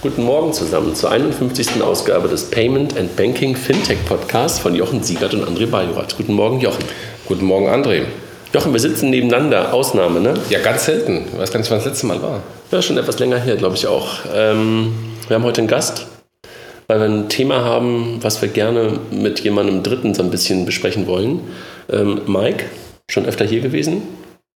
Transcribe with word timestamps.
Guten 0.00 0.22
Morgen 0.22 0.52
zusammen 0.52 0.94
zur 0.94 1.10
51. 1.10 1.82
Ausgabe 1.82 2.28
des 2.28 2.52
Payment 2.52 2.96
and 2.96 3.16
Banking 3.16 3.56
Fintech 3.56 3.98
Podcasts 4.04 4.60
von 4.60 4.76
Jochen 4.76 5.02
Siegert 5.02 5.34
und 5.34 5.42
André 5.42 5.66
Bajorat. 5.66 6.16
Guten 6.16 6.34
Morgen, 6.34 6.60
Jochen. 6.60 6.84
Guten 7.26 7.44
Morgen, 7.44 7.66
André. 7.66 8.04
Jochen, 8.54 8.72
wir 8.72 8.78
sitzen 8.78 9.10
nebeneinander. 9.10 9.74
Ausnahme, 9.74 10.20
ne? 10.20 10.34
Ja, 10.50 10.60
ganz 10.60 10.84
selten. 10.84 11.24
Ich 11.32 11.36
weiß 11.36 11.50
gar 11.50 11.58
nicht, 11.58 11.68
wann 11.72 11.78
das 11.78 11.86
letzte 11.86 12.06
Mal 12.06 12.22
war. 12.22 12.44
Ja, 12.70 12.80
schon 12.80 12.96
etwas 12.96 13.18
länger 13.18 13.38
her, 13.38 13.56
glaube 13.56 13.74
ich 13.74 13.88
auch. 13.88 14.20
Ähm, 14.32 14.94
wir 15.26 15.34
haben 15.34 15.42
heute 15.42 15.62
einen 15.62 15.68
Gast, 15.68 16.06
weil 16.86 17.00
wir 17.00 17.06
ein 17.06 17.28
Thema 17.28 17.64
haben, 17.64 18.18
was 18.20 18.40
wir 18.40 18.50
gerne 18.50 19.00
mit 19.10 19.40
jemandem 19.40 19.82
Dritten 19.82 20.14
so 20.14 20.22
ein 20.22 20.30
bisschen 20.30 20.64
besprechen 20.64 21.08
wollen. 21.08 21.40
Ähm, 21.90 22.20
Mike, 22.28 22.66
schon 23.10 23.26
öfter 23.26 23.44
hier 23.44 23.62
gewesen. 23.62 24.02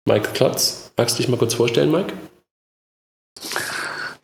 Mike 0.09 0.29
Klotz. 0.35 0.93
Magst 0.97 1.19
du 1.19 1.23
dich 1.23 1.29
mal 1.29 1.37
kurz 1.37 1.55
vorstellen, 1.55 1.91
Mike? 1.91 2.13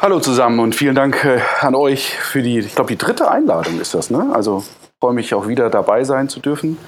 Hallo 0.01 0.21
zusammen 0.21 0.61
und 0.61 0.77
vielen 0.77 0.95
Dank 0.95 1.25
äh, 1.25 1.41
an 1.61 1.75
euch 1.75 2.17
für 2.17 2.41
die, 2.41 2.61
ich 2.61 2.77
glaube, 2.77 2.89
die 2.89 2.97
dritte 2.97 3.29
Einladung 3.29 3.81
ist 3.81 3.95
das, 3.95 4.11
ne? 4.11 4.31
Also 4.33 4.63
freue 5.01 5.13
mich 5.13 5.35
auch 5.35 5.49
wieder 5.49 5.71
dabei 5.71 6.05
sein 6.05 6.29
zu 6.29 6.39
dürfen. 6.39 6.79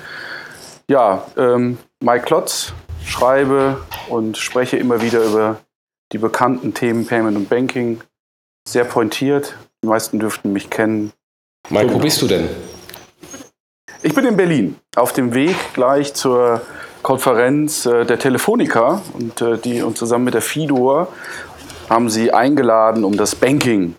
Ja, 0.89 1.27
ähm, 1.37 1.79
Mike 2.01 2.25
Klotz, 2.27 2.73
schreibe 3.05 3.81
und 4.09 4.39
spreche 4.39 4.77
immer 4.77 5.03
wieder 5.03 5.25
über 5.25 5.57
die 6.13 6.19
bekannten 6.19 6.73
Themen 6.73 7.05
Payment 7.05 7.37
und 7.37 7.49
Banking. 7.49 8.01
Sehr 8.69 8.85
pointiert. 8.85 9.57
Die 9.83 9.89
meisten 9.89 10.21
dürften 10.21 10.53
mich 10.53 10.71
kennen. 10.71 11.13
Mike, 11.69 11.87
genau. 11.87 11.99
wo 11.99 12.03
bist 12.03 12.23
du 12.23 12.29
denn? 12.29 12.49
Ich 14.03 14.15
bin 14.15 14.25
in 14.25 14.37
Berlin, 14.37 14.77
auf 14.95 15.13
dem 15.13 15.35
Weg 15.35 15.57
gleich 15.75 16.15
zur 16.15 16.61
Konferenz 17.03 17.87
äh, 17.87 18.05
der 18.05 18.19
Telefonica 18.19 19.03
und 19.15 19.41
äh, 19.41 19.59
die 19.59 19.83
und 19.83 19.99
zusammen 19.99 20.27
mit 20.27 20.35
der 20.35 20.43
FIDOR 20.43 21.09
haben 21.91 22.09
sie 22.09 22.33
eingeladen, 22.33 23.05
um 23.05 23.17
das 23.17 23.35
Banking 23.35 23.97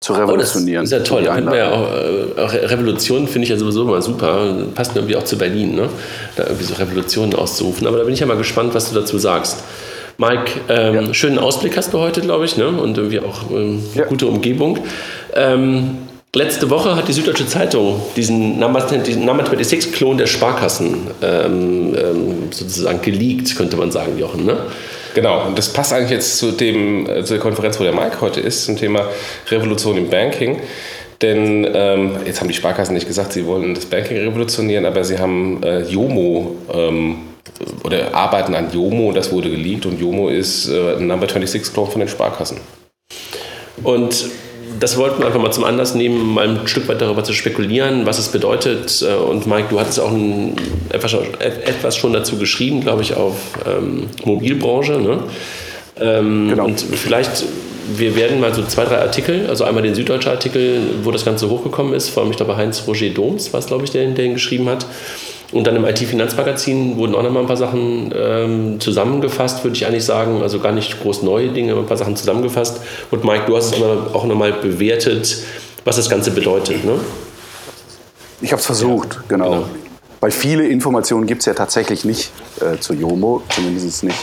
zu 0.00 0.14
revolutionieren. 0.14 0.80
Oh, 0.86 0.90
das 0.90 0.92
ist 0.92 0.98
ja 0.98 1.04
toll. 1.04 1.24
Da 1.24 1.36
wir 1.36 1.56
ja 1.56 1.70
auch, 1.70 1.92
äh, 1.94 2.40
auch 2.40 2.52
Revolution 2.52 3.28
finde 3.28 3.44
ich 3.44 3.50
ja 3.50 3.56
sowieso 3.56 3.82
immer 3.82 4.02
super. 4.02 4.54
Passt 4.74 4.96
irgendwie 4.96 5.16
auch 5.16 5.24
zu 5.24 5.38
Berlin, 5.38 5.74
ne? 5.74 5.88
da 6.36 6.44
irgendwie 6.44 6.64
so 6.64 6.74
Revolutionen 6.74 7.34
auszurufen. 7.34 7.86
Aber 7.86 7.98
da 7.98 8.04
bin 8.04 8.14
ich 8.14 8.20
ja 8.20 8.26
mal 8.26 8.36
gespannt, 8.36 8.74
was 8.74 8.90
du 8.90 8.98
dazu 8.98 9.18
sagst. 9.18 9.62
Mike, 10.16 10.60
ähm, 10.68 10.94
ja. 10.94 11.14
schönen 11.14 11.38
Ausblick 11.38 11.76
hast 11.76 11.92
du 11.92 11.98
heute, 11.98 12.20
glaube 12.20 12.44
ich, 12.44 12.56
ne? 12.56 12.68
und 12.68 12.96
irgendwie 12.96 13.20
auch 13.20 13.50
ähm, 13.50 13.82
ja. 13.94 14.04
gute 14.04 14.26
Umgebung. 14.26 14.78
Ähm, 15.34 15.98
letzte 16.34 16.70
Woche 16.70 16.96
hat 16.96 17.08
die 17.08 17.12
Süddeutsche 17.12 17.46
Zeitung 17.46 18.00
diesen 18.16 18.58
Number, 18.58 18.80
26-Klon 18.80 20.18
der 20.18 20.26
Sparkassen 20.26 21.08
ähm, 21.22 21.94
ähm, 21.96 22.34
sozusagen 22.50 23.00
geleakt, 23.02 23.56
könnte 23.56 23.76
man 23.76 23.90
sagen, 23.90 24.18
Jochen. 24.18 24.44
Ne? 24.44 24.56
Genau, 25.14 25.46
und 25.46 25.56
das 25.56 25.72
passt 25.72 25.92
eigentlich 25.92 26.10
jetzt 26.10 26.38
zu, 26.38 26.50
dem, 26.50 27.08
äh, 27.08 27.24
zu 27.24 27.34
der 27.34 27.42
Konferenz, 27.42 27.78
wo 27.78 27.84
der 27.84 27.94
Mike 27.94 28.20
heute 28.20 28.40
ist, 28.40 28.64
zum 28.64 28.76
Thema 28.76 29.08
Revolution 29.48 29.96
im 29.96 30.10
Banking. 30.10 30.60
Denn 31.22 31.66
ähm, 31.72 32.16
jetzt 32.26 32.40
haben 32.40 32.48
die 32.48 32.54
Sparkassen 32.54 32.94
nicht 32.94 33.06
gesagt, 33.06 33.32
sie 33.32 33.46
wollen 33.46 33.74
das 33.74 33.86
Banking 33.86 34.18
revolutionieren, 34.18 34.84
aber 34.84 35.04
sie 35.04 35.18
haben 35.18 35.62
äh, 35.62 35.82
Jomo 35.82 36.56
ähm, 36.72 37.18
oder 37.84 38.12
arbeiten 38.14 38.54
an 38.54 38.72
Jomo, 38.72 39.12
das 39.12 39.30
wurde 39.30 39.48
geleakt 39.48 39.86
und 39.86 40.00
Jomo 40.00 40.28
ist 40.28 40.68
äh, 40.68 40.96
Number 40.98 41.28
26 41.28 41.72
Clone 41.72 41.90
von 41.90 42.00
den 42.00 42.08
Sparkassen. 42.08 42.58
Und 43.82 44.26
das 44.80 44.96
wollten 44.96 45.20
wir 45.20 45.26
einfach 45.26 45.40
mal 45.40 45.50
zum 45.50 45.64
Anlass 45.64 45.94
nehmen, 45.94 46.34
mal 46.34 46.48
ein 46.48 46.66
Stück 46.66 46.88
weit 46.88 47.00
darüber 47.00 47.24
zu 47.24 47.32
spekulieren, 47.32 48.06
was 48.06 48.18
es 48.18 48.28
bedeutet. 48.28 49.02
Äh, 49.02 49.14
und 49.14 49.46
Mike, 49.46 49.68
du 49.70 49.80
hattest 49.80 50.00
auch 50.00 50.10
ein, 50.10 50.56
etwas 50.90 51.96
schon 51.96 52.12
dazu 52.12 52.38
geschrieben, 52.38 52.80
glaube 52.80 53.02
ich, 53.02 53.14
auf 53.14 53.34
ähm, 53.66 54.08
Mobilbranche. 54.24 54.92
Ne? 54.92 55.18
Ähm, 56.00 56.48
genau. 56.50 56.64
Und 56.64 56.80
vielleicht, 56.80 57.44
wir 57.96 58.16
werden 58.16 58.40
mal 58.40 58.54
so 58.54 58.62
zwei, 58.64 58.84
drei 58.84 58.98
Artikel, 58.98 59.46
also 59.48 59.64
einmal 59.64 59.82
den 59.82 59.94
Süddeutsche 59.94 60.30
Artikel, 60.30 60.80
wo 61.02 61.10
das 61.10 61.24
Ganze 61.24 61.48
hochgekommen 61.50 61.94
ist, 61.94 62.08
vor 62.08 62.22
allem 62.22 62.30
ich 62.30 62.36
glaube 62.36 62.56
Heinz 62.56 62.84
Roger 62.86 63.10
Doms, 63.10 63.52
was 63.52 63.66
glaube 63.66 63.84
ich, 63.84 63.90
der, 63.90 64.06
der 64.08 64.24
ihn 64.24 64.34
geschrieben 64.34 64.68
hat. 64.68 64.86
Und 65.54 65.68
dann 65.68 65.76
im 65.76 65.84
IT-Finanzmagazin 65.84 66.96
wurden 66.96 67.14
auch 67.14 67.22
noch 67.22 67.30
mal 67.30 67.40
ein 67.40 67.46
paar 67.46 67.56
Sachen 67.56 68.12
ähm, 68.12 68.80
zusammengefasst, 68.80 69.62
würde 69.62 69.76
ich 69.76 69.86
eigentlich 69.86 70.04
sagen. 70.04 70.42
Also 70.42 70.58
gar 70.58 70.72
nicht 70.72 71.00
groß 71.00 71.22
neue 71.22 71.50
Dinge, 71.50 71.72
aber 71.72 71.82
ein 71.82 71.86
paar 71.86 71.96
Sachen 71.96 72.16
zusammengefasst. 72.16 72.80
Und 73.12 73.24
Mike, 73.24 73.44
du 73.46 73.56
hast 73.56 73.72
es 73.72 73.80
auch 73.80 74.24
noch 74.24 74.34
mal 74.34 74.52
bewertet, 74.52 75.38
was 75.84 75.94
das 75.94 76.10
Ganze 76.10 76.32
bedeutet. 76.32 76.84
Ne? 76.84 76.98
Ich 78.40 78.50
habe 78.50 78.58
es 78.58 78.66
versucht, 78.66 79.14
ja, 79.14 79.20
genau. 79.28 79.50
genau. 79.50 79.64
Weil 80.20 80.32
viele 80.32 80.66
Informationen 80.66 81.26
gibt 81.26 81.42
es 81.42 81.46
ja 81.46 81.54
tatsächlich 81.54 82.04
nicht 82.04 82.32
äh, 82.60 82.80
zu 82.80 82.92
Jomo, 82.92 83.42
zumindest 83.54 84.02
nicht 84.02 84.18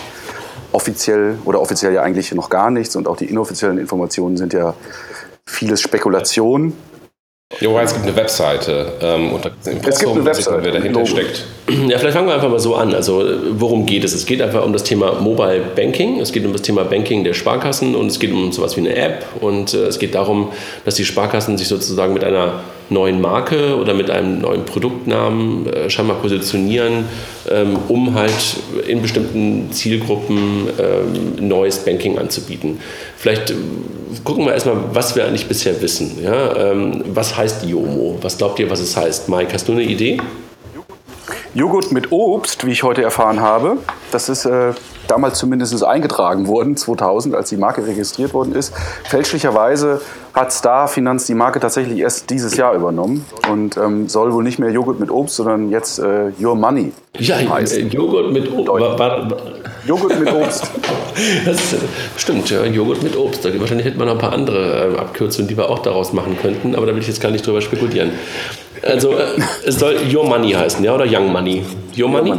offiziell 0.74 1.38
oder 1.46 1.62
offiziell 1.62 1.94
ja 1.94 2.02
eigentlich 2.02 2.34
noch 2.34 2.50
gar 2.50 2.72
nichts. 2.72 2.98
Und 2.98 3.08
auch 3.08 3.16
die 3.16 3.26
inoffiziellen 3.26 3.78
Informationen 3.78 4.36
sind 4.36 4.52
ja 4.52 4.74
vieles 5.46 5.80
Spekulation. 5.80 6.74
Jo, 7.60 7.78
es 7.80 7.94
gibt 7.94 8.06
eine 8.06 8.16
Webseite 8.16 8.94
ähm, 9.02 9.34
und 9.34 9.46
es 9.46 10.00
gibt 10.00 10.12
eine 10.12 10.26
Webseite, 10.26 10.64
wer 10.64 10.72
dahinter 10.72 11.06
steckt. 11.06 11.46
Ja, 11.90 11.98
vielleicht 11.98 12.16
fangen 12.16 12.28
wir 12.28 12.36
einfach 12.36 12.50
mal 12.50 12.60
so 12.60 12.76
an. 12.76 12.94
Also, 12.94 13.24
worum 13.52 13.86
geht 13.86 14.04
es? 14.04 14.14
Es 14.14 14.26
geht 14.26 14.42
einfach 14.42 14.64
um 14.64 14.74
das 14.74 14.84
Thema 14.84 15.20
Mobile 15.20 15.62
Banking. 15.76 16.20
Es 16.20 16.32
geht 16.32 16.46
um 16.46 16.54
das 16.54 16.62
Thema 16.62 16.84
Banking 16.84 17.24
der 17.24 17.34
Sparkassen 17.34 17.96
und 17.96 18.08
es 18.08 18.20
geht 18.20 18.32
um 18.32 18.52
sowas 18.52 18.76
wie 18.78 18.82
eine 18.82 18.96
App. 18.96 19.26
Und 19.40 19.74
äh, 19.74 19.86
es 19.86 20.00
geht 20.00 20.16
darum, 20.16 20.52
dass 20.86 20.96
die 20.96 21.06
Sparkassen 21.06 21.58
sich 21.58 21.68
sozusagen 21.68 22.14
mit 22.14 22.24
einer 22.24 22.62
neuen 22.90 23.22
Marke 23.22 23.78
oder 23.78 23.94
mit 23.94 24.10
einem 24.10 24.42
neuen 24.42 24.66
Produktnamen 24.66 25.68
äh, 25.68 25.90
scheinbar 25.90 26.18
positionieren, 26.18 27.06
ähm, 27.50 27.78
um 27.88 28.14
halt 28.14 28.58
in 28.88 29.02
bestimmten 29.02 29.72
Zielgruppen 29.72 30.68
ähm, 30.78 31.48
neues 31.48 31.80
Banking 31.80 32.18
anzubieten. 32.18 32.80
Vielleicht 33.18 33.52
äh, 33.52 33.56
gucken 34.26 34.46
wir 34.46 34.54
erstmal, 34.54 34.76
was 34.94 35.16
wir 35.16 35.26
eigentlich 35.26 35.48
bisher 35.48 35.82
wissen. 35.82 36.18
Ja? 36.22 36.72
Ähm, 36.72 37.04
was 37.14 37.38
heißt 37.38 37.66
Yomo? 37.66 38.18
Was 38.22 38.38
glaubt 38.38 38.60
ihr, 38.60 38.70
was 38.70 38.82
es 38.82 38.98
heißt? 38.98 39.30
Mike, 39.30 39.54
hast 39.54 39.68
du 39.68 39.72
eine 39.72 39.84
Idee? 39.84 40.18
Joghurt 41.54 41.92
mit 41.92 42.12
Obst, 42.14 42.66
wie 42.66 42.72
ich 42.72 42.84
heute 42.84 43.04
erfahren 43.04 43.42
habe. 43.42 43.78
Das 44.12 44.30
ist 44.30 44.46
äh, 44.46 44.74
damals 45.08 45.38
zumindest 45.38 45.84
eingetragen 45.84 46.48
worden, 46.48 46.78
2000, 46.78 47.36
als 47.36 47.50
die 47.50 47.58
Marke 47.58 47.86
registriert 47.86 48.34
worden 48.34 48.56
ist. 48.56 48.74
Fälschlicherweise 49.04 50.00
hat 50.34 50.54
Star 50.54 50.88
Finanz 50.88 51.26
die 51.26 51.34
Marke 51.34 51.60
tatsächlich 51.60 52.00
erst 52.00 52.30
dieses 52.30 52.56
Jahr 52.56 52.74
übernommen 52.74 53.26
und 53.50 53.76
ähm, 53.76 54.08
soll 54.08 54.32
wohl 54.32 54.44
nicht 54.44 54.60
mehr 54.60 54.72
Joghurt 54.72 55.02
mit 55.02 55.12
Obst, 55.12 55.36
sondern 55.36 55.70
jetzt 55.70 56.00
äh, 56.00 56.32
Your 56.42 56.56
Money 56.56 56.94
ja, 57.18 57.36
heißen. 57.36 57.90
Äh, 57.90 57.94
Joghurt 57.94 58.32
mit 58.32 58.50
Obst. 58.50 59.02
Joghurt 59.86 60.20
mit 60.20 60.34
Obst. 60.34 60.72
das 61.46 61.56
ist, 61.58 61.76
stimmt, 62.16 62.50
ja, 62.50 62.64
Joghurt 62.64 63.04
mit 63.04 63.18
Obst. 63.18 63.44
Wahrscheinlich 63.44 63.86
hätte 63.86 63.98
man 63.98 64.08
noch 64.08 64.14
ein 64.14 64.22
paar 64.22 64.32
andere 64.32 64.94
äh, 64.94 64.98
Abkürzungen, 64.98 65.50
die 65.50 65.58
wir 65.58 65.70
auch 65.70 65.80
daraus 65.80 66.14
machen 66.14 66.38
könnten, 66.42 66.76
aber 66.76 66.86
da 66.86 66.94
will 66.94 67.02
ich 67.02 67.08
jetzt 67.08 67.20
gar 67.20 67.32
nicht 67.32 67.46
drüber 67.46 67.60
spekulieren. 67.60 68.12
Also 68.84 69.12
äh, 69.14 69.26
es 69.66 69.76
soll 69.80 69.98
Your 70.14 70.26
Money 70.26 70.52
heißen, 70.52 70.84
ja, 70.84 70.96
oder 70.96 71.06
Young 71.06 71.32
Money? 71.32 71.64
Your 71.98 72.10
Money? 72.10 72.34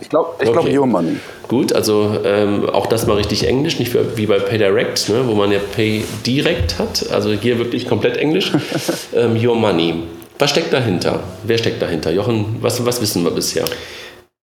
Ich 0.00 0.08
glaube, 0.08 0.30
ich 0.42 0.48
okay. 0.48 0.76
Your 0.78 0.86
Money. 0.86 1.16
Gut, 1.46 1.72
also 1.72 2.16
ähm, 2.24 2.68
auch 2.70 2.86
das 2.86 3.06
mal 3.06 3.16
richtig 3.16 3.46
Englisch, 3.46 3.78
nicht 3.78 3.92
wie 4.16 4.26
bei 4.26 4.38
PayDirect, 4.38 5.08
ne, 5.08 5.22
wo 5.26 5.34
man 5.34 5.50
ja 5.52 5.58
Pay 5.74 6.04
Direct 6.26 6.78
hat. 6.78 7.10
Also 7.10 7.32
hier 7.32 7.58
wirklich 7.58 7.88
komplett 7.88 8.16
Englisch. 8.16 8.52
ähm, 9.14 9.36
Your 9.36 9.56
Money. 9.56 10.02
Was 10.38 10.50
steckt 10.50 10.72
dahinter? 10.72 11.20
Wer 11.44 11.58
steckt 11.58 11.82
dahinter? 11.82 12.10
Jochen, 12.12 12.56
was, 12.60 12.84
was 12.86 13.02
wissen 13.02 13.24
wir 13.24 13.30
bisher? 13.30 13.64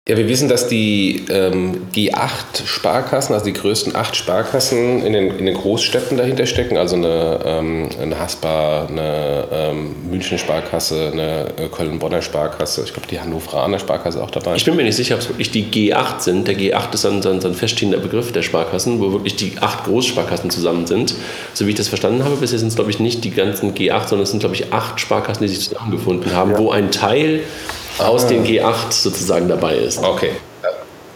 Ja, 0.08 0.16
wir 0.16 0.26
wissen, 0.26 0.48
dass 0.48 0.66
die 0.66 1.26
ähm, 1.30 1.86
G8-Sparkassen, 1.94 3.34
also 3.34 3.44
die 3.44 3.52
größten 3.52 3.94
acht 3.94 4.16
Sparkassen 4.16 5.06
in 5.06 5.12
den, 5.12 5.38
in 5.38 5.46
den 5.46 5.54
Großstädten 5.54 6.16
dahinter 6.16 6.46
stecken. 6.46 6.76
Also 6.76 6.96
eine, 6.96 7.38
ähm, 7.44 7.88
eine 8.00 8.18
Haspa, 8.18 8.86
eine 8.86 9.46
ähm, 9.52 9.94
München 10.10 10.38
Sparkasse, 10.38 11.10
eine 11.12 11.46
äh, 11.56 11.68
Köln-Bonner 11.68 12.20
Sparkasse. 12.20 12.82
Ich 12.84 12.92
glaube, 12.92 13.06
die 13.06 13.20
Hannoveraner 13.20 13.78
Sparkasse 13.78 14.20
auch 14.20 14.32
dabei. 14.32 14.56
Ich 14.56 14.64
bin 14.64 14.74
mir 14.74 14.82
nicht 14.82 14.96
sicher, 14.96 15.14
ob 15.14 15.20
es 15.20 15.28
wirklich 15.28 15.52
die 15.52 15.66
G8 15.66 16.18
sind. 16.18 16.48
Der 16.48 16.56
G8 16.56 16.94
ist 16.94 17.06
ein, 17.06 17.24
ein, 17.24 17.46
ein 17.46 17.54
feststehender 17.54 17.98
Begriff 17.98 18.32
der 18.32 18.42
Sparkassen, 18.42 18.98
wo 18.98 19.12
wirklich 19.12 19.36
die 19.36 19.52
acht 19.60 19.84
Großsparkassen 19.84 20.50
zusammen 20.50 20.88
sind. 20.88 21.14
So 21.54 21.64
wie 21.68 21.70
ich 21.70 21.76
das 21.76 21.86
verstanden 21.86 22.24
habe, 22.24 22.34
bisher 22.34 22.58
sind 22.58 22.66
es, 22.66 22.74
glaube 22.74 22.90
ich, 22.90 22.98
nicht 22.98 23.22
die 23.22 23.30
ganzen 23.30 23.72
G8, 23.72 24.08
sondern 24.08 24.24
es 24.24 24.30
sind, 24.30 24.40
glaube 24.40 24.56
ich, 24.56 24.72
acht 24.72 24.98
Sparkassen, 24.98 25.46
die 25.46 25.54
sich 25.54 25.68
zusammengefunden 25.68 26.34
haben, 26.34 26.50
ja. 26.50 26.58
wo 26.58 26.72
ein 26.72 26.90
Teil 26.90 27.42
aus 27.98 28.26
den 28.26 28.44
G8 28.44 28.90
sozusagen 28.90 29.48
dabei 29.48 29.76
ist. 29.76 30.02
Okay. 30.02 30.30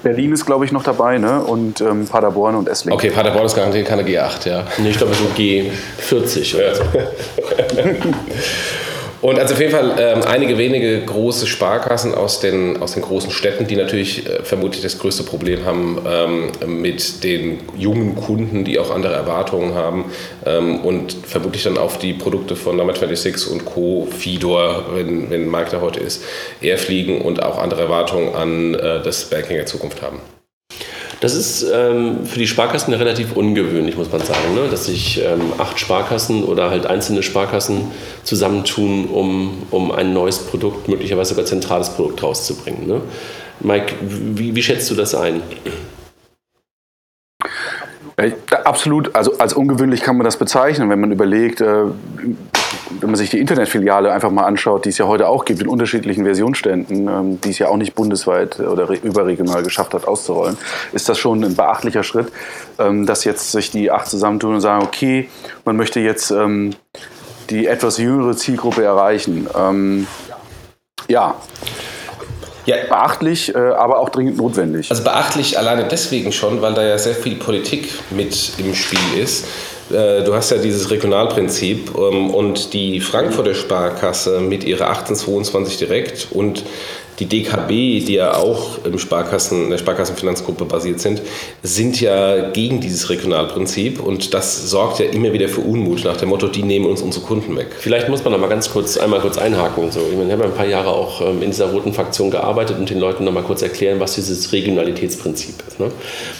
Berlin 0.02 0.32
ist, 0.32 0.46
glaube 0.46 0.64
ich, 0.64 0.70
noch 0.70 0.84
dabei, 0.84 1.18
ne? 1.18 1.40
Und 1.40 1.80
ähm, 1.80 2.06
Paderborn 2.06 2.54
und 2.54 2.68
Esslingen. 2.68 2.96
Okay, 2.96 3.10
Paderborn 3.10 3.44
ist 3.44 3.56
garantiert 3.56 3.88
keine 3.88 4.02
G8, 4.02 4.48
ja. 4.48 4.64
Nee, 4.78 4.90
ich 4.90 4.98
glaube, 4.98 5.14
so 5.14 5.24
G40 5.36 6.54
oder 6.54 6.74
so. 6.76 6.82
Und 9.20 9.38
also 9.38 9.54
auf 9.54 9.60
jeden 9.60 9.72
Fall 9.72 9.96
ähm, 9.98 10.22
einige 10.22 10.58
wenige 10.58 11.00
große 11.00 11.46
Sparkassen 11.46 12.14
aus 12.14 12.40
den, 12.40 12.82
aus 12.82 12.92
den 12.92 13.02
großen 13.02 13.30
Städten, 13.30 13.66
die 13.66 13.76
natürlich 13.76 14.26
äh, 14.26 14.42
vermutlich 14.42 14.82
das 14.82 14.98
größte 14.98 15.22
Problem 15.22 15.64
haben 15.64 15.98
ähm, 16.06 16.82
mit 16.82 17.24
den 17.24 17.60
jungen 17.76 18.14
Kunden, 18.14 18.64
die 18.64 18.78
auch 18.78 18.90
andere 18.90 19.14
Erwartungen 19.14 19.74
haben 19.74 20.06
ähm, 20.44 20.80
und 20.80 21.16
vermutlich 21.26 21.62
dann 21.64 21.78
auf 21.78 21.98
die 21.98 22.12
Produkte 22.12 22.56
von 22.56 22.76
Number 22.76 22.94
26 22.94 23.52
und 23.52 23.64
Co., 23.64 24.06
Fidor, 24.10 24.84
wenn, 24.94 25.30
wenn 25.30 25.48
Markt 25.48 25.72
da 25.72 25.80
heute 25.80 26.00
ist, 26.00 26.22
eher 26.60 26.78
fliegen 26.78 27.22
und 27.22 27.42
auch 27.42 27.58
andere 27.58 27.82
Erwartungen 27.82 28.34
an 28.34 28.74
äh, 28.74 29.02
das 29.02 29.24
Banking 29.30 29.56
der 29.56 29.66
Zukunft 29.66 30.02
haben. 30.02 30.20
Das 31.20 31.34
ist 31.34 31.64
ähm, 31.72 32.26
für 32.26 32.38
die 32.38 32.46
Sparkassen 32.46 32.92
relativ 32.92 33.32
ungewöhnlich, 33.36 33.96
muss 33.96 34.12
man 34.12 34.20
sagen, 34.20 34.54
ne? 34.54 34.68
dass 34.70 34.84
sich 34.84 35.22
ähm, 35.22 35.52
acht 35.56 35.80
Sparkassen 35.80 36.44
oder 36.44 36.68
halt 36.68 36.86
einzelne 36.86 37.22
Sparkassen 37.22 37.90
zusammentun, 38.22 39.06
um, 39.06 39.62
um 39.70 39.92
ein 39.92 40.12
neues 40.12 40.38
Produkt, 40.38 40.88
möglicherweise 40.88 41.30
sogar 41.30 41.46
zentrales 41.46 41.88
Produkt 41.90 42.22
rauszubringen. 42.22 42.86
Ne? 42.86 43.00
Mike, 43.60 43.94
wie, 44.02 44.54
wie 44.54 44.62
schätzt 44.62 44.90
du 44.90 44.94
das 44.94 45.14
ein? 45.14 45.40
Absolut, 48.64 49.14
also 49.14 49.36
als 49.36 49.52
ungewöhnlich 49.52 50.00
kann 50.00 50.16
man 50.16 50.24
das 50.24 50.38
bezeichnen, 50.38 50.88
wenn 50.88 51.00
man 51.00 51.12
überlegt, 51.12 51.60
äh, 51.60 51.84
wenn 53.00 53.10
man 53.10 53.16
sich 53.16 53.28
die 53.28 53.38
Internetfiliale 53.38 54.10
einfach 54.10 54.30
mal 54.30 54.44
anschaut, 54.44 54.86
die 54.86 54.88
es 54.88 54.96
ja 54.96 55.06
heute 55.06 55.28
auch 55.28 55.44
gibt 55.44 55.60
in 55.60 55.68
unterschiedlichen 55.68 56.24
Versionsständen, 56.24 57.08
ähm, 57.08 57.40
die 57.42 57.50
es 57.50 57.58
ja 57.58 57.68
auch 57.68 57.76
nicht 57.76 57.94
bundesweit 57.94 58.58
oder 58.58 58.88
überregional 59.02 59.62
geschafft 59.62 59.92
hat 59.92 60.08
auszurollen, 60.08 60.56
ist 60.94 61.10
das 61.10 61.18
schon 61.18 61.44
ein 61.44 61.56
beachtlicher 61.56 62.02
Schritt, 62.02 62.32
ähm, 62.78 63.04
dass 63.04 63.24
jetzt 63.24 63.52
sich 63.52 63.70
die 63.70 63.90
acht 63.90 64.06
zusammentun 64.06 64.54
und 64.54 64.60
sagen, 64.62 64.82
okay, 64.82 65.28
man 65.66 65.76
möchte 65.76 66.00
jetzt 66.00 66.30
ähm, 66.30 66.74
die 67.50 67.66
etwas 67.66 67.98
jüngere 67.98 68.34
Zielgruppe 68.34 68.82
erreichen. 68.82 69.46
ja, 71.06 71.36
ja. 72.66 72.76
Beachtlich, 72.88 73.54
äh, 73.54 73.58
aber 73.58 73.98
auch 73.98 74.08
dringend 74.08 74.36
notwendig. 74.36 74.90
Also 74.90 75.02
beachtlich 75.02 75.58
alleine 75.58 75.84
deswegen 75.84 76.32
schon, 76.32 76.60
weil 76.62 76.74
da 76.74 76.84
ja 76.84 76.98
sehr 76.98 77.14
viel 77.14 77.36
Politik 77.36 77.88
mit 78.10 78.52
im 78.58 78.74
Spiel 78.74 78.98
ist. 79.22 79.46
Äh, 79.90 80.24
du 80.24 80.34
hast 80.34 80.50
ja 80.50 80.58
dieses 80.58 80.90
Regionalprinzip 80.90 81.92
ähm, 81.96 82.30
und 82.34 82.72
die 82.72 83.00
Frankfurter 83.00 83.54
Sparkasse 83.54 84.40
mit 84.40 84.64
ihrer 84.64 84.88
1822 84.88 85.78
direkt 85.78 86.28
und 86.32 86.64
die 87.18 87.26
DKB, 87.26 88.04
die 88.04 88.14
ja 88.14 88.34
auch 88.34 88.84
im 88.84 88.98
Sparkassen, 88.98 89.64
in 89.64 89.70
der 89.70 89.78
Sparkassenfinanzgruppe 89.78 90.64
basiert 90.64 91.00
sind, 91.00 91.22
sind 91.62 92.00
ja 92.00 92.50
gegen 92.50 92.80
dieses 92.80 93.08
Regionalprinzip 93.08 94.00
und 94.00 94.34
das 94.34 94.70
sorgt 94.70 94.98
ja 94.98 95.06
immer 95.06 95.32
wieder 95.32 95.48
für 95.48 95.62
Unmut 95.62 96.04
nach 96.04 96.16
dem 96.16 96.28
Motto, 96.28 96.48
die 96.48 96.62
nehmen 96.62 96.86
uns 96.86 97.02
unsere 97.02 97.24
Kunden 97.24 97.56
weg. 97.56 97.68
Vielleicht 97.78 98.08
muss 98.08 98.22
man 98.24 98.32
da 98.32 98.38
mal 98.38 98.48
ganz 98.48 98.70
kurz 98.70 98.96
einmal 98.96 99.20
kurz 99.20 99.38
einhaken. 99.38 99.90
So, 99.90 100.00
ich, 100.10 100.16
meine, 100.16 100.26
ich 100.26 100.32
habe 100.32 100.44
ein 100.44 100.54
paar 100.54 100.66
Jahre 100.66 100.90
auch 100.90 101.20
ähm, 101.20 101.42
in 101.42 101.50
dieser 101.50 101.70
roten 101.70 101.92
Fraktion 101.92 102.30
gearbeitet 102.30 102.78
und 102.78 102.90
den 102.90 102.98
Leuten 102.98 103.24
noch 103.24 103.32
mal 103.32 103.42
kurz 103.42 103.62
erklären, 103.62 103.98
was 104.00 104.14
dieses 104.14 104.52
Regionalitätsprinzip 104.52 105.54
ist. 105.66 105.80
Ne? 105.80 105.90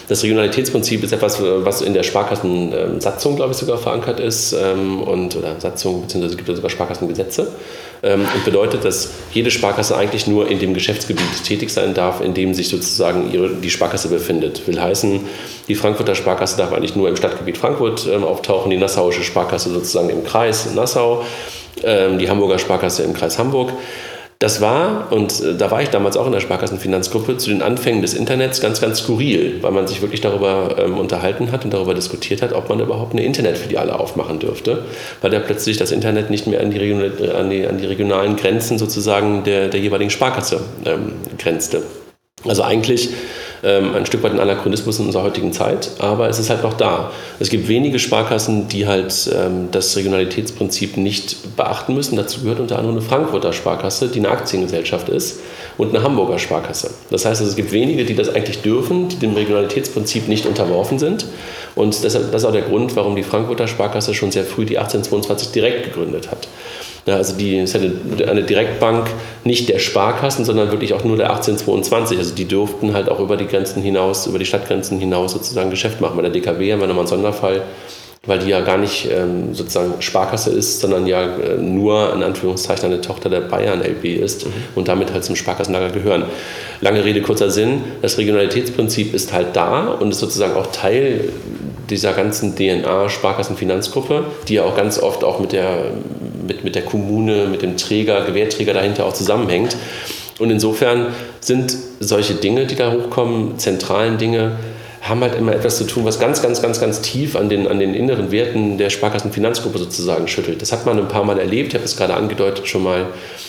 Das 0.08 0.22
Regionalitätsprinzip 0.22 1.02
ist 1.04 1.12
etwas, 1.12 1.40
was 1.40 1.80
in 1.80 1.94
der 1.94 2.02
Sparkassensatzung, 2.02 3.36
glaube 3.36 3.52
ich, 3.52 3.58
sogar 3.58 3.78
verankert 3.78 4.20
ist 4.20 4.52
ähm, 4.52 5.02
und 5.02 5.36
oder 5.36 5.58
Satzung 5.58 6.02
beziehungsweise 6.02 6.36
gibt 6.36 6.48
es 6.48 6.56
sogar 6.56 6.70
Sparkassengesetze 6.70 7.42
ähm, 7.42 7.50
und 8.14 8.44
bedeutet, 8.44 8.84
dass 8.84 9.10
jede 9.32 9.50
Sparkasse 9.50 9.96
eigentlich 9.96 10.26
nur 10.26 10.48
in 10.48 10.58
dem 10.58 10.74
Geschäftsgebiet 10.74 11.44
tätig 11.44 11.70
sein 11.70 11.94
darf, 11.94 12.20
in 12.20 12.34
dem 12.34 12.54
sich 12.54 12.68
sozusagen 12.68 13.32
ihre, 13.32 13.48
die 13.50 13.70
Sparkasse 13.70 14.08
befindet. 14.08 14.66
Will 14.66 14.80
heißen, 14.80 15.20
die 15.68 15.74
Frankfurter 15.74 16.14
Sparkasse 16.14 16.56
darf 16.56 16.72
eigentlich 16.72 16.94
nur 16.94 17.08
im 17.08 17.16
Stadtgebiet 17.16 17.58
Frankfurt 17.58 18.06
ähm, 18.06 18.24
auftauchen, 18.24 18.70
die 18.70 18.76
Nassauische 18.76 19.24
Sparkasse 19.24 19.70
sozusagen 19.70 20.10
im 20.10 20.24
Kreis 20.24 20.72
Nassau, 20.74 21.24
ähm, 21.82 22.18
die 22.18 22.28
Hamburger 22.30 22.58
Sparkasse 22.58 23.02
im 23.02 23.12
Kreis 23.12 23.38
Hamburg. 23.38 23.72
Das 24.38 24.60
war, 24.60 25.10
und 25.12 25.40
äh, 25.40 25.54
da 25.56 25.70
war 25.70 25.82
ich 25.82 25.88
damals 25.88 26.16
auch 26.16 26.26
in 26.26 26.32
der 26.32 26.40
Sparkassenfinanzgruppe, 26.40 27.38
zu 27.38 27.48
den 27.48 27.62
Anfängen 27.62 28.02
des 28.02 28.12
Internets 28.12 28.60
ganz, 28.60 28.80
ganz 28.80 28.98
skurril, 28.98 29.62
weil 29.62 29.72
man 29.72 29.86
sich 29.86 30.02
wirklich 30.02 30.20
darüber 30.20 30.76
ähm, 30.78 30.98
unterhalten 30.98 31.52
hat 31.52 31.64
und 31.64 31.72
darüber 31.72 31.94
diskutiert 31.94 32.42
hat, 32.42 32.52
ob 32.52 32.68
man 32.68 32.80
überhaupt 32.80 33.12
eine 33.12 33.24
Internetfiliale 33.24 33.98
aufmachen 33.98 34.38
dürfte, 34.38 34.84
weil 35.22 35.30
da 35.30 35.38
plötzlich 35.38 35.78
das 35.78 35.90
Internet 35.90 36.28
nicht 36.28 36.46
mehr 36.46 36.60
an 36.60 36.70
die, 36.70 36.80
an 36.80 37.50
die, 37.50 37.66
an 37.66 37.78
die 37.78 37.86
regionalen 37.86 38.36
Grenzen 38.36 38.78
sozusagen 38.78 39.44
der, 39.44 39.68
der 39.68 39.80
jeweiligen 39.80 40.10
Sparkasse 40.10 40.60
ähm, 40.84 41.12
grenzte. 41.38 41.82
Also 42.44 42.62
eigentlich 42.62 43.10
ähm, 43.62 43.94
ein 43.94 44.06
Stück 44.06 44.22
weit 44.22 44.32
ein 44.32 44.40
Anachronismus 44.40 44.98
in 44.98 45.06
unserer 45.06 45.22
heutigen 45.22 45.52
Zeit, 45.52 45.90
aber 45.98 46.28
es 46.28 46.38
ist 46.38 46.50
halt 46.50 46.62
noch 46.62 46.74
da. 46.74 47.10
Es 47.38 47.48
gibt 47.48 47.68
wenige 47.68 47.98
Sparkassen, 47.98 48.68
die 48.68 48.86
halt 48.86 49.30
ähm, 49.34 49.68
das 49.72 49.96
Regionalitätsprinzip 49.96 50.96
nicht 50.96 51.56
beachten 51.56 51.94
müssen. 51.94 52.16
Dazu 52.16 52.42
gehört 52.42 52.60
unter 52.60 52.78
anderem 52.78 52.96
eine 52.96 53.06
Frankfurter 53.06 53.52
Sparkasse, 53.52 54.08
die 54.08 54.18
eine 54.18 54.30
Aktiengesellschaft 54.30 55.08
ist, 55.08 55.40
und 55.78 55.94
eine 55.94 56.02
Hamburger 56.02 56.38
Sparkasse. 56.38 56.90
Das 57.10 57.24
heißt, 57.24 57.40
also, 57.40 57.50
es 57.50 57.56
gibt 57.56 57.72
wenige, 57.72 58.04
die 58.04 58.14
das 58.14 58.28
eigentlich 58.28 58.62
dürfen, 58.62 59.08
die 59.08 59.16
dem 59.16 59.34
Regionalitätsprinzip 59.34 60.28
nicht 60.28 60.46
unterworfen 60.46 60.98
sind. 60.98 61.26
Und 61.74 62.02
deshalb, 62.02 62.32
das 62.32 62.42
ist 62.42 62.48
auch 62.48 62.52
der 62.52 62.62
Grund, 62.62 62.96
warum 62.96 63.16
die 63.16 63.22
Frankfurter 63.22 63.68
Sparkasse 63.68 64.14
schon 64.14 64.32
sehr 64.32 64.44
früh 64.44 64.64
die 64.64 64.78
1822 64.78 65.50
direkt 65.50 65.84
gegründet 65.84 66.30
hat. 66.30 66.48
Ja, 67.06 67.14
also 67.14 67.36
die 67.36 67.56
ist 67.56 67.76
eine, 67.76 67.92
eine 68.26 68.42
Direktbank 68.42 69.08
nicht 69.44 69.68
der 69.68 69.78
Sparkassen, 69.78 70.44
sondern 70.44 70.72
wirklich 70.72 70.92
auch 70.92 71.04
nur 71.04 71.16
der 71.16 71.30
1822. 71.30 72.18
Also 72.18 72.34
die 72.34 72.46
durften 72.46 72.94
halt 72.94 73.08
auch 73.08 73.20
über 73.20 73.36
die 73.36 73.46
Grenzen 73.46 73.80
hinaus, 73.80 74.26
über 74.26 74.40
die 74.40 74.44
Stadtgrenzen 74.44 74.98
hinaus 74.98 75.32
sozusagen 75.32 75.70
Geschäft 75.70 76.00
machen. 76.00 76.16
Bei 76.16 76.22
der 76.22 76.32
DKW 76.32 76.72
haben 76.72 76.80
wir 76.80 76.88
nochmal 76.88 77.02
einen 77.02 77.08
Sonderfall, 77.08 77.62
weil 78.26 78.40
die 78.40 78.48
ja 78.48 78.60
gar 78.60 78.76
nicht 78.76 79.08
ähm, 79.08 79.54
sozusagen 79.54 80.02
Sparkasse 80.02 80.50
ist, 80.50 80.80
sondern 80.80 81.06
ja 81.06 81.22
äh, 81.22 81.58
nur 81.58 82.12
in 82.12 82.24
Anführungszeichen 82.24 82.86
eine 82.86 83.00
Tochter 83.00 83.30
der 83.30 83.42
Bayern 83.42 83.82
LB 83.82 84.04
ist 84.04 84.44
mhm. 84.44 84.52
und 84.74 84.88
damit 84.88 85.12
halt 85.12 85.22
zum 85.22 85.36
Sparkassenlager 85.36 85.90
gehören. 85.90 86.24
Lange 86.80 87.04
Rede, 87.04 87.22
kurzer 87.22 87.50
Sinn, 87.50 87.82
das 88.02 88.18
Regionalitätsprinzip 88.18 89.14
ist 89.14 89.32
halt 89.32 89.54
da 89.54 89.90
und 89.90 90.10
ist 90.10 90.18
sozusagen 90.18 90.56
auch 90.56 90.66
Teil 90.72 91.28
dieser 91.90 92.12
ganzen 92.12 92.56
DNA 92.56 93.08
Sparkassenfinanzgruppe, 93.08 94.24
die 94.48 94.54
ja 94.54 94.64
auch 94.64 94.76
ganz 94.76 94.98
oft 94.98 95.24
auch 95.24 95.40
mit 95.40 95.52
der 95.52 95.92
mit, 96.46 96.64
mit 96.64 96.74
der 96.74 96.82
Kommune, 96.82 97.46
mit 97.46 97.62
dem 97.62 97.76
Träger, 97.76 98.24
Gewährträger 98.24 98.74
dahinter 98.74 99.06
auch 99.06 99.12
zusammenhängt. 99.12 99.76
Und 100.38 100.50
insofern 100.50 101.08
sind 101.40 101.76
solche 102.00 102.34
Dinge, 102.34 102.66
die 102.66 102.74
da 102.74 102.92
hochkommen, 102.92 103.58
zentralen 103.58 104.18
Dinge, 104.18 104.56
haben 105.08 105.20
halt 105.20 105.36
immer 105.36 105.54
etwas 105.54 105.78
zu 105.78 105.84
tun, 105.84 106.04
was 106.04 106.18
ganz, 106.18 106.42
ganz, 106.42 106.60
ganz, 106.60 106.80
ganz 106.80 107.00
tief 107.00 107.36
an 107.36 107.48
den, 107.48 107.68
an 107.68 107.78
den 107.78 107.94
inneren 107.94 108.32
Werten 108.32 108.76
der 108.76 108.90
Sparkassenfinanzgruppe 108.90 109.78
sozusagen 109.78 110.26
schüttelt. 110.26 110.60
Das 110.60 110.72
hat 110.72 110.84
man 110.84 110.98
ein 110.98 111.08
paar 111.08 111.24
Mal 111.24 111.38
erlebt. 111.38 111.68
Ich 111.68 111.74
habe 111.74 111.84
es 111.84 111.96
gerade 111.96 112.14
angedeutet 112.14 112.66
schon 112.66 112.82
mal, 112.82 113.06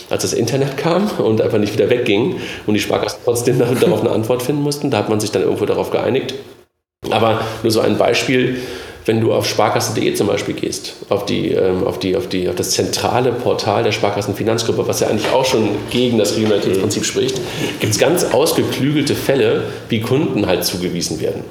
als 0.10 0.22
das 0.22 0.34
Internet 0.34 0.78
kam 0.78 1.10
und 1.18 1.42
einfach 1.42 1.58
nicht 1.58 1.74
wieder 1.74 1.90
wegging 1.90 2.36
und 2.68 2.74
die 2.74 2.80
Sparkassen 2.80 3.20
trotzdem 3.26 3.60
darauf 3.80 4.02
eine 4.02 4.12
Antwort 4.12 4.44
finden 4.44 4.62
mussten. 4.62 4.92
Da 4.92 5.00
hat 5.00 5.10
man 5.10 5.20
sich 5.20 5.32
dann 5.32 5.42
irgendwo 5.42 5.66
darauf 5.66 5.90
geeinigt. 5.90 6.36
Aber 7.10 7.42
nur 7.64 7.72
so 7.72 7.80
ein 7.80 7.98
Beispiel 7.98 8.58
wenn 9.08 9.22
du 9.22 9.34
auf 9.34 9.48
sparkasse.de 9.48 10.14
zum 10.14 10.28
Beispiel 10.28 10.54
gehst, 10.54 10.94
auf, 11.10 11.26
die, 11.26 11.52
ähm, 11.52 11.86
auf, 11.86 11.98
die, 11.98 12.16
auf, 12.16 12.28
die, 12.28 12.50
auf 12.50 12.56
das 12.56 12.72
zentrale 12.72 13.32
Portal 13.32 13.84
der 13.84 13.92
Sparkassenfinanzgruppe, 13.94 14.88
was 14.88 15.00
ja 15.00 15.08
eigentlich 15.08 15.32
auch 15.32 15.46
schon 15.46 15.70
gegen 15.90 16.18
das 16.18 16.36
Regionalitätsprinzip 16.36 17.06
spricht, 17.06 17.40
gibt 17.80 17.94
es 17.94 18.00
ganz 18.00 18.26
ausgeklügelte 18.26 19.16
Fälle, 19.16 19.64
wie 19.90 20.02
Kunden 20.02 20.46
halt 20.46 20.66
zugewiesen 20.66 21.22
werden. 21.22 21.44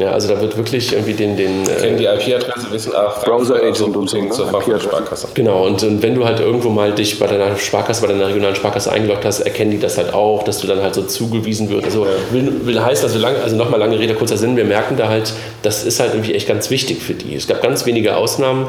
Ja, 0.00 0.12
also 0.12 0.28
da 0.28 0.40
wird 0.40 0.56
wirklich 0.56 0.92
irgendwie 0.92 1.14
den... 1.14 1.36
den 1.36 1.68
äh, 1.68 1.74
Kennen 1.74 1.98
die 1.98 2.04
IP-Adresse, 2.04 2.70
wissen 2.70 2.94
auch 2.94 3.22
Browser 3.22 3.56
Agent 3.56 3.96
und 3.96 4.08
so, 4.08 4.20
ne? 4.20 4.30
zur 4.30 4.48
Sparkasse. 4.48 5.28
Genau, 5.34 5.66
und, 5.66 5.82
und, 5.82 6.02
wenn 6.02 6.14
du 6.14 6.24
halt 6.24 6.40
irgendwo 6.40 6.70
mal 6.70 6.92
dich 6.92 7.18
bei 7.18 7.26
deiner 7.26 7.56
Sparkasse, 7.56 8.02
bei 8.02 8.08
deiner 8.08 8.28
regionalen 8.28 8.56
Sparkasse 8.56 8.90
eingeloggt 8.92 9.24
hast, 9.24 9.40
erkennen 9.40 9.70
die 9.70 9.78
das 9.78 9.98
halt 9.98 10.14
auch, 10.14 10.42
dass 10.42 10.60
du 10.60 10.66
dann 10.66 10.82
halt 10.82 10.94
so 10.94 11.02
zugewiesen 11.02 11.70
wirst. 11.70 11.84
Also 11.84 12.04
ja. 12.04 12.10
will, 12.30 12.66
will 12.66 12.82
heißen, 12.82 13.04
also, 13.04 13.18
lang, 13.18 13.36
also 13.42 13.56
nochmal 13.56 13.80
lange 13.80 13.98
Rede, 13.98 14.14
kurzer 14.14 14.36
Sinn, 14.36 14.56
wir 14.56 14.64
merken 14.64 14.96
da 14.96 15.08
halt, 15.08 15.32
das 15.62 15.84
ist 15.84 16.00
halt 16.00 16.14
irgendwie 16.14 16.34
echt 16.34 16.48
ganz 16.48 16.70
wichtig 16.70 17.02
für 17.02 17.14
die. 17.14 17.34
Es 17.34 17.46
gab 17.46 17.62
ganz 17.62 17.86
wenige 17.86 18.16
Ausnahmen, 18.16 18.66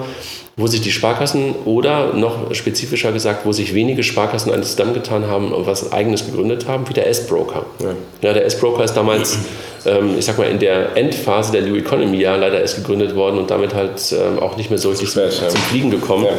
wo 0.57 0.67
sich 0.67 0.81
die 0.81 0.91
Sparkassen 0.91 1.55
oder 1.65 2.13
noch 2.13 2.53
spezifischer 2.53 3.11
gesagt, 3.11 3.45
wo 3.45 3.51
sich 3.51 3.73
wenige 3.73 4.03
Sparkassen 4.03 4.51
eines 4.51 4.71
zusammengetan 4.71 5.27
haben 5.27 5.53
und 5.53 5.65
was 5.65 5.91
eigenes 5.91 6.25
gegründet 6.25 6.67
haben, 6.67 6.87
wie 6.89 6.93
der 6.93 7.07
S-Broker. 7.07 7.65
Ja. 7.79 7.93
ja. 8.21 8.33
der 8.33 8.45
S-Broker 8.45 8.83
ist 8.83 8.93
damals, 8.93 9.39
ich 10.17 10.25
sag 10.25 10.37
mal, 10.37 10.47
in 10.47 10.59
der 10.59 10.95
Endphase 10.95 11.51
der 11.51 11.63
New 11.63 11.75
Economy 11.75 12.19
ja 12.19 12.35
leider 12.35 12.61
erst 12.61 12.75
gegründet 12.75 13.15
worden 13.15 13.39
und 13.39 13.49
damit 13.49 13.73
halt 13.73 13.99
ähm, 14.11 14.39
auch 14.39 14.57
nicht 14.57 14.69
mehr 14.69 14.77
so 14.77 14.89
richtig 14.89 15.09
zum, 15.09 15.23
zum 15.29 15.61
Fliegen 15.61 15.89
gekommen. 15.89 16.25
Ja. 16.25 16.31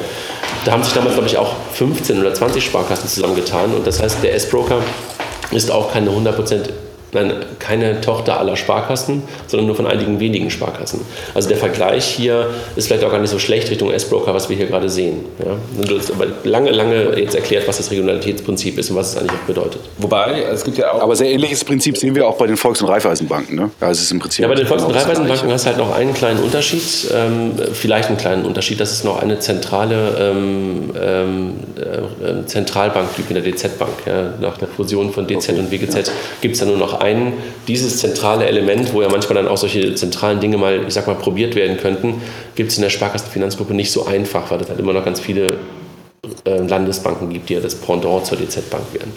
Da 0.64 0.72
haben 0.72 0.82
sich 0.84 0.92
damals, 0.92 1.14
glaube 1.14 1.28
ich, 1.28 1.37
auch 1.37 1.54
15 1.72 2.20
oder 2.20 2.32
20 2.32 2.64
Sparkassen 2.64 3.08
zusammengetan 3.08 3.75
und 3.75 3.87
das 3.87 4.00
heißt, 4.00 4.22
der 4.22 4.34
S-Broker 4.34 4.78
ist 5.50 5.70
auch 5.70 5.92
keine 5.92 6.11
100% 6.11 6.68
Nein, 7.14 7.35
keine 7.59 8.00
Tochter 8.00 8.40
aller 8.40 8.57
Sparkassen, 8.57 9.23
sondern 9.47 9.66
nur 9.66 9.76
von 9.76 9.87
einigen 9.87 10.19
wenigen 10.19 10.50
Sparkassen. 10.50 11.02
Also 11.35 11.50
der 11.50 11.59
Vergleich 11.59 12.07
hier 12.07 12.49
ist 12.75 12.87
vielleicht 12.87 13.04
auch 13.04 13.11
gar 13.11 13.21
nicht 13.21 13.28
so 13.28 13.38
schlecht 13.38 13.71
Richtung 13.71 13.90
S-Broker, 13.90 14.33
was 14.33 14.49
wir 14.49 14.57
hier 14.57 14.64
gerade 14.64 14.88
sehen. 14.88 15.26
Ja? 15.38 15.59
Du 15.85 15.99
hast 15.99 16.11
aber 16.11 16.28
lange, 16.45 16.71
lange 16.71 17.19
jetzt 17.19 17.35
erklärt, 17.35 17.69
was 17.69 17.76
das 17.76 17.90
Regionalitätsprinzip 17.90 18.78
ist 18.78 18.88
und 18.88 18.97
was 18.97 19.11
es 19.11 19.19
eigentlich 19.19 19.33
auch 19.33 19.47
bedeutet. 19.47 19.83
Wobei, 19.99 20.40
es 20.40 20.64
gibt 20.64 20.78
ja 20.78 20.90
auch... 20.90 21.02
Aber 21.02 21.14
sehr 21.14 21.31
ähnliches 21.31 21.62
Prinzip 21.64 21.99
sehen 21.99 22.14
wir 22.14 22.26
auch 22.26 22.38
bei 22.38 22.47
den 22.47 22.57
Volks- 22.57 22.81
und 22.81 22.88
Raiffeisenbanken. 22.88 23.57
Ne? 23.57 23.71
Also 23.78 23.99
es 23.99 24.04
ist 24.04 24.12
im 24.12 24.19
Prinzip 24.19 24.45
ja, 24.45 24.49
bei 24.49 24.54
den 24.54 24.66
Volks- 24.66 24.85
und 24.85 24.95
Raiffeisenbanken 24.95 25.52
hast 25.52 25.66
du 25.66 25.69
halt 25.69 25.78
noch 25.78 25.95
einen 25.95 26.14
kleinen 26.14 26.42
Unterschied, 26.42 26.83
ähm, 27.14 27.52
vielleicht 27.75 28.09
einen 28.09 28.16
kleinen 28.16 28.47
Unterschied, 28.47 28.81
dass 28.81 28.90
es 28.90 29.04
noch 29.04 29.21
eine 29.21 29.38
zentrale 29.38 30.16
ähm, 30.19 30.90
ähm, 30.99 31.52
äh, 31.76 32.47
Zentralbank 32.47 33.14
gibt 33.16 33.31
in 33.31 33.35
der 33.35 33.45
DZ-Bank. 33.45 34.07
Ja? 34.07 34.33
Nach 34.40 34.57
der 34.57 34.69
Fusion 34.69 35.12
von 35.12 35.26
DZ 35.26 35.50
okay. 35.50 35.59
und 35.59 35.71
WGZ 35.71 35.95
ja. 35.95 36.12
gibt 36.40 36.54
es 36.54 36.61
da 36.61 36.64
nur 36.64 36.78
noch 36.78 37.01
einen, 37.02 37.35
dieses 37.68 37.99
zentrale 37.99 38.47
Element, 38.47 38.94
wo 38.94 39.02
ja 39.02 39.09
manchmal 39.09 39.42
dann 39.42 39.49
auch 39.49 39.59
solche 39.59 39.94
zentralen 39.94 40.40
Dinge 40.40 40.56
mal, 40.56 40.85
ich 40.87 40.94
sag 40.94 41.06
mal, 41.06 41.16
probiert 41.16 41.54
werden 41.54 41.76
könnten, 41.76 42.23
gibt 42.54 42.71
es 42.71 42.78
in 42.78 42.82
der 42.82 42.90
Sparkassenfinanzgruppe 42.90 43.75
nicht 43.75 43.92
so 43.92 44.06
einfach, 44.06 44.50
weil 44.50 44.61
es 44.61 44.68
halt 44.68 44.78
immer 44.78 44.92
noch 44.92 45.04
ganz 45.04 45.21
viele 45.21 45.59
äh, 46.44 46.59
Landesbanken 46.59 47.30
gibt, 47.30 47.49
die 47.49 47.54
ja 47.54 47.61
das 47.61 47.75
Pendant 47.75 48.25
zur 48.25 48.38
DZ-Bank 48.38 48.85
werden. 48.92 49.12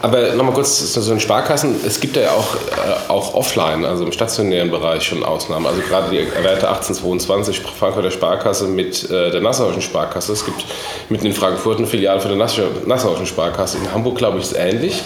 Aber 0.00 0.32
nochmal 0.34 0.54
kurz 0.54 0.92
zu 0.92 1.00
den 1.00 1.18
Sparkassen. 1.18 1.74
Es 1.84 1.98
gibt 1.98 2.16
ja 2.16 2.30
auch, 2.30 2.54
äh, 2.54 3.10
auch 3.10 3.34
offline, 3.34 3.84
also 3.84 4.04
im 4.04 4.12
stationären 4.12 4.70
Bereich 4.70 5.02
schon 5.02 5.24
Ausnahmen. 5.24 5.66
Also 5.66 5.80
gerade 5.80 6.10
die 6.10 6.18
erwähnte 6.18 6.68
1822 6.68 7.60
Frankfurter 7.60 8.12
Sparkasse 8.12 8.68
mit 8.68 9.10
äh, 9.10 9.32
der 9.32 9.40
Nassauischen 9.40 9.82
Sparkasse. 9.82 10.32
Es 10.32 10.44
gibt 10.44 10.64
mitten 11.08 11.26
in 11.26 11.32
Frankfurt 11.32 11.78
eine 11.78 11.88
Filiale 11.88 12.20
für 12.20 12.28
die 12.28 12.36
Nassauischen 12.36 13.26
Sparkasse. 13.26 13.78
In 13.78 13.92
Hamburg, 13.92 14.18
glaube 14.18 14.38
ich, 14.38 14.44
ist 14.44 14.56
ähnlich. 14.56 15.02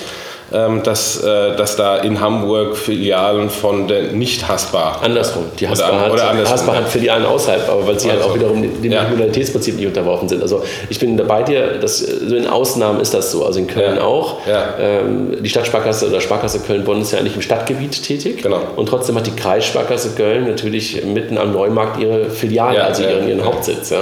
Ähm, 0.54 0.82
dass, 0.82 1.22
äh, 1.22 1.56
dass 1.56 1.76
da 1.76 1.96
in 1.98 2.20
Hamburg 2.20 2.76
Filialen 2.76 3.48
von 3.48 3.88
der 3.88 4.12
nicht 4.12 4.48
Haspa. 4.48 4.98
Andersrum. 5.02 5.44
Die 5.58 5.66
Haspa, 5.66 5.88
oder, 5.88 6.00
hat, 6.00 6.12
oder 6.12 6.30
andersrum, 6.30 6.52
Haspa 6.52 6.74
hat 6.74 6.88
Filialen 6.88 7.24
außerhalb, 7.24 7.68
aber 7.70 7.86
weil 7.86 7.98
sie 7.98 8.10
also, 8.10 8.22
halt 8.22 8.30
auch 8.30 8.34
wiederum 8.34 8.62
dem 8.82 8.92
ja. 8.92 9.08
Modalitätsprinzip 9.08 9.76
nicht 9.76 9.86
unterworfen 9.86 10.28
sind. 10.28 10.42
Also 10.42 10.62
ich 10.90 10.98
bin 10.98 11.16
da 11.16 11.24
bei 11.24 11.42
dir, 11.42 11.78
dass, 11.78 11.98
so 11.98 12.36
in 12.36 12.46
Ausnahmen 12.46 13.00
ist 13.00 13.14
das 13.14 13.30
so. 13.30 13.46
Also 13.46 13.60
in 13.60 13.66
Köln 13.66 13.96
ja. 13.96 14.02
auch. 14.02 14.46
Ja. 14.46 14.74
Ähm, 14.78 15.42
die 15.42 15.48
Stadtsparkasse 15.48 16.08
oder 16.08 16.20
Sparkasse 16.20 16.60
Köln-Bonn 16.60 17.00
ist 17.00 17.12
ja 17.12 17.18
eigentlich 17.18 17.36
im 17.36 17.42
Stadtgebiet 17.42 18.02
tätig. 18.02 18.42
Genau. 18.42 18.60
Und 18.76 18.86
trotzdem 18.86 19.16
hat 19.16 19.26
die 19.26 19.36
Kreissparkasse 19.36 20.10
Köln 20.16 20.46
natürlich 20.46 21.02
mitten 21.04 21.38
am 21.38 21.52
Neumarkt 21.52 21.98
ihre 21.98 22.28
Filiale, 22.28 22.84
also 22.84 23.02
ihren, 23.02 23.26
ihren 23.26 23.44
Hauptsitz. 23.44 23.92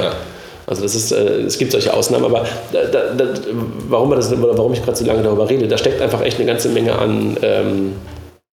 Also 0.71 0.83
das 0.83 0.95
ist, 0.95 1.11
äh, 1.11 1.41
es 1.41 1.59
gibt 1.59 1.73
solche 1.73 1.93
Ausnahmen, 1.93 2.25
aber 2.25 2.47
da, 2.73 2.85
da, 2.85 3.25
warum, 3.89 4.13
das, 4.13 4.33
warum 4.41 4.73
ich 4.73 4.83
gerade 4.85 4.97
so 4.97 5.05
lange 5.05 5.21
darüber 5.21 5.51
rede, 5.51 5.67
da 5.67 5.77
steckt 5.77 6.01
einfach 6.01 6.23
echt 6.23 6.37
eine 6.37 6.47
ganze 6.47 6.69
Menge 6.69 6.97
an 6.97 7.37
ähm, 7.43 7.93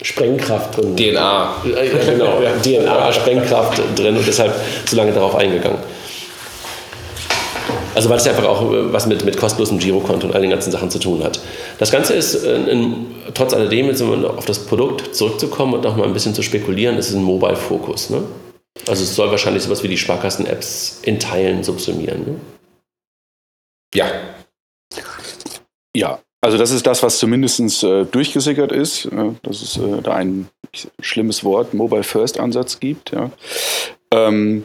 Sprengkraft 0.02 0.76
drin. 0.76 0.94
DNA. 0.94 1.54
Äh, 1.64 1.88
genau, 2.12 2.38
DNA, 2.62 3.12
Sprengkraft 3.14 3.80
drin 3.96 4.14
und 4.14 4.26
deshalb 4.26 4.52
so 4.84 4.94
lange 4.94 5.12
darauf 5.12 5.36
eingegangen. 5.36 5.78
Also 7.94 8.10
weil 8.10 8.18
es 8.18 8.26
einfach 8.26 8.44
auch 8.44 8.70
äh, 8.70 8.92
was 8.92 9.06
mit, 9.06 9.24
mit 9.24 9.38
kostenlosem 9.38 9.78
Girokonto 9.78 10.26
und 10.26 10.34
all 10.34 10.42
den 10.42 10.50
ganzen 10.50 10.70
Sachen 10.70 10.90
zu 10.90 10.98
tun 10.98 11.24
hat. 11.24 11.40
Das 11.78 11.90
Ganze 11.90 12.12
ist, 12.12 12.44
äh, 12.44 12.56
in, 12.56 13.06
trotz 13.32 13.54
alledem, 13.54 13.86
jetzt 13.86 14.02
um 14.02 14.22
auf 14.26 14.44
das 14.44 14.58
Produkt 14.58 15.14
zurückzukommen 15.16 15.72
und 15.72 15.84
noch 15.84 15.96
mal 15.96 16.06
ein 16.06 16.12
bisschen 16.12 16.34
zu 16.34 16.42
spekulieren, 16.42 16.98
ist 16.98 17.14
ein 17.14 17.22
Mobile-Fokus. 17.22 18.10
Ne? 18.10 18.22
Also 18.86 19.04
es 19.04 19.14
soll 19.14 19.30
wahrscheinlich 19.30 19.62
sowas 19.62 19.82
wie 19.82 19.88
die 19.88 19.98
Sparkassen-Apps 19.98 21.00
in 21.02 21.18
Teilen 21.18 21.62
subsumieren. 21.62 22.24
Ne? 22.24 22.40
Ja. 23.94 24.10
Ja, 25.94 26.20
also 26.40 26.58
das 26.58 26.70
ist 26.70 26.86
das, 26.86 27.02
was 27.02 27.18
zumindest 27.18 27.84
äh, 27.84 28.04
durchgesickert 28.04 28.72
ist, 28.72 29.06
äh, 29.06 29.30
dass 29.42 29.62
es 29.62 29.76
äh, 29.76 30.02
da 30.02 30.14
ein 30.14 30.48
schlimmes 31.00 31.44
Wort, 31.44 31.74
Mobile 31.74 32.02
First 32.02 32.40
Ansatz 32.40 32.80
gibt. 32.80 33.12
Ja. 33.12 33.30
Ähm, 34.10 34.64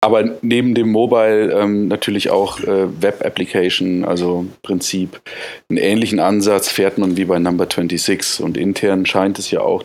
aber 0.00 0.38
neben 0.42 0.74
dem 0.74 0.92
Mobile 0.92 1.52
ähm, 1.52 1.88
natürlich 1.88 2.30
auch 2.30 2.60
äh, 2.60 3.02
Web 3.02 3.24
Application, 3.24 4.04
also 4.04 4.46
Prinzip. 4.62 5.20
Einen 5.68 5.78
ähnlichen 5.78 6.20
Ansatz 6.20 6.68
fährt 6.68 6.96
man 6.96 7.16
wie 7.16 7.24
bei 7.24 7.40
Number 7.40 7.64
26 7.64 8.44
und 8.44 8.56
intern 8.56 9.04
scheint 9.04 9.38
es 9.40 9.50
ja 9.50 9.62
auch 9.62 9.82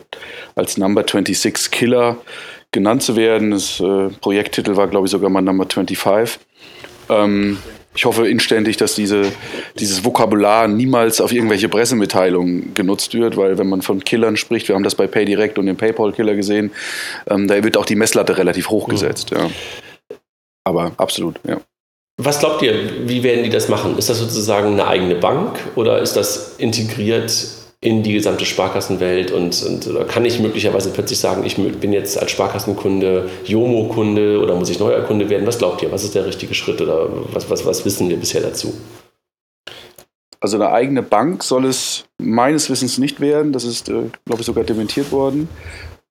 als 0.54 0.76
Number 0.76 1.00
26 1.00 1.72
Killer 1.72 2.18
genannt 2.72 3.02
zu 3.02 3.16
werden. 3.16 3.52
Das 3.52 3.78
äh, 3.80 4.08
Projekttitel 4.20 4.76
war, 4.76 4.88
glaube 4.88 5.06
ich, 5.06 5.10
sogar 5.10 5.30
mal 5.30 5.42
Number 5.42 5.66
25. 5.68 6.40
Ähm, 7.08 7.58
ich 7.94 8.06
hoffe 8.06 8.26
inständig, 8.26 8.78
dass 8.78 8.94
diese, 8.94 9.30
dieses 9.78 10.02
Vokabular 10.02 10.66
niemals 10.66 11.20
auf 11.20 11.30
irgendwelche 11.30 11.68
Pressemitteilungen 11.68 12.72
genutzt 12.72 13.12
wird, 13.12 13.36
weil 13.36 13.58
wenn 13.58 13.68
man 13.68 13.82
von 13.82 14.02
Killern 14.02 14.38
spricht, 14.38 14.68
wir 14.68 14.74
haben 14.74 14.82
das 14.82 14.94
bei 14.94 15.06
PayDirect 15.06 15.58
und 15.58 15.66
dem 15.66 15.76
PayPal-Killer 15.76 16.34
gesehen, 16.34 16.72
ähm, 17.28 17.48
da 17.48 17.62
wird 17.62 17.76
auch 17.76 17.84
die 17.84 17.96
Messlatte 17.96 18.38
relativ 18.38 18.70
hoch 18.70 18.88
gesetzt. 18.88 19.32
Mhm. 19.32 19.38
Ja. 19.38 19.50
Aber 20.64 20.92
absolut, 20.96 21.36
ja. 21.46 21.60
Was 22.18 22.38
glaubt 22.38 22.62
ihr, 22.62 23.08
wie 23.08 23.22
werden 23.22 23.42
die 23.42 23.50
das 23.50 23.68
machen? 23.68 23.98
Ist 23.98 24.08
das 24.08 24.18
sozusagen 24.18 24.72
eine 24.72 24.86
eigene 24.86 25.16
Bank 25.16 25.58
oder 25.74 26.00
ist 26.00 26.14
das 26.14 26.56
integriert 26.58 27.32
in 27.82 28.04
die 28.04 28.12
gesamte 28.12 28.46
Sparkassenwelt 28.46 29.32
und, 29.32 29.60
und 29.64 30.08
kann 30.08 30.24
ich 30.24 30.38
möglicherweise 30.38 30.90
plötzlich 30.90 31.18
sagen, 31.18 31.44
ich 31.44 31.56
bin 31.56 31.92
jetzt 31.92 32.16
als 32.16 32.30
Sparkassenkunde 32.30 33.28
Jomo-Kunde 33.44 34.40
oder 34.40 34.54
muss 34.54 34.70
ich 34.70 34.78
neuer 34.78 35.02
Kunde 35.02 35.28
werden? 35.28 35.48
Was 35.48 35.58
glaubt 35.58 35.82
ihr? 35.82 35.90
Was 35.90 36.04
ist 36.04 36.14
der 36.14 36.24
richtige 36.24 36.54
Schritt 36.54 36.80
oder 36.80 37.08
was, 37.32 37.50
was, 37.50 37.66
was 37.66 37.84
wissen 37.84 38.08
wir 38.08 38.16
bisher 38.16 38.40
dazu? 38.40 38.72
Also 40.38 40.56
eine 40.56 40.70
eigene 40.70 41.02
Bank 41.02 41.42
soll 41.42 41.66
es 41.66 42.04
meines 42.18 42.70
Wissens 42.70 42.98
nicht 42.98 43.20
werden. 43.20 43.52
Das 43.52 43.64
ist, 43.64 43.88
äh, 43.88 44.10
glaube 44.26 44.40
ich, 44.40 44.46
sogar 44.46 44.62
dementiert 44.62 45.10
worden. 45.10 45.48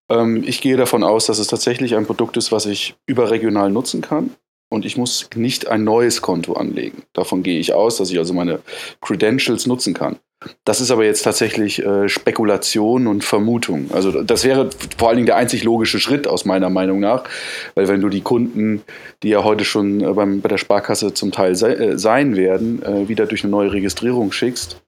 Ähm, 0.10 0.44
ich 0.46 0.60
gehe 0.60 0.76
davon 0.76 1.04
aus, 1.04 1.28
dass 1.28 1.40
es 1.40 1.48
tatsächlich 1.48 1.96
ein 1.96 2.06
Produkt 2.06 2.36
ist, 2.36 2.52
was 2.52 2.66
ich 2.66 2.96
überregional 3.06 3.72
nutzen 3.72 4.02
kann. 4.02 4.32
Und 4.72 4.86
ich 4.86 4.96
muss 4.96 5.30
nicht 5.36 5.68
ein 5.68 5.84
neues 5.84 6.22
Konto 6.22 6.54
anlegen. 6.54 7.04
Davon 7.12 7.44
gehe 7.44 7.60
ich 7.60 7.74
aus, 7.74 7.98
dass 7.98 8.10
ich 8.10 8.18
also 8.18 8.34
meine 8.34 8.60
Credentials 9.02 9.68
nutzen 9.68 9.94
kann. 9.94 10.16
Das 10.64 10.80
ist 10.80 10.92
aber 10.92 11.04
jetzt 11.04 11.24
tatsächlich 11.24 11.86
äh, 11.86 12.08
Spekulation 12.08 13.06
und 13.06 13.24
Vermutung. 13.24 13.92
Also 13.94 14.24
das 14.24 14.46
wäre 14.46 14.70
vor 14.98 15.10
allen 15.10 15.18
Dingen 15.18 15.26
der 15.26 15.36
einzig 15.36 15.64
logische 15.64 16.00
Schritt 16.00 16.26
aus 16.26 16.46
meiner 16.46 16.70
Meinung 16.70 17.02
nach, 17.02 17.26
weil 17.76 17.90
wenn 17.90 18.00
du 18.00 18.08
die 18.08 18.22
Kunden, 18.22 18.82
die 19.24 19.30
ja 19.30 19.44
heute 19.44 19.66
schon 19.66 20.00
äh, 20.02 20.14
beim, 20.14 20.40
bei 20.40 20.48
der 20.48 20.58
Sparkasse 20.58 21.14
zum 21.14 21.34
Teil 21.34 21.54
se 21.56 21.78
äh, 21.78 22.00
sein 22.00 22.38
werden, 22.38 22.82
äh, 22.82 23.10
wieder 23.10 23.26
durch 23.26 23.44
eine 23.44 23.52
neue 23.52 23.74
Registrierung 23.74 24.32
schickst, 24.32 24.82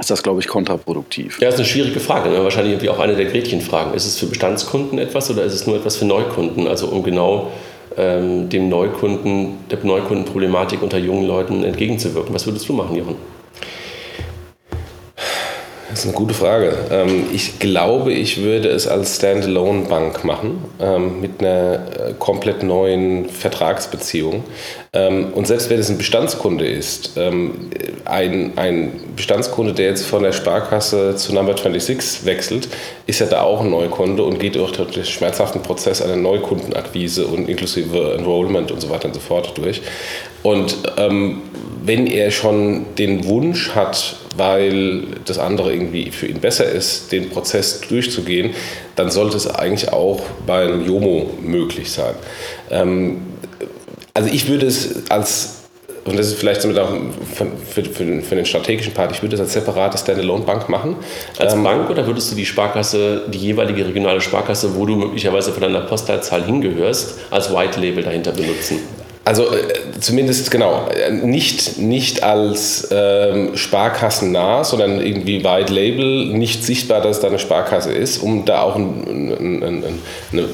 ist 0.00 0.10
das, 0.10 0.22
glaube 0.22 0.40
ich, 0.40 0.48
kontraproduktiv. 0.48 1.40
Ja, 1.40 1.48
das 1.48 1.56
ist 1.56 1.60
eine 1.60 1.68
schwierige 1.68 2.00
Frage. 2.00 2.30
Ne? 2.30 2.42
Wahrscheinlich 2.42 2.72
irgendwie 2.72 2.88
auch 2.88 2.98
eine 2.98 3.14
der 3.14 3.26
Gretchenfragen. 3.26 3.94
Ist 3.94 4.06
es 4.06 4.18
für 4.18 4.26
Bestandskunden 4.26 4.98
etwas 4.98 5.30
oder 5.30 5.44
ist 5.44 5.52
es 5.52 5.66
nur 5.66 5.76
etwas 5.76 5.96
für 5.96 6.06
Neukunden? 6.06 6.66
Also 6.66 6.88
um 6.88 7.04
genau 7.04 7.52
ähm, 7.96 8.48
dem 8.48 8.68
Neukunden, 8.68 9.58
der 9.70 9.78
Neukundenproblematik 9.82 10.82
unter 10.82 10.98
jungen 10.98 11.26
Leuten 11.26 11.64
entgegenzuwirken. 11.64 12.34
Was 12.34 12.46
würdest 12.46 12.68
du 12.68 12.72
machen, 12.72 12.96
Jochen? 12.96 13.33
Das 15.94 16.00
ist 16.00 16.06
eine 16.06 16.16
gute 16.16 16.34
Frage. 16.34 16.76
Ähm, 16.90 17.26
ich 17.32 17.60
glaube, 17.60 18.12
ich 18.12 18.42
würde 18.42 18.68
es 18.68 18.88
als 18.88 19.14
Standalone-Bank 19.14 20.24
machen, 20.24 20.64
ähm, 20.80 21.20
mit 21.20 21.38
einer 21.38 21.74
äh, 21.74 22.14
komplett 22.18 22.64
neuen 22.64 23.28
Vertragsbeziehung. 23.28 24.42
Ähm, 24.92 25.32
und 25.34 25.46
selbst 25.46 25.70
wenn 25.70 25.78
es 25.78 25.90
ein 25.90 25.96
Bestandskunde 25.96 26.66
ist, 26.66 27.16
ein, 27.16 28.92
Bestandskunde, 29.14 29.72
der 29.72 29.90
jetzt 29.90 30.04
von 30.04 30.24
der 30.24 30.32
Sparkasse 30.32 31.14
zu 31.14 31.32
Number 31.32 31.56
26 31.56 32.26
wechselt, 32.26 32.68
ist 33.06 33.20
ja 33.20 33.26
da 33.26 33.42
auch 33.42 33.60
ein 33.60 33.70
Neukunde 33.70 34.24
und 34.24 34.40
geht 34.40 34.56
durch 34.56 34.72
den 34.72 35.04
schmerzhaften 35.04 35.62
Prozess 35.62 36.02
einer 36.02 36.16
Neukundenakquise 36.16 37.24
und 37.26 37.48
inklusive 37.48 38.14
Enrollment 38.18 38.72
und 38.72 38.80
so 38.80 38.90
weiter 38.90 39.06
und 39.06 39.14
so 39.14 39.20
fort 39.20 39.56
durch. 39.56 39.80
Und 40.42 40.76
wenn 41.84 42.06
er 42.06 42.30
schon 42.30 42.86
den 42.96 43.26
Wunsch 43.26 43.70
hat, 43.74 44.16
weil 44.36 45.02
das 45.26 45.38
andere 45.38 45.72
irgendwie 45.72 46.10
für 46.10 46.26
ihn 46.26 46.40
besser 46.40 46.64
ist, 46.64 47.12
den 47.12 47.30
Prozess 47.30 47.82
durchzugehen, 47.82 48.50
dann 48.96 49.10
sollte 49.10 49.36
es 49.36 49.46
eigentlich 49.46 49.92
auch 49.92 50.22
beim 50.46 50.86
Jomo 50.86 51.30
möglich 51.42 51.92
sein. 51.92 52.14
Ähm, 52.70 53.22
also 54.14 54.30
ich 54.32 54.48
würde 54.48 54.66
es 54.66 55.10
als 55.10 55.60
und 56.04 56.18
das 56.18 56.26
ist 56.26 56.38
vielleicht 56.38 56.60
somit 56.60 56.78
auch 56.78 56.90
für, 57.34 57.46
für, 57.82 58.20
für, 58.20 58.34
den 58.34 58.44
strategischen 58.44 58.92
Part, 58.92 59.12
ich 59.12 59.22
würde 59.22 59.36
das 59.36 59.40
als 59.40 59.54
separate 59.54 59.96
Standalone-Bank 59.96 60.68
machen. 60.68 60.96
Als 61.38 61.54
ähm, 61.54 61.64
Bank 61.64 61.88
oder 61.88 62.06
würdest 62.06 62.30
du 62.30 62.36
die 62.36 62.44
Sparkasse, 62.44 63.22
die 63.28 63.38
jeweilige 63.38 63.86
regionale 63.86 64.20
Sparkasse, 64.20 64.76
wo 64.76 64.84
du 64.84 64.96
möglicherweise 64.96 65.50
von 65.50 65.62
deiner 65.62 65.80
Postleitzahl 65.80 66.44
hingehörst, 66.44 67.20
als 67.30 67.54
White 67.54 67.80
Label 67.80 68.04
dahinter 68.04 68.32
benutzen? 68.32 68.80
Also 69.24 69.44
äh, 69.44 69.62
zumindest 70.00 70.50
genau, 70.50 70.86
nicht, 71.10 71.78
nicht 71.78 72.22
als 72.22 72.88
ähm, 72.90 73.56
Sparkassennah, 73.56 74.64
sondern 74.64 75.00
irgendwie 75.00 75.42
White 75.42 75.72
Label, 75.72 76.26
nicht 76.26 76.62
sichtbar, 76.62 77.00
dass 77.00 77.16
es 77.16 77.22
da 77.22 77.28
eine 77.28 77.38
Sparkasse 77.38 77.92
ist, 77.92 78.18
um 78.18 78.44
da 78.44 78.62
auch 78.62 78.76
ein, 78.76 79.32
ein, 79.40 79.62
ein, 79.62 79.84
eine 80.32 80.48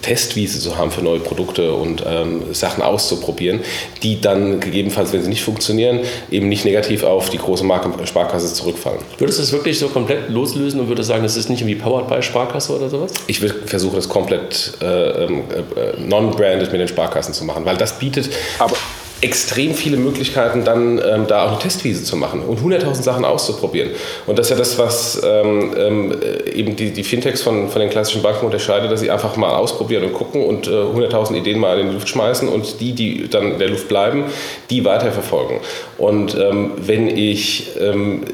Testwiese 0.00 0.58
zu 0.58 0.78
haben 0.78 0.90
für 0.90 1.02
neue 1.02 1.20
Produkte 1.20 1.74
und 1.74 2.02
ähm, 2.06 2.42
Sachen 2.52 2.82
auszuprobieren, 2.82 3.60
die 4.02 4.20
dann 4.20 4.60
gegebenenfalls, 4.60 5.12
wenn 5.12 5.22
sie 5.22 5.28
nicht 5.28 5.42
funktionieren, 5.42 6.00
eben 6.30 6.48
nicht 6.48 6.64
negativ 6.64 7.04
auf 7.04 7.28
die 7.28 7.38
große 7.38 7.64
Marke 7.64 7.90
Sparkasse 8.06 8.52
zurückfallen. 8.54 9.00
Würdest 9.18 9.38
du 9.38 9.42
es 9.42 9.52
wirklich 9.52 9.78
so 9.78 9.88
komplett 9.88 10.30
loslösen 10.30 10.80
und 10.80 10.88
würdest 10.88 11.08
sagen, 11.08 11.22
das 11.22 11.36
ist 11.36 11.50
nicht 11.50 11.60
irgendwie 11.60 11.76
powered 11.76 12.08
by 12.08 12.22
Sparkasse 12.22 12.74
oder 12.74 12.88
sowas? 12.88 13.12
Ich 13.26 13.42
würde 13.42 13.54
versuchen, 13.66 13.96
das 13.96 14.08
komplett 14.08 14.72
äh, 14.80 15.24
ähm, 15.24 15.42
äh, 15.50 16.00
non-branded 16.00 16.72
mit 16.72 16.80
den 16.80 16.88
Sparkassen 16.88 17.34
zu 17.34 17.44
machen, 17.44 17.64
weil 17.64 17.76
das 17.76 17.98
bietet 17.98 18.13
bietet 18.14 18.32
aber 18.58 18.76
extrem 19.20 19.72
viele 19.74 19.96
Möglichkeiten, 19.96 20.64
dann 20.64 20.98
ähm, 20.98 21.26
da 21.26 21.46
auch 21.46 21.52
eine 21.52 21.58
Testwiese 21.58 22.04
zu 22.04 22.14
machen 22.14 22.42
und 22.42 22.60
100.000 22.60 23.02
Sachen 23.02 23.24
auszuprobieren. 23.24 23.90
Und 24.26 24.38
das 24.38 24.46
ist 24.46 24.50
ja 24.50 24.56
das, 24.56 24.78
was 24.78 25.22
ähm, 25.24 25.72
ähm, 25.78 26.14
eben 26.52 26.76
die, 26.76 26.90
die 26.90 27.04
Fintechs 27.04 27.40
von, 27.40 27.70
von 27.70 27.80
den 27.80 27.88
klassischen 27.88 28.22
Banken 28.22 28.44
unterscheidet, 28.44 28.92
dass 28.92 29.00
sie 29.00 29.10
einfach 29.10 29.36
mal 29.36 29.54
ausprobieren 29.56 30.04
und 30.04 30.12
gucken 30.12 30.44
und 30.44 30.66
äh, 30.66 30.70
100.000 30.70 31.36
Ideen 31.36 31.58
mal 31.58 31.78
in 31.78 31.88
die 31.88 31.94
Luft 31.94 32.08
schmeißen 32.10 32.48
und 32.48 32.80
die, 32.80 32.92
die 32.92 33.28
dann 33.30 33.52
in 33.52 33.58
der 33.58 33.70
Luft 33.70 33.88
bleiben, 33.88 34.24
die 34.68 34.84
weiterverfolgen. 34.84 35.58
Und 35.96 36.34
ähm, 36.34 36.72
wenn 36.76 37.08
ich 37.08 37.70
ähm, 37.80 38.24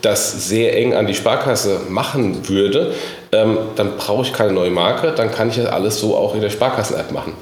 das 0.00 0.48
sehr 0.48 0.76
eng 0.76 0.94
an 0.94 1.06
die 1.06 1.14
Sparkasse 1.14 1.80
machen 1.88 2.48
würde, 2.48 2.94
ähm, 3.32 3.58
dann 3.76 3.96
brauche 3.96 4.22
ich 4.22 4.32
keine 4.32 4.52
neue 4.52 4.70
Marke, 4.70 5.12
dann 5.12 5.30
kann 5.30 5.50
ich 5.50 5.56
das 5.56 5.66
alles 5.66 5.98
so 5.98 6.16
auch 6.16 6.34
in 6.34 6.40
der 6.40 6.50
Sparkassen-App 6.50 7.12
machen. 7.12 7.34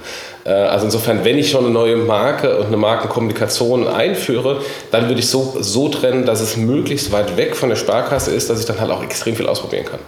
Äh, 0.46 0.52
also 0.52 0.86
insofern, 0.86 1.24
wenn 1.24 1.36
ich 1.38 1.50
schon 1.50 1.64
eine 1.64 1.74
neue 1.74 1.96
Marke 1.96 2.58
und 2.58 2.66
eine 2.66 2.76
Markenkommunikation 2.76 3.88
einführe, 3.88 4.60
dann 4.90 5.08
würde 5.08 5.20
ich 5.20 5.28
so, 5.28 5.56
so 5.60 5.88
trennen, 5.88 6.24
dass 6.24 6.40
es 6.40 6.56
möglichst 6.56 7.12
weit 7.12 7.36
weg 7.36 7.56
von 7.56 7.68
der 7.68 7.76
Sparkasse 7.76 8.30
ist, 8.30 8.48
dass 8.48 8.60
ich 8.60 8.66
dann 8.66 8.80
halt 8.80 8.90
auch 8.90 9.02
extrem 9.02 9.34
viel 9.34 9.46
ausprobieren 9.46 9.84
kann. 9.84 10.00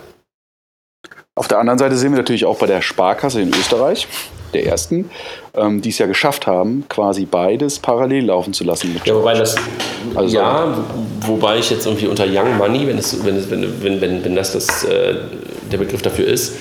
Auf 1.34 1.48
der 1.48 1.58
anderen 1.58 1.78
Seite 1.78 1.96
sehen 1.96 2.12
wir 2.12 2.18
natürlich 2.18 2.44
auch 2.44 2.58
bei 2.58 2.66
der 2.66 2.82
Sparkasse 2.82 3.40
in 3.40 3.50
Österreich, 3.50 4.08
der 4.54 4.66
ersten, 4.66 5.10
ähm, 5.54 5.80
die 5.82 5.90
es 5.90 5.98
ja 5.98 6.06
geschafft 6.06 6.48
haben, 6.48 6.84
quasi 6.88 7.26
beides 7.26 7.78
parallel 7.78 8.26
laufen 8.26 8.52
zu 8.52 8.64
lassen. 8.64 9.00
ja, 9.04 9.14
wobei 9.14 9.34
das, 9.34 9.54
also, 10.16 10.36
ja, 10.36 10.84
wobei 11.20 11.58
ich 11.58 11.70
jetzt 11.70 11.86
irgendwie 11.86 12.06
unter 12.06 12.26
Young 12.26 12.56
Money, 12.56 12.88
wenn, 12.88 12.98
es, 12.98 13.24
wenn, 13.24 13.36
es, 13.36 13.50
wenn, 13.50 13.82
wenn, 13.82 14.00
wenn, 14.00 14.24
wenn 14.24 14.34
das, 14.34 14.52
das 14.52 14.84
äh, 14.84 15.14
der 15.70 15.78
Begriff 15.78 16.02
dafür 16.02 16.26
ist, 16.26 16.56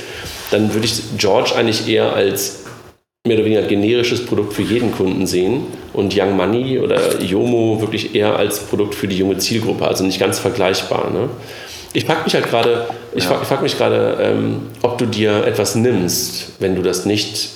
dann 0.51 0.73
würde 0.73 0.85
ich 0.85 1.01
George 1.17 1.53
eigentlich 1.55 1.87
eher 1.87 2.13
als 2.13 2.66
mehr 3.27 3.37
oder 3.37 3.45
weniger 3.45 3.63
generisches 3.63 4.25
Produkt 4.25 4.53
für 4.53 4.61
jeden 4.61 4.91
Kunden 4.91 5.27
sehen 5.27 5.65
und 5.93 6.15
Young 6.17 6.35
Money 6.35 6.79
oder 6.79 7.21
Yomo 7.21 7.81
wirklich 7.81 8.15
eher 8.15 8.35
als 8.35 8.59
Produkt 8.59 8.95
für 8.95 9.07
die 9.07 9.17
junge 9.17 9.37
Zielgruppe, 9.37 9.87
also 9.87 10.03
nicht 10.03 10.19
ganz 10.19 10.39
vergleichbar. 10.39 11.11
Ne? 11.11 11.29
Ich 11.93 12.05
frage 12.05 12.23
mich 12.23 12.33
halt 12.33 12.49
gerade, 12.49 12.87
ich 13.13 13.23
ja. 13.23 13.29
frage 13.29 13.45
frag 13.45 13.61
mich 13.61 13.77
gerade, 13.77 14.17
ähm, 14.21 14.61
ob 14.81 14.97
du 14.97 15.05
dir 15.05 15.45
etwas 15.45 15.75
nimmst, 15.75 16.53
wenn 16.59 16.75
du 16.75 16.81
das 16.81 17.05
nicht 17.05 17.49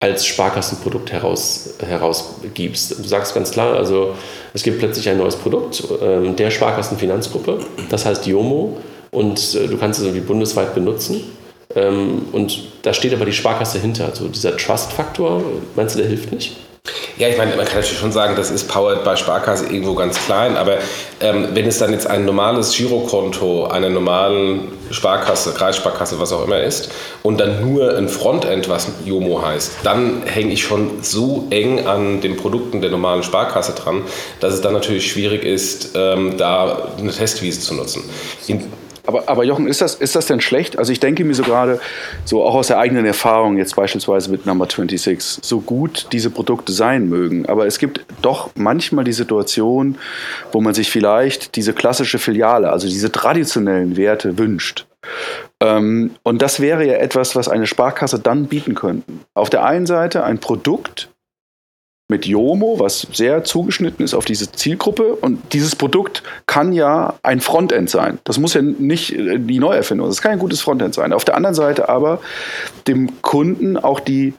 als 0.00 0.26
Sparkassenprodukt 0.26 1.10
heraus, 1.10 1.74
herausgibst. 1.80 2.98
Du 2.98 3.04
sagst 3.04 3.34
ganz 3.34 3.50
klar, 3.50 3.76
also 3.76 4.14
es 4.52 4.62
gibt 4.62 4.78
plötzlich 4.78 5.08
ein 5.08 5.16
neues 5.16 5.36
Produkt 5.36 5.82
ähm, 6.02 6.36
der 6.36 6.50
Sparkassenfinanzgruppe, 6.50 7.60
das 7.88 8.04
heißt 8.04 8.26
Yomo 8.26 8.76
und 9.10 9.54
äh, 9.54 9.66
du 9.66 9.78
kannst 9.78 10.00
es 10.00 10.04
irgendwie 10.04 10.26
bundesweit 10.26 10.74
benutzen. 10.74 11.24
Ähm, 11.76 12.22
und 12.32 12.64
da 12.82 12.92
steht 12.92 13.14
aber 13.14 13.26
die 13.26 13.32
Sparkasse 13.32 13.78
hinter. 13.78 14.06
Also 14.06 14.26
dieser 14.28 14.56
Trust-Faktor, 14.56 15.42
meinst 15.76 15.94
du, 15.94 16.00
der 16.00 16.08
hilft 16.08 16.32
nicht? 16.32 16.56
Ja, 17.18 17.28
ich 17.28 17.38
meine, 17.38 17.56
man 17.56 17.64
kann 17.64 17.76
natürlich 17.76 17.98
schon 17.98 18.12
sagen, 18.12 18.36
das 18.36 18.50
ist 18.50 18.68
powered 18.68 19.02
bei 19.02 19.16
Sparkasse 19.16 19.66
irgendwo 19.66 19.94
ganz 19.94 20.18
klein, 20.26 20.56
aber 20.56 20.78
ähm, 21.20 21.48
wenn 21.54 21.66
es 21.66 21.78
dann 21.78 21.92
jetzt 21.92 22.06
ein 22.06 22.26
normales 22.26 22.76
Girokonto 22.76 23.66
einer 23.66 23.88
normalen 23.88 24.68
Sparkasse, 24.90 25.52
Kreissparkasse, 25.52 26.20
was 26.20 26.32
auch 26.32 26.44
immer 26.44 26.60
ist, 26.60 26.90
und 27.22 27.40
dann 27.40 27.72
nur 27.72 27.96
ein 27.96 28.08
Frontend, 28.08 28.68
was 28.68 28.88
Jomo 29.04 29.42
heißt, 29.42 29.72
dann 29.82 30.22
hänge 30.26 30.52
ich 30.52 30.62
schon 30.62 31.02
so 31.02 31.46
eng 31.50 31.86
an 31.86 32.20
den 32.20 32.36
Produkten 32.36 32.82
der 32.82 32.90
normalen 32.90 33.22
Sparkasse 33.22 33.72
dran, 33.72 34.02
dass 34.40 34.52
es 34.52 34.60
dann 34.60 34.74
natürlich 34.74 35.10
schwierig 35.10 35.42
ist, 35.42 35.92
ähm, 35.94 36.36
da 36.36 36.88
eine 36.98 37.12
Testwiese 37.12 37.60
zu 37.60 37.74
nutzen. 37.74 38.04
In 38.46 38.70
aber, 39.06 39.28
aber 39.28 39.44
Jochen, 39.44 39.66
ist 39.68 39.80
das, 39.80 39.94
ist 39.94 40.16
das 40.16 40.26
denn 40.26 40.40
schlecht? 40.40 40.78
Also 40.78 40.92
ich 40.92 41.00
denke 41.00 41.24
mir 41.24 41.34
so 41.34 41.42
gerade, 41.42 41.80
so 42.24 42.42
auch 42.42 42.54
aus 42.54 42.68
der 42.68 42.78
eigenen 42.78 43.06
Erfahrung, 43.06 43.58
jetzt 43.58 43.76
beispielsweise 43.76 44.30
mit 44.30 44.46
Number 44.46 44.66
26, 44.66 45.44
so 45.44 45.60
gut 45.60 46.08
diese 46.12 46.30
Produkte 46.30 46.72
sein 46.72 47.08
mögen. 47.08 47.46
Aber 47.46 47.66
es 47.66 47.78
gibt 47.78 48.04
doch 48.22 48.50
manchmal 48.54 49.04
die 49.04 49.12
Situation, 49.12 49.98
wo 50.52 50.60
man 50.60 50.74
sich 50.74 50.90
vielleicht 50.90 51.56
diese 51.56 51.72
klassische 51.72 52.18
Filiale, 52.18 52.70
also 52.70 52.88
diese 52.88 53.12
traditionellen 53.12 53.96
Werte 53.96 54.38
wünscht. 54.38 54.86
Ähm, 55.60 56.10
und 56.22 56.42
das 56.42 56.60
wäre 56.60 56.86
ja 56.86 56.94
etwas, 56.94 57.36
was 57.36 57.48
eine 57.48 57.66
Sparkasse 57.66 58.18
dann 58.18 58.46
bieten 58.46 58.74
könnte. 58.74 59.04
Auf 59.34 59.50
der 59.50 59.64
einen 59.64 59.86
Seite 59.86 60.24
ein 60.24 60.38
Produkt, 60.38 61.08
mit 62.08 62.26
Yomo, 62.26 62.78
was 62.78 63.06
sehr 63.12 63.42
zugeschnitten 63.44 64.04
ist 64.04 64.14
auf 64.14 64.24
diese 64.24 64.50
Zielgruppe. 64.52 65.14
Und 65.14 65.52
dieses 65.52 65.74
Produkt 65.74 66.22
kann 66.46 66.72
ja 66.72 67.14
ein 67.22 67.40
Frontend 67.40 67.90
sein. 67.90 68.18
Das 68.24 68.38
muss 68.38 68.54
ja 68.54 68.62
nicht 68.62 69.12
äh, 69.12 69.38
die 69.38 69.58
Neuerfindung, 69.58 70.08
das 70.08 70.22
kann 70.22 70.32
ein 70.32 70.38
gutes 70.38 70.60
Frontend 70.60 70.94
sein. 70.94 71.12
Auf 71.12 71.24
der 71.24 71.36
anderen 71.36 71.54
Seite 71.54 71.88
aber 71.88 72.20
dem 72.86 73.22
Kunden 73.22 73.76
auch 73.76 74.00
die 74.00 74.34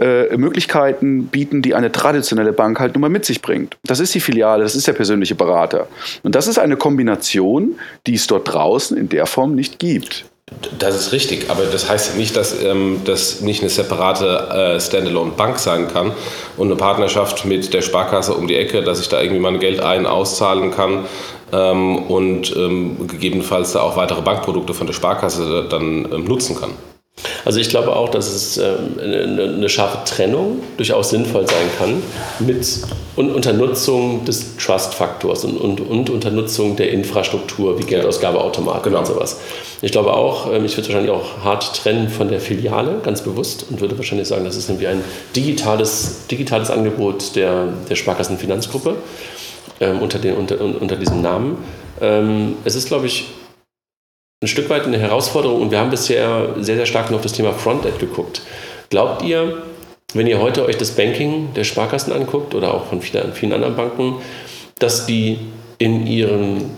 äh, 0.00 0.36
Möglichkeiten 0.36 1.26
bieten, 1.26 1.60
die 1.60 1.74
eine 1.74 1.92
traditionelle 1.92 2.52
Bank 2.52 2.80
halt 2.80 2.94
nun 2.94 3.02
mal 3.02 3.10
mit 3.10 3.24
sich 3.26 3.42
bringt. 3.42 3.76
Das 3.84 4.00
ist 4.00 4.14
die 4.14 4.20
Filiale, 4.20 4.62
das 4.62 4.74
ist 4.74 4.86
der 4.86 4.94
persönliche 4.94 5.34
Berater. 5.34 5.88
Und 6.22 6.34
das 6.34 6.48
ist 6.48 6.58
eine 6.58 6.76
Kombination, 6.76 7.78
die 8.06 8.14
es 8.14 8.26
dort 8.26 8.52
draußen 8.52 8.96
in 8.96 9.10
der 9.10 9.26
Form 9.26 9.54
nicht 9.54 9.78
gibt. 9.78 10.24
Das 10.78 10.94
ist 10.96 11.12
richtig, 11.12 11.50
aber 11.50 11.64
das 11.64 11.88
heißt 11.88 12.16
nicht, 12.16 12.36
dass 12.36 12.60
ähm, 12.62 13.00
das 13.04 13.40
nicht 13.40 13.60
eine 13.60 13.70
separate 13.70 14.26
äh, 14.76 14.80
Standalone-Bank 14.80 15.58
sein 15.58 15.88
kann 15.88 16.12
und 16.56 16.66
eine 16.68 16.76
Partnerschaft 16.76 17.44
mit 17.44 17.72
der 17.72 17.82
Sparkasse 17.82 18.34
um 18.34 18.46
die 18.48 18.56
Ecke, 18.56 18.82
dass 18.82 19.00
ich 19.00 19.08
da 19.08 19.20
irgendwie 19.20 19.40
mein 19.40 19.60
Geld 19.60 19.80
ein- 19.80 20.06
auszahlen 20.06 20.70
kann 20.70 21.04
ähm, 21.52 21.98
und 21.98 22.54
ähm, 22.56 23.06
gegebenenfalls 23.06 23.72
da 23.72 23.80
auch 23.82 23.96
weitere 23.96 24.22
Bankprodukte 24.22 24.74
von 24.74 24.86
der 24.86 24.94
Sparkasse 24.94 25.66
dann 25.68 26.08
ähm, 26.12 26.24
nutzen 26.24 26.56
kann. 26.58 26.70
Also 27.44 27.60
ich 27.60 27.68
glaube 27.68 27.94
auch, 27.94 28.08
dass 28.08 28.28
es 28.28 28.58
ähm, 28.58 28.98
eine 29.00 29.68
scharfe 29.68 29.98
Trennung 30.04 30.60
durchaus 30.76 31.10
sinnvoll 31.10 31.46
sein 31.46 31.68
kann 31.78 32.02
mit 32.40 32.66
und 33.14 33.30
unter 33.30 33.52
Nutzung 33.52 34.24
des 34.24 34.56
Trust-Faktors 34.56 35.44
und, 35.44 35.58
und, 35.58 35.80
und 35.80 36.10
unter 36.10 36.30
Nutzung 36.30 36.76
der 36.76 36.90
Infrastruktur 36.90 37.78
wie 37.78 37.84
Geldausgabeautomaten 37.84 38.84
genau. 38.84 39.00
und 39.00 39.06
sowas. 39.06 39.40
Ich 39.82 39.92
glaube 39.92 40.14
auch, 40.14 40.52
ähm, 40.52 40.64
ich 40.64 40.76
würde 40.76 40.88
wahrscheinlich 40.88 41.12
auch 41.12 41.44
hart 41.44 41.76
trennen 41.76 42.08
von 42.08 42.28
der 42.28 42.40
Filiale, 42.40 43.00
ganz 43.02 43.22
bewusst, 43.22 43.66
und 43.68 43.80
würde 43.80 43.98
wahrscheinlich 43.98 44.28
sagen, 44.28 44.44
das 44.44 44.56
ist 44.56 44.68
irgendwie 44.68 44.86
ein 44.86 45.04
digitales, 45.36 46.26
digitales 46.30 46.70
Angebot 46.70 47.36
der, 47.36 47.68
der 47.88 47.96
Sparkassenfinanzgruppe 47.96 48.96
ähm, 49.80 50.00
unter, 50.00 50.18
den, 50.18 50.36
unter, 50.36 50.60
unter 50.60 50.96
diesem 50.96 51.20
Namen. 51.20 51.58
Ähm, 52.00 52.56
es 52.64 52.76
ist, 52.76 52.88
glaube 52.88 53.06
ich, 53.06 53.26
ein 54.42 54.48
Stück 54.48 54.68
weit 54.68 54.84
eine 54.84 54.98
Herausforderung 54.98 55.62
und 55.62 55.70
wir 55.70 55.78
haben 55.78 55.90
bisher 55.90 56.56
sehr, 56.58 56.76
sehr 56.76 56.86
stark 56.86 57.10
nur 57.10 57.18
auf 57.18 57.22
das 57.22 57.32
Thema 57.32 57.52
Frontend 57.52 58.00
geguckt. 58.00 58.42
Glaubt 58.90 59.22
ihr, 59.22 59.62
wenn 60.14 60.26
ihr 60.26 60.40
heute 60.40 60.66
euch 60.66 60.76
das 60.76 60.90
Banking 60.90 61.54
der 61.54 61.64
Sparkassen 61.64 62.12
anguckt 62.12 62.54
oder 62.54 62.74
auch 62.74 62.86
von 62.86 63.00
vielen, 63.00 63.32
vielen 63.32 63.52
anderen 63.52 63.76
Banken, 63.76 64.16
dass 64.78 65.06
die 65.06 65.38
in 65.78 66.06
ihren, 66.06 66.70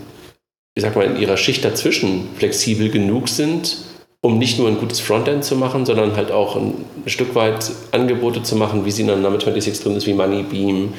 ich 0.75 0.83
sag 0.83 0.95
mal, 0.95 1.05
in 1.05 1.17
ihrer 1.17 1.37
Schicht 1.37 1.65
dazwischen 1.65 2.29
flexibel 2.37 2.89
genug 2.89 3.27
sind, 3.27 3.77
um 4.21 4.37
nicht 4.37 4.57
nur 4.57 4.67
ein 4.67 4.77
gutes 4.77 4.99
Frontend 4.99 5.43
zu 5.43 5.55
machen, 5.55 5.85
sondern 5.85 6.15
halt 6.15 6.31
auch 6.31 6.55
ein, 6.55 6.85
Stück 7.07 7.35
weit 7.35 7.71
Angebote 7.91 8.41
zu 8.41 8.55
machen, 8.55 8.83
wie 8.83 8.89
sie 8.89 9.01
in 9.01 9.07
der 9.07 9.17
Number 9.17 9.39
26 9.39 9.83
drin 9.83 9.95
ist, 9.95 10.07
wie 10.07 10.13
Moneybeam, 10.15 10.93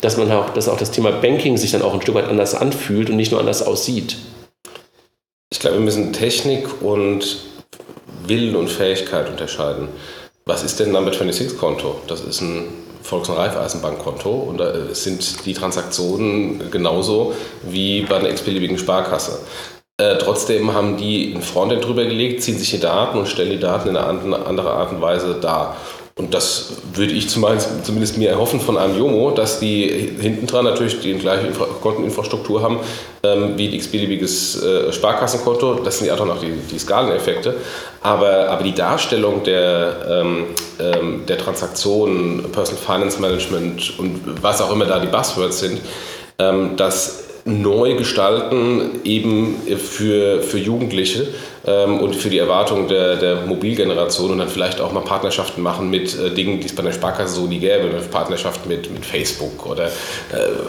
dass 0.00 0.16
man 0.16 0.32
auch, 0.32 0.48
dass 0.50 0.70
auch 0.70 0.78
das 0.78 0.90
Thema 0.90 1.10
Banking 1.10 1.58
sich 1.58 1.70
dann 1.70 1.82
auch 1.82 1.92
ein 1.92 2.00
Stück 2.00 2.14
weit 2.14 2.28
anders 2.28 2.54
anfühlt 2.54 3.10
und 3.10 3.16
nicht 3.16 3.30
nur 3.30 3.40
anders 3.40 3.62
aussieht. 3.62 4.16
Ich 5.52 5.58
glaube, 5.58 5.78
wir 5.78 5.84
müssen 5.84 6.12
Technik 6.12 6.80
und 6.80 7.38
Willen 8.24 8.54
und 8.54 8.68
Fähigkeit 8.68 9.28
unterscheiden. 9.28 9.88
Was 10.46 10.62
ist 10.62 10.78
denn 10.78 10.90
ein 10.90 10.92
Number 10.92 11.12
26 11.12 11.58
Konto? 11.58 11.96
Das 12.06 12.20
ist 12.20 12.40
ein 12.40 12.68
Volks- 13.02 13.28
und 13.28 13.36
Raiffeisenbankkonto 13.36 14.30
und 14.30 14.58
da 14.58 14.94
sind 14.94 15.44
die 15.44 15.52
Transaktionen 15.52 16.70
genauso 16.70 17.34
wie 17.64 18.02
bei 18.02 18.18
einer 18.18 18.30
x-beliebigen 18.30 18.78
Sparkasse. 18.78 19.40
Äh, 20.00 20.18
trotzdem 20.18 20.72
haben 20.72 20.96
die 20.96 21.34
ein 21.34 21.42
Frontend 21.42 21.84
drüber 21.84 22.04
gelegt, 22.04 22.42
ziehen 22.42 22.56
sich 22.56 22.70
die 22.70 22.78
Daten 22.78 23.18
und 23.18 23.26
stellen 23.26 23.50
die 23.50 23.58
Daten 23.58 23.88
in 23.88 23.96
eine 23.96 24.46
andere 24.46 24.70
Art 24.70 24.92
und 24.92 25.00
Weise 25.00 25.34
dar. 25.40 25.76
Und 26.20 26.34
das 26.34 26.72
würde 26.92 27.14
ich 27.14 27.30
zumindest 27.30 28.18
mir 28.18 28.28
erhoffen 28.28 28.60
von 28.60 28.76
einem 28.76 28.98
Jomo, 28.98 29.30
dass 29.30 29.58
die 29.58 30.16
hinten 30.20 30.46
dran 30.46 30.66
natürlich 30.66 31.00
die 31.00 31.14
gleiche 31.14 31.46
Infra 31.46 31.64
Konteninfrastruktur 31.80 32.62
haben 32.62 32.80
ähm, 33.22 33.54
wie 33.56 33.68
ein 33.68 33.72
x-beliebiges 33.72 34.62
äh, 34.62 34.92
Sparkassenkonto. 34.92 35.76
Das 35.76 35.96
sind 35.96 36.08
ja 36.08 36.14
auch 36.14 36.26
noch 36.26 36.38
die, 36.38 36.52
die 36.70 36.78
Skaleneffekte. 36.78 37.54
Aber, 38.02 38.50
aber 38.50 38.62
die 38.62 38.74
Darstellung 38.74 39.44
der, 39.44 39.96
ähm, 40.10 40.44
ähm, 40.78 41.22
der 41.26 41.38
Transaktionen, 41.38 42.52
Personal 42.52 42.82
Finance 42.84 43.18
Management 43.18 43.98
und 43.98 44.42
was 44.42 44.60
auch 44.60 44.70
immer 44.72 44.84
da 44.84 44.98
die 44.98 45.08
Buzzwords 45.08 45.60
sind, 45.60 45.80
ähm, 46.38 46.76
das 46.76 47.29
neu 47.44 47.94
gestalten, 47.94 49.00
eben 49.04 49.56
für, 49.78 50.42
für 50.42 50.58
Jugendliche 50.58 51.28
ähm, 51.66 51.98
und 52.00 52.14
für 52.16 52.30
die 52.30 52.38
Erwartungen 52.38 52.88
der, 52.88 53.16
der 53.16 53.46
Mobilgeneration 53.46 54.30
und 54.32 54.38
dann 54.38 54.48
vielleicht 54.48 54.80
auch 54.80 54.92
mal 54.92 55.00
Partnerschaften 55.00 55.62
machen 55.62 55.90
mit 55.90 56.18
äh, 56.18 56.30
Dingen, 56.30 56.60
die 56.60 56.66
es 56.66 56.74
bei 56.74 56.82
der 56.82 56.92
Sparkasse 56.92 57.34
so 57.34 57.46
nie 57.46 57.58
gäbe, 57.58 57.88
eine 57.88 58.00
Partnerschaft 58.10 58.66
mit, 58.66 58.92
mit 58.92 59.04
Facebook 59.04 59.66
oder 59.66 59.86
äh, 59.86 59.90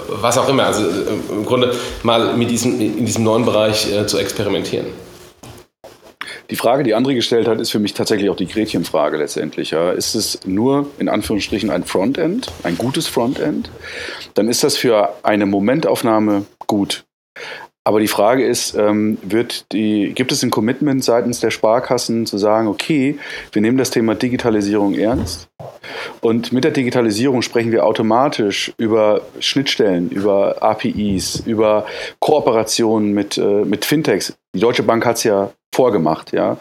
was 0.09 0.37
auch 0.37 0.49
immer. 0.49 0.65
Also 0.65 0.83
äh, 0.83 1.33
im 1.33 1.45
Grunde 1.45 1.73
mal 2.03 2.35
mit 2.35 2.49
diesem, 2.49 2.79
in 2.79 3.05
diesem 3.05 3.23
neuen 3.23 3.45
Bereich 3.45 3.91
äh, 3.91 4.05
zu 4.07 4.17
experimentieren. 4.17 4.87
Die 6.51 6.57
Frage, 6.57 6.83
die 6.83 6.93
André 6.93 7.15
gestellt 7.15 7.47
hat, 7.47 7.61
ist 7.61 7.71
für 7.71 7.79
mich 7.79 7.93
tatsächlich 7.93 8.29
auch 8.29 8.35
die 8.35 8.45
Gretchenfrage 8.45 9.15
letztendlich. 9.15 9.71
Ja. 9.71 9.91
Ist 9.91 10.15
es 10.15 10.45
nur 10.45 10.87
in 10.99 11.07
Anführungsstrichen 11.07 11.69
ein 11.69 11.85
Frontend, 11.85 12.51
ein 12.63 12.77
gutes 12.77 13.07
Frontend? 13.07 13.71
Dann 14.33 14.49
ist 14.49 14.63
das 14.63 14.75
für 14.75 15.15
eine 15.23 15.45
Momentaufnahme 15.45 16.45
gut. 16.67 17.05
Aber 17.83 17.99
die 17.99 18.07
Frage 18.07 18.45
ist, 18.45 18.75
ähm, 18.75 19.17
wird 19.23 19.71
die, 19.71 20.13
gibt 20.13 20.31
es 20.31 20.43
ein 20.43 20.51
Commitment 20.51 21.03
seitens 21.03 21.39
der 21.39 21.49
Sparkassen 21.49 22.27
zu 22.27 22.37
sagen, 22.37 22.67
okay, 22.67 23.17
wir 23.51 23.61
nehmen 23.61 23.77
das 23.77 23.89
Thema 23.89 24.13
Digitalisierung 24.13 24.93
ernst 24.93 25.49
und 26.21 26.53
mit 26.53 26.63
der 26.63 26.71
Digitalisierung 26.71 27.41
sprechen 27.41 27.71
wir 27.71 27.85
automatisch 27.85 28.71
über 28.77 29.21
Schnittstellen, 29.39 30.09
über 30.09 30.61
APIs, 30.61 31.41
über 31.45 31.85
Kooperationen 32.19 33.13
mit, 33.13 33.37
äh, 33.37 33.65
mit 33.65 33.85
Fintechs. 33.85 34.35
Die 34.53 34.59
Deutsche 34.59 34.83
Bank 34.83 35.05
hat 35.05 35.17
es 35.17 35.23
ja 35.23 35.51
vorgemacht, 35.73 36.33
ja. 36.33 36.57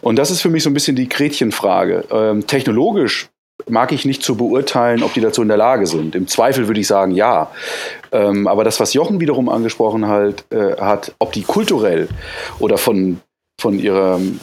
Und 0.00 0.16
das 0.16 0.30
ist 0.30 0.40
für 0.40 0.48
mich 0.48 0.62
so 0.62 0.70
ein 0.70 0.74
bisschen 0.74 0.96
die 0.96 1.08
Gretchenfrage. 1.08 2.04
Ähm, 2.10 2.46
technologisch 2.46 3.28
mag 3.68 3.92
ich 3.92 4.04
nicht 4.04 4.22
zu 4.22 4.36
beurteilen, 4.36 5.02
ob 5.02 5.14
die 5.14 5.20
dazu 5.20 5.42
in 5.42 5.48
der 5.48 5.56
Lage 5.56 5.86
sind. 5.86 6.14
Im 6.14 6.26
Zweifel 6.26 6.68
würde 6.68 6.80
ich 6.80 6.86
sagen, 6.86 7.12
ja. 7.12 7.50
Ähm, 8.10 8.46
aber 8.46 8.64
das, 8.64 8.80
was 8.80 8.94
Jochen 8.94 9.20
wiederum 9.20 9.48
angesprochen 9.48 10.06
halt, 10.06 10.44
äh, 10.50 10.76
hat, 10.80 11.14
ob 11.18 11.32
die 11.32 11.42
kulturell 11.42 12.08
oder 12.58 12.78
von, 12.78 13.20
von, 13.60 13.78
ihrem, 13.78 14.40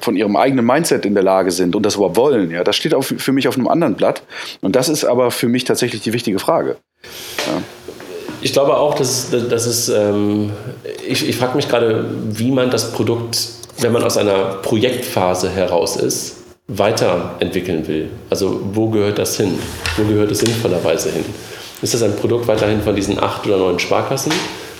von 0.00 0.16
ihrem 0.16 0.36
eigenen 0.36 0.64
Mindset 0.64 1.06
in 1.06 1.14
der 1.14 1.22
Lage 1.22 1.50
sind 1.50 1.76
und 1.76 1.84
das 1.84 1.96
überhaupt 1.96 2.16
wollen, 2.16 2.50
ja, 2.50 2.64
das 2.64 2.76
steht 2.76 2.94
auf, 2.94 3.06
für 3.16 3.32
mich 3.32 3.48
auf 3.48 3.56
einem 3.56 3.68
anderen 3.68 3.94
Blatt. 3.94 4.22
Und 4.60 4.76
das 4.76 4.88
ist 4.88 5.04
aber 5.04 5.30
für 5.30 5.48
mich 5.48 5.64
tatsächlich 5.64 6.02
die 6.02 6.12
wichtige 6.12 6.38
Frage. 6.38 6.76
Ja. 7.46 7.62
Ich 8.42 8.52
glaube 8.52 8.76
auch, 8.76 8.94
dass, 8.94 9.30
dass 9.30 9.66
es, 9.66 9.88
ähm, 9.90 10.50
ich, 11.06 11.28
ich 11.28 11.36
frage 11.36 11.56
mich 11.56 11.68
gerade, 11.68 12.06
wie 12.30 12.50
man 12.50 12.70
das 12.70 12.92
Produkt, 12.92 13.48
wenn 13.80 13.92
man 13.92 14.02
aus 14.02 14.16
einer 14.16 14.54
Projektphase 14.62 15.50
heraus 15.50 15.96
ist, 15.96 16.39
weiterentwickeln 16.76 17.86
will. 17.88 18.08
Also 18.28 18.60
wo 18.72 18.88
gehört 18.88 19.18
das 19.18 19.36
hin? 19.36 19.58
Wo 19.96 20.04
gehört 20.04 20.30
es 20.30 20.38
sinnvollerweise 20.40 21.10
hin? 21.10 21.24
Ist 21.82 21.94
das 21.94 22.02
ein 22.02 22.14
Produkt 22.16 22.46
weiterhin 22.46 22.80
von 22.82 22.94
diesen 22.94 23.22
acht 23.22 23.46
oder 23.46 23.56
neun 23.56 23.78
Sparkassen? 23.78 24.32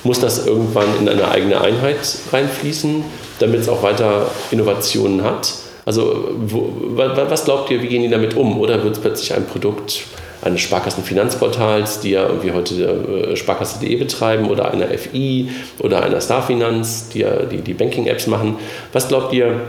Muss 0.04 0.20
das 0.20 0.46
irgendwann 0.46 0.86
in 1.00 1.08
eine 1.08 1.28
eigene 1.28 1.60
Einheit 1.60 1.98
reinfließen, 2.32 3.04
damit 3.38 3.60
es 3.60 3.68
auch 3.68 3.82
weiter 3.82 4.30
Innovationen 4.50 5.24
hat? 5.24 5.52
Also 5.84 6.28
wo, 6.38 6.72
was 6.94 7.44
glaubt 7.44 7.70
ihr, 7.70 7.82
wie 7.82 7.88
gehen 7.88 8.02
die 8.02 8.08
damit 8.08 8.36
um? 8.36 8.58
Oder 8.60 8.82
wird 8.84 8.96
es 8.96 9.00
plötzlich 9.00 9.34
ein 9.34 9.46
Produkt 9.46 10.02
eines 10.42 10.60
Sparkassenfinanzportals, 10.60 12.00
die 12.00 12.10
ja 12.10 12.26
irgendwie 12.26 12.52
heute 12.52 12.74
äh, 12.74 13.36
Sparkasse.de 13.36 13.94
betreiben 13.96 14.48
oder 14.48 14.70
einer 14.70 14.86
FI 14.86 15.50
oder 15.80 16.02
einer 16.02 16.20
Starfinanz, 16.20 17.08
die 17.10 17.20
ja 17.20 17.44
die, 17.44 17.58
die 17.58 17.74
Banking-Apps 17.74 18.26
machen? 18.26 18.56
Was 18.92 19.08
glaubt 19.08 19.32
ihr, 19.34 19.60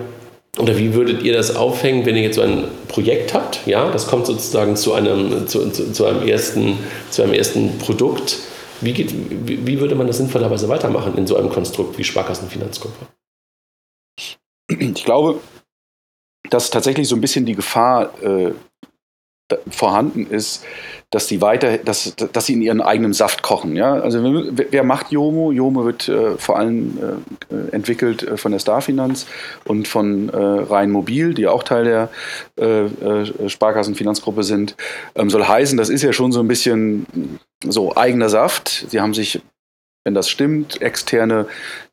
oder 0.58 0.78
wie 0.78 0.94
würdet 0.94 1.24
ihr 1.24 1.34
das 1.34 1.56
aufhängen, 1.56 2.06
wenn 2.06 2.16
ihr 2.16 2.24
jetzt 2.24 2.36
so 2.36 2.42
ein 2.42 2.66
Projekt 2.88 3.34
habt? 3.34 3.66
Ja, 3.66 3.90
das 3.90 4.08
kommt 4.08 4.26
sozusagen 4.26 4.76
zu 4.76 4.94
einem, 4.94 5.48
zu, 5.48 5.70
zu, 5.72 5.94
zu 5.94 6.06
einem, 6.06 6.28
ersten, 6.28 6.78
zu 7.10 7.24
einem 7.24 7.34
ersten 7.34 7.78
Produkt. 7.78 8.38
Wie, 8.82 8.94
geht, 8.94 9.14
wie, 9.48 9.66
wie, 9.66 9.80
würde 9.80 9.96
man 9.96 10.08
das 10.08 10.18
sinnvollerweise 10.18 10.68
weitermachen 10.68 11.18
in 11.18 11.26
so 11.26 11.38
einem 11.38 11.50
Konstrukt 11.50 11.98
wie 11.98 12.04
Sparkassenfinanzgruppe? 12.04 13.08
Ich 14.68 15.06
glaube, 15.06 15.40
dass 16.50 16.70
tatsächlich 16.70 17.08
so 17.08 17.16
ein 17.16 17.22
bisschen 17.22 17.46
die 17.46 17.56
Gefahr 17.56 18.12
äh, 18.22 18.52
vorhanden 19.70 20.28
ist, 20.30 20.64
dass 21.12 21.28
sie 21.28 21.42
weiter, 21.42 21.78
dass, 21.78 22.16
dass 22.16 22.46
sie 22.46 22.54
in 22.54 22.62
ihren 22.62 22.82
eigenen 22.82 23.12
Saft 23.12 23.44
kochen. 23.44 23.76
Ja? 23.76 23.96
Also 23.96 24.24
wer 24.24 24.84
macht 24.84 25.12
Jomo? 25.12 25.52
Jomo 25.52 25.84
wird 25.86 26.08
äh, 26.08 26.38
vor 26.38 26.58
allem 26.58 26.98
äh, 27.50 27.76
entwickelt 27.76 28.24
äh, 28.24 28.38
von 28.38 28.54
der 28.54 28.60
Starfinanz 28.60 29.28
und 29.66 29.90
von 29.90 30.30
äh, 30.30 30.38
Rhein 30.38 30.90
Mobil, 30.90 31.34
die 31.34 31.48
auch 31.48 31.64
Teil 31.64 31.84
der 31.84 32.10
äh, 32.58 32.86
äh, 32.86 33.50
Sparkassenfinanzgruppe 33.50 34.44
sind. 34.44 34.78
Ähm, 35.16 35.30
soll 35.30 35.46
heißen, 35.46 35.78
das 35.78 35.90
ist 35.90 36.02
ja 36.02 36.14
schon 36.14 36.32
so 36.32 36.40
ein 36.40 36.48
bisschen 36.48 37.06
so 37.68 37.96
eigener 37.96 38.30
Saft. 38.30 38.86
Sie 38.90 39.02
haben 39.02 39.14
sich 39.14 39.42
wenn 40.04 40.14
das 40.14 40.30
stimmt, 40.30 40.82
externe 40.82 41.46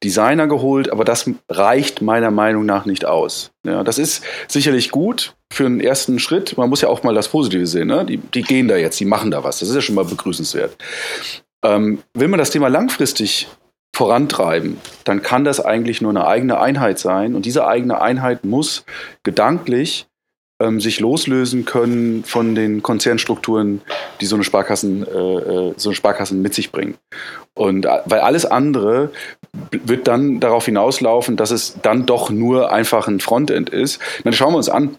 Designer 0.03 0.47
geholt, 0.47 0.90
aber 0.90 1.05
das 1.05 1.31
reicht 1.49 2.01
meiner 2.03 2.31
Meinung 2.31 2.64
nach 2.64 2.87
nicht 2.87 3.05
aus. 3.05 3.51
Ja, 3.64 3.85
das 3.85 3.99
ist 3.99 4.25
sicherlich 4.49 4.90
gut 4.90 5.35
für 5.53 5.66
einen 5.66 5.81
ersten 5.81 6.18
Schritt. 6.18 6.57
Man 6.57 6.71
muss 6.71 6.81
ja 6.81 6.88
auch 6.88 7.03
mal 7.03 7.14
das 7.14 7.29
Positive 7.29 7.66
sehen. 7.66 7.88
Ne? 7.88 8.05
Die, 8.05 8.16
die 8.16 8.42
gehen 8.42 8.68
da 8.68 8.77
jetzt, 8.77 8.99
die 9.01 9.05
machen 9.05 9.31
da 9.31 9.44
was. 9.44 9.59
Das 9.59 9.68
ist 9.68 9.75
ja 9.75 9.81
schon 9.81 9.94
mal 9.94 10.05
begrüßenswert. 10.05 10.77
Ähm, 11.64 12.03
will 12.14 12.29
man 12.29 12.38
das 12.38 12.51
Thema 12.51 12.68
langfristig 12.68 13.49
vorantreiben, 13.94 14.79
dann 15.05 15.23
kann 15.23 15.44
das 15.44 15.59
eigentlich 15.61 16.01
nur 16.01 16.11
eine 16.11 16.27
eigene 16.27 16.61
Einheit 16.61 16.99
sein. 16.99 17.35
Und 17.35 17.47
diese 17.47 17.66
eigene 17.66 18.01
Einheit 18.01 18.44
muss 18.44 18.85
gedanklich 19.25 20.07
ähm, 20.61 20.81
sich 20.81 21.01
loslösen 21.01 21.64
können 21.64 22.25
von 22.25 22.55
den 22.55 22.83
Konzernstrukturen, 22.83 23.81
die 24.21 24.27
so 24.27 24.37
eine 24.37 24.44
Sparkassen, 24.44 25.07
äh, 25.07 25.11
äh 25.11 25.75
so 25.77 25.90
eine 25.90 25.94
Sparkassen 25.94 26.42
mit 26.42 26.55
sich 26.55 26.73
bringen. 26.73 26.97
Und 27.55 27.87
äh, 27.87 28.01
weil 28.07 28.21
alles 28.21 28.44
andere 28.44 29.11
wird 29.71 30.09
dann 30.09 30.40
darauf 30.40 30.64
hinauslaufen, 30.64 31.37
dass 31.37 31.51
es 31.51 31.77
dann 31.83 32.07
doch 32.07 32.31
nur 32.31 32.73
einfach 32.73 33.09
ein 33.09 33.21
Frontend 33.21 33.71
ist. 33.71 34.01
Dann 34.25 34.33
schauen 34.33 34.53
wir 34.53 34.59
uns 34.59 34.68
an, 34.68 34.99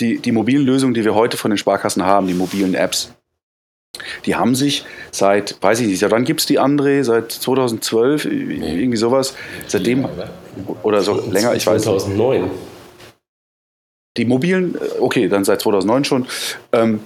die, 0.00 0.18
die 0.18 0.32
mobilen 0.32 0.64
Lösungen, 0.64 0.94
die 0.94 1.04
wir 1.04 1.14
heute 1.14 1.36
von 1.36 1.50
den 1.50 1.58
Sparkassen 1.58 2.04
haben, 2.04 2.26
die 2.26 2.34
mobilen 2.34 2.74
Apps, 2.74 3.12
die 4.24 4.34
haben 4.34 4.54
sich 4.54 4.84
seit, 5.10 5.56
weiß 5.60 5.80
ich 5.80 5.86
nicht, 5.86 5.98
seit 5.98 6.10
wann 6.10 6.24
gibt 6.24 6.40
es 6.40 6.46
die 6.46 6.60
André? 6.60 7.02
Seit 7.02 7.32
2012, 7.32 8.26
nee. 8.26 8.80
irgendwie 8.80 8.96
sowas. 8.96 9.34
Seitdem, 9.66 10.06
oder 10.82 11.02
so 11.02 11.14
länger, 11.30 11.54
ich 11.54 11.62
2009. 11.62 11.74
weiß 11.74 11.82
2009. 11.82 12.50
Die 14.16 14.24
mobilen, 14.24 14.74
äh, 14.74 15.00
okay, 15.00 15.28
dann 15.28 15.44
seit 15.44 15.60
2009 15.60 16.04
schon. 16.04 16.26
Ähm, 16.72 17.00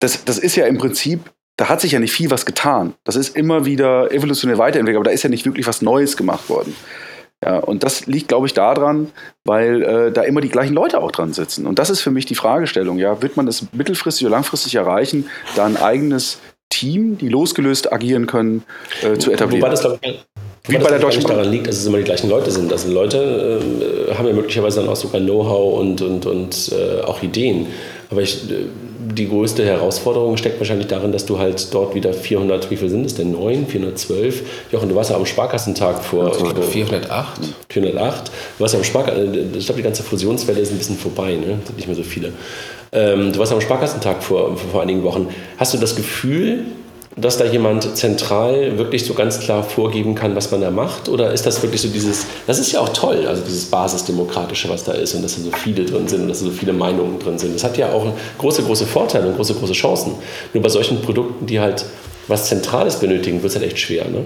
das, 0.00 0.24
das 0.24 0.38
ist 0.38 0.56
ja 0.56 0.66
im 0.66 0.78
Prinzip, 0.78 1.20
da 1.56 1.68
hat 1.68 1.80
sich 1.80 1.92
ja 1.92 2.00
nicht 2.00 2.12
viel 2.12 2.30
was 2.30 2.46
getan. 2.46 2.94
Das 3.04 3.16
ist 3.16 3.36
immer 3.36 3.64
wieder 3.64 4.12
evolutionär 4.12 4.58
weiterentwickelt, 4.58 4.98
aber 4.98 5.10
da 5.10 5.14
ist 5.14 5.22
ja 5.22 5.30
nicht 5.30 5.46
wirklich 5.46 5.66
was 5.66 5.82
Neues 5.82 6.16
gemacht 6.16 6.48
worden. 6.48 6.74
Ja, 7.44 7.58
und 7.58 7.82
das 7.82 8.06
liegt, 8.06 8.28
glaube 8.28 8.46
ich, 8.46 8.54
daran, 8.54 9.12
weil 9.44 9.82
äh, 9.82 10.12
da 10.12 10.22
immer 10.22 10.40
die 10.40 10.48
gleichen 10.48 10.72
Leute 10.72 11.00
auch 11.00 11.10
dran 11.10 11.34
sitzen. 11.34 11.66
Und 11.66 11.78
das 11.78 11.90
ist 11.90 12.00
für 12.00 12.10
mich 12.10 12.24
die 12.24 12.34
Fragestellung. 12.34 12.98
Ja, 12.98 13.20
wird 13.20 13.36
man 13.36 13.46
es 13.48 13.72
mittelfristig 13.72 14.26
oder 14.26 14.36
langfristig 14.36 14.74
erreichen, 14.76 15.28
da 15.54 15.66
ein 15.66 15.76
eigenes 15.76 16.38
Team, 16.70 17.18
die 17.18 17.28
losgelöst 17.28 17.92
agieren 17.92 18.26
können, 18.26 18.64
äh, 19.02 19.18
zu 19.18 19.30
etablieren? 19.30 19.62
Wobei 19.62 19.70
das, 19.70 19.80
glaube 19.82 19.98
ich, 20.00 20.24
wie 20.68 20.78
bei 20.78 20.88
der 20.88 20.98
Deutschen 20.98 21.22
Bank. 21.22 21.34
daran 21.34 21.50
liegt, 21.50 21.66
dass 21.66 21.76
es 21.76 21.86
immer 21.86 21.98
die 21.98 22.04
gleichen 22.04 22.30
Leute 22.30 22.50
sind. 22.50 22.72
Also 22.72 22.90
Leute 22.90 23.60
äh, 24.08 24.14
haben 24.14 24.26
ja 24.26 24.32
möglicherweise 24.32 24.80
dann 24.80 24.88
auch 24.88 24.96
sogar 24.96 25.20
Know-how 25.20 25.78
und, 25.78 26.00
und, 26.00 26.24
und 26.24 26.72
äh, 26.72 27.02
auch 27.02 27.22
Ideen. 27.22 27.66
Aber 28.10 28.22
ich, 28.22 28.50
äh, 28.50 28.64
die 29.12 29.28
größte 29.28 29.62
Herausforderung 29.62 30.38
steckt 30.38 30.58
wahrscheinlich 30.58 30.86
darin, 30.86 31.12
dass 31.12 31.26
du 31.26 31.38
halt 31.38 31.72
dort 31.74 31.94
wieder 31.94 32.14
400, 32.14 32.70
wie 32.70 32.76
viel 32.76 32.88
sind 32.88 33.04
es 33.04 33.14
denn? 33.14 33.32
9, 33.32 33.66
412? 33.66 34.42
Jochen, 34.72 34.88
du 34.88 34.94
warst 34.94 35.10
ja 35.10 35.16
am 35.16 35.26
Sparkassentag 35.26 36.02
vor. 36.02 36.28
Also 36.28 36.62
408? 36.62 37.40
408. 37.68 38.30
Du 38.56 38.62
warst 38.62 38.72
ja 38.72 38.78
am 38.80 38.84
Sparkassentag, 38.84 39.34
äh, 39.34 39.58
ich 39.58 39.66
glaube, 39.66 39.80
die 39.80 39.84
ganze 39.84 40.02
Fusionswelle 40.02 40.60
ist 40.60 40.72
ein 40.72 40.78
bisschen 40.78 40.96
vorbei, 40.96 41.34
ne? 41.34 41.58
sind 41.64 41.76
nicht 41.76 41.88
mehr 41.88 41.96
so 41.96 42.02
viele. 42.02 42.32
Ähm, 42.92 43.32
du 43.32 43.38
warst 43.38 43.52
am 43.52 43.60
Sparkassentag 43.60 44.22
vor, 44.22 44.56
vor 44.56 44.80
einigen 44.80 45.02
Wochen. 45.02 45.28
Hast 45.58 45.74
du 45.74 45.78
das 45.78 45.94
Gefühl, 45.94 46.64
dass 47.16 47.38
da 47.38 47.44
jemand 47.44 47.96
zentral 47.96 48.76
wirklich 48.76 49.04
so 49.04 49.14
ganz 49.14 49.38
klar 49.38 49.62
vorgeben 49.62 50.14
kann, 50.14 50.34
was 50.34 50.50
man 50.50 50.60
da 50.60 50.70
macht? 50.70 51.08
Oder 51.08 51.32
ist 51.32 51.46
das 51.46 51.62
wirklich 51.62 51.80
so 51.80 51.88
dieses, 51.88 52.26
das 52.46 52.58
ist 52.58 52.72
ja 52.72 52.80
auch 52.80 52.88
toll, 52.88 53.26
also 53.26 53.42
dieses 53.46 53.66
Basisdemokratische, 53.66 54.68
was 54.68 54.84
da 54.84 54.92
ist 54.92 55.14
und 55.14 55.22
dass 55.22 55.36
da 55.36 55.42
so 55.42 55.50
viele 55.52 55.84
drin 55.84 56.08
sind 56.08 56.22
und 56.22 56.28
dass 56.28 56.40
da 56.40 56.46
so 56.46 56.50
viele 56.50 56.72
Meinungen 56.72 57.18
drin 57.18 57.38
sind. 57.38 57.54
Das 57.54 57.64
hat 57.64 57.76
ja 57.78 57.92
auch 57.92 58.06
große, 58.38 58.64
große 58.64 58.86
Vorteile 58.86 59.28
und 59.28 59.36
große, 59.36 59.54
große 59.54 59.74
Chancen. 59.74 60.14
Nur 60.52 60.62
bei 60.62 60.68
solchen 60.68 61.02
Produkten, 61.02 61.46
die 61.46 61.60
halt 61.60 61.84
was 62.26 62.46
Zentrales 62.46 62.96
benötigen, 62.96 63.42
wird 63.42 63.50
es 63.50 63.60
halt 63.60 63.66
echt 63.66 63.78
schwer. 63.78 64.06
Ne? 64.06 64.24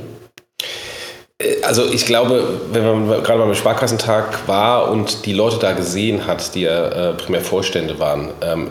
Äh, 1.39 1.63
also 1.63 1.85
ich 1.87 2.07
glaube, 2.07 2.61
wenn 2.73 2.85
man 2.85 3.23
gerade 3.23 3.39
mal 3.39 3.47
beim 3.47 3.55
Sparkassentag 3.55 4.47
war 4.49 4.91
und 4.91 5.27
die 5.27 5.33
Leute 5.33 5.59
da 5.59 5.73
gesehen 5.73 6.27
hat, 6.27 6.55
die 6.55 6.63
ja 6.63 7.11
äh, 7.11 7.13
primär 7.15 7.41
Vorstände 7.41 7.99
waren, 7.99 8.31
ähm, 8.41 8.71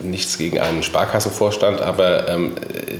nichts 0.00 0.38
gegen 0.38 0.58
einen 0.58 0.82
Sparkassenvorstand, 0.82 1.80
aber 1.80 2.28
ähm, 2.28 2.52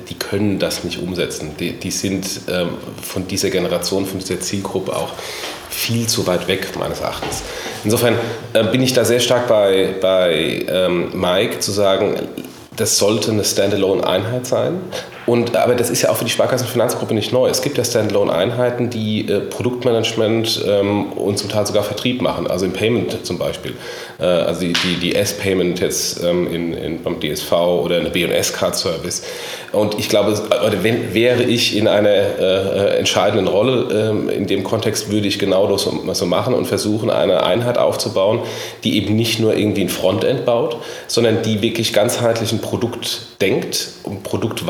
die 0.08 0.14
können 0.14 0.58
das 0.58 0.84
nicht 0.84 1.00
umsetzen. 1.00 1.52
Die, 1.58 1.72
die 1.72 1.90
sind 1.90 2.26
ähm, 2.48 2.70
von 3.02 3.26
dieser 3.26 3.50
Generation, 3.50 4.06
von 4.06 4.18
dieser 4.18 4.40
Zielgruppe 4.40 4.94
auch 4.94 5.12
viel 5.70 6.06
zu 6.06 6.26
weit 6.26 6.48
weg, 6.48 6.68
meines 6.78 7.00
Erachtens. 7.00 7.42
Insofern 7.84 8.14
äh, 8.52 8.64
bin 8.64 8.82
ich 8.82 8.92
da 8.92 9.04
sehr 9.04 9.20
stark 9.20 9.48
bei, 9.48 9.94
bei 10.00 10.64
ähm, 10.68 11.10
Mike 11.18 11.60
zu 11.60 11.72
sagen, 11.72 12.16
das 12.76 12.98
sollte 12.98 13.32
eine 13.32 13.44
Standalone-Einheit 13.44 14.46
sein. 14.46 14.80
Und, 15.28 15.58
aber 15.58 15.74
das 15.74 15.90
ist 15.90 16.00
ja 16.00 16.08
auch 16.08 16.16
für 16.16 16.24
die 16.24 16.30
Sparkassenfinanzgruppe 16.30 17.12
nicht 17.12 17.34
neu. 17.34 17.50
Es 17.50 17.60
gibt 17.60 17.76
ja 17.76 17.84
Standalone-Einheiten, 17.84 18.88
die 18.88 19.28
äh, 19.28 19.40
Produktmanagement 19.40 20.64
ähm, 20.66 21.12
und 21.12 21.38
zum 21.38 21.50
Teil 21.50 21.66
sogar 21.66 21.82
Vertrieb 21.82 22.22
machen, 22.22 22.46
also 22.46 22.64
im 22.64 22.72
Payment 22.72 23.26
zum 23.26 23.36
Beispiel. 23.36 23.74
Äh, 24.18 24.24
also 24.24 24.62
die, 24.62 24.72
die, 24.72 24.94
die 24.94 25.14
S-Payment 25.14 25.80
jetzt 25.80 26.24
ähm, 26.24 26.50
in, 26.50 26.72
in, 26.72 27.02
beim 27.02 27.20
DSV 27.20 27.52
oder 27.52 27.96
eine 27.96 28.08
B&S-Card-Service. 28.08 29.22
Und 29.72 29.98
ich 29.98 30.08
glaube, 30.08 30.32
oder 30.32 30.82
wenn, 30.82 31.12
wäre 31.12 31.42
ich 31.42 31.76
in 31.76 31.88
einer 31.88 32.08
äh, 32.08 32.96
entscheidenden 32.96 33.48
Rolle 33.48 34.10
ähm, 34.10 34.30
in 34.30 34.46
dem 34.46 34.64
Kontext, 34.64 35.10
würde 35.10 35.28
ich 35.28 35.38
genau 35.38 35.66
das 35.66 35.86
so 36.18 36.24
machen 36.24 36.54
und 36.54 36.64
versuchen, 36.64 37.10
eine 37.10 37.42
Einheit 37.42 37.76
aufzubauen, 37.76 38.40
die 38.82 38.96
eben 38.96 39.14
nicht 39.14 39.40
nur 39.40 39.54
irgendwie 39.54 39.82
ein 39.82 39.90
Frontend 39.90 40.46
baut, 40.46 40.78
sondern 41.06 41.42
die 41.42 41.60
wirklich 41.60 41.92
ganzheitlich 41.92 42.52
ein 42.52 42.62
Produkt 42.62 43.26
denkt 43.42 43.90
und 44.04 44.22
Produkt 44.22 44.66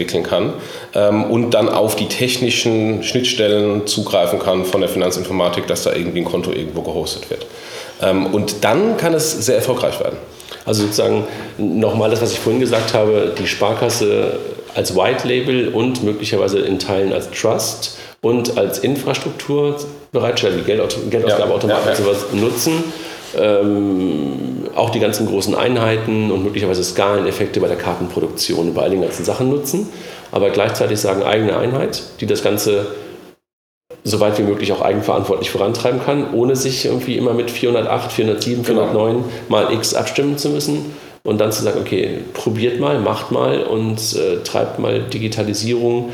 weiterentwickeln 0.00 0.22
kann 0.22 0.54
ähm, 0.94 1.24
und 1.24 1.52
dann 1.52 1.68
auf 1.68 1.96
die 1.96 2.06
technischen 2.06 3.02
Schnittstellen 3.02 3.86
zugreifen 3.86 4.38
kann 4.38 4.64
von 4.64 4.80
der 4.80 4.88
Finanzinformatik, 4.88 5.66
dass 5.66 5.82
da 5.84 5.92
irgendwie 5.92 6.20
ein 6.20 6.24
Konto 6.24 6.50
irgendwo 6.52 6.82
gehostet 6.82 7.30
wird. 7.30 7.46
Ähm, 8.02 8.26
und 8.26 8.64
dann 8.64 8.96
kann 8.96 9.14
es 9.14 9.32
sehr 9.32 9.56
erfolgreich 9.56 10.00
werden. 10.00 10.16
Also 10.64 10.82
sozusagen 10.82 11.24
nochmal 11.58 12.10
das, 12.10 12.20
was 12.20 12.32
ich 12.32 12.40
vorhin 12.40 12.60
gesagt 12.60 12.94
habe, 12.94 13.32
die 13.38 13.46
Sparkasse 13.46 14.38
als 14.74 14.94
White 14.94 15.26
Label 15.26 15.68
und 15.68 16.02
möglicherweise 16.02 16.60
in 16.60 16.78
Teilen 16.78 17.12
als 17.12 17.30
Trust 17.30 17.98
und 18.20 18.56
als 18.58 18.78
Infrastrukturbereitsteller 18.78 20.56
wie 20.56 20.62
Geldausgabeautomaten 20.62 21.68
ja, 21.68 21.78
ja, 21.78 21.84
ja. 21.84 21.90
und 21.90 21.96
sowas 21.96 22.26
nutzen 22.32 22.84
ähm, 23.38 24.68
auch 24.74 24.90
die 24.90 25.00
ganzen 25.00 25.26
großen 25.26 25.54
Einheiten 25.54 26.30
und 26.30 26.42
möglicherweise 26.42 26.82
Skaleneffekte 26.82 27.60
bei 27.60 27.68
der 27.68 27.76
Kartenproduktion, 27.76 28.74
bei 28.74 28.82
all 28.82 28.90
den 28.90 29.02
ganzen 29.02 29.24
Sachen 29.24 29.50
nutzen, 29.50 29.88
aber 30.32 30.50
gleichzeitig 30.50 31.00
sagen 31.00 31.22
eigene 31.22 31.56
Einheit, 31.56 32.02
die 32.20 32.26
das 32.26 32.42
Ganze 32.42 32.86
so 34.04 34.20
weit 34.20 34.38
wie 34.38 34.42
möglich 34.42 34.72
auch 34.72 34.80
eigenverantwortlich 34.80 35.50
vorantreiben 35.50 36.00
kann, 36.04 36.32
ohne 36.32 36.56
sich 36.56 36.86
irgendwie 36.86 37.16
immer 37.16 37.34
mit 37.34 37.50
408, 37.50 38.12
407, 38.12 38.64
409 38.64 39.12
genau. 39.12 39.24
mal 39.48 39.72
X 39.72 39.94
abstimmen 39.94 40.38
zu 40.38 40.48
müssen 40.50 40.94
und 41.22 41.40
dann 41.40 41.52
zu 41.52 41.62
sagen, 41.62 41.80
okay, 41.80 42.18
probiert 42.32 42.80
mal, 42.80 42.98
macht 42.98 43.30
mal 43.30 43.62
und 43.62 43.98
äh, 44.16 44.42
treibt 44.42 44.78
mal 44.78 45.02
Digitalisierung 45.02 46.10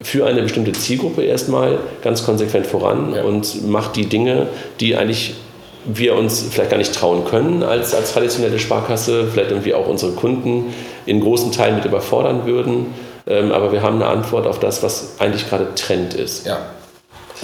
für 0.00 0.26
eine 0.26 0.42
bestimmte 0.42 0.72
Zielgruppe 0.72 1.22
erstmal 1.22 1.78
ganz 2.02 2.24
konsequent 2.24 2.66
voran 2.66 3.14
ja. 3.14 3.24
und 3.24 3.68
macht 3.68 3.96
die 3.96 4.06
Dinge, 4.06 4.48
die 4.80 4.96
eigentlich 4.96 5.34
wir 5.84 6.14
uns 6.14 6.42
vielleicht 6.50 6.70
gar 6.70 6.78
nicht 6.78 6.94
trauen 6.94 7.24
können 7.24 7.62
als, 7.62 7.94
als 7.94 8.12
traditionelle 8.12 8.58
Sparkasse, 8.58 9.28
vielleicht 9.32 9.50
irgendwie 9.50 9.74
auch 9.74 9.88
unsere 9.88 10.12
Kunden 10.12 10.74
in 11.06 11.20
großen 11.20 11.52
Teilen 11.52 11.76
mit 11.76 11.84
überfordern 11.84 12.46
würden. 12.46 12.94
Ähm, 13.26 13.52
aber 13.52 13.72
wir 13.72 13.82
haben 13.82 13.96
eine 13.96 14.06
Antwort 14.06 14.46
auf 14.46 14.58
das, 14.58 14.82
was 14.82 15.16
eigentlich 15.18 15.48
gerade 15.48 15.74
Trend 15.74 16.14
ist. 16.14 16.46
Ja 16.46 16.58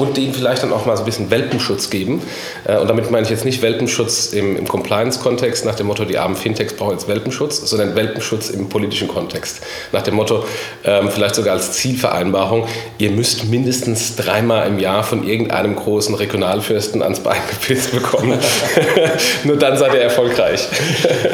und 0.00 0.16
denen 0.16 0.32
vielleicht 0.32 0.62
dann 0.62 0.72
auch 0.72 0.86
mal 0.86 0.96
so 0.96 1.02
ein 1.02 1.06
bisschen 1.06 1.30
Welpenschutz 1.30 1.90
geben. 1.90 2.22
Äh, 2.64 2.78
und 2.78 2.88
damit 2.88 3.10
meine 3.10 3.24
ich 3.24 3.30
jetzt 3.30 3.44
nicht 3.44 3.60
Welpenschutz 3.60 4.32
im, 4.32 4.56
im 4.56 4.66
Compliance-Kontext 4.66 5.66
nach 5.66 5.74
dem 5.74 5.88
Motto, 5.88 6.04
die 6.04 6.18
armen 6.18 6.36
Fintechs 6.36 6.74
brauchen 6.74 6.92
jetzt 6.92 7.06
Welpenschutz, 7.06 7.68
sondern 7.68 7.94
Welpenschutz 7.94 8.48
im 8.48 8.68
politischen 8.68 9.08
Kontext. 9.08 9.60
Nach 9.92 10.02
dem 10.02 10.14
Motto, 10.14 10.44
ähm, 10.84 11.10
vielleicht 11.10 11.34
sogar 11.34 11.54
als 11.54 11.72
Zielvereinbarung, 11.72 12.66
ihr 12.98 13.10
müsst 13.10 13.44
mindestens 13.44 14.16
dreimal 14.16 14.66
im 14.66 14.78
Jahr 14.78 15.04
von 15.04 15.26
irgendeinem 15.26 15.76
großen 15.76 16.14
Regionalfürsten 16.14 17.02
ans 17.02 17.20
Bein 17.20 17.40
gepisst 17.50 17.92
bekommen. 17.92 18.38
Nur 19.44 19.56
dann 19.56 19.76
seid 19.76 19.94
ihr 19.94 20.00
erfolgreich. 20.00 20.66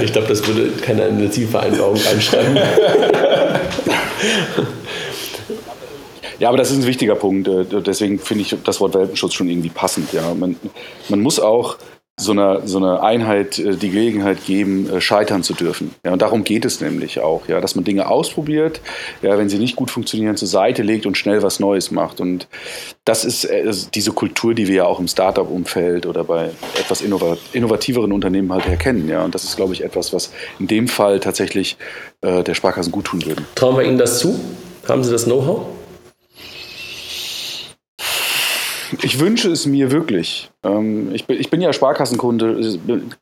ich 0.02 0.12
glaube, 0.12 0.28
das 0.28 0.46
würde 0.46 0.70
keiner 0.82 1.06
in 1.06 1.18
eine 1.18 1.30
Zielvereinbarung 1.30 2.00
einschreiben. 2.10 2.58
Ja, 6.38 6.48
aber 6.48 6.58
das 6.58 6.70
ist 6.70 6.78
ein 6.78 6.86
wichtiger 6.86 7.14
Punkt. 7.14 7.48
Äh, 7.48 7.64
deswegen 7.82 8.18
finde 8.18 8.42
ich 8.42 8.56
das 8.64 8.80
Wort 8.80 8.94
Welpenschutz 8.94 9.34
schon 9.34 9.48
irgendwie 9.48 9.70
passend. 9.70 10.12
Ja. 10.12 10.34
Man, 10.34 10.56
man 11.08 11.20
muss 11.20 11.40
auch 11.40 11.76
so 12.18 12.32
einer 12.32 12.66
so 12.66 12.78
eine 12.78 13.02
Einheit 13.02 13.58
äh, 13.58 13.76
die 13.76 13.90
Gelegenheit 13.90 14.46
geben, 14.46 14.88
äh, 14.88 15.00
scheitern 15.02 15.42
zu 15.42 15.52
dürfen. 15.52 15.94
Ja, 16.02 16.14
und 16.14 16.22
darum 16.22 16.44
geht 16.44 16.64
es 16.64 16.80
nämlich 16.80 17.20
auch, 17.20 17.46
ja, 17.46 17.60
dass 17.60 17.74
man 17.74 17.84
Dinge 17.84 18.08
ausprobiert, 18.08 18.80
ja, 19.20 19.36
wenn 19.36 19.50
sie 19.50 19.58
nicht 19.58 19.76
gut 19.76 19.90
funktionieren, 19.90 20.34
zur 20.34 20.48
Seite 20.48 20.82
legt 20.82 21.04
und 21.04 21.18
schnell 21.18 21.42
was 21.42 21.60
Neues 21.60 21.90
macht. 21.90 22.20
Und 22.20 22.48
das 23.04 23.26
ist 23.26 23.46
diese 23.94 24.12
Kultur, 24.12 24.54
die 24.54 24.66
wir 24.66 24.76
ja 24.76 24.84
auch 24.86 24.98
im 24.98 25.08
Startup-Umfeld 25.08 26.06
oder 26.06 26.24
bei 26.24 26.50
etwas 26.78 27.02
innovativeren 27.02 28.12
Unternehmen 28.12 28.52
halt 28.52 28.66
erkennen. 28.66 29.08
Ja. 29.08 29.22
Und 29.22 29.34
das 29.34 29.44
ist, 29.44 29.56
glaube 29.56 29.74
ich, 29.74 29.84
etwas, 29.84 30.14
was 30.14 30.32
in 30.58 30.66
dem 30.66 30.88
Fall 30.88 31.20
tatsächlich 31.20 31.76
äh, 32.22 32.42
der 32.42 32.54
Sparkassen 32.54 32.92
gut 32.92 33.04
tun 33.04 33.24
würde. 33.26 33.42
Trauen 33.54 33.76
wir 33.76 33.84
Ihnen 33.84 33.98
das 33.98 34.18
zu? 34.18 34.40
Haben 34.88 35.04
Sie 35.04 35.12
das 35.12 35.24
Know-how? 35.24 35.75
Ich 39.02 39.18
wünsche 39.18 39.50
es 39.50 39.66
mir 39.66 39.90
wirklich. 39.90 40.50
Ähm, 40.62 41.12
ich, 41.12 41.26
bin, 41.26 41.40
ich 41.40 41.50
bin 41.50 41.60
ja 41.60 41.72
Sparkassenkunde, 41.72 42.78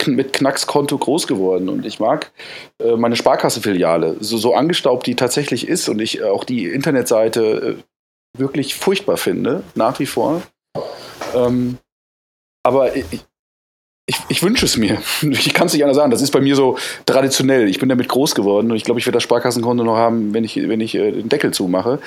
mit 0.06 0.32
Knackskonto 0.32 0.98
groß 0.98 1.26
geworden 1.26 1.68
und 1.68 1.86
ich 1.86 2.00
mag 2.00 2.32
äh, 2.78 2.96
meine 2.96 3.16
Sparkassenfiliale, 3.16 4.16
so, 4.20 4.36
so 4.36 4.54
angestaubt 4.54 5.06
die 5.06 5.16
tatsächlich 5.16 5.68
ist 5.68 5.88
und 5.88 6.00
ich 6.00 6.22
auch 6.22 6.44
die 6.44 6.66
Internetseite 6.66 7.78
äh, 7.78 8.38
wirklich 8.38 8.74
furchtbar 8.74 9.16
finde, 9.16 9.62
nach 9.74 9.98
wie 9.98 10.06
vor. 10.06 10.42
Ähm, 11.34 11.78
aber 12.62 12.96
ich, 12.96 13.04
ich, 14.06 14.16
ich, 14.28 14.42
wünsche 14.42 14.66
es 14.66 14.76
mir. 14.76 15.00
Ich 15.22 15.54
kann 15.54 15.66
es 15.66 15.72
nicht 15.72 15.82
anders 15.82 15.96
sagen. 15.96 16.10
Das 16.10 16.22
ist 16.22 16.30
bei 16.30 16.40
mir 16.40 16.56
so 16.56 16.76
traditionell. 17.06 17.68
Ich 17.68 17.78
bin 17.78 17.88
damit 17.88 18.08
groß 18.08 18.34
geworden 18.34 18.70
und 18.70 18.76
ich 18.76 18.84
glaube, 18.84 19.00
ich 19.00 19.06
werde 19.06 19.16
das 19.16 19.22
Sparkassenkonto 19.22 19.84
noch 19.84 19.96
haben, 19.96 20.34
wenn 20.34 20.44
ich, 20.44 20.56
wenn 20.56 20.80
ich 20.80 20.94
äh, 20.94 21.12
den 21.12 21.28
Deckel 21.28 21.52
zumache. 21.52 22.00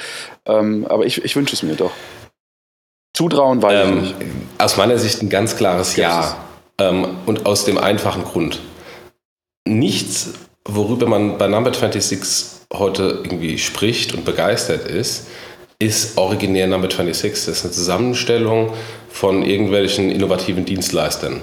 Ähm, 0.46 0.86
aber 0.90 1.06
ich, 1.06 1.24
ich 1.24 1.36
wünsche 1.36 1.56
es 1.56 1.64
mir 1.64 1.76
doch. 1.76 1.92
Zutrauen 3.18 3.64
weiß 3.64 3.88
ähm, 3.88 3.98
ich 3.98 4.04
nicht. 4.04 4.16
Aus 4.60 4.78
meiner 4.78 5.00
Sicht 5.00 5.24
ein 5.24 5.30
ganz 5.30 5.58
klares 5.58 5.96
Ja. 5.96 6.38
Ähm, 6.80 7.18
und 7.26 7.48
aus 7.48 7.66
dem 7.66 7.80
einfachen 7.80 8.24
Grund. 8.24 8.60
Nichts, 9.68 10.34
worüber 10.66 11.08
man 11.08 11.40
bei 11.40 11.48
Number 11.48 11.74
26 11.74 12.68
heute 12.72 13.22
irgendwie 13.24 13.58
spricht 13.58 14.14
und 14.14 14.24
begeistert 14.24 14.86
ist, 14.86 15.26
ist 15.80 16.16
originär 16.20 16.68
Number 16.68 16.92
26. 16.92 17.32
Das 17.32 17.48
ist 17.48 17.64
eine 17.64 17.74
Zusammenstellung 17.74 18.74
von 19.10 19.42
irgendwelchen 19.42 20.12
innovativen 20.12 20.66
Dienstleistern. 20.66 21.42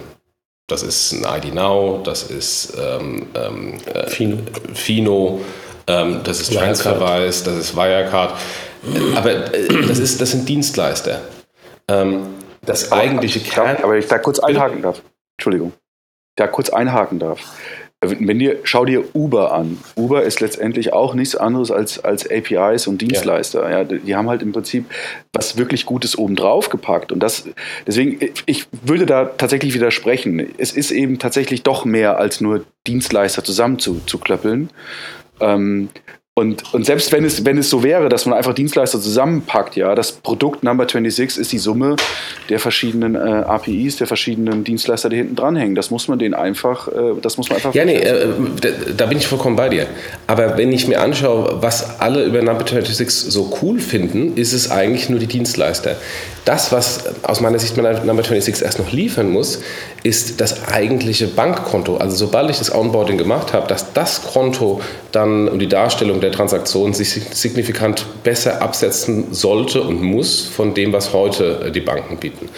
Das 0.68 0.84
ist 0.84 1.12
ein 1.12 1.24
ID 1.24 1.54
Now, 1.54 2.00
das 2.04 2.22
ist 2.22 2.74
ähm, 2.80 3.26
ähm, 3.34 3.80
äh, 3.92 4.06
Fino, 4.06 4.38
Fino 4.74 5.40
ähm, 5.88 6.20
das 6.22 6.40
ist 6.40 6.54
Transferwise, 6.54 7.44
das 7.44 7.56
ist 7.56 7.76
Wirecard. 7.76 8.34
Aber 9.16 9.52
äh, 9.52 9.86
das, 9.88 9.98
ist, 9.98 10.20
das 10.20 10.30
sind 10.30 10.48
Dienstleister. 10.48 11.20
Ähm, 11.88 12.26
das 12.64 12.92
eigentliche 12.92 13.40
Kern. 13.40 13.78
Aber 13.82 13.96
ich 13.96 14.06
da 14.06 14.18
kurz 14.18 14.38
einhaken 14.38 14.82
darf. 14.82 15.02
Entschuldigung. 15.36 15.72
Da 16.36 16.46
kurz 16.46 16.70
einhaken 16.70 17.18
darf. 17.18 17.40
Wenn 18.00 18.38
dir, 18.38 18.58
schau 18.64 18.84
dir 18.84 19.04
Uber 19.14 19.52
an. 19.52 19.78
Uber 19.96 20.24
ist 20.24 20.40
letztendlich 20.40 20.92
auch 20.92 21.14
nichts 21.14 21.36
anderes 21.36 21.70
als, 21.70 22.04
als 22.04 22.30
APIs 22.30 22.86
und 22.86 23.00
Dienstleister. 23.00 23.62
Ja. 23.70 23.78
ja. 23.78 23.84
die 23.84 24.14
haben 24.14 24.28
halt 24.28 24.42
im 24.42 24.52
Prinzip 24.52 24.84
was 25.32 25.56
wirklich 25.56 25.86
Gutes 25.86 26.18
obendrauf 26.18 26.68
gepackt. 26.68 27.12
Und 27.12 27.20
das, 27.20 27.48
deswegen, 27.86 28.18
ich 28.46 28.66
würde 28.82 29.06
da 29.06 29.24
tatsächlich 29.24 29.74
widersprechen. 29.74 30.54
Es 30.58 30.72
ist 30.72 30.90
eben 30.90 31.18
tatsächlich 31.18 31.62
doch 31.62 31.84
mehr 31.84 32.18
als 32.18 32.40
nur 32.40 32.64
Dienstleister 32.86 33.42
zusammenzuklöppeln. 33.42 34.70
Ähm, 35.40 35.88
und, 36.36 36.74
und 36.74 36.84
selbst 36.84 37.12
wenn 37.12 37.24
es, 37.24 37.44
wenn 37.44 37.58
es 37.58 37.70
so 37.70 37.84
wäre, 37.84 38.08
dass 38.08 38.26
man 38.26 38.36
einfach 38.36 38.54
Dienstleister 38.54 39.00
zusammenpackt, 39.00 39.76
ja, 39.76 39.94
das 39.94 40.10
Produkt 40.10 40.64
Number 40.64 40.82
26 40.82 41.40
ist 41.40 41.52
die 41.52 41.58
Summe 41.58 41.94
der 42.48 42.58
verschiedenen 42.58 43.14
äh, 43.14 43.18
APIs, 43.18 43.98
der 43.98 44.08
verschiedenen 44.08 44.64
Dienstleister, 44.64 45.08
die 45.08 45.18
hinten 45.18 45.36
dranhängen. 45.36 45.76
Das 45.76 45.92
muss 45.92 46.08
man 46.08 46.18
denen 46.18 46.34
einfach, 46.34 46.88
äh, 46.88 46.92
das 47.22 47.36
muss 47.36 47.50
man 47.50 47.56
einfach. 47.58 47.72
Ja, 47.72 47.84
nee, 47.84 47.98
äh, 47.98 48.26
da, 48.60 48.68
da, 48.96 49.06
bin 49.06 49.18
ich 49.18 49.28
vollkommen 49.28 49.54
bei 49.54 49.68
dir. 49.68 49.86
Aber 50.26 50.58
wenn 50.58 50.72
ich 50.72 50.88
mir 50.88 51.00
anschaue, 51.00 51.62
was 51.62 52.00
alle 52.00 52.24
über 52.24 52.42
Number 52.42 52.66
26 52.66 53.32
so 53.32 53.56
cool 53.62 53.78
finden, 53.78 54.36
ist 54.36 54.54
es 54.54 54.72
eigentlich 54.72 55.08
nur 55.08 55.20
die 55.20 55.28
Dienstleister. 55.28 55.94
Das, 56.44 56.72
was 56.72 57.04
aus 57.22 57.40
meiner 57.40 57.60
Sicht 57.60 57.76
Number 57.76 57.94
26 57.94 58.60
erst 58.60 58.80
noch 58.80 58.90
liefern 58.90 59.30
muss, 59.30 59.60
ist 60.02 60.40
das 60.40 60.68
eigentliche 60.68 61.28
Bankkonto. 61.28 61.96
Also 61.96 62.16
sobald 62.16 62.50
ich 62.50 62.58
das 62.58 62.74
Onboarding 62.74 63.16
gemacht 63.16 63.54
habe, 63.54 63.66
dass 63.68 63.94
das 63.94 64.22
Konto 64.22 64.82
dann 65.12 65.48
und 65.48 65.60
die 65.60 65.68
Darstellung 65.68 66.20
der 66.24 66.32
Transaktion 66.32 66.94
sich 66.94 67.10
signifikant 67.32 68.06
besser 68.24 68.62
absetzen 68.62 69.32
sollte 69.32 69.82
und 69.82 70.02
muss 70.02 70.40
von 70.40 70.74
dem, 70.74 70.92
was 70.92 71.12
heute 71.12 71.66
äh, 71.66 71.70
die 71.70 71.80
Banken 71.80 72.16
bieten. 72.16 72.48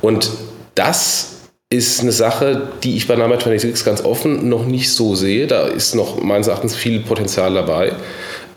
Und 0.00 0.30
das 0.74 1.38
ist 1.70 2.00
eine 2.00 2.12
Sache, 2.12 2.68
die 2.82 2.96
ich 2.96 3.06
bei 3.06 3.16
Number 3.16 3.38
26 3.38 3.84
ganz 3.84 4.02
offen 4.02 4.48
noch 4.48 4.64
nicht 4.64 4.90
so 4.90 5.14
sehe. 5.14 5.46
Da 5.46 5.66
ist 5.66 5.94
noch 5.94 6.22
meines 6.22 6.46
Erachtens 6.46 6.74
viel 6.74 7.00
Potenzial 7.00 7.52
dabei. 7.52 7.92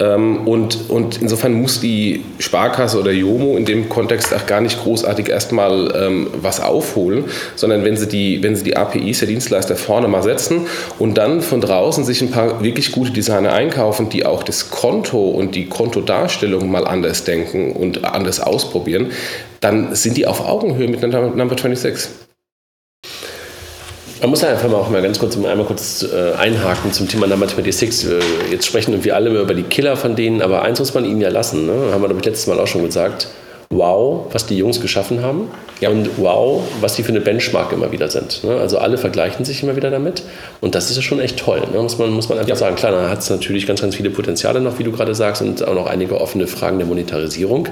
Ähm, 0.01 0.47
und, 0.47 0.89
und 0.89 1.21
insofern 1.21 1.53
muss 1.53 1.79
die 1.79 2.23
Sparkasse 2.39 2.99
oder 2.99 3.11
Jomo 3.11 3.55
in 3.55 3.65
dem 3.65 3.87
Kontext 3.87 4.33
auch 4.33 4.47
gar 4.47 4.59
nicht 4.59 4.81
großartig 4.81 5.29
erstmal 5.29 5.93
ähm, 5.95 6.27
was 6.41 6.59
aufholen, 6.59 7.25
sondern 7.55 7.83
wenn 7.83 7.95
sie, 7.97 8.07
die, 8.07 8.41
wenn 8.41 8.55
sie 8.55 8.63
die 8.63 8.75
APIs 8.75 9.19
der 9.19 9.27
Dienstleister 9.27 9.75
vorne 9.75 10.07
mal 10.07 10.23
setzen 10.23 10.67
und 10.97 11.17
dann 11.17 11.41
von 11.41 11.61
draußen 11.61 12.03
sich 12.03 12.21
ein 12.21 12.31
paar 12.31 12.63
wirklich 12.63 12.91
gute 12.91 13.11
Designer 13.11 13.53
einkaufen, 13.53 14.09
die 14.09 14.25
auch 14.25 14.41
das 14.43 14.71
Konto 14.71 15.29
und 15.29 15.53
die 15.53 15.67
Kontodarstellung 15.67 16.71
mal 16.71 16.87
anders 16.87 17.23
denken 17.23 17.73
und 17.73 18.03
anders 18.03 18.39
ausprobieren, 18.39 19.11
dann 19.59 19.93
sind 19.93 20.17
die 20.17 20.25
auf 20.25 20.47
Augenhöhe 20.47 20.87
mit 20.87 21.01
Number 21.03 21.49
26. 21.49 22.30
Man 24.21 24.29
muss 24.29 24.43
einfach 24.43 24.69
mal 24.69 24.77
auch 24.77 24.89
mal 24.91 25.01
ganz 25.01 25.17
kurz 25.17 25.35
einmal 25.35 25.65
kurz 25.65 26.03
äh, 26.03 26.33
einhaken 26.33 26.93
zum 26.93 27.07
Thema 27.07 27.25
Number 27.25 27.47
26. 27.47 28.07
Äh, 28.07 28.19
jetzt 28.51 28.67
sprechen 28.67 29.03
wir 29.03 29.15
alle 29.15 29.31
über 29.41 29.55
die 29.55 29.63
Killer 29.63 29.97
von 29.97 30.15
denen, 30.15 30.43
aber 30.43 30.61
eins 30.61 30.77
muss 30.77 30.93
man 30.93 31.05
ihnen 31.05 31.21
ja 31.21 31.29
lassen. 31.29 31.65
Ne? 31.65 31.73
Haben 31.91 32.03
wir, 32.03 32.07
glaube 32.07 32.19
ich, 32.19 32.25
letztes 32.25 32.45
Mal 32.45 32.59
auch 32.59 32.67
schon 32.67 32.85
gesagt. 32.85 33.29
Wow, 33.71 34.27
was 34.31 34.45
die 34.45 34.57
Jungs 34.57 34.79
geschaffen 34.79 35.23
haben. 35.23 35.49
Ja. 35.79 35.89
Und 35.89 36.09
wow, 36.17 36.61
was 36.79 36.95
die 36.95 37.03
für 37.03 37.09
eine 37.09 37.21
Benchmark 37.21 37.71
immer 37.71 37.91
wieder 37.91 38.09
sind. 38.09 38.43
Ne? 38.43 38.55
Also 38.57 38.77
alle 38.77 38.97
vergleichen 38.97 39.45
sich 39.45 39.63
immer 39.63 39.75
wieder 39.75 39.89
damit. 39.89 40.21
Und 40.59 40.75
das 40.75 40.91
ist 40.91 40.97
ja 40.97 41.01
schon 41.01 41.19
echt 41.19 41.37
toll, 41.37 41.61
ne? 41.73 41.81
muss, 41.81 41.97
man, 41.97 42.11
muss 42.11 42.29
man 42.29 42.37
einfach 42.37 42.49
ja. 42.49 42.55
sagen. 42.55 42.75
Klar, 42.75 42.91
da 42.91 43.09
hat 43.09 43.19
es 43.19 43.29
natürlich 43.29 43.65
ganz, 43.65 43.81
ganz 43.81 43.95
viele 43.95 44.11
Potenziale 44.11 44.61
noch, 44.61 44.77
wie 44.77 44.83
du 44.83 44.91
gerade 44.91 45.15
sagst, 45.15 45.41
und 45.41 45.67
auch 45.67 45.73
noch 45.73 45.87
einige 45.87 46.21
offene 46.21 46.47
Fragen 46.47 46.77
der 46.77 46.87
Monetarisierung. 46.87 47.69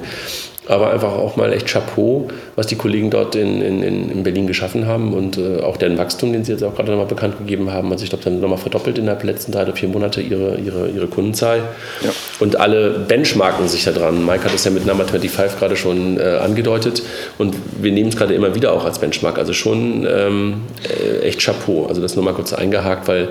aber 0.69 0.91
einfach 0.91 1.13
auch 1.13 1.35
mal 1.35 1.51
echt 1.51 1.67
Chapeau, 1.67 2.27
was 2.55 2.67
die 2.67 2.75
Kollegen 2.75 3.09
dort 3.09 3.35
in, 3.35 3.61
in, 3.61 3.81
in 3.81 4.23
Berlin 4.23 4.45
geschaffen 4.45 4.85
haben 4.85 5.13
und 5.13 5.37
äh, 5.37 5.61
auch 5.61 5.77
deren 5.77 5.97
Wachstum, 5.97 6.31
den 6.31 6.45
sie 6.45 6.51
jetzt 6.51 6.63
auch 6.63 6.75
gerade 6.75 6.91
nochmal 6.91 7.07
bekannt 7.07 7.39
gegeben 7.39 7.71
haben. 7.73 7.91
Also 7.91 8.03
ich 8.03 8.11
glaube, 8.11 8.23
haben 8.25 8.39
nochmal 8.39 8.59
verdoppelt 8.59 8.99
innerhalb 8.99 9.21
der 9.21 9.31
letzten 9.31 9.51
drei 9.51 9.63
oder 9.63 9.73
vier 9.73 9.89
Monate 9.89 10.21
ihre, 10.21 10.57
ihre, 10.57 10.87
ihre 10.89 11.07
Kundenzahl. 11.07 11.63
Ja. 12.03 12.11
Und 12.39 12.59
alle 12.59 12.91
benchmarken 12.91 13.67
sich 13.67 13.83
da 13.83 13.91
dran. 13.91 14.23
Mike 14.23 14.43
hat 14.43 14.53
es 14.53 14.63
ja 14.63 14.69
mit 14.69 14.85
Number 14.85 15.05
25 15.05 15.57
gerade 15.57 15.75
schon 15.75 15.88
äh, 16.17 16.37
angedeutet 16.37 17.03
und 17.37 17.55
wir 17.81 17.91
nehmen 17.91 18.09
es 18.09 18.17
gerade 18.17 18.33
immer 18.33 18.55
wieder 18.55 18.73
auch 18.73 18.85
als 18.85 18.99
Benchmark. 18.99 19.37
Also 19.37 19.53
schon 19.53 20.07
ähm, 20.09 20.61
äh, 20.83 21.27
echt 21.27 21.41
Chapeau. 21.43 21.87
Also 21.87 22.01
das 22.01 22.15
nur 22.15 22.25
mal 22.25 22.33
kurz 22.33 22.53
eingehakt, 22.53 23.07
weil 23.07 23.29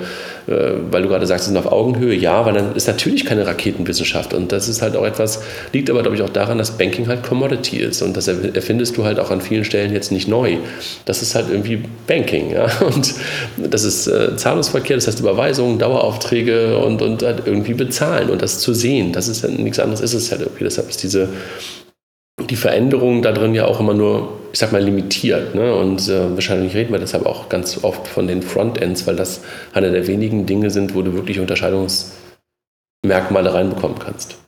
äh, 0.48 0.72
weil 0.90 1.02
du 1.02 1.08
gerade 1.08 1.26
sagst, 1.26 1.42
es 1.42 1.48
sind 1.48 1.58
auf 1.58 1.70
Augenhöhe, 1.70 2.14
ja, 2.14 2.46
weil 2.46 2.54
dann 2.54 2.74
ist 2.74 2.88
natürlich 2.88 3.26
keine 3.26 3.46
Raketenwissenschaft. 3.46 4.32
Und 4.32 4.50
das 4.50 4.68
ist 4.68 4.80
halt 4.80 4.96
auch 4.96 5.04
etwas, 5.04 5.42
liegt 5.74 5.90
aber, 5.90 6.00
glaube 6.00 6.16
ich, 6.16 6.22
auch 6.22 6.30
daran, 6.30 6.56
dass 6.56 6.70
Banking 6.70 7.06
halt 7.06 7.22
Commodity 7.22 7.76
ist. 7.76 8.00
Und 8.00 8.16
das 8.16 8.28
erfindest 8.28 8.96
du 8.96 9.04
halt 9.04 9.20
auch 9.20 9.30
an 9.30 9.42
vielen 9.42 9.64
Stellen 9.64 9.92
jetzt 9.92 10.10
nicht 10.10 10.26
neu. 10.26 10.56
Das 11.04 11.20
ist 11.20 11.34
halt 11.34 11.50
irgendwie 11.50 11.82
Banking. 12.06 12.50
Ja? 12.50 12.66
Und 12.80 13.14
das 13.58 13.84
ist 13.84 14.06
äh, 14.06 14.36
Zahlungsverkehr, 14.36 14.96
das 14.96 15.06
heißt 15.06 15.20
Überweisungen, 15.20 15.78
Daueraufträge 15.78 16.78
und, 16.78 17.02
und 17.02 17.22
halt 17.22 17.42
irgendwie 17.44 17.74
bezahlen 17.74 18.30
und 18.30 18.40
das 18.40 18.58
zu 18.58 18.72
sehen. 18.72 19.12
Das 19.12 19.28
ist 19.28 19.42
ja 19.42 19.48
nichts 19.50 19.78
anderes, 19.78 20.00
ist 20.00 20.14
es 20.14 20.30
halt 20.30 20.42
irgendwie. 20.42 20.64
Deshalb 20.64 20.88
ist 20.88 21.02
diese 21.02 21.28
die 22.50 22.56
Veränderung 22.56 23.22
da 23.22 23.32
drin 23.32 23.54
ja 23.54 23.64
auch 23.66 23.80
immer 23.80 23.94
nur, 23.94 24.34
ich 24.52 24.58
sag 24.58 24.72
mal, 24.72 24.82
limitiert. 24.82 25.54
Ne? 25.54 25.74
Und 25.74 26.08
äh, 26.08 26.34
wahrscheinlich 26.34 26.74
reden 26.74 26.92
wir 26.92 26.98
deshalb 26.98 27.24
auch 27.26 27.48
ganz 27.48 27.84
oft 27.84 28.08
von 28.08 28.26
den 28.26 28.42
Frontends, 28.42 29.06
weil 29.06 29.16
das 29.16 29.42
einer 29.72 29.90
der 29.90 30.06
wenigen 30.06 30.44
Dinge 30.46 30.70
sind, 30.70 30.94
wo 30.94 31.02
du 31.02 31.14
wirklich 31.14 31.40
Unterscheidungsmerkmale 31.40 33.54
reinbekommen 33.54 33.98
kannst 33.98 34.38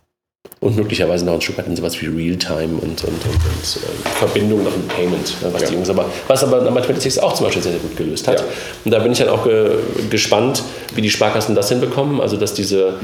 und 0.62 0.76
möglicherweise 0.76 1.24
noch 1.24 1.32
ein 1.32 1.40
Stück 1.40 1.56
weit 1.56 1.68
in 1.68 1.76
sowas 1.76 1.98
wie 2.02 2.06
Realtime 2.06 2.74
und, 2.74 2.82
und, 2.82 3.02
und, 3.02 3.24
und 3.24 3.76
äh, 3.76 4.08
Verbindung 4.18 4.62
noch 4.62 4.74
im 4.74 4.86
Payment, 4.88 5.40
ne, 5.40 5.48
was 5.52 5.62
ja. 5.62 5.68
die 5.68 5.74
Jungs 5.74 5.88
aber, 5.88 6.04
was 6.28 6.44
aber 6.44 6.60
Number 6.60 6.82
26 6.82 7.22
auch 7.22 7.32
zum 7.32 7.46
Beispiel 7.46 7.62
sehr, 7.62 7.72
sehr 7.72 7.80
gut 7.80 7.96
gelöst 7.96 8.28
hat. 8.28 8.40
Ja. 8.40 8.46
Und 8.84 8.90
da 8.90 8.98
bin 8.98 9.12
ich 9.12 9.18
dann 9.18 9.30
auch 9.30 9.44
ge 9.44 9.70
gespannt, 10.10 10.62
wie 10.94 11.00
die 11.00 11.08
Sparkassen 11.08 11.54
das 11.54 11.70
hinbekommen, 11.70 12.20
also 12.20 12.36
dass 12.36 12.52
diese, 12.52 12.94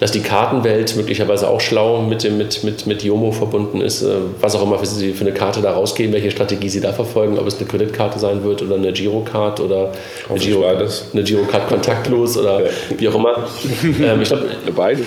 dass 0.00 0.10
die 0.10 0.20
Kartenwelt 0.20 0.96
möglicherweise 0.96 1.48
auch 1.48 1.62
schlau 1.62 2.02
mit 2.02 2.24
dem, 2.24 2.36
mit, 2.36 2.62
mit, 2.62 2.86
mit 2.86 3.02
Yomo 3.02 3.32
verbunden 3.32 3.80
ist, 3.80 4.02
äh, 4.02 4.16
was 4.42 4.54
auch 4.54 4.62
immer 4.62 4.78
für 4.78 4.84
sie 4.84 5.14
für 5.14 5.22
eine 5.22 5.32
Karte 5.32 5.62
da 5.62 5.72
rausgehen, 5.72 6.12
welche 6.12 6.30
Strategie 6.30 6.68
sie 6.68 6.82
da 6.82 6.92
verfolgen, 6.92 7.38
ob 7.38 7.46
es 7.46 7.56
eine 7.56 7.66
Kreditkarte 7.66 8.18
sein 8.18 8.44
wird 8.44 8.60
oder 8.60 8.74
eine 8.74 8.92
Girocard 8.92 9.60
oder 9.60 9.92
eine, 10.28 10.38
Giro, 10.38 10.66
eine 10.66 11.22
Girocard 11.22 11.68
kontaktlos 11.68 12.36
oder 12.36 12.64
ja. 12.64 12.70
wie 12.98 13.08
auch 13.08 13.14
immer. 13.14 13.48
ähm, 14.02 14.20
ich 14.20 14.28
glaube, 14.28 14.46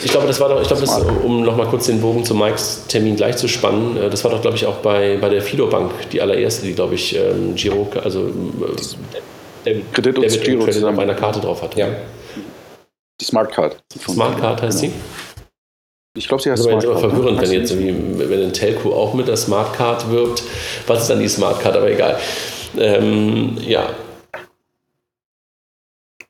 ich 0.04 0.12
glaube, 0.12 0.26
das 0.26 0.40
war 0.40 0.50
doch, 0.50 0.62
ich 0.62 0.68
glaube, 0.68 1.12
um 1.24 1.44
nochmal 1.44 1.68
kurz 1.68 1.91
den 1.92 2.02
Bogen 2.02 2.26
zu 2.26 2.34
Mikes 2.36 2.86
Termin 2.88 3.16
gleich 3.16 3.38
zu 3.38 3.48
spannen, 3.48 3.98
äh, 3.98 4.10
das 4.10 4.24
war 4.24 4.32
doch, 4.32 4.42
glaube 4.42 4.58
ich, 4.58 4.66
auch 4.66 4.78
bei, 4.78 5.18
bei 5.20 5.30
der 5.30 5.42
Fido 5.42 5.68
Bank 5.68 5.92
die 6.12 6.22
allererste, 6.22 6.66
die, 6.66 6.74
glaube 6.74 6.96
ich, 6.96 7.16
ähm, 7.16 7.56
Giro, 7.56 7.88
also 8.04 8.32
äh, 9.66 9.82
Kredit 9.94 10.18
und 10.18 10.24
Debit 10.24 10.44
Giro 10.44 10.68
zusammen 10.68 10.98
bei 10.98 11.04
einer 11.04 11.16
Karte 11.16 11.40
drauf 11.40 11.62
hat. 11.62 11.76
Ja. 11.76 11.88
Die 13.20 13.26
Smart 13.26 13.52
Card. 13.52 13.78
Smart 14.00 14.40
Card 14.40 14.62
heißt 14.62 14.82
genau. 14.82 14.94
sie? 14.94 15.00
Ich 16.18 16.28
glaube, 16.28 16.44
sie 16.44 16.52
heißt 16.52 16.64
Smart 16.64 16.84
Card. 16.84 17.00
verwirrend, 17.00 17.42
wenn 17.42 17.52
jetzt 17.52 17.78
wenn 17.78 18.44
ein 18.44 18.54
Telco 18.54 18.94
auch 18.94 19.14
mit 19.14 19.28
der 19.28 19.38
Smart 19.38 19.74
Card 19.74 20.10
wirbt. 20.10 20.44
Was 20.88 21.04
ist 21.04 21.10
dann 21.10 21.20
die 21.20 21.30
Smart 21.30 21.62
Card? 21.62 21.78
Aber 21.78 21.90
egal. 21.90 22.18
Ähm, 22.78 23.58
ja, 23.66 23.90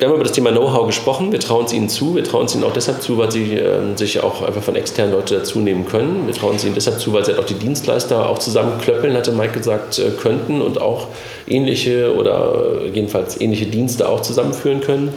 wir 0.01 0.07
haben 0.07 0.15
über 0.15 0.23
das 0.23 0.33
Thema 0.33 0.49
Know-how 0.49 0.87
gesprochen. 0.87 1.31
Wir 1.31 1.39
trauen 1.39 1.65
es 1.65 1.73
ihnen 1.73 1.87
zu. 1.87 2.15
Wir 2.15 2.23
trauen 2.23 2.47
es 2.47 2.55
ihnen 2.55 2.63
auch 2.63 2.73
deshalb 2.73 3.03
zu, 3.03 3.19
weil 3.19 3.31
sie 3.31 3.53
äh, 3.53 3.95
sich 3.95 4.23
auch 4.23 4.41
einfach 4.41 4.63
von 4.63 4.75
externen 4.75 5.13
Leuten 5.13 5.35
dazu 5.35 5.59
nehmen 5.59 5.85
können. 5.85 6.25
Wir 6.25 6.33
trauen 6.33 6.55
es 6.55 6.65
ihnen 6.65 6.73
deshalb 6.73 6.99
zu, 6.99 7.13
weil 7.13 7.23
sie 7.23 7.33
halt 7.33 7.39
auch 7.39 7.45
die 7.45 7.53
Dienstleister 7.53 8.27
auch 8.27 8.39
zusammenklöppeln, 8.39 9.15
hatte 9.15 9.31
Mike 9.31 9.59
gesagt, 9.59 9.99
äh, 9.99 10.09
könnten 10.19 10.63
und 10.63 10.81
auch 10.81 11.09
ähnliche 11.47 12.15
oder 12.15 12.81
jedenfalls 12.91 13.39
ähnliche 13.39 13.67
Dienste 13.67 14.09
auch 14.09 14.21
zusammenführen 14.21 14.81
können. 14.81 15.13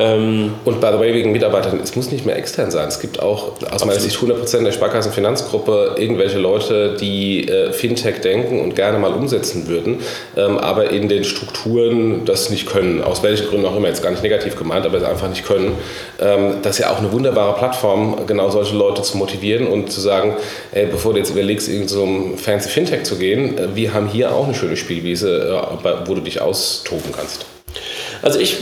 Ähm, 0.00 0.54
und 0.64 0.80
by 0.80 0.88
the 0.92 0.98
way, 0.98 1.12
wegen 1.12 1.30
Mitarbeitern, 1.30 1.78
es 1.82 1.94
muss 1.94 2.10
nicht 2.10 2.24
mehr 2.24 2.36
extern 2.36 2.70
sein. 2.70 2.88
Es 2.88 3.00
gibt 3.00 3.20
auch 3.20 3.52
aus 3.70 3.84
meiner 3.84 4.00
Sicht 4.00 4.16
100% 4.16 4.64
der 4.64 4.72
Sparkassenfinanzgruppe 4.72 5.96
irgendwelche 5.98 6.38
Leute, 6.38 6.96
die 6.98 7.46
äh, 7.46 7.72
Fintech 7.72 8.22
denken 8.22 8.60
und 8.60 8.74
gerne 8.74 8.98
mal 8.98 9.12
umsetzen 9.12 9.68
würden, 9.68 9.98
ähm, 10.38 10.56
aber 10.56 10.90
in 10.90 11.10
den 11.10 11.24
Strukturen 11.24 12.24
das 12.24 12.48
nicht 12.48 12.66
können. 12.66 13.02
Aus 13.02 13.22
welchen 13.22 13.48
Gründen 13.48 13.66
auch 13.66 13.76
immer, 13.76 13.88
jetzt 13.88 14.02
gar 14.02 14.10
nicht 14.10 14.22
negativ 14.22 14.56
gemeint, 14.56 14.86
aber 14.86 14.96
es 14.96 15.04
einfach 15.04 15.28
nicht 15.28 15.46
können. 15.46 15.72
Ähm, 16.18 16.54
das 16.62 16.78
ist 16.78 16.84
ja 16.84 16.92
auch 16.92 16.98
eine 16.98 17.12
wunderbare 17.12 17.58
Plattform, 17.58 18.26
genau 18.26 18.48
solche 18.48 18.76
Leute 18.76 19.02
zu 19.02 19.18
motivieren 19.18 19.66
und 19.66 19.92
zu 19.92 20.00
sagen, 20.00 20.34
ey, 20.72 20.86
bevor 20.86 21.12
du 21.12 21.18
jetzt 21.18 21.30
überlegst, 21.30 21.68
in 21.68 21.88
so 21.88 22.04
einem 22.04 22.38
fancy 22.38 22.70
Fintech 22.70 23.02
zu 23.02 23.16
gehen, 23.16 23.58
äh, 23.58 23.68
wir 23.74 23.92
haben 23.92 24.08
hier 24.08 24.34
auch 24.34 24.46
eine 24.46 24.54
schöne 24.54 24.78
Spielwiese, 24.78 25.60
äh, 25.84 25.88
wo 26.06 26.14
du 26.14 26.22
dich 26.22 26.40
austoben 26.40 27.12
kannst. 27.14 27.44
Also 28.22 28.38
ich 28.38 28.56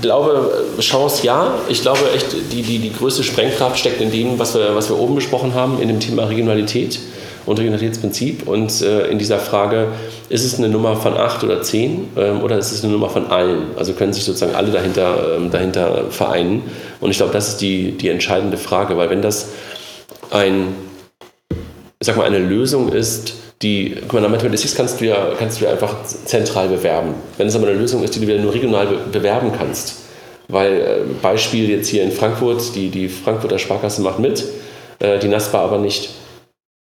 glaube, 0.00 0.64
Chance 0.80 1.26
ja. 1.26 1.54
Ich 1.68 1.82
glaube 1.82 2.00
echt, 2.14 2.26
die, 2.52 2.62
die, 2.62 2.78
die 2.78 2.92
größte 2.92 3.22
Sprengkraft 3.22 3.78
steckt 3.78 4.00
in 4.00 4.10
dem, 4.10 4.38
was 4.38 4.54
wir, 4.54 4.74
was 4.74 4.88
wir 4.88 4.98
oben 4.98 5.14
besprochen 5.14 5.54
haben, 5.54 5.80
in 5.80 5.88
dem 5.88 6.00
Thema 6.00 6.24
Regionalität 6.24 6.98
und 7.44 7.58
Regionalitätsprinzip 7.58 8.46
und 8.46 8.82
äh, 8.82 9.08
in 9.08 9.18
dieser 9.18 9.38
Frage, 9.38 9.88
ist 10.28 10.44
es 10.44 10.58
eine 10.58 10.68
Nummer 10.68 10.96
von 10.96 11.16
acht 11.16 11.42
oder 11.42 11.62
zehn 11.62 12.08
ähm, 12.16 12.40
oder 12.42 12.56
ist 12.58 12.70
es 12.70 12.84
eine 12.84 12.92
Nummer 12.92 13.10
von 13.10 13.26
allen? 13.26 13.76
Also 13.76 13.92
können 13.94 14.12
sich 14.12 14.24
sozusagen 14.24 14.54
alle 14.54 14.70
dahinter, 14.70 15.36
ähm, 15.36 15.50
dahinter 15.50 16.04
vereinen. 16.10 16.62
Und 17.00 17.10
ich 17.10 17.16
glaube, 17.16 17.32
das 17.32 17.48
ist 17.48 17.60
die, 17.60 17.92
die 17.92 18.08
entscheidende 18.08 18.56
Frage, 18.56 18.96
weil 18.96 19.10
wenn 19.10 19.22
das 19.22 19.48
ein, 20.30 20.74
sag 22.00 22.16
mal, 22.16 22.24
eine 22.24 22.38
Lösung 22.38 22.92
ist, 22.92 23.34
die, 23.62 23.96
mal, 24.12 24.28
Mathematics 24.28 24.74
kannst 24.74 25.00
du 25.00 25.06
ja, 25.06 25.32
kannst 25.38 25.60
du 25.60 25.64
ja 25.64 25.70
einfach 25.70 26.04
zentral 26.04 26.68
bewerben. 26.68 27.14
Wenn 27.36 27.46
es 27.46 27.56
aber 27.56 27.68
eine 27.68 27.76
Lösung 27.76 28.02
ist, 28.02 28.14
die 28.14 28.20
du 28.20 28.26
wieder 28.26 28.38
nur 28.38 28.52
regional 28.52 28.86
bewerben 29.10 29.52
kannst, 29.56 30.00
weil 30.48 30.72
äh, 30.72 30.96
Beispiel 31.20 31.70
jetzt 31.70 31.88
hier 31.88 32.02
in 32.02 32.12
Frankfurt, 32.12 32.74
die, 32.74 32.88
die 32.88 33.08
Frankfurter 33.08 33.58
Sparkasse 33.58 34.02
macht 34.02 34.18
mit, 34.18 34.44
äh, 34.98 35.18
die 35.18 35.28
NASPA 35.28 35.58
aber 35.58 35.78
nicht. 35.78 36.10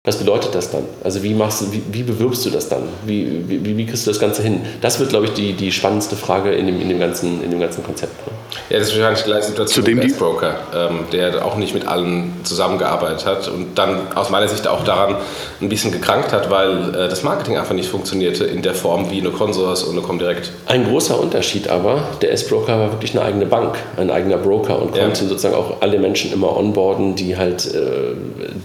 Was 0.05 0.17
bedeutet 0.17 0.53
das 0.53 0.69
dann? 0.69 0.83
Also 1.01 1.23
wie, 1.23 1.33
machst 1.33 1.61
du, 1.61 1.71
wie, 1.71 1.81
wie 1.89 2.03
bewirbst 2.03 2.45
du 2.45 2.49
das 2.49 2.67
dann? 2.67 2.89
Wie, 3.05 3.47
wie, 3.47 3.77
wie, 3.77 3.85
kriegst 3.85 4.05
du 4.05 4.11
das 4.11 4.19
Ganze 4.19 4.43
hin? 4.43 4.59
Das 4.81 4.99
wird, 4.99 5.11
glaube 5.11 5.27
ich, 5.27 5.31
die, 5.31 5.53
die 5.53 5.71
spannendste 5.71 6.17
Frage 6.17 6.51
in 6.51 6.67
dem, 6.67 6.81
in 6.81 6.89
dem, 6.89 6.99
ganzen, 6.99 7.41
in 7.41 7.49
dem 7.49 7.61
ganzen 7.61 7.85
Konzept. 7.85 8.11
Ne? 8.27 8.33
Ja, 8.69 8.79
das 8.79 8.89
ist 8.89 8.97
wahrscheinlich 8.97 9.23
die 9.23 9.29
gleiche 9.29 9.47
Situation 9.47 9.85
Zudem 9.85 9.99
mit 9.99 10.19
Broker, 10.19 10.55
ähm, 10.75 11.05
der 11.13 11.45
auch 11.45 11.55
nicht 11.55 11.73
mit 11.73 11.87
allen 11.87 12.33
zusammengearbeitet 12.43 13.25
hat 13.25 13.47
und 13.47 13.77
dann 13.77 14.13
aus 14.13 14.29
meiner 14.29 14.49
Sicht 14.49 14.67
auch 14.67 14.83
daran 14.83 15.15
ein 15.61 15.69
bisschen 15.69 15.93
gekrankt 15.93 16.33
hat, 16.33 16.51
weil 16.51 16.89
äh, 16.89 17.07
das 17.07 17.23
Marketing 17.23 17.57
einfach 17.57 17.73
nicht 17.73 17.87
funktionierte 17.87 18.43
in 18.43 18.61
der 18.61 18.73
Form 18.73 19.09
wie 19.09 19.21
eine 19.21 19.29
Consors 19.29 19.83
und 19.83 19.97
eine 19.97 20.05
Comdirect. 20.05 20.51
Ein 20.65 20.83
großer 20.83 21.17
Unterschied 21.17 21.69
aber, 21.69 22.09
der 22.21 22.33
S-Broker 22.33 22.77
war 22.77 22.91
wirklich 22.91 23.15
eine 23.15 23.23
eigene 23.23 23.45
Bank, 23.45 23.77
ein 23.95 24.11
eigener 24.11 24.37
Broker 24.37 24.81
und 24.81 24.91
konnte 24.91 25.23
ja. 25.23 25.29
sozusagen 25.29 25.55
auch 25.55 25.81
alle 25.81 25.97
Menschen 25.97 26.33
immer 26.33 26.57
onboarden, 26.57 27.15
die 27.15 27.37
halt 27.37 27.73
äh, 27.73 28.15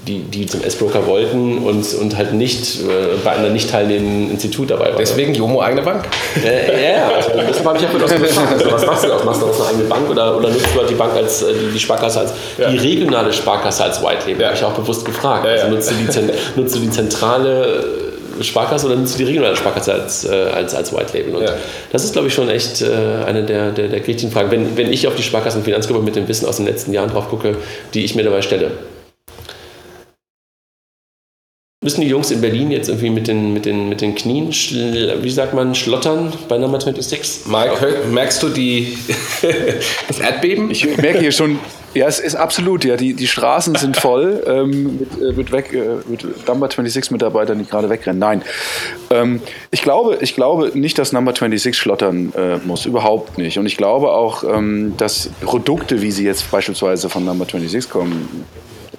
die, 0.08 0.18
die 0.22 0.46
zum 0.46 0.64
S-Broker 0.64 1.06
wollten 1.06 1.27
wollten 1.28 1.58
und, 1.58 1.94
und 1.94 2.16
halt 2.16 2.32
nicht 2.32 2.80
äh, 2.80 3.16
bei 3.24 3.32
einer 3.32 3.50
nicht 3.50 3.70
teilnehmenden 3.70 4.30
Institut 4.30 4.70
dabei 4.70 4.86
waren. 4.86 4.98
Deswegen 4.98 5.34
Jomo 5.34 5.60
eigene 5.60 5.82
Bank. 5.82 6.04
Äh, 6.44 6.92
ja, 6.92 7.08
also 7.08 7.30
deshalb 7.48 7.66
habe 7.66 7.78
ich 7.78 7.84
ja 7.84 7.88
das 7.98 8.14
gefragt. 8.14 8.52
Also, 8.52 8.72
was 8.72 8.86
machst 8.86 9.04
du 9.04 9.08
daraus? 9.08 9.24
Machst 9.24 9.42
du 9.42 9.46
daraus 9.46 9.60
eine 9.60 9.70
eigene 9.70 9.88
Bank 9.88 10.10
oder, 10.10 10.36
oder 10.36 10.48
nutzt 10.48 10.74
du 10.74 10.78
halt 10.78 10.90
die 10.90 10.94
Bank 10.94 11.12
als 11.14 11.42
äh, 11.42 11.52
die, 11.52 11.72
die 11.72 11.80
Sparkasse 11.80 12.20
als 12.20 12.32
ja. 12.58 12.70
die 12.70 12.78
regionale 12.78 13.32
Sparkasse 13.32 13.84
als 13.84 14.02
White 14.02 14.26
Label? 14.26 14.42
Ja. 14.42 14.48
Habe 14.48 14.56
ich 14.56 14.64
auch 14.64 14.72
bewusst 14.72 15.04
gefragt. 15.04 15.44
Ja, 15.44 15.52
also 15.52 15.68
nutzt 15.68 15.90
du, 15.90 15.94
die, 15.94 16.60
nutzt 16.60 16.74
du 16.74 16.80
die 16.80 16.90
zentrale 16.90 17.84
Sparkasse 18.40 18.86
oder 18.86 18.96
nutzt 18.96 19.14
du 19.14 19.18
die 19.18 19.24
regionale 19.24 19.56
Sparkasse 19.56 19.94
als, 19.94 20.24
äh, 20.24 20.30
als, 20.30 20.74
als 20.74 20.92
White 20.92 21.16
Label? 21.16 21.36
Und 21.36 21.42
ja. 21.42 21.52
das 21.92 22.04
ist, 22.04 22.12
glaube 22.12 22.28
ich, 22.28 22.34
schon 22.34 22.48
echt 22.48 22.82
äh, 22.82 22.86
eine 23.26 23.42
der, 23.42 23.72
der, 23.72 23.88
der 23.88 24.00
kritischen 24.00 24.30
Fragen. 24.30 24.50
Wenn, 24.50 24.76
wenn 24.76 24.92
ich 24.92 25.06
auf 25.08 25.14
die 25.14 25.22
Sparkassenfinanzgruppe 25.22 26.02
mit 26.02 26.16
dem 26.16 26.28
Wissen 26.28 26.46
aus 26.46 26.56
den 26.56 26.66
letzten 26.66 26.92
Jahren 26.92 27.10
drauf 27.10 27.28
gucke, 27.28 27.56
die 27.94 28.04
ich 28.04 28.14
mir 28.14 28.22
dabei 28.22 28.42
stelle. 28.42 28.70
Müssen 31.88 32.02
die 32.02 32.08
Jungs 32.08 32.30
in 32.30 32.42
Berlin 32.42 32.70
jetzt 32.70 32.90
irgendwie 32.90 33.08
mit 33.08 33.28
den, 33.28 33.54
mit 33.54 33.64
den, 33.64 33.88
mit 33.88 34.02
den 34.02 34.14
Knien, 34.14 34.48
wie 34.50 35.30
sagt 35.30 35.54
man, 35.54 35.74
schlottern 35.74 36.34
bei 36.46 36.58
Number 36.58 36.78
26? 36.78 37.46
Mike, 37.46 38.02
merkst 38.12 38.42
du 38.42 38.50
die, 38.50 38.98
das 40.06 40.20
Erdbeben? 40.20 40.70
Ich 40.70 40.84
merke 40.98 41.20
hier 41.20 41.32
schon, 41.32 41.58
ja, 41.94 42.06
es 42.06 42.20
ist 42.20 42.34
absolut, 42.34 42.84
ja, 42.84 42.98
die, 42.98 43.14
die 43.14 43.26
Straßen 43.26 43.74
sind 43.76 43.96
voll 44.00 44.42
ähm, 44.46 44.98
mit, 44.98 45.18
äh, 45.18 45.32
mit, 45.32 45.50
weg, 45.50 45.72
äh, 45.72 45.96
mit 46.10 46.24
Number 46.46 46.66
26 46.66 47.10
Mitarbeitern, 47.10 47.58
die 47.58 47.64
gerade 47.64 47.88
wegrennen. 47.88 48.18
Nein, 48.18 48.42
ähm, 49.08 49.40
ich, 49.70 49.80
glaube, 49.80 50.18
ich 50.20 50.34
glaube 50.34 50.72
nicht, 50.74 50.98
dass 50.98 51.14
Number 51.14 51.32
26 51.32 51.74
schlottern 51.74 52.34
äh, 52.36 52.58
muss, 52.66 52.84
überhaupt 52.84 53.38
nicht. 53.38 53.58
Und 53.58 53.64
ich 53.64 53.78
glaube 53.78 54.12
auch, 54.12 54.44
ähm, 54.44 54.92
dass 54.98 55.30
Produkte, 55.40 56.02
wie 56.02 56.10
sie 56.10 56.26
jetzt 56.26 56.50
beispielsweise 56.50 57.08
von 57.08 57.24
Number 57.24 57.46
26 57.46 57.88
kommen, 57.88 58.44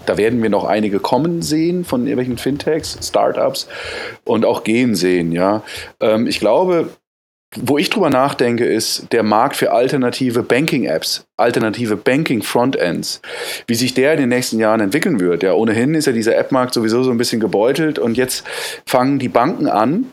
da 0.05 0.17
werden 0.17 0.41
wir 0.41 0.49
noch 0.49 0.65
einige 0.65 0.99
kommen 0.99 1.41
sehen 1.41 1.85
von 1.85 2.01
irgendwelchen 2.01 2.37
Fintechs, 2.37 2.97
Startups 3.01 3.67
und 4.25 4.45
auch 4.45 4.63
gehen 4.63 4.95
sehen. 4.95 5.31
Ja, 5.31 5.63
ähm, 5.99 6.27
ich 6.27 6.39
glaube, 6.39 6.89
wo 7.55 7.79
ich 7.79 7.89
drüber 7.89 8.11
nachdenke, 8.11 8.65
ist 8.65 9.11
der 9.11 9.23
Markt 9.23 9.55
für 9.55 9.71
alternative 9.71 10.43
Banking-Apps, 10.43 11.25
alternative 11.35 11.95
Banking-Frontends, 11.95 13.21
wie 13.65 13.73
sich 13.73 13.95
der 13.95 14.13
in 14.13 14.19
den 14.19 14.29
nächsten 14.29 14.59
Jahren 14.59 14.81
entwickeln 14.81 15.19
wird. 15.19 15.41
Ja, 15.41 15.53
ohnehin 15.53 15.95
ist 15.95 16.05
ja 16.05 16.13
dieser 16.13 16.37
App-Markt 16.37 16.75
sowieso 16.75 17.01
so 17.01 17.09
ein 17.09 17.17
bisschen 17.17 17.39
gebeutelt 17.39 17.97
und 17.97 18.17
jetzt 18.17 18.45
fangen 18.85 19.17
die 19.17 19.29
Banken 19.29 19.67
an, 19.67 20.11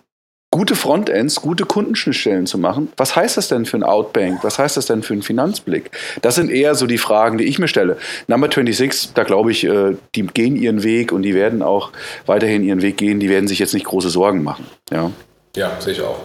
gute 0.51 0.75
Frontends, 0.75 1.41
gute 1.41 1.65
Kundenschnittstellen 1.65 2.47
zu 2.47 2.59
machen. 2.59 2.93
Was 2.97 3.17
heißt 3.17 3.37
das 3.37 3.49
denn 3.49 3.67
für 3.67 3.77
ein 3.77 3.83
Outbank? 3.83 4.43
Was 4.43 4.59
heißt 4.59 4.77
das 4.77 4.87
denn 4.87 5.03
für 5.03 5.13
einen 5.13 5.23
Finanzblick? 5.23 5.91
Das 6.23 6.35
sind 6.35 6.51
eher 6.51 6.75
so 6.75 6.87
die 6.87 6.99
Fragen, 6.99 7.39
die 7.39 7.45
ich 7.45 7.59
mir 7.59 7.69
stelle. 7.69 7.97
Number 8.27 8.49
26, 8.51 9.13
da 9.15 9.25
glaube 9.25 9.51
ich, 9.51 9.65
äh, 9.65 9.97
die 10.15 10.27
gehen 10.27 10.57
ihren 10.57 10.83
Weg 10.83 11.13
und 11.13 11.23
die 11.23 11.35
werden 11.35 11.63
auch 11.63 11.91
weiterhin 12.27 12.63
ihren 12.63 12.83
Weg 12.83 12.97
gehen. 12.97 13.21
Die 13.21 13.29
werden 13.29 13.49
sich 13.49 13.59
jetzt 13.59 13.75
nicht 13.75 13.87
große 13.87 14.09
Sorgen 14.09 14.43
machen. 14.43 14.67
Ja, 14.91 15.11
ja 15.57 15.81
sehe 15.81 15.93
ich 15.93 16.01
auch. 16.01 16.21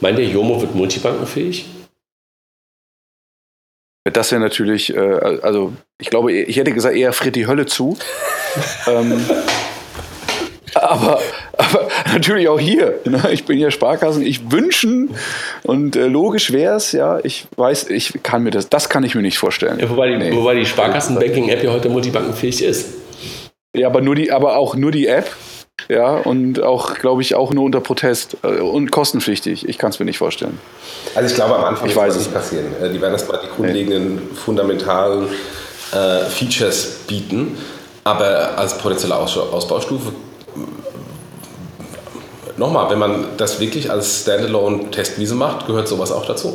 Meint 0.00 0.18
ihr, 0.18 0.26
Jomo 0.26 0.60
wird 0.60 0.74
multibankenfähig? 0.74 1.66
Das 4.04 4.32
wäre 4.32 4.40
natürlich, 4.40 4.94
äh, 4.94 4.98
also 5.42 5.72
ich 5.98 6.10
glaube, 6.10 6.32
ich 6.32 6.56
hätte 6.56 6.72
gesagt, 6.72 6.96
eher 6.96 7.12
friert 7.12 7.36
die 7.36 7.46
Hölle 7.46 7.66
zu. 7.66 7.98
ähm, 8.86 9.20
aber, 10.74 11.20
aber 11.70 11.88
natürlich 12.12 12.48
auch 12.48 12.60
hier. 12.60 13.00
Ne? 13.04 13.20
Ich 13.32 13.44
bin 13.44 13.58
ja 13.58 13.70
Sparkassen. 13.70 14.22
Ich 14.22 14.50
wünschen 14.50 15.10
und 15.62 15.96
äh, 15.96 16.06
logisch 16.06 16.52
wäre 16.52 16.76
es, 16.76 16.92
ja. 16.92 17.18
Ich 17.22 17.46
weiß, 17.56 17.90
ich 17.90 18.20
kann 18.22 18.42
mir 18.42 18.50
das, 18.50 18.68
das 18.68 18.88
kann 18.88 19.04
ich 19.04 19.14
mir 19.14 19.22
nicht 19.22 19.38
vorstellen. 19.38 19.78
Ja, 19.78 19.88
wobei 19.90 20.08
die, 20.08 20.16
nee. 20.16 20.34
wobei 20.34 20.54
die 20.54 20.66
Sparkassen-Banking-App 20.66 21.62
ja 21.62 21.72
heute 21.72 21.88
multibankenfähig 21.88 22.62
ist. 22.62 22.88
Ja, 23.74 23.86
aber 23.86 24.00
nur 24.00 24.14
die, 24.14 24.32
aber 24.32 24.56
auch 24.56 24.74
nur 24.74 24.90
die 24.90 25.06
App 25.06 25.30
ja, 25.88 26.16
und 26.16 26.62
auch, 26.62 26.94
glaube 26.94 27.22
ich, 27.22 27.34
auch 27.34 27.52
nur 27.52 27.64
unter 27.64 27.80
Protest 27.80 28.36
äh, 28.42 28.60
und 28.60 28.90
kostenpflichtig. 28.90 29.68
Ich 29.68 29.78
kann 29.78 29.90
es 29.90 29.98
mir 29.98 30.06
nicht 30.06 30.18
vorstellen. 30.18 30.58
Also 31.14 31.28
ich 31.28 31.34
glaube, 31.34 31.56
am 31.56 31.64
Anfang 31.64 31.88
ich 31.88 31.96
wird 31.96 32.08
das 32.08 32.18
nicht 32.18 32.32
passieren. 32.32 32.66
Äh, 32.82 32.90
die 32.90 33.00
werden 33.00 33.12
erstmal 33.12 33.40
die 33.42 33.48
grundlegenden, 33.48 34.14
nee. 34.16 34.20
fundamentalen 34.34 35.28
äh, 35.92 36.24
Features 36.26 37.00
bieten. 37.06 37.56
Aber 38.04 38.58
als 38.58 38.78
potenzielle 38.78 39.16
Ausbaustufe 39.16 40.12
nochmal, 42.60 42.88
wenn 42.90 42.98
man 42.98 43.24
das 43.36 43.58
wirklich 43.58 43.90
als 43.90 44.22
Standalone-Testwiese 44.22 45.34
macht, 45.34 45.66
gehört 45.66 45.88
sowas 45.88 46.12
auch 46.12 46.26
dazu. 46.26 46.48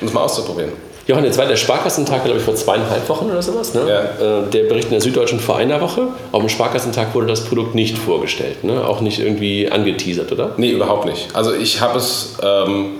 Um 0.00 0.06
das 0.06 0.12
mal 0.12 0.22
auszuprobieren. 0.22 0.72
Johann, 1.06 1.24
jetzt 1.24 1.38
war 1.38 1.46
der 1.46 1.56
Sparkassentag, 1.56 2.24
glaube 2.24 2.38
ich, 2.38 2.44
vor 2.44 2.54
zweieinhalb 2.54 3.08
Wochen 3.08 3.26
oder 3.30 3.42
sowas. 3.42 3.74
Ne? 3.74 3.82
Ja. 3.88 4.40
Äh, 4.40 4.50
der 4.50 4.64
Bericht 4.64 4.84
in 4.84 4.92
der 4.92 5.00
Süddeutschen 5.00 5.40
vor 5.40 5.56
einer 5.56 5.80
Woche. 5.80 6.08
Auf 6.30 6.40
dem 6.40 6.48
Sparkassentag 6.48 7.14
wurde 7.14 7.26
das 7.26 7.44
Produkt 7.44 7.74
nicht 7.74 7.98
vorgestellt, 7.98 8.62
ne? 8.62 8.86
auch 8.86 9.00
nicht 9.00 9.18
irgendwie 9.18 9.70
angeteasert, 9.70 10.30
oder? 10.30 10.52
Nee, 10.58 10.70
überhaupt 10.70 11.06
nicht. 11.06 11.34
Also 11.34 11.54
ich 11.54 11.80
habe 11.80 11.98
es 11.98 12.36
ähm, 12.42 12.98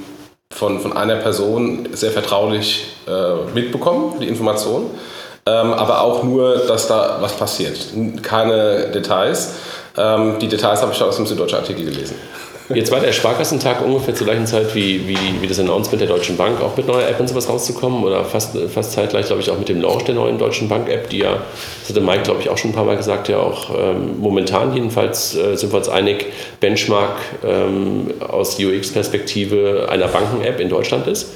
von, 0.52 0.80
von 0.80 0.96
einer 0.96 1.16
Person 1.16 1.88
sehr 1.92 2.10
vertraulich 2.10 2.86
äh, 3.06 3.54
mitbekommen, 3.54 4.14
die 4.20 4.26
Information. 4.26 4.86
Ähm, 5.44 5.72
aber 5.72 6.02
auch 6.02 6.22
nur, 6.22 6.58
dass 6.68 6.86
da 6.86 7.18
was 7.20 7.32
passiert. 7.34 7.76
Keine 8.22 8.90
Details. 8.92 9.54
Ähm, 9.96 10.38
die 10.40 10.48
Details 10.48 10.82
habe 10.82 10.92
ich 10.92 11.02
aus 11.02 11.16
dem 11.16 11.26
Süddeutschen 11.26 11.58
Artikel 11.58 11.84
gelesen. 11.84 12.16
Jetzt 12.68 12.90
war 12.90 13.00
der 13.00 13.12
Sparkassentag 13.12 13.84
ungefähr 13.84 14.14
zur 14.14 14.26
gleichen 14.26 14.46
Zeit 14.46 14.74
wie, 14.74 15.06
wie, 15.08 15.40
wie 15.40 15.46
das 15.46 15.58
Announcement 15.58 16.00
der 16.00 16.08
Deutschen 16.08 16.36
Bank, 16.36 16.60
auch 16.60 16.76
mit 16.76 16.86
neuer 16.86 17.08
App 17.08 17.18
und 17.20 17.28
sowas 17.28 17.48
rauszukommen 17.48 18.04
oder 18.04 18.24
fast, 18.24 18.56
fast 18.72 18.92
zeitgleich, 18.92 19.26
glaube 19.26 19.42
ich, 19.42 19.50
auch 19.50 19.58
mit 19.58 19.68
dem 19.68 19.80
Launch 19.80 20.04
der 20.04 20.14
neuen 20.14 20.38
Deutschen 20.38 20.68
Bank-App, 20.68 21.10
die 21.10 21.18
ja, 21.18 21.42
das 21.80 21.90
hatte 21.90 22.00
Mike, 22.00 22.22
glaube 22.22 22.40
ich, 22.40 22.48
auch 22.48 22.56
schon 22.56 22.70
ein 22.70 22.74
paar 22.74 22.84
Mal 22.84 22.96
gesagt, 22.96 23.28
ja 23.28 23.38
auch 23.38 23.70
ähm, 23.76 24.20
momentan 24.20 24.74
jedenfalls 24.74 25.36
äh, 25.36 25.56
sind 25.56 25.72
wir 25.72 25.78
uns 25.78 25.88
einig, 25.88 26.26
Benchmark 26.60 27.16
ähm, 27.44 28.14
aus 28.20 28.58
UX-Perspektive 28.58 29.88
einer 29.90 30.08
Banken-App 30.08 30.60
in 30.60 30.68
Deutschland 30.68 31.06
ist. 31.06 31.32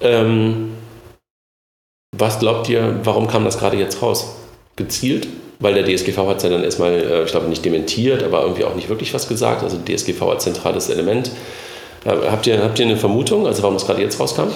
Ähm, 0.00 0.72
was 2.16 2.38
glaubt 2.38 2.68
ihr, 2.68 3.00
warum 3.04 3.28
kam 3.28 3.44
das 3.44 3.58
gerade 3.58 3.76
jetzt 3.76 4.02
raus? 4.02 4.36
Gezielt? 4.76 5.28
Weil 5.60 5.74
der 5.74 5.84
DSGV 5.84 6.16
hat 6.28 6.38
es 6.38 6.42
ja 6.44 6.50
dann 6.50 6.64
erstmal, 6.64 6.92
äh, 6.92 7.24
ich 7.24 7.30
glaube, 7.30 7.48
nicht 7.48 7.64
dementiert, 7.64 8.22
aber 8.22 8.42
irgendwie 8.42 8.64
auch 8.64 8.74
nicht 8.74 8.88
wirklich 8.88 9.12
was 9.14 9.28
gesagt. 9.28 9.62
Also 9.62 9.78
DSGV 9.78 10.22
als 10.22 10.44
zentrales 10.44 10.88
Element. 10.88 11.30
Äh, 12.04 12.10
habt 12.30 12.46
ihr, 12.46 12.62
habt 12.62 12.78
ihr 12.78 12.86
eine 12.86 12.96
Vermutung, 12.96 13.46
also 13.46 13.62
warum 13.62 13.74
das 13.74 13.86
gerade 13.86 14.02
jetzt 14.02 14.20
rauskam? 14.20 14.48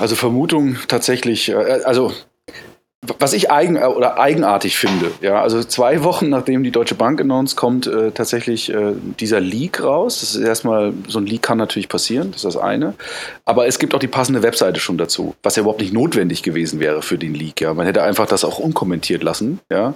Also 0.00 0.14
Vermutung 0.14 0.76
tatsächlich, 0.86 1.48
äh, 1.48 1.54
also 1.84 2.12
was 3.18 3.32
ich 3.32 3.50
eigen 3.50 3.76
äh, 3.76 3.84
oder 3.84 4.18
eigenartig 4.18 4.76
finde, 4.76 5.10
ja, 5.20 5.42
also 5.42 5.62
zwei 5.62 6.04
Wochen 6.04 6.28
nachdem 6.28 6.62
die 6.62 6.70
Deutsche 6.70 6.94
Bank 6.94 7.20
announced, 7.20 7.56
kommt 7.56 7.86
äh, 7.86 8.10
tatsächlich 8.10 8.72
äh, 8.72 8.92
dieser 9.18 9.40
Leak 9.40 9.82
raus. 9.82 10.20
Das 10.20 10.34
ist 10.34 10.42
erstmal, 10.42 10.92
so 11.06 11.18
ein 11.18 11.26
Leak 11.26 11.42
kann 11.42 11.58
natürlich 11.58 11.88
passieren, 11.88 12.32
das 12.32 12.44
ist 12.44 12.54
das 12.54 12.56
eine. 12.56 12.94
Aber 13.44 13.66
es 13.66 13.78
gibt 13.78 13.94
auch 13.94 13.98
die 13.98 14.08
passende 14.08 14.42
Webseite 14.42 14.80
schon 14.80 14.98
dazu, 14.98 15.34
was 15.42 15.56
ja 15.56 15.62
überhaupt 15.62 15.80
nicht 15.80 15.92
notwendig 15.92 16.42
gewesen 16.42 16.80
wäre 16.80 17.02
für 17.02 17.18
den 17.18 17.34
Leak. 17.34 17.60
Ja. 17.60 17.74
Man 17.74 17.86
hätte 17.86 18.02
einfach 18.02 18.26
das 18.26 18.44
auch 18.44 18.58
unkommentiert 18.58 19.22
lassen. 19.22 19.60
Ja. 19.70 19.94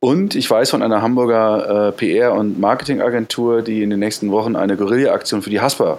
Und 0.00 0.34
ich 0.34 0.50
weiß 0.50 0.70
von 0.70 0.82
einer 0.82 1.02
Hamburger 1.02 1.88
äh, 1.88 1.92
PR- 1.92 2.32
und 2.32 2.58
Marketingagentur, 2.60 3.62
die 3.62 3.82
in 3.82 3.90
den 3.90 4.00
nächsten 4.00 4.30
Wochen 4.30 4.56
eine 4.56 4.76
Guerilla-Aktion 4.76 5.42
für 5.42 5.50
die 5.50 5.60
Haspa 5.60 5.98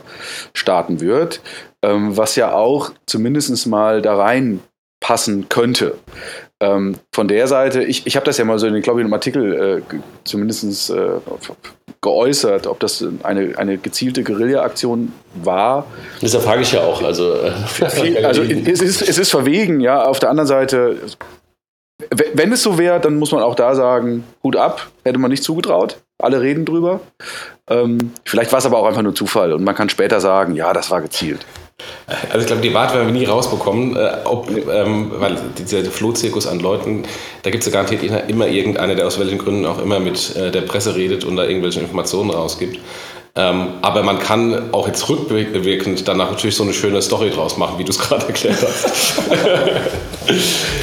starten 0.53 1.01
wird, 1.01 1.41
ähm, 1.82 2.16
was 2.18 2.36
ja 2.36 2.53
auch 2.53 2.91
zumindest 3.05 3.68
mal 3.68 4.01
da 4.01 4.16
rein 4.16 4.59
passen 5.01 5.49
könnte. 5.49 5.95
Ähm, 6.62 6.95
von 7.12 7.28
der 7.28 7.47
Seite, 7.47 7.84
ich, 7.84 8.05
ich 8.05 8.16
habe 8.16 8.26
das 8.26 8.38
ja 8.38 8.45
mal 8.45 8.59
so 8.59 8.68
in, 8.68 8.82
glaube 8.84 8.99
ich, 8.99 9.03
einem 9.03 9.14
Artikel 9.14 9.82
äh, 9.89 9.95
zumindest 10.24 10.91
äh, 10.91 11.09
geäußert, 12.01 12.68
ob 12.68 12.80
das 12.80 13.03
eine, 13.24 13.57
eine 13.57 13.80
gezielte 13.80 14.24
Guerilla-Aktion 14.24 15.12
war. 15.43 15.88
Das 16.22 16.36
frage 16.36 16.62
ich 16.62 16.72
ja 16.72 16.82
auch. 16.82 17.01
Also, 17.01 17.34
äh, 17.34 18.24
also 18.24 18.43
es, 18.43 18.80
ist, 18.80 19.01
es 19.01 19.18
ist 19.18 19.32
verwegen, 19.32 19.82
ja. 19.82 20.03
Auf 20.03 20.20
der 20.20 20.30
anderen 20.30 20.47
Seite, 20.47 20.97
wenn 22.09 22.51
es 22.51 22.62
so 22.62 22.78
wäre, 22.78 22.99
dann 22.99 23.18
muss 23.18 23.32
man 23.32 23.41
auch 23.41 23.55
da 23.55 23.74
sagen, 23.74 24.24
Hut 24.43 24.55
ab, 24.55 24.88
hätte 25.03 25.18
man 25.18 25.32
nicht 25.32 25.43
zugetraut. 25.43 25.97
Alle 26.20 26.41
reden 26.41 26.66
drüber. 26.66 26.99
Ähm, 27.68 28.12
vielleicht 28.24 28.51
war 28.51 28.59
es 28.59 28.68
aber 28.68 28.78
auch 28.78 28.86
einfach 28.86 29.01
nur 29.01 29.16
Zufall 29.16 29.53
und 29.53 29.64
man 29.64 29.74
kann 29.74 29.89
später 29.89 30.20
sagen, 30.20 30.55
ja, 30.55 30.74
das 30.74 30.91
war 30.91 31.01
gezielt. 31.01 31.43
Also 32.29 32.39
ich 32.39 32.47
glaube, 32.47 32.61
die 32.61 32.73
Wahrheit 32.73 32.95
werden 32.95 33.13
wir 33.13 33.19
nie 33.19 33.25
rausbekommen, 33.25 33.95
äh, 33.95 34.17
ob, 34.25 34.49
ähm, 34.49 35.11
weil 35.15 35.38
dieser 35.57 35.84
Flohzirkus 35.86 36.47
an 36.47 36.59
Leuten, 36.59 37.03
da 37.43 37.49
gibt 37.49 37.65
es 37.65 37.71
ja 37.71 37.82
garantiert 37.82 38.29
immer 38.29 38.47
irgendeiner, 38.47 38.95
der 38.95 39.07
aus 39.07 39.19
welchen 39.19 39.38
Gründen 39.38 39.65
auch 39.65 39.82
immer 39.82 39.99
mit 39.99 40.36
äh, 40.36 40.51
der 40.51 40.61
Presse 40.61 40.95
redet 40.95 41.23
und 41.23 41.36
da 41.38 41.45
irgendwelche 41.45 41.79
Informationen 41.79 42.32
rausgibt. 42.32 42.79
Ähm, 43.34 43.75
aber 43.82 44.03
man 44.03 44.19
kann 44.19 44.73
auch 44.73 44.88
jetzt 44.88 45.07
rückwirkend 45.07 46.05
danach 46.05 46.32
natürlich 46.32 46.55
so 46.55 46.63
eine 46.63 46.73
schöne 46.73 47.01
Story 47.01 47.29
draus 47.29 47.55
machen, 47.55 47.79
wie 47.79 47.86
du 47.86 47.91
es 47.91 47.99
gerade 47.99 48.25
erklärt 48.27 48.57
hast. 48.61 49.13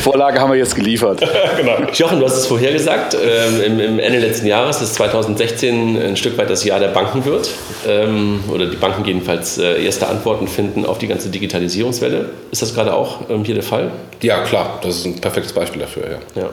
Vorlage 0.00 0.40
haben 0.40 0.50
wir 0.50 0.58
jetzt 0.58 0.74
geliefert. 0.74 1.20
genau. 1.58 1.76
Jochen, 1.92 2.20
du 2.20 2.24
hast 2.24 2.36
es 2.36 2.46
vorher 2.46 2.72
gesagt, 2.72 3.14
ähm, 3.14 3.60
im, 3.60 3.80
im, 3.80 3.98
Ende 3.98 4.20
letzten 4.20 4.46
Jahres, 4.46 4.78
dass 4.78 4.94
2016 4.94 6.00
ein 6.00 6.16
Stück 6.16 6.38
weit 6.38 6.48
das 6.48 6.64
Jahr 6.64 6.80
der 6.80 6.88
Banken 6.88 7.26
wird. 7.26 7.50
Ähm, 7.86 8.42
oder 8.50 8.64
die 8.64 8.76
Banken 8.76 9.04
jedenfalls 9.04 9.58
äh, 9.58 9.84
erste 9.84 10.08
Antworten 10.08 10.48
finden 10.48 10.86
auf 10.86 10.96
die 10.96 11.06
ganze 11.06 11.28
Digitalisierungswelle. 11.28 12.30
Ist 12.50 12.62
das 12.62 12.74
gerade 12.74 12.94
auch 12.94 13.28
ähm, 13.28 13.44
hier 13.44 13.56
der 13.56 13.64
Fall? 13.64 13.90
Ja, 14.22 14.42
klar. 14.44 14.78
Das 14.82 14.96
ist 14.96 15.04
ein 15.04 15.20
perfektes 15.20 15.52
Beispiel 15.52 15.82
dafür, 15.82 16.04
ja. 16.34 16.42
ja. 16.42 16.50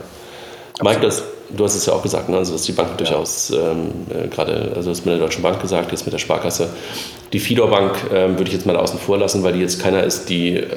Mike, 0.84 1.00
das, 1.00 1.24
du 1.50 1.64
hast 1.64 1.76
es 1.76 1.86
ja 1.86 1.94
auch 1.94 2.04
gesagt, 2.04 2.30
ne? 2.30 2.38
also 2.38 2.54
dass 2.54 2.64
die 2.64 2.72
Banken 2.72 2.94
ja. 2.94 2.98
durchaus 2.98 3.52
ähm, 3.52 3.92
äh, 4.10 4.28
gerade, 4.28 4.72
also 4.76 4.90
das 4.90 5.06
mit 5.06 5.14
der 5.14 5.20
Deutschen 5.20 5.42
Bank 5.42 5.62
gesagt, 5.62 5.92
jetzt 5.92 6.06
mit 6.06 6.14
der 6.14 6.20
Sparkasse. 6.20 6.70
Die 7.34 7.40
Fidor 7.40 7.70
Bank 7.70 7.94
ähm, 8.14 8.38
würde 8.38 8.46
ich 8.46 8.54
jetzt 8.54 8.66
mal 8.66 8.76
außen 8.76 9.00
vor 9.00 9.18
lassen, 9.18 9.44
weil 9.44 9.54
die 9.54 9.60
jetzt 9.60 9.82
keiner 9.82 10.04
ist, 10.04 10.30
die 10.30 10.58
äh, 10.58 10.68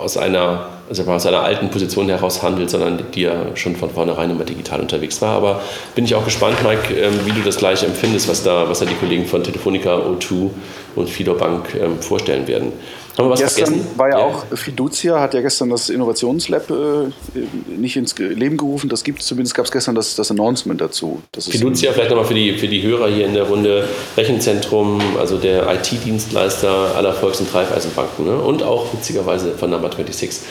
aus 0.00 0.16
einer 0.16 0.68
also 0.88 1.04
aus 1.04 1.26
einer 1.26 1.42
alten 1.42 1.68
Position 1.70 2.08
heraus 2.08 2.42
handelt, 2.42 2.70
sondern 2.70 2.98
die 3.14 3.22
ja 3.22 3.54
schon 3.56 3.76
von 3.76 3.90
vornherein 3.90 4.30
immer 4.30 4.44
digital 4.44 4.80
unterwegs 4.80 5.20
war. 5.20 5.36
Aber 5.36 5.60
bin 5.94 6.04
ich 6.04 6.14
auch 6.14 6.24
gespannt, 6.24 6.56
Mike, 6.64 6.94
ähm, 6.94 7.12
wie 7.26 7.32
du 7.32 7.42
das 7.42 7.58
gleich 7.58 7.82
empfindest, 7.82 8.28
was 8.28 8.42
da, 8.42 8.68
was 8.68 8.78
da 8.78 8.86
die 8.86 8.94
Kollegen 8.94 9.26
von 9.26 9.42
Telefonica, 9.42 9.96
O2 9.96 10.50
und 10.96 11.10
Fidor 11.10 11.36
Bank 11.36 11.74
ähm, 11.74 12.00
vorstellen 12.00 12.46
werden. 12.46 12.72
Haben 13.18 13.26
wir 13.26 13.32
was 13.32 13.40
gestern 13.40 13.66
vergessen? 13.66 13.98
war 13.98 14.10
ja, 14.10 14.18
ja, 14.18 14.24
auch 14.24 14.44
Fiducia, 14.54 15.20
hat 15.20 15.34
ja 15.34 15.40
gestern 15.40 15.70
das 15.70 15.90
Innovationslab 15.90 16.70
äh, 16.70 17.74
nicht 17.76 17.96
ins 17.96 18.16
Leben 18.16 18.56
gerufen. 18.56 18.88
Das 18.88 19.02
gibt 19.02 19.20
es 19.20 19.26
zumindest, 19.26 19.56
gab 19.56 19.64
es 19.64 19.72
gestern 19.72 19.96
das, 19.96 20.14
das 20.14 20.30
Announcement 20.30 20.80
dazu. 20.80 21.20
Das 21.32 21.48
Fiducia, 21.48 21.90
vielleicht 21.92 22.10
nochmal 22.10 22.26
für 22.26 22.34
die, 22.34 22.56
für 22.56 22.68
die 22.68 22.80
Hörer 22.80 23.08
hier 23.08 23.26
in 23.26 23.34
der 23.34 23.42
Runde, 23.42 23.88
Rechenzentrum, 24.16 25.00
also 25.18 25.36
der 25.36 25.68
IT-Dienstleister 25.68 26.94
aller 26.94 27.12
Volks- 27.12 27.40
und 27.40 27.52
Raiffeisenbanken 27.52 28.24
ne? 28.24 28.36
und 28.38 28.62
auch 28.62 28.92
witzigerweise 28.92 29.50
von 29.58 29.70
Number 29.70 29.90
26. 29.90 30.46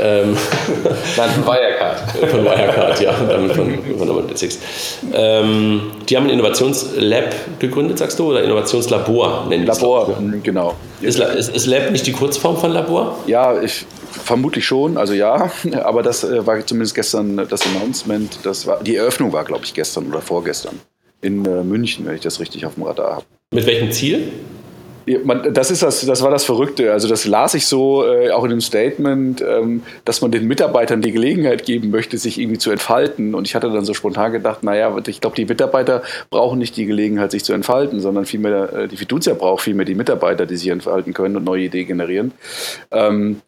Ähm, 0.00 0.36
Nein, 1.16 1.30
von 1.30 1.46
Wirecard. 1.46 2.00
von 2.30 2.44
Wirecard, 2.44 3.00
ja, 3.00 3.12
damit 3.28 3.56
von, 3.56 3.76
von 3.98 4.06
Number 4.06 4.22
26. 4.22 4.60
Ähm, 5.12 5.90
die 6.08 6.16
haben 6.16 6.24
ein 6.24 6.30
Innovationslab 6.30 7.58
gegründet, 7.58 7.98
sagst 7.98 8.18
du, 8.18 8.30
oder 8.30 8.42
Innovationslabor 8.42 9.46
nennen 9.48 9.66
Labor, 9.66 10.08
das, 10.08 10.20
ne? 10.20 10.40
genau. 10.42 10.74
Ist, 11.00 11.18
ist, 11.18 11.54
ist 11.54 11.66
Lab 11.66 11.90
nicht 11.90 12.06
die 12.06 12.12
Kurzform 12.12 12.56
von 12.56 12.72
Labor? 12.72 13.18
Ja, 13.26 13.60
ich, 13.60 13.86
vermutlich 14.10 14.64
schon, 14.64 14.96
also 14.96 15.14
ja, 15.14 15.50
aber 15.82 16.02
das 16.02 16.24
äh, 16.24 16.46
war 16.46 16.64
zumindest 16.66 16.94
gestern 16.94 17.36
das 17.48 17.62
Announcement, 17.66 18.38
das 18.42 18.66
war, 18.66 18.82
die 18.82 18.96
Eröffnung 18.96 19.32
war, 19.32 19.44
glaube 19.44 19.64
ich, 19.64 19.74
gestern 19.74 20.08
oder 20.08 20.20
vorgestern 20.20 20.80
in 21.20 21.44
äh, 21.44 21.62
München, 21.62 22.06
wenn 22.06 22.16
ich 22.16 22.20
das 22.20 22.40
richtig 22.40 22.66
auf 22.66 22.74
dem 22.74 22.84
Radar 22.84 23.16
habe. 23.16 23.24
Mit 23.52 23.66
welchem 23.66 23.90
Ziel? 23.90 24.32
Das 25.06 25.70
ist 25.70 25.82
das, 25.82 26.04
das 26.06 26.22
war 26.22 26.30
das 26.30 26.44
Verrückte. 26.44 26.92
Also 26.92 27.08
das 27.08 27.24
las 27.26 27.54
ich 27.54 27.66
so 27.66 28.04
äh, 28.06 28.30
auch 28.30 28.44
in 28.44 28.50
dem 28.50 28.60
Statement, 28.60 29.42
ähm, 29.42 29.82
dass 30.04 30.22
man 30.22 30.30
den 30.30 30.46
Mitarbeitern 30.46 31.02
die 31.02 31.12
Gelegenheit 31.12 31.64
geben 31.64 31.90
möchte, 31.90 32.16
sich 32.16 32.38
irgendwie 32.38 32.58
zu 32.58 32.70
entfalten. 32.70 33.34
Und 33.34 33.46
ich 33.46 33.54
hatte 33.54 33.70
dann 33.70 33.84
so 33.84 33.94
spontan 33.94 34.32
gedacht, 34.32 34.62
naja, 34.62 34.96
ich 35.06 35.20
glaube, 35.20 35.36
die 35.36 35.44
Mitarbeiter 35.44 36.02
brauchen 36.30 36.58
nicht 36.58 36.76
die 36.76 36.86
Gelegenheit, 36.86 37.32
sich 37.32 37.44
zu 37.44 37.52
entfalten, 37.52 38.00
sondern 38.00 38.24
vielmehr 38.24 38.72
äh, 38.72 38.88
die 38.88 38.96
Fiducia 38.96 39.34
braucht 39.34 39.62
vielmehr 39.62 39.84
die 39.84 39.94
Mitarbeiter, 39.94 40.46
die 40.46 40.56
sich 40.56 40.68
entfalten 40.68 41.12
können 41.12 41.36
und 41.36 41.44
neue 41.44 41.64
Ideen 41.64 41.86
generieren. 41.86 42.32
Ähm, 42.90 43.42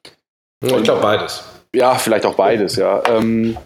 ich 0.62 0.82
glaube 0.82 1.00
beides. 1.00 1.42
Ja, 1.74 1.94
vielleicht 1.94 2.26
auch 2.26 2.34
beides, 2.34 2.76
ja. 2.76 3.02
Ähm, 3.08 3.56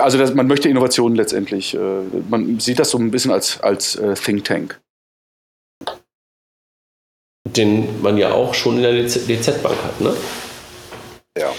also 0.00 0.18
das, 0.18 0.34
man 0.34 0.46
möchte 0.46 0.68
Innovationen 0.68 1.16
letztendlich, 1.16 1.74
äh, 1.74 1.78
man 2.28 2.58
sieht 2.60 2.78
das 2.78 2.90
so 2.90 2.98
ein 2.98 3.10
bisschen 3.10 3.30
als, 3.30 3.60
als 3.60 3.96
äh, 3.96 4.14
Think 4.14 4.44
Tank 4.44 4.80
den 7.56 8.02
man 8.02 8.18
ja 8.18 8.32
auch 8.32 8.54
schon 8.54 8.76
in 8.76 8.82
der 8.82 9.04
DZ-Bank 9.04 9.76
hat, 9.82 10.00
ne? 10.00 10.14
Ja. 11.38 11.52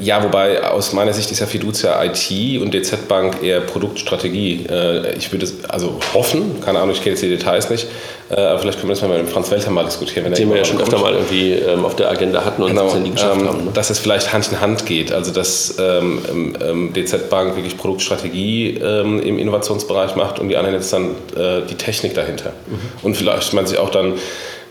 Ja, 0.00 0.24
wobei 0.24 0.64
aus 0.64 0.92
meiner 0.92 1.12
Sicht 1.12 1.30
ist 1.30 1.40
ja 1.40 1.46
Fiducia 1.46 2.02
IT 2.04 2.60
und 2.60 2.72
DZ 2.72 3.06
Bank 3.06 3.42
eher 3.42 3.60
Produktstrategie. 3.60 4.66
Äh, 4.68 5.16
ich 5.16 5.30
würde 5.30 5.44
es 5.44 5.64
also 5.68 5.98
hoffen, 6.14 6.60
keine 6.60 6.78
Ahnung, 6.80 6.94
ich 6.94 7.02
kenne 7.02 7.10
jetzt 7.10 7.22
die 7.22 7.28
Details 7.28 7.68
nicht, 7.68 7.86
äh, 8.30 8.40
aber 8.40 8.60
vielleicht 8.60 8.78
können 8.78 8.88
wir 8.88 8.94
das 8.94 9.06
mal 9.06 9.18
mit 9.18 9.28
Franz 9.28 9.50
Welter 9.50 9.70
mal 9.70 9.84
diskutieren. 9.84 10.24
Wenn 10.24 10.34
Den 10.34 10.50
wir 10.50 10.56
ja 10.56 10.64
schon 10.64 10.80
öfter 10.80 10.98
mal 10.98 11.12
irgendwie 11.12 11.52
ähm, 11.52 11.84
auf 11.84 11.96
der 11.96 12.10
Agenda 12.10 12.44
hatten 12.44 12.62
und 12.62 12.70
genau, 12.70 12.88
es 12.88 12.94
nie 12.94 13.10
geschafft 13.10 13.40
ähm, 13.40 13.48
haben. 13.48 13.64
Ne? 13.66 13.70
Dass 13.74 13.90
es 13.90 13.98
vielleicht 13.98 14.32
Hand 14.32 14.50
in 14.50 14.60
Hand 14.60 14.86
geht, 14.86 15.12
also 15.12 15.32
dass 15.32 15.76
ähm, 15.78 16.54
ähm, 16.62 16.92
DZ 16.94 17.28
Bank 17.28 17.56
wirklich 17.56 17.76
Produktstrategie 17.76 18.78
ähm, 18.78 19.20
im 19.20 19.38
Innovationsbereich 19.38 20.16
macht 20.16 20.38
und 20.38 20.48
die 20.48 20.56
anderen 20.56 20.76
jetzt 20.76 20.92
dann 20.92 21.10
äh, 21.36 21.62
die 21.68 21.74
Technik 21.74 22.14
dahinter. 22.14 22.52
Mhm. 22.66 22.78
Und 23.02 23.16
vielleicht 23.16 23.52
man 23.52 23.66
sich 23.66 23.78
auch 23.78 23.90
dann 23.90 24.14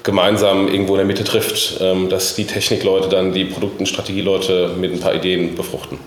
gemeinsam 0.03 0.67
irgendwo 0.67 0.93
in 0.93 0.99
der 0.99 1.05
Mitte 1.05 1.23
trifft, 1.23 1.79
ähm, 1.81 2.09
dass 2.09 2.35
die 2.35 2.45
Technikleute 2.45 3.09
dann 3.09 3.33
die 3.33 3.45
Produkt- 3.45 3.79
und 3.79 3.87
Strategieleute 3.87 4.71
mit 4.79 4.93
ein 4.93 4.99
paar 4.99 5.13
Ideen 5.13 5.55
befruchten. 5.55 5.99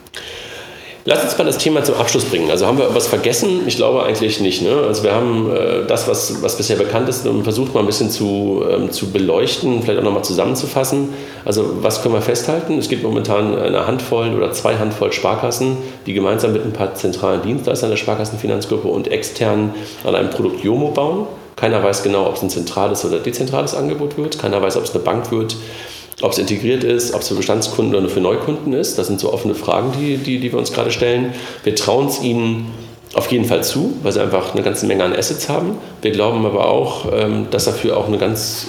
Lass 1.04 1.24
uns 1.24 1.36
mal 1.36 1.42
das 1.42 1.58
Thema 1.58 1.82
zum 1.82 1.96
Abschluss 1.96 2.24
bringen. 2.24 2.48
Also 2.48 2.64
haben 2.64 2.78
wir 2.78 2.94
was 2.94 3.08
vergessen? 3.08 3.62
Ich 3.66 3.74
glaube 3.74 4.04
eigentlich 4.04 4.40
nicht. 4.40 4.62
Ne? 4.62 4.84
Also 4.86 5.02
wir 5.02 5.12
haben 5.12 5.50
äh, 5.50 5.84
das, 5.84 6.06
was, 6.06 6.44
was 6.44 6.56
bisher 6.56 6.76
bekannt 6.76 7.08
ist, 7.08 7.26
versucht 7.42 7.74
mal 7.74 7.80
ein 7.80 7.86
bisschen 7.86 8.08
zu, 8.08 8.62
ähm, 8.70 8.92
zu 8.92 9.10
beleuchten, 9.10 9.82
vielleicht 9.82 9.98
auch 9.98 10.04
nochmal 10.04 10.22
zusammenzufassen. 10.22 11.08
Also 11.44 11.82
was 11.82 12.02
können 12.02 12.14
wir 12.14 12.22
festhalten? 12.22 12.78
Es 12.78 12.88
gibt 12.88 13.02
momentan 13.02 13.58
eine 13.58 13.84
Handvoll 13.88 14.32
oder 14.36 14.52
zwei 14.52 14.76
Handvoll 14.76 15.12
Sparkassen, 15.12 15.76
die 16.06 16.12
gemeinsam 16.12 16.52
mit 16.52 16.64
ein 16.64 16.72
paar 16.72 16.94
zentralen 16.94 17.42
Dienstleistern 17.42 17.90
der 17.90 17.96
Sparkassenfinanzgruppe 17.96 18.86
und 18.86 19.08
extern 19.08 19.74
an 20.04 20.14
einem 20.14 20.30
Produkt 20.30 20.62
Jomo 20.62 20.92
bauen. 20.92 21.26
Keiner 21.62 21.80
weiß 21.80 22.02
genau, 22.02 22.26
ob 22.26 22.34
es 22.34 22.42
ein 22.42 22.50
zentrales 22.50 23.04
oder 23.04 23.20
dezentrales 23.20 23.72
Angebot 23.76 24.18
wird. 24.18 24.36
Keiner 24.36 24.60
weiß, 24.60 24.76
ob 24.78 24.82
es 24.82 24.96
eine 24.96 25.04
Bank 25.04 25.30
wird, 25.30 25.54
ob 26.20 26.32
es 26.32 26.38
integriert 26.38 26.82
ist, 26.82 27.14
ob 27.14 27.20
es 27.20 27.28
für 27.28 27.36
Bestandskunden 27.36 27.94
oder 27.94 28.08
für 28.08 28.18
Neukunden 28.18 28.72
ist. 28.72 28.98
Das 28.98 29.06
sind 29.06 29.20
so 29.20 29.32
offene 29.32 29.54
Fragen, 29.54 29.92
die, 29.96 30.16
die, 30.16 30.40
die 30.40 30.50
wir 30.50 30.58
uns 30.58 30.72
gerade 30.72 30.90
stellen. 30.90 31.34
Wir 31.62 31.76
trauen 31.76 32.08
es 32.08 32.20
ihnen 32.20 32.72
auf 33.14 33.30
jeden 33.30 33.44
Fall 33.44 33.62
zu, 33.62 33.92
weil 34.02 34.10
sie 34.10 34.20
einfach 34.20 34.54
eine 34.54 34.64
ganze 34.64 34.86
Menge 34.86 35.04
an 35.04 35.14
Assets 35.14 35.48
haben. 35.48 35.78
Wir 36.00 36.10
glauben 36.10 36.44
aber 36.44 36.66
auch, 36.66 37.06
ähm, 37.14 37.46
dass 37.52 37.66
dafür 37.66 37.96
auch 37.96 38.08
eine 38.08 38.18
ganz 38.18 38.66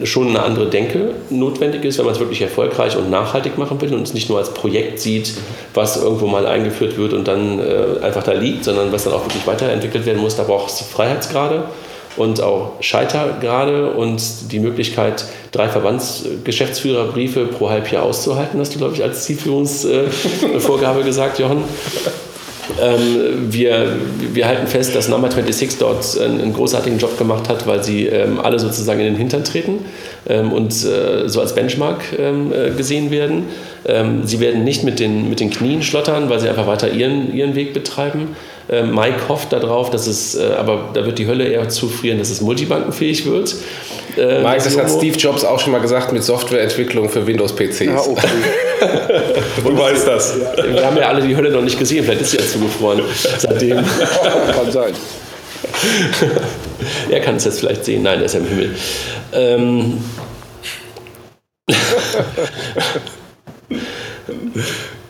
äh, 0.00 0.06
schon 0.06 0.28
eine 0.28 0.44
andere 0.44 0.70
Denke 0.70 1.16
notwendig 1.30 1.84
ist, 1.84 1.98
wenn 1.98 2.04
man 2.04 2.14
es 2.14 2.20
wirklich 2.20 2.42
erfolgreich 2.42 2.96
und 2.96 3.10
nachhaltig 3.10 3.58
machen 3.58 3.80
will 3.80 3.92
und 3.92 4.02
es 4.02 4.14
nicht 4.14 4.28
nur 4.28 4.38
als 4.38 4.54
Projekt 4.54 5.00
sieht, 5.00 5.34
was 5.74 6.00
irgendwo 6.00 6.28
mal 6.28 6.46
eingeführt 6.46 6.96
wird 6.96 7.12
und 7.12 7.26
dann 7.26 7.58
äh, 7.58 8.04
einfach 8.04 8.22
da 8.22 8.34
liegt, 8.34 8.62
sondern 8.62 8.92
was 8.92 9.02
dann 9.02 9.14
auch 9.14 9.24
wirklich 9.24 9.48
weiterentwickelt 9.48 10.06
werden 10.06 10.22
muss. 10.22 10.36
Da 10.36 10.44
braucht 10.44 10.70
es 10.70 10.80
Freiheitsgrade 10.80 11.64
und 12.16 12.40
auch 12.40 12.72
Scheitergrade 12.80 13.90
und 13.92 14.52
die 14.52 14.60
Möglichkeit, 14.60 15.24
drei 15.52 15.68
Verbandsgeschäftsführerbriefe 15.68 17.46
pro 17.46 17.70
Halbjahr 17.70 18.02
auszuhalten, 18.04 18.60
hast 18.60 18.74
du, 18.74 18.78
glaube 18.78 18.94
ich, 18.94 19.02
als 19.02 19.24
Zielführungsvorgabe 19.24 21.02
gesagt, 21.04 21.38
Jochen. 21.38 21.64
Ähm, 22.80 23.52
wir, 23.52 23.96
wir 24.32 24.46
halten 24.46 24.66
fest, 24.66 24.94
dass 24.94 25.08
Number 25.08 25.30
26 25.30 25.78
dort 25.78 26.18
einen, 26.18 26.40
einen 26.40 26.52
großartigen 26.54 26.98
Job 26.98 27.18
gemacht 27.18 27.48
hat, 27.48 27.66
weil 27.66 27.84
sie 27.84 28.06
ähm, 28.06 28.40
alle 28.40 28.58
sozusagen 28.58 29.00
in 29.00 29.06
den 29.06 29.16
Hintern 29.16 29.44
treten 29.44 29.84
ähm, 30.26 30.52
und 30.52 30.72
äh, 30.72 31.28
so 31.28 31.40
als 31.40 31.54
Benchmark 31.54 32.02
ähm, 32.18 32.52
äh, 32.52 32.70
gesehen 32.70 33.10
werden. 33.10 33.44
Ähm, 33.86 34.22
sie 34.24 34.40
werden 34.40 34.64
nicht 34.64 34.82
mit 34.82 34.98
den, 34.98 35.28
mit 35.28 35.40
den 35.40 35.50
Knien 35.50 35.82
schlottern, 35.82 36.30
weil 36.30 36.40
sie 36.40 36.48
einfach 36.48 36.66
weiter 36.66 36.90
ihren, 36.90 37.34
ihren 37.34 37.54
Weg 37.54 37.74
betreiben. 37.74 38.34
Ähm, 38.70 38.94
Mike 38.94 39.28
hofft 39.28 39.52
darauf, 39.52 39.90
dass 39.90 40.06
es, 40.06 40.34
äh, 40.34 40.52
aber 40.58 40.90
da 40.94 41.04
wird 41.04 41.18
die 41.18 41.26
Hölle 41.26 41.44
eher 41.44 41.68
zufrieren, 41.68 42.18
dass 42.18 42.30
es 42.30 42.40
multibankenfähig 42.40 43.26
wird. 43.26 43.54
Äh, 44.16 44.42
Mike, 44.42 44.56
das, 44.56 44.64
das 44.64 44.78
hat 44.78 44.90
Steve 44.90 45.16
Jobs 45.16 45.44
auch 45.44 45.60
schon 45.60 45.72
mal 45.72 45.80
gesagt 45.80 46.12
mit 46.12 46.22
Softwareentwicklung 46.22 47.08
für 47.08 47.26
Windows-PCs. 47.26 47.80
Ja, 47.80 48.00
okay. 48.00 48.28
du 49.64 49.78
weißt 49.78 50.06
das. 50.06 50.36
Wir 50.38 50.86
haben 50.86 50.96
ja 50.96 51.08
alle 51.08 51.26
die 51.26 51.36
Hölle 51.36 51.50
noch 51.50 51.62
nicht 51.62 51.78
gesehen, 51.78 52.04
vielleicht 52.04 52.22
ist 52.22 52.30
sie 52.30 52.38
ja 52.38 52.46
zugefroren 52.46 53.02
seitdem. 53.38 53.76
Kann 54.54 54.72
sein. 54.72 54.94
er 57.10 57.20
kann 57.20 57.36
es 57.36 57.44
jetzt 57.44 57.60
vielleicht 57.60 57.84
sehen. 57.84 58.02
Nein, 58.02 58.20
er 58.20 58.26
ist 58.26 58.34
ja 58.34 58.40
im 58.40 58.46
Himmel. 58.46 58.74
Ähm, 59.32 60.04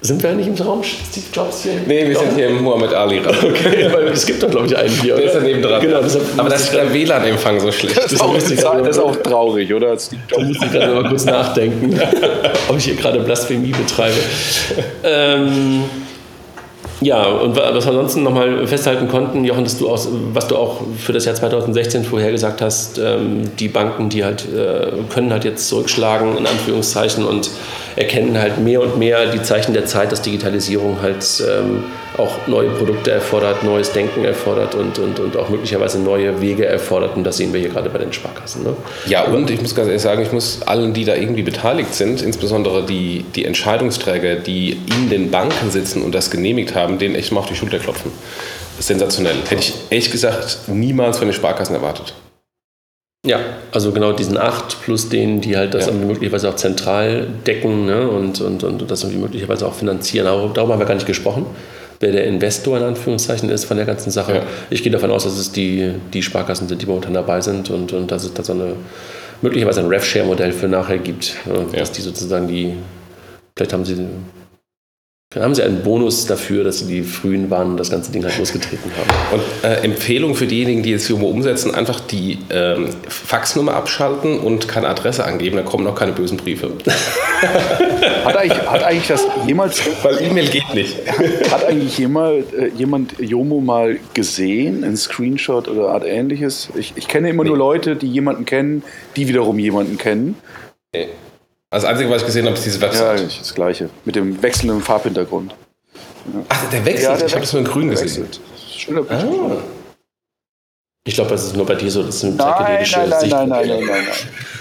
sind 0.05 0.23
wir 0.23 0.31
eigentlich 0.31 0.49
im 0.49 0.55
Raum 0.55 0.83
Steve 0.83 1.25
Jobs 1.33 1.63
hier? 1.63 1.73
Nee, 1.87 2.07
wir 2.07 2.19
sind 2.19 2.35
hier 2.37 2.49
im 2.49 2.63
Muhammad 2.63 2.93
Ali 2.93 3.21
Raum. 3.21 3.35
Okay, 3.43 3.89
weil 3.91 4.09
es 4.09 4.27
gibt 4.27 4.43
doch, 4.43 4.51
glaube 4.51 4.67
ich, 4.67 4.77
einen 4.77 4.91
hier. 4.91 5.17
Der 5.17 5.25
ist 5.25 5.35
daneben 5.35 5.63
dran. 5.63 5.81
Genau, 5.81 6.01
Aber 6.37 6.51
das 6.51 6.65
ist 6.65 6.75
der 6.75 6.93
WLAN-Empfang 6.93 7.59
so 7.59 7.73
schlecht. 7.73 7.97
Das 7.97 8.13
ist, 8.13 8.21
auch, 8.21 8.35
das 8.35 8.51
ist 8.51 8.99
auch 8.99 9.17
traurig, 9.17 9.73
oder? 9.73 9.97
Da 9.97 10.41
muss 10.43 10.57
ich 10.63 10.73
gerade 10.73 10.95
mal 10.95 11.09
kurz 11.09 11.25
nachdenken, 11.25 11.99
ob 12.69 12.77
ich 12.77 12.85
hier 12.85 12.97
gerade 12.97 13.21
Blasphemie 13.21 13.73
betreibe. 13.73 14.15
Ähm, 15.07 15.85
ja, 17.05 17.27
und 17.27 17.55
was 17.55 17.85
wir 17.85 17.91
ansonsten 17.91 18.23
nochmal 18.23 18.67
festhalten 18.67 19.09
konnten, 19.09 19.45
Jochen, 19.45 19.65
dass 19.65 19.79
du 19.79 19.91
auch, 19.91 20.07
was 20.33 20.49
du 20.49 20.57
auch 20.57 20.81
für 20.99 21.13
das 21.13 21.27
Jahr 21.27 21.35
2016 21.35 22.05
vorhergesagt 22.05 22.63
hast, 22.63 22.99
ähm, 22.99 23.51
die 23.59 23.69
Banken, 23.69 24.09
die 24.09 24.25
halt 24.25 24.47
äh, 24.53 24.91
können 25.13 25.31
halt 25.31 25.45
jetzt 25.45 25.69
zurückschlagen, 25.69 26.39
in 26.39 26.47
Anführungszeichen, 26.47 27.25
und 27.25 27.51
erkennen 27.97 28.39
halt 28.39 28.59
mehr 28.59 28.81
und 28.81 28.99
mehr 28.99 29.27
die 29.27 29.43
Zeichen 29.43 29.75
der 29.75 29.85
Zeit, 29.85 30.13
dass 30.13 30.23
Digitalisierung 30.23 31.03
halt 31.03 31.25
ähm, 31.47 31.85
auch 32.19 32.47
neue 32.47 32.71
Produkte 32.71 33.11
erfordert, 33.11 33.63
neues 33.63 33.93
Denken 33.93 34.25
erfordert 34.25 34.75
und, 34.75 34.99
und, 34.99 35.19
und 35.19 35.37
auch 35.37 35.49
möglicherweise 35.49 35.99
neue 35.99 36.41
Wege 36.41 36.67
erfordert. 36.67 37.17
Und 37.17 37.25
das 37.25 37.37
sehen 37.37 37.53
wir 37.53 37.61
hier 37.61 37.71
gerade 37.71 37.91
bei 37.91 37.99
den 37.99 38.13
Sparkassen. 38.13 38.63
Ne? 38.63 38.77
Ja, 39.07 39.25
und 39.25 39.51
ich 39.51 39.61
muss 39.61 39.75
ganz 39.75 39.89
ehrlich 39.89 40.03
sagen, 40.03 40.23
ich 40.23 40.33
muss 40.33 40.63
allen, 40.63 40.93
die 40.93 41.05
da 41.05 41.15
irgendwie 41.15 41.43
beteiligt 41.43 41.95
sind, 41.95 42.23
insbesondere 42.23 42.85
die, 42.85 43.25
die 43.35 43.45
Entscheidungsträger, 43.45 44.37
die 44.37 44.79
in 44.97 45.11
den 45.11 45.31
Banken 45.31 45.71
sitzen 45.71 46.03
und 46.03 46.15
das 46.15 46.31
genehmigt 46.31 46.75
haben, 46.75 46.99
denen 46.99 47.15
echt 47.15 47.33
mal 47.33 47.41
auf 47.41 47.47
die 47.47 47.57
Schulter 47.57 47.79
klopfen. 47.79 48.13
Sensationell. 48.79 49.37
Hätte 49.49 49.61
ich 49.61 49.75
ehrlich 49.91 50.11
gesagt 50.11 50.61
niemals 50.67 51.19
von 51.19 51.29
den 51.29 51.35
Sparkassen 51.35 51.75
erwartet. 51.75 52.15
Ja, 53.27 53.39
also 53.73 53.91
genau 53.93 54.13
diesen 54.13 54.37
acht 54.37 54.83
plus 54.83 55.09
denen, 55.09 55.41
die 55.41 55.57
halt 55.57 55.73
das 55.73 55.87
ja. 55.87 55.93
möglicherweise 55.93 56.51
auch 56.51 56.57
zentral 56.57 57.27
decken 57.47 57.87
ne, 57.87 58.07
und, 58.07 58.43
und, 58.43 58.63
und 58.63 58.91
das 58.91 59.05
möglicherweise 59.05 59.67
auch 59.67 59.73
finanzieren. 59.73 60.27
Aber 60.27 60.51
darüber 60.53 60.75
haben 60.75 60.81
wir 60.81 60.87
gar 60.87 60.95
nicht 60.95 61.07
gesprochen, 61.07 61.47
wer 62.05 62.13
der 62.13 62.27
Investor 62.27 62.77
in 62.77 62.85
Anführungszeichen 62.85 63.49
ist 63.49 63.65
von 63.65 63.79
der 63.79 63.87
ganzen 63.87 64.11
Sache. 64.11 64.35
Ja. 64.35 64.43
Ich 64.69 64.83
gehe 64.83 64.93
davon 64.93 65.11
aus, 65.11 65.25
dass 65.25 65.39
es 65.39 65.51
die, 65.51 65.93
die 66.13 66.23
Sparkassen 66.23 66.69
sind, 66.69 66.83
die 66.83 66.87
momentan 66.87 67.15
dabei 67.15 67.41
sind 67.41 67.71
und, 67.71 67.93
und 67.95 68.11
dass 68.11 68.25
es 68.25 68.35
da 68.35 68.43
so 68.43 68.53
eine 68.53 68.77
möglicherweise 69.41 69.81
ein 69.81 69.89
RevShare-Modell 69.89 70.53
für 70.53 70.69
nachher 70.69 70.99
gibt, 70.99 71.35
ja. 71.47 71.79
dass 71.79 71.93
die 71.93 72.03
sozusagen 72.03 72.47
die, 72.47 72.75
vielleicht 73.57 73.73
haben 73.73 73.85
sie 73.85 73.97
dann 75.35 75.43
haben 75.43 75.55
sie 75.55 75.65
einen 75.65 75.83
Bonus 75.83 76.27
dafür, 76.27 76.63
dass 76.63 76.79
sie 76.79 76.87
die 76.87 77.03
Frühen 77.03 77.51
waren 77.51 77.73
und 77.73 77.77
das 77.77 77.91
ganze 77.91 78.13
Ding 78.13 78.23
halt 78.23 78.39
losgetreten 78.39 78.91
haben. 78.97 79.41
Und 79.41 79.69
äh, 79.69 79.85
Empfehlung 79.85 80.37
für 80.37 80.47
diejenigen, 80.47 80.85
die 80.85 80.91
jetzt 80.91 81.09
Jomo 81.09 81.27
umsetzen, 81.27 81.75
einfach 81.75 81.99
die 81.99 82.39
ähm, 82.51 82.91
Faxnummer 83.09 83.75
abschalten 83.75 84.39
und 84.39 84.69
keine 84.69 84.89
Adresse 84.89 85.25
angeben, 85.25 85.57
dann 85.57 85.65
kommen 85.65 85.83
noch 85.83 85.97
keine 85.97 86.13
bösen 86.13 86.37
Briefe. 86.37 86.71
hat, 88.25 88.37
eigentlich, 88.37 88.71
hat 88.71 88.85
eigentlich 88.85 89.09
das 89.09 89.27
jemals... 89.45 89.83
Weil 90.05 90.23
E-Mail 90.23 90.49
geht 90.49 90.73
nicht. 90.73 90.97
Hat 91.51 91.65
eigentlich 91.65 91.99
jemand, 91.99 92.53
äh, 92.55 92.69
jemand 92.69 93.19
Jomo 93.19 93.61
mal 93.61 93.99
gesehen, 94.15 94.85
ein 94.85 94.97
Screenshot 94.97 95.67
oder 95.67 95.89
Art 95.89 96.05
ähnliches? 96.05 96.69
Ich, 96.77 96.93
ich 96.97 97.09
kenne 97.09 97.31
immer 97.31 97.43
nee. 97.43 97.49
nur 97.49 97.59
Leute, 97.59 97.97
die 97.97 98.07
jemanden 98.07 98.45
kennen, 98.45 98.85
die 99.17 99.27
wiederum 99.29 99.59
jemanden 99.59 99.99
kennen. 99.99 100.37
Also 101.75 101.89
das 101.89 101.93
Einzige, 101.93 102.11
was 102.11 102.23
ich 102.23 102.27
gesehen 102.27 102.47
habe, 102.47 102.55
ist 102.55 102.65
diese 102.65 102.81
Website. 102.81 103.19
Ja, 103.19 103.27
das 103.41 103.53
gleiche. 103.53 103.91
Mit 104.05 104.15
dem 104.15 104.41
wechselnden 104.41 104.81
Farbhintergrund. 104.81 105.57
Ja. 106.33 106.41
Ach, 106.49 106.71
der 106.71 106.85
wechselt? 106.85 107.03
Ja, 107.03 107.17
der 107.17 107.27
ich 107.27 107.33
habe 107.33 107.41
das 107.41 107.53
nur 107.53 107.63
in 107.63 107.69
grün 107.69 107.91
gesehen. 107.91 108.29
Schöner 108.71 109.01
ah. 109.11 109.57
Ich 111.05 111.17
glaube, 111.17 111.31
das 111.31 111.47
ist 111.47 111.57
nur 111.57 111.67
bei 111.67 111.75
dir 111.75 111.91
so, 111.91 112.05
das 112.05 112.23
ist 112.23 112.25
eine 112.25 112.37
psychedelische 112.37 112.99
nein, 113.01 113.09
nein, 113.11 113.21
Sicht. 113.21 113.33
Nein, 113.33 113.49
nein, 113.49 113.69
nein, 113.69 113.85
nein, 113.87 114.03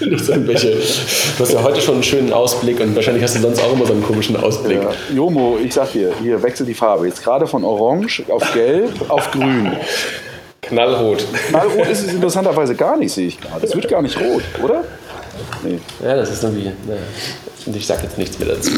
nein, 0.00 0.10
irgendwelche, 0.10 0.72
du 0.72 1.44
hast 1.44 1.52
ja 1.52 1.62
heute 1.62 1.80
schon 1.80 1.94
einen 1.94 2.02
schönen 2.02 2.32
Ausblick 2.32 2.80
und 2.80 2.96
wahrscheinlich 2.96 3.22
hast 3.22 3.36
du 3.36 3.40
sonst 3.40 3.62
auch 3.62 3.72
immer 3.72 3.86
so 3.86 3.92
einen 3.92 4.02
komischen 4.02 4.36
Ausblick. 4.36 4.82
Ja. 4.82 4.90
Jomo, 5.14 5.56
ich 5.62 5.72
sag 5.72 5.92
dir, 5.92 6.12
hier 6.20 6.42
wechselt 6.42 6.68
die 6.68 6.74
Farbe. 6.74 7.06
Jetzt 7.06 7.22
gerade 7.22 7.46
von 7.46 7.62
orange 7.62 8.24
auf 8.28 8.52
gelb 8.52 9.08
auf 9.08 9.30
grün. 9.30 9.70
Knallrot. 10.62 11.24
Knallrot 11.48 11.86
ist 11.86 12.08
es 12.08 12.12
interessanterweise 12.12 12.74
gar 12.74 12.96
nicht, 12.96 13.12
sehe 13.12 13.28
ich 13.28 13.40
gerade. 13.40 13.64
Es 13.64 13.72
wird 13.72 13.88
gar 13.88 14.02
nicht 14.02 14.18
rot, 14.18 14.42
oder? 14.62 14.82
Nee. 15.62 15.78
Ja, 16.04 16.16
das 16.16 16.30
ist 16.30 16.42
irgendwie. 16.42 16.64
Ne, 16.66 16.98
ich 17.74 17.86
sage 17.86 18.02
jetzt 18.02 18.18
nichts 18.18 18.38
mehr 18.38 18.48
dazu. 18.48 18.70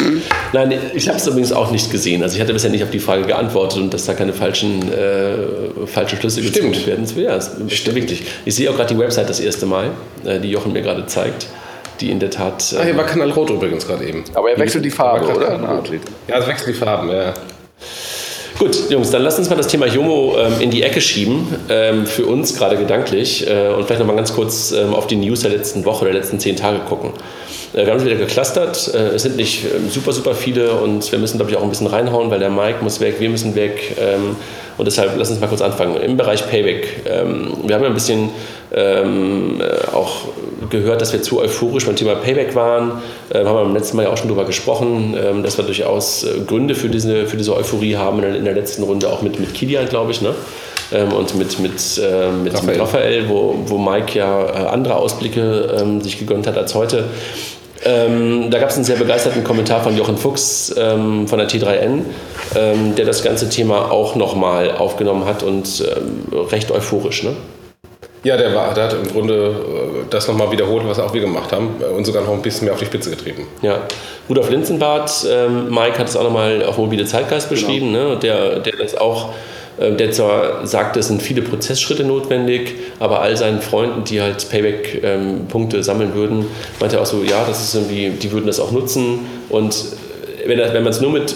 Nein, 0.52 0.72
ich 0.94 1.08
habe 1.08 1.18
es 1.18 1.26
übrigens 1.26 1.52
auch 1.52 1.70
nicht 1.72 1.90
gesehen. 1.90 2.22
Also 2.22 2.36
ich 2.36 2.40
hatte 2.40 2.52
bisher 2.52 2.70
nicht 2.70 2.84
auf 2.84 2.90
die 2.90 3.00
Frage 3.00 3.24
geantwortet 3.24 3.80
und 3.80 3.92
dass 3.92 4.04
da 4.06 4.14
keine 4.14 4.32
falschen, 4.32 4.92
äh, 4.92 5.86
falschen 5.86 6.18
Schlüsse 6.20 6.42
Stimmt. 6.44 6.74
gezogen 6.74 6.86
werden. 6.86 7.06
Ja, 7.16 7.34
das 7.34 7.48
ist 7.68 7.94
wirklich. 7.94 8.22
Ich 8.44 8.54
sehe 8.54 8.70
auch 8.70 8.76
gerade 8.76 8.94
die 8.94 9.00
Website 9.00 9.28
das 9.28 9.40
erste 9.40 9.66
Mal, 9.66 9.90
äh, 10.24 10.38
die 10.38 10.50
Jochen 10.50 10.72
mir 10.72 10.82
gerade 10.82 11.04
zeigt, 11.06 11.48
die 12.00 12.10
in 12.12 12.20
der 12.20 12.30
Tat. 12.30 12.74
Ah, 12.78 12.82
Äh, 12.82 12.84
hier 12.86 12.96
war 12.96 13.06
Knallrot 13.06 13.50
übrigens 13.50 13.86
gerade 13.88 14.04
eben. 14.06 14.22
Aber 14.34 14.50
er 14.50 14.58
wechselt 14.58 14.84
die 14.84 14.90
Farbe, 14.90 15.34
oder? 15.34 15.82
Ja, 16.28 16.38
es 16.38 16.46
wechseln 16.46 16.72
die 16.72 16.78
Farben, 16.78 17.10
ja. 17.10 17.34
Gut, 18.58 18.88
Jungs, 18.88 19.10
dann 19.10 19.20
lasst 19.22 19.38
uns 19.38 19.50
mal 19.50 19.56
das 19.56 19.66
Thema 19.66 19.86
Jomo 19.86 20.34
ähm, 20.38 20.60
in 20.60 20.70
die 20.70 20.82
Ecke 20.82 21.02
schieben, 21.02 21.46
ähm, 21.68 22.06
für 22.06 22.24
uns 22.24 22.56
gerade 22.56 22.78
gedanklich, 22.78 23.46
äh, 23.46 23.68
und 23.68 23.84
vielleicht 23.84 24.00
nochmal 24.00 24.16
ganz 24.16 24.32
kurz 24.32 24.72
ähm, 24.72 24.94
auf 24.94 25.06
die 25.06 25.16
News 25.16 25.40
der 25.40 25.50
letzten 25.50 25.84
Woche, 25.84 26.06
der 26.06 26.14
letzten 26.14 26.40
zehn 26.40 26.56
Tage 26.56 26.78
gucken. 26.78 27.12
Äh, 27.76 27.84
wir 27.84 27.92
haben 27.92 27.98
es 27.98 28.04
wieder 28.04 28.16
geclustert, 28.16 28.90
äh, 28.94 29.14
es 29.14 29.22
sind 29.22 29.36
nicht 29.36 29.64
ähm, 29.64 29.90
super, 29.90 30.12
super 30.12 30.34
viele 30.34 30.72
und 30.72 31.10
wir 31.12 31.18
müssen, 31.18 31.36
glaube 31.36 31.50
ich, 31.50 31.56
auch 31.56 31.62
ein 31.62 31.68
bisschen 31.68 31.86
reinhauen, 31.86 32.30
weil 32.30 32.40
der 32.40 32.50
Mike 32.50 32.78
muss 32.82 33.00
weg, 33.00 33.16
wir 33.20 33.28
müssen 33.28 33.54
weg 33.54 33.96
ähm, 34.00 34.36
und 34.78 34.86
deshalb 34.86 35.12
lass 35.16 35.30
uns 35.30 35.40
mal 35.40 35.46
kurz 35.46 35.60
anfangen. 35.60 35.96
Im 35.96 36.16
Bereich 36.16 36.48
Payback, 36.48 37.02
ähm, 37.06 37.52
wir 37.64 37.74
haben 37.74 37.82
ja 37.82 37.88
ein 37.88 37.94
bisschen 37.94 38.30
äh, 38.70 39.02
auch 39.92 40.28
gehört, 40.70 41.02
dass 41.02 41.12
wir 41.12 41.22
zu 41.22 41.38
euphorisch 41.38 41.84
beim 41.84 41.96
Thema 41.96 42.14
Payback 42.14 42.54
waren. 42.54 43.02
Äh, 43.28 43.44
haben 43.44 43.56
wir 43.56 43.64
beim 43.64 43.74
letzten 43.74 43.98
Mal 43.98 44.04
ja 44.04 44.08
auch 44.10 44.16
schon 44.16 44.28
darüber 44.28 44.46
gesprochen, 44.46 45.14
dass 45.42 45.58
wir 45.58 45.64
durchaus 45.64 46.26
Gründe 46.46 46.74
für 46.74 46.88
diese, 46.88 47.26
für 47.26 47.36
diese 47.36 47.54
Euphorie 47.54 47.96
haben 47.96 48.22
in 48.22 48.44
der, 48.44 48.54
letzten 48.54 48.82
Runde, 48.82 49.08
auch 49.08 49.22
mit, 49.22 49.38
mit 49.38 49.54
Kilian, 49.54 49.88
glaube 49.88 50.10
ich, 50.10 50.22
ne? 50.22 50.34
Und 50.92 51.34
mit, 51.34 51.58
mit, 51.58 51.72
mit, 51.72 52.00
Raphael. 52.54 52.66
mit 52.66 52.80
Raphael, 52.80 53.28
wo, 53.28 53.58
wo 53.66 53.76
Mike 53.76 54.18
ja 54.18 54.46
andere 54.68 54.96
Ausblicke 54.96 55.76
ähm, 55.80 56.00
sich 56.00 56.18
gegönnt 56.18 56.46
hat 56.46 56.56
als 56.56 56.74
heute. 56.74 57.04
Ähm, 57.84 58.50
da 58.50 58.58
gab 58.58 58.70
es 58.70 58.76
einen 58.76 58.84
sehr 58.84 58.96
begeisterten 58.96 59.44
Kommentar 59.44 59.82
von 59.82 59.96
Jochen 59.96 60.16
Fuchs 60.16 60.74
ähm, 60.76 61.28
von 61.28 61.38
der 61.38 61.48
T3N, 61.48 62.02
ähm, 62.56 62.94
der 62.96 63.04
das 63.04 63.22
ganze 63.22 63.48
Thema 63.48 63.90
auch 63.90 64.16
nochmal 64.16 64.72
aufgenommen 64.72 65.24
hat 65.24 65.42
und 65.42 65.84
ähm, 65.86 66.38
recht 66.50 66.70
euphorisch. 66.70 67.22
Ne? 67.22 67.34
Ja, 68.26 68.36
der, 68.36 68.52
war, 68.54 68.74
der 68.74 68.84
hat 68.84 68.92
im 68.92 69.08
Grunde 69.08 69.34
äh, 69.34 70.04
das 70.10 70.26
nochmal 70.26 70.50
wiederholt, 70.50 70.82
was 70.88 70.98
auch 70.98 71.14
wir 71.14 71.20
gemacht 71.20 71.52
haben 71.52 71.76
äh, 71.80 71.84
und 71.84 72.04
sogar 72.04 72.24
noch 72.24 72.32
ein 72.32 72.42
bisschen 72.42 72.64
mehr 72.64 72.74
auf 72.74 72.80
die 72.80 72.86
Spitze 72.86 73.10
getrieben. 73.10 73.46
Ja, 73.62 73.82
Rudolf 74.28 74.50
Linzenbart, 74.50 75.24
ähm, 75.30 75.68
Mike 75.70 75.96
hat 75.96 76.08
es 76.08 76.16
auch 76.16 76.24
nochmal 76.24 76.64
auf 76.64 76.76
mobile 76.76 77.04
Zeitgeist 77.04 77.48
beschrieben, 77.48 77.92
ne? 77.92 78.08
und 78.08 78.24
der, 78.24 78.58
der 78.58 78.76
das 78.76 78.96
auch, 78.96 79.30
der 79.78 80.10
zwar 80.12 80.66
sagte, 80.66 81.00
es 81.00 81.08
sind 81.08 81.22
viele 81.22 81.42
Prozessschritte 81.42 82.04
notwendig, 82.04 82.74
aber 82.98 83.20
all 83.20 83.36
seinen 83.36 83.60
Freunden, 83.60 84.04
die 84.04 84.22
halt 84.22 84.48
Payback-Punkte 84.48 85.82
sammeln 85.82 86.14
würden, 86.14 86.46
meinte 86.80 86.96
er 86.96 87.02
auch 87.02 87.06
so, 87.06 87.22
ja, 87.22 87.44
das 87.46 87.62
ist 87.62 87.74
irgendwie, 87.74 88.10
die 88.10 88.32
würden 88.32 88.46
das 88.46 88.58
auch 88.58 88.72
nutzen 88.72 89.20
und 89.50 89.76
wenn, 90.46 90.58
wenn 90.58 90.82
man 90.82 90.92
es 90.92 91.00
nur 91.00 91.10
mit 91.10 91.34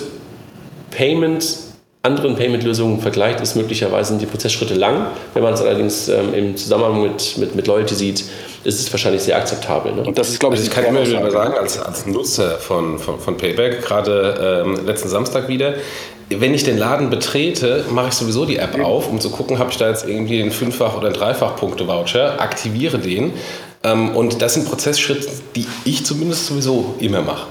Payment, 0.91 1.57
anderen 2.03 2.35
Payment-Lösungen 2.35 3.01
vergleicht, 3.01 3.41
ist 3.41 3.57
möglicherweise 3.57 4.17
die 4.17 4.25
Prozessschritte 4.25 4.75
lang. 4.75 5.09
Wenn 5.35 5.43
man 5.43 5.53
es 5.53 5.61
allerdings 5.61 6.09
ähm, 6.09 6.33
im 6.33 6.57
Zusammenhang 6.57 7.03
mit, 7.03 7.37
mit, 7.37 7.55
mit 7.55 7.67
Loyalty 7.67 7.95
sieht, 7.95 8.25
ist 8.65 8.81
es 8.81 8.91
wahrscheinlich 8.91 9.23
sehr 9.23 9.37
akzeptabel. 9.37 9.93
Ne? 9.93 10.03
Und 10.03 10.19
das 10.19 10.31
ist, 10.31 10.41
glaube 10.41 10.55
ich, 10.55 10.61
Also 10.61 10.71
ich 10.71 10.77
kann 10.77 10.87
immer 10.87 11.07
wieder 11.07 11.31
sagen, 11.31 11.55
als, 11.55 11.79
als 11.79 12.07
Nutzer 12.07 12.59
von, 12.59 12.99
von, 12.99 13.19
von 13.21 13.37
Payback, 13.37 13.83
gerade 13.83 14.65
ähm, 14.67 14.87
letzten 14.87 15.09
Samstag 15.09 15.49
wieder, 15.49 15.75
wenn 16.31 16.55
ich 16.55 16.63
den 16.63 16.79
Laden 16.79 17.11
betrete, 17.11 17.85
mache 17.91 18.09
ich 18.09 18.15
sowieso 18.15 18.45
die 18.45 18.57
App 18.57 18.79
auf, 18.83 19.09
um 19.09 19.21
zu 19.21 19.31
gucken, 19.31 19.59
habe 19.59 19.71
ich 19.71 19.77
da 19.77 19.89
jetzt 19.89 20.09
irgendwie 20.09 20.41
einen 20.41 20.53
Fünffach- 20.53 20.97
oder 20.97 21.11
Dreifach-Punkte-Voucher, 21.11 22.41
aktiviere 22.41 22.99
den. 22.99 23.33
Ähm, 23.83 24.11
und 24.15 24.41
das 24.41 24.55
sind 24.55 24.69
Prozessschritte, 24.69 25.29
die 25.57 25.67
ich 25.85 26.05
zumindest 26.05 26.47
sowieso 26.47 26.95
immer 27.01 27.23
mache. 27.23 27.47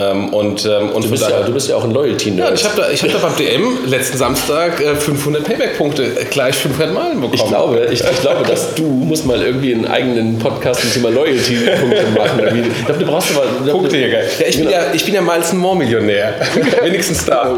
Ähm, 0.00 0.34
und, 0.34 0.66
ähm, 0.66 0.90
und 0.90 1.04
Du 1.04 1.10
bist, 1.10 1.22
ja, 1.22 1.42
du 1.44 1.52
bist 1.52 1.68
ja 1.68 1.76
auch 1.76 1.84
ein 1.84 1.92
Loyalty-Nerd. 1.92 2.48
ja, 2.48 2.54
ich 2.56 2.64
habe 2.64 2.76
da, 2.76 2.90
ich 2.90 3.00
hab 3.00 3.12
da 3.12 3.18
beim 3.18 3.36
DM 3.36 3.86
letzten 3.86 4.18
Samstag 4.18 4.80
äh, 4.80 4.96
500 4.96 5.44
Payback-Punkte 5.44 6.02
äh, 6.02 6.24
gleich 6.24 6.56
500 6.56 6.92
Meilen 6.92 7.20
bekommen. 7.20 7.34
Ich 7.34 7.46
glaube, 7.46 7.86
ich, 7.92 8.02
ich 8.02 8.20
glaube, 8.20 8.44
dass 8.44 8.74
du 8.74 8.82
musst 8.82 9.24
mal 9.24 9.40
irgendwie 9.40 9.72
einen 9.72 9.86
eigenen 9.86 10.36
Podcast 10.40 10.80
zum 10.80 10.92
Thema 10.92 11.10
Loyalty-Punkte 11.10 12.06
machen. 12.12 12.72
Ich 12.76 12.84
glaube, 12.86 13.04
du 13.04 13.06
brauchst 13.06 13.36
aber 13.36 13.70
Punktejäger. 13.70 14.18
Ja, 14.18 14.46
ich 14.48 14.56
bin 14.56 14.68
ja, 14.68 14.80
ich 14.92 15.04
bin 15.04 15.14
ja 15.14 15.20
Miles 15.22 15.52
More-Millionär. 15.52 16.34
Wenigstens 16.82 17.24
da. 17.26 17.56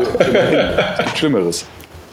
Schlimmeres. 1.14 1.64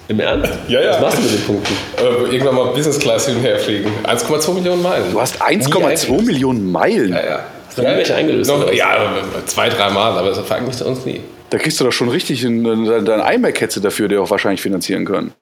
Im 0.07 0.21
Ernst? 0.21 0.53
Ja, 0.69 0.82
ja. 0.82 0.91
Was 0.93 1.01
machst 1.01 1.17
du 1.17 1.21
mit 1.24 1.34
den 1.34 1.43
Punkten? 1.45 1.74
Äh, 1.97 2.34
irgendwann 2.34 2.55
mal 2.55 2.65
Business 2.67 2.97
Class 2.97 3.26
hin 3.26 3.36
und 3.36 3.41
her 3.43 3.59
fliegen. 3.59 3.91
1,2 4.05 4.53
Millionen 4.53 4.82
Meilen. 4.82 5.11
Du 5.11 5.19
hast 5.19 5.41
1,2 5.41 6.21
Millionen 6.21 6.71
Meilen. 6.71 7.11
Ja, 7.11 7.26
ja. 7.26 7.39
Du 7.76 7.82
nie 7.82 7.88
welche 7.88 8.15
eingelöst, 8.15 8.49
Noch, 8.49 8.71
ja, 8.71 9.13
zwei, 9.45 9.69
drei 9.69 9.89
Mal, 9.89 10.17
aber 10.17 10.30
das 10.30 10.39
verlangt 10.39 10.74
zu 10.76 10.86
uns 10.86 11.05
nie. 11.05 11.21
Da 11.49 11.57
kriegst 11.57 11.80
du 11.80 11.84
doch 11.84 11.91
schon 11.91 12.09
richtig 12.09 12.45
einen- 12.45 12.86
dein 12.86 13.05
dein 13.05 13.36
iMac 13.36 13.61
hättest 13.61 13.78
du 13.78 13.82
dafür 13.82 14.07
dir 14.07 14.21
auch 14.21 14.30
wahrscheinlich 14.30 14.61
finanzieren 14.61 15.05
können. 15.05 15.34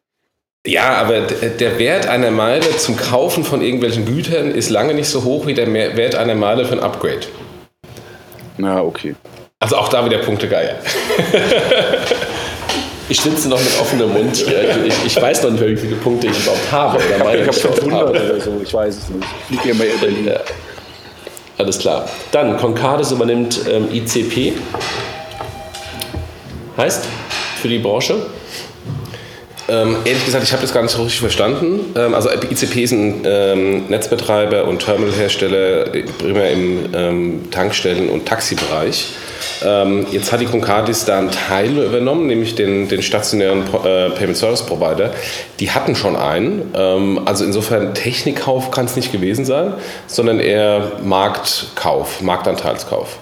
Ja, 0.67 0.93
aber 0.97 1.21
der 1.21 1.79
Wert 1.79 2.07
einer 2.07 2.29
Meile 2.31 2.69
zum 2.77 2.95
Kaufen 2.95 3.43
von 3.43 3.61
irgendwelchen 3.61 4.05
Gütern 4.05 4.51
ist 4.51 4.69
lange 4.69 4.93
nicht 4.93 5.07
so 5.09 5.23
hoch 5.23 5.47
wie 5.47 5.53
der 5.55 5.71
Wert 5.73 6.15
einer 6.15 6.35
Meile 6.35 6.65
für 6.65 6.73
ein 6.73 6.79
Upgrade. 6.81 7.21
Na, 8.57 8.81
okay. 8.83 9.15
Also 9.59 9.77
auch 9.77 9.89
da 9.89 10.05
wieder 10.05 10.19
Punkte 10.19 10.47
geil. 10.47 10.75
Ich 13.09 13.19
sitze 13.19 13.49
noch 13.49 13.59
mit 13.59 13.77
offenem 13.81 14.13
Mund 14.13 14.37
hier. 14.37 14.85
Ich, 14.85 14.93
ich 15.05 15.21
weiß 15.21 15.43
noch 15.43 15.51
nicht, 15.51 15.61
wie 15.65 15.75
viele 15.75 15.97
Punkte 15.97 16.27
ich 16.27 16.39
überhaupt 16.43 16.71
habe. 16.71 16.97
Oder 16.97 17.21
meine 17.21 17.41
Ich 17.41 17.47
habe 17.47 17.57
ich 17.57 17.63
überhaupt 17.63 17.79
500 17.81 17.99
habe. 18.07 18.09
oder 18.11 18.39
so, 18.39 18.61
ich 18.63 18.73
weiß 18.73 18.97
es 18.97 19.09
nicht. 19.09 19.27
Ich 19.49 19.59
fliege 19.59 19.69
immer 19.75 19.83
in 19.83 19.99
Berlin. 19.99 20.27
Ja. 20.27 20.39
Alles 21.61 21.77
klar. 21.77 22.09
Dann, 22.31 22.57
Concardis 22.57 23.11
übernimmt 23.11 23.61
ähm, 23.69 23.87
ICP. 23.93 24.53
Heißt, 26.75 27.05
für 27.61 27.67
die 27.67 27.77
Branche, 27.77 28.25
Ähm, 29.71 29.95
ehrlich 30.03 30.25
gesagt, 30.25 30.43
ich 30.43 30.51
habe 30.51 30.61
das 30.61 30.73
gar 30.73 30.81
nicht 30.81 30.91
so 30.91 31.01
richtig 31.01 31.21
verstanden. 31.21 31.93
Ähm, 31.95 32.13
also 32.13 32.29
ICP 32.29 32.83
ist 32.83 32.91
ein 32.91 33.21
ähm, 33.23 33.87
Netzbetreiber 33.87 34.65
und 34.65 34.79
Terminalhersteller, 34.79 35.95
äh, 35.95 36.03
primär 36.03 36.51
im 36.51 36.89
ähm, 36.93 37.51
Tankstellen- 37.51 38.09
und 38.09 38.25
Taxibereich. 38.25 39.07
Ähm, 39.63 40.05
jetzt 40.11 40.33
hat 40.33 40.41
die 40.41 40.45
Concardis 40.45 41.05
da 41.05 41.19
einen 41.19 41.31
Teil 41.31 41.77
übernommen, 41.77 42.27
nämlich 42.27 42.55
den, 42.55 42.89
den 42.89 43.01
stationären 43.01 43.61
äh, 43.61 44.09
Payment 44.09 44.35
Service 44.35 44.65
Provider. 44.65 45.11
Die 45.61 45.71
hatten 45.71 45.95
schon 45.95 46.17
einen. 46.17 46.73
Ähm, 46.75 47.21
also 47.23 47.45
insofern 47.45 47.93
Technikkauf 47.93 48.71
kann 48.71 48.85
es 48.85 48.97
nicht 48.97 49.13
gewesen 49.13 49.45
sein, 49.45 49.75
sondern 50.05 50.41
eher 50.41 50.91
Marktkauf, 51.01 52.21
Marktanteilskauf. 52.21 53.19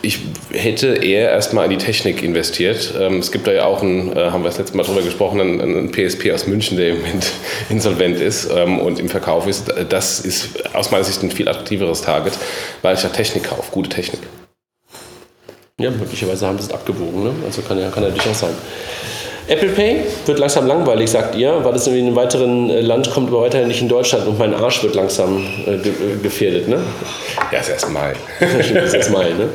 Ich 0.00 0.20
hätte 0.52 0.94
eher 0.94 1.30
erstmal 1.30 1.64
in 1.64 1.70
die 1.70 1.84
Technik 1.84 2.22
investiert. 2.22 2.94
Ähm, 2.98 3.18
es 3.18 3.32
gibt 3.32 3.48
da 3.48 3.52
ja 3.52 3.64
auch 3.64 3.82
einen, 3.82 4.16
äh, 4.16 4.30
haben 4.30 4.42
wir 4.44 4.48
das 4.48 4.58
letzte 4.58 4.76
Mal 4.76 4.84
drüber 4.84 5.02
gesprochen, 5.02 5.40
einen, 5.40 5.60
einen 5.60 5.90
PSP 5.90 6.30
aus 6.32 6.46
München, 6.46 6.76
der 6.76 6.90
im 6.90 6.98
Moment 6.98 7.32
insolvent 7.68 8.20
ist 8.20 8.48
ähm, 8.54 8.78
und 8.78 9.00
im 9.00 9.08
Verkauf 9.08 9.48
ist. 9.48 9.72
Das 9.88 10.20
ist 10.20 10.72
aus 10.74 10.92
meiner 10.92 11.02
Sicht 11.02 11.22
ein 11.22 11.32
viel 11.32 11.48
attraktiveres 11.48 12.02
Target, 12.02 12.34
weil 12.82 12.94
ich 12.94 13.02
da 13.02 13.08
Technik 13.08 13.44
kaufe, 13.44 13.72
gute 13.72 13.88
Technik. 13.88 14.20
ja, 15.80 15.90
möglicherweise 15.90 16.46
haben 16.46 16.58
sie 16.58 16.66
es 16.66 16.72
abgewogen. 16.72 17.24
Ne? 17.24 17.32
Also 17.44 17.62
kann 17.62 17.78
ja, 17.78 17.90
kann 17.90 18.04
ja 18.04 18.10
durchaus 18.10 18.38
sein. 18.38 18.54
Apple 19.48 19.70
Pay 19.70 20.04
wird 20.26 20.38
langsam 20.38 20.66
langweilig, 20.66 21.10
sagt 21.10 21.34
ihr, 21.34 21.64
weil 21.64 21.74
es 21.74 21.86
in 21.86 21.94
einem 21.94 22.14
weiteren 22.14 22.68
äh, 22.68 22.82
Land 22.82 23.10
kommt, 23.10 23.28
aber 23.28 23.40
weiterhin 23.40 23.68
nicht 23.68 23.80
in 23.80 23.88
Deutschland 23.88 24.26
und 24.26 24.38
mein 24.38 24.52
Arsch 24.52 24.82
wird 24.82 24.94
langsam 24.94 25.42
äh, 25.66 25.78
ge 25.78 25.92
äh, 25.92 26.22
gefährdet. 26.22 26.68
Ne? 26.68 26.82
Ja, 27.50 27.60
ist 27.60 27.70
erst 27.70 27.90
mal. 27.90 28.12
Dieses 28.40 29.08
Mal, 29.08 29.34
ne? 29.34 29.48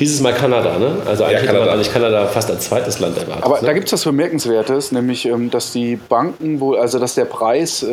Dieses 0.00 0.20
Mal 0.22 0.32
Kanada, 0.32 0.78
ne? 0.78 0.96
Also 1.04 1.24
eigentlich 1.24 1.42
hätte 1.42 1.46
man 1.46 1.54
Kanada. 1.56 1.72
eigentlich 1.72 1.92
Kanada 1.92 2.26
fast 2.26 2.50
als 2.50 2.64
zweites 2.64 3.00
Land 3.00 3.18
erwartet. 3.18 3.44
Aber 3.44 3.60
ne? 3.60 3.66
da 3.66 3.72
gibt 3.74 3.86
es 3.86 3.92
was 3.92 4.04
Bemerkenswertes, 4.04 4.92
nämlich, 4.92 5.26
ähm, 5.26 5.50
dass 5.50 5.72
die 5.72 5.96
Banken 5.96 6.60
wohl, 6.60 6.78
also 6.78 6.98
dass 6.98 7.14
der 7.14 7.26
Preis 7.26 7.84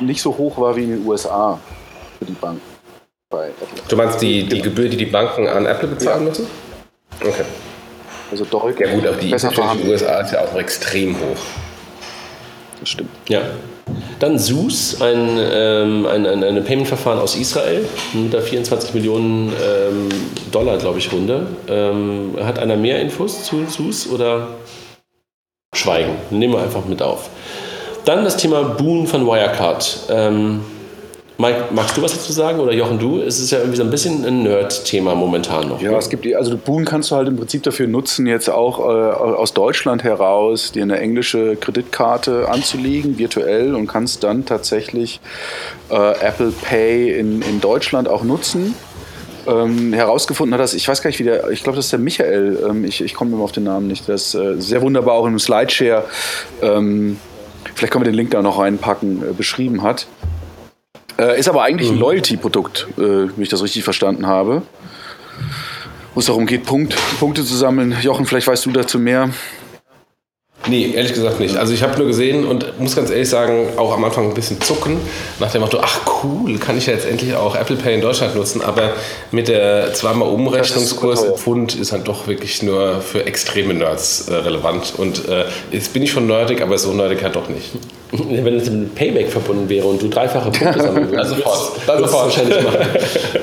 nicht 0.00 0.20
so 0.20 0.36
hoch 0.36 0.58
war 0.58 0.74
wie 0.76 0.82
in 0.82 0.90
den 0.90 1.06
USA 1.06 1.60
für 2.18 2.24
die 2.24 2.32
Banken. 2.32 2.60
Bei 3.30 3.48
Apple. 3.48 3.66
Du 3.88 3.96
meinst 3.96 4.20
die, 4.20 4.44
die 4.44 4.60
Gebühr, 4.60 4.88
die 4.88 4.96
die 4.96 5.06
Banken 5.06 5.46
an 5.46 5.64
Apple 5.64 5.88
bezahlen 5.88 6.24
müssen? 6.24 6.46
Okay. 7.20 7.44
Also 8.32 8.46
deutlich 8.46 8.88
Ja 8.88 8.94
gut, 8.94 9.06
auch 9.06 9.16
die 9.16 9.28
besser 9.28 9.48
natürlich 9.50 9.72
in 9.72 9.78
den 9.82 9.90
USA 9.90 10.20
ist 10.20 10.32
ja 10.32 10.40
auch 10.40 10.56
extrem 10.56 11.14
hoch. 11.16 11.36
Das 12.80 12.88
stimmt. 12.88 13.10
Ja. 13.28 13.42
Dann 14.20 14.38
SUS, 14.38 15.02
ein, 15.02 15.38
ähm, 15.38 16.06
ein, 16.06 16.24
ein, 16.24 16.42
ein 16.42 16.64
Payment-Verfahren 16.64 17.18
aus 17.18 17.36
Israel 17.36 17.84
mit 18.14 18.32
der 18.32 18.40
24 18.40 18.94
Millionen 18.94 19.48
ähm, 19.48 20.08
Dollar, 20.50 20.78
glaube 20.78 20.98
ich, 20.98 21.12
Runde. 21.12 21.46
Ähm, 21.68 22.34
hat 22.42 22.58
einer 22.58 22.76
mehr 22.76 23.02
Infos 23.02 23.44
zu 23.44 23.66
SUS 23.66 24.08
oder 24.08 24.48
schweigen? 25.74 26.16
Nehmen 26.30 26.54
wir 26.54 26.62
einfach 26.62 26.86
mit 26.86 27.02
auf. 27.02 27.28
Dann 28.06 28.24
das 28.24 28.38
Thema 28.38 28.62
Boon 28.62 29.06
von 29.06 29.26
Wirecard. 29.26 30.06
Ähm, 30.08 30.64
Mike, 31.42 31.64
magst 31.74 31.96
du 31.96 32.02
was 32.02 32.12
dazu 32.12 32.30
sagen 32.32 32.60
oder 32.60 32.72
Jochen, 32.72 33.00
du? 33.00 33.20
Es 33.20 33.40
ist 33.40 33.50
ja 33.50 33.58
irgendwie 33.58 33.76
so 33.76 33.82
ein 33.82 33.90
bisschen 33.90 34.24
ein 34.24 34.44
Nerd-Thema 34.44 35.16
momentan 35.16 35.68
noch. 35.68 35.82
Ja, 35.82 35.90
ne? 35.90 35.96
es 35.96 36.08
gibt, 36.08 36.24
die- 36.24 36.36
also 36.36 36.56
Boon 36.56 36.84
kannst 36.84 37.10
du 37.10 37.16
halt 37.16 37.26
im 37.26 37.36
Prinzip 37.36 37.64
dafür 37.64 37.88
nutzen, 37.88 38.28
jetzt 38.28 38.48
auch 38.48 38.78
äh, 38.78 38.82
aus 38.82 39.52
Deutschland 39.52 40.04
heraus 40.04 40.70
dir 40.70 40.84
eine 40.84 41.00
englische 41.00 41.56
Kreditkarte 41.56 42.48
anzulegen, 42.48 43.18
virtuell, 43.18 43.74
und 43.74 43.88
kannst 43.88 44.22
dann 44.22 44.44
tatsächlich 44.46 45.20
äh, 45.90 45.94
Apple 45.96 46.52
Pay 46.62 47.18
in, 47.18 47.42
in 47.42 47.60
Deutschland 47.60 48.06
auch 48.06 48.22
nutzen. 48.22 48.76
Ähm, 49.48 49.92
herausgefunden 49.92 50.54
hat 50.54 50.60
das, 50.60 50.74
ich 50.74 50.86
weiß 50.86 51.02
gar 51.02 51.08
nicht, 51.10 51.18
wie 51.18 51.24
der, 51.24 51.50
ich 51.50 51.64
glaube, 51.64 51.74
das 51.74 51.86
ist 51.86 51.92
der 51.92 51.98
Michael, 51.98 52.64
ähm, 52.70 52.84
ich, 52.84 53.00
ich 53.00 53.14
komme 53.14 53.32
immer 53.32 53.42
auf 53.42 53.50
den 53.50 53.64
Namen 53.64 53.88
nicht, 53.88 54.08
das 54.08 54.32
äh, 54.36 54.60
sehr 54.60 54.80
wunderbar 54.80 55.14
auch 55.14 55.24
in 55.24 55.30
einem 55.30 55.40
Slideshare, 55.40 56.04
ähm, 56.62 57.18
vielleicht 57.74 57.92
können 57.92 58.04
wir 58.04 58.12
den 58.12 58.16
Link 58.16 58.30
da 58.30 58.42
noch 58.42 58.60
reinpacken, 58.60 59.22
äh, 59.30 59.32
beschrieben 59.32 59.82
hat. 59.82 60.06
Äh, 61.18 61.38
ist 61.38 61.48
aber 61.48 61.62
eigentlich 61.62 61.90
ein 61.90 61.98
Loyalty-Produkt, 61.98 62.88
äh, 62.96 63.00
wenn 63.00 63.42
ich 63.42 63.48
das 63.48 63.62
richtig 63.62 63.84
verstanden 63.84 64.26
habe. 64.26 64.62
Wo 66.14 66.20
es 66.20 66.26
darum 66.26 66.46
geht, 66.46 66.64
Punkt, 66.64 66.94
Punkte 67.18 67.44
zu 67.44 67.56
sammeln. 67.56 67.96
Jochen, 68.02 68.26
vielleicht 68.26 68.46
weißt 68.46 68.66
du 68.66 68.70
dazu 68.72 68.98
mehr. 68.98 69.30
Nee, 70.68 70.92
ehrlich 70.94 71.12
gesagt 71.12 71.40
nicht. 71.40 71.56
Also 71.56 71.72
ich 71.74 71.82
habe 71.82 71.98
nur 71.98 72.06
gesehen 72.06 72.44
und 72.46 72.78
muss 72.78 72.94
ganz 72.94 73.10
ehrlich 73.10 73.28
sagen, 73.28 73.70
auch 73.76 73.92
am 73.92 74.04
Anfang 74.04 74.28
ein 74.28 74.34
bisschen 74.34 74.60
zucken, 74.60 74.98
nach 75.40 75.50
dem 75.50 75.62
Motto, 75.62 75.78
ach 75.82 76.00
cool, 76.22 76.56
kann 76.58 76.78
ich 76.78 76.86
ja 76.86 76.92
jetzt 76.92 77.04
endlich 77.06 77.34
auch 77.34 77.56
Apple 77.56 77.74
Pay 77.76 77.94
in 77.96 78.00
Deutschland 78.00 78.36
nutzen, 78.36 78.62
aber 78.62 78.90
mit 79.32 79.48
der 79.48 79.92
zweimal 79.94 80.28
Umrechnungskurs 80.28 81.24
im 81.24 81.34
Pfund 81.34 81.74
ist 81.74 81.90
halt 81.90 82.06
doch 82.06 82.28
wirklich 82.28 82.62
nur 82.62 83.00
für 83.00 83.26
extreme 83.26 83.74
Nerds 83.74 84.28
äh, 84.28 84.34
relevant. 84.34 84.94
Und 84.96 85.28
äh, 85.28 85.46
jetzt 85.72 85.92
bin 85.92 86.02
ich 86.04 86.12
schon 86.12 86.28
nerdig, 86.28 86.62
aber 86.62 86.78
so 86.78 86.92
nerdig 86.92 87.22
halt 87.24 87.34
doch 87.34 87.48
nicht. 87.48 87.70
Wenn 88.12 88.54
es 88.54 88.70
mit 88.70 88.94
Payback 88.94 89.30
verbunden 89.30 89.68
wäre 89.68 89.86
und 89.86 90.00
du 90.00 90.08
dreifache 90.08 90.50
Punkte 90.50 90.80
sammeln 90.80 91.10
würdest, 91.10 91.30
Dann 91.32 91.38
sofort. 91.38 91.70
Dann 91.86 91.98
würdest 91.98 92.14
du 92.14 92.18
es 92.18 92.34
sofort. 92.34 92.48
wahrscheinlich 92.48 92.62
machen. 92.62 92.86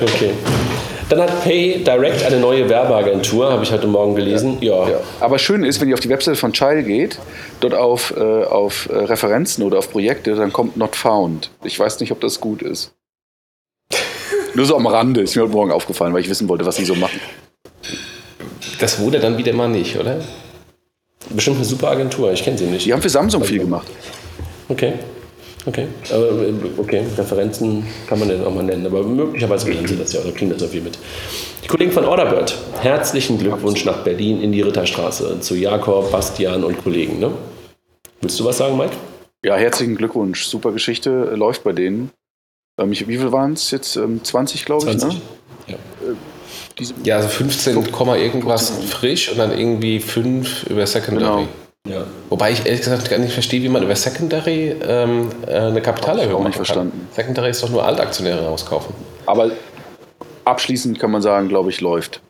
Okay. 0.02 0.30
Dann 1.10 1.22
hat 1.22 1.42
Pay 1.42 1.82
Direct 1.82 2.22
eine 2.22 2.38
neue 2.38 2.68
Werbeagentur, 2.68 3.50
habe 3.50 3.64
ich 3.64 3.72
heute 3.72 3.88
Morgen 3.88 4.14
gelesen. 4.14 4.58
Ja. 4.60 4.88
Ja. 4.88 5.00
Aber 5.18 5.40
schön 5.40 5.64
ist, 5.64 5.80
wenn 5.80 5.88
ihr 5.88 5.94
auf 5.94 6.00
die 6.00 6.08
Webseite 6.08 6.36
von 6.36 6.52
Child 6.52 6.86
geht, 6.86 7.18
dort 7.58 7.74
auf, 7.74 8.14
äh, 8.16 8.20
auf 8.44 8.88
äh, 8.88 8.94
Referenzen 8.94 9.64
oder 9.64 9.78
auf 9.78 9.90
Projekte, 9.90 10.36
dann 10.36 10.52
kommt 10.52 10.76
Not 10.76 10.94
Found. 10.94 11.50
Ich 11.64 11.76
weiß 11.76 11.98
nicht, 11.98 12.12
ob 12.12 12.20
das 12.20 12.40
gut 12.40 12.62
ist. 12.62 12.92
Nur 14.54 14.66
so 14.66 14.76
am 14.76 14.86
Rande 14.86 15.20
ist 15.22 15.34
mir 15.34 15.42
heute 15.42 15.52
Morgen 15.52 15.72
aufgefallen, 15.72 16.14
weil 16.14 16.20
ich 16.20 16.30
wissen 16.30 16.48
wollte, 16.48 16.64
was 16.64 16.76
sie 16.76 16.84
so 16.84 16.94
machen. 16.94 17.20
Das 18.78 19.00
wurde 19.00 19.18
dann 19.18 19.36
wieder 19.36 19.52
mal 19.52 19.68
nicht, 19.68 19.98
oder? 19.98 20.20
Bestimmt 21.30 21.56
eine 21.56 21.64
super 21.64 21.88
Agentur, 21.90 22.32
ich 22.32 22.44
kenne 22.44 22.56
sie 22.56 22.66
nicht. 22.66 22.86
Die 22.86 22.92
haben 22.92 23.02
für 23.02 23.08
Samsung 23.08 23.42
viel 23.42 23.58
gemacht. 23.58 23.88
Okay. 24.68 24.92
Okay. 25.66 25.88
Aber, 26.10 26.26
äh, 26.42 26.52
okay, 26.78 27.04
Referenzen 27.18 27.84
kann 28.08 28.18
man 28.18 28.28
dann 28.28 28.44
auch 28.44 28.54
mal 28.54 28.64
nennen, 28.64 28.86
aber 28.86 29.02
möglicherweise 29.02 29.70
kennen 29.70 29.86
Sie 29.86 29.96
das 29.96 30.12
ja 30.12 30.20
oder 30.20 30.32
kriegen 30.32 30.50
das 30.50 30.62
auch 30.62 30.68
viel 30.68 30.80
mit. 30.80 30.98
Die 31.62 31.68
Kollegen 31.68 31.92
von 31.92 32.04
Orderbird, 32.06 32.56
herzlichen 32.80 33.38
Glückwunsch 33.38 33.84
nach 33.84 34.02
Berlin 34.02 34.40
in 34.40 34.52
die 34.52 34.62
Ritterstraße 34.62 35.40
zu 35.40 35.54
Jakob, 35.54 36.10
Bastian 36.10 36.64
und 36.64 36.82
Kollegen. 36.82 37.18
Ne? 37.18 37.32
Willst 38.22 38.40
du 38.40 38.44
was 38.44 38.56
sagen, 38.58 38.76
Mike? 38.78 38.92
Ja, 39.44 39.56
herzlichen 39.56 39.96
Glückwunsch. 39.96 40.44
Super 40.46 40.72
Geschichte, 40.72 41.30
äh, 41.32 41.36
läuft 41.36 41.62
bei 41.64 41.72
denen. 41.72 42.10
Ähm, 42.78 42.92
ich, 42.92 43.06
wie 43.06 43.18
viel 43.18 43.32
waren 43.32 43.52
es 43.52 43.70
jetzt? 43.70 43.96
Ähm, 43.96 44.24
20, 44.24 44.64
glaube 44.64 44.90
ich, 44.90 44.98
20. 44.98 45.18
ne? 45.18 45.24
Ja. 45.68 45.76
Diese, 46.78 46.94
Ja, 47.04 47.16
also 47.16 47.28
15, 47.28 47.92
Komma 47.92 48.16
irgendwas 48.16 48.70
frisch 48.88 49.30
und 49.30 49.38
dann 49.38 49.56
irgendwie 49.56 50.00
5 50.00 50.70
über 50.70 50.86
Secondary. 50.86 51.42
Genau. 51.42 51.48
Ja. 51.88 52.04
Wobei 52.28 52.52
ich 52.52 52.66
ehrlich 52.66 52.82
gesagt 52.82 53.08
gar 53.08 53.18
nicht 53.18 53.32
verstehe, 53.32 53.62
wie 53.62 53.68
man 53.68 53.82
über 53.82 53.96
Secondary 53.96 54.76
ähm, 54.82 55.30
äh, 55.46 55.54
eine 55.54 55.80
Kapitalerhöhung 55.80 56.42
machen 56.42 56.52
verstanden. 56.52 57.08
Kann. 57.14 57.24
Secondary 57.24 57.50
ist 57.50 57.62
doch 57.62 57.70
nur 57.70 57.84
Altaktionäre 57.84 58.44
rauskaufen. 58.44 58.94
aber 59.26 59.50
abschließend 60.44 60.98
kann 60.98 61.10
man 61.10 61.22
sagen, 61.22 61.48
glaube 61.48 61.70
ich, 61.70 61.80
läuft. 61.80 62.20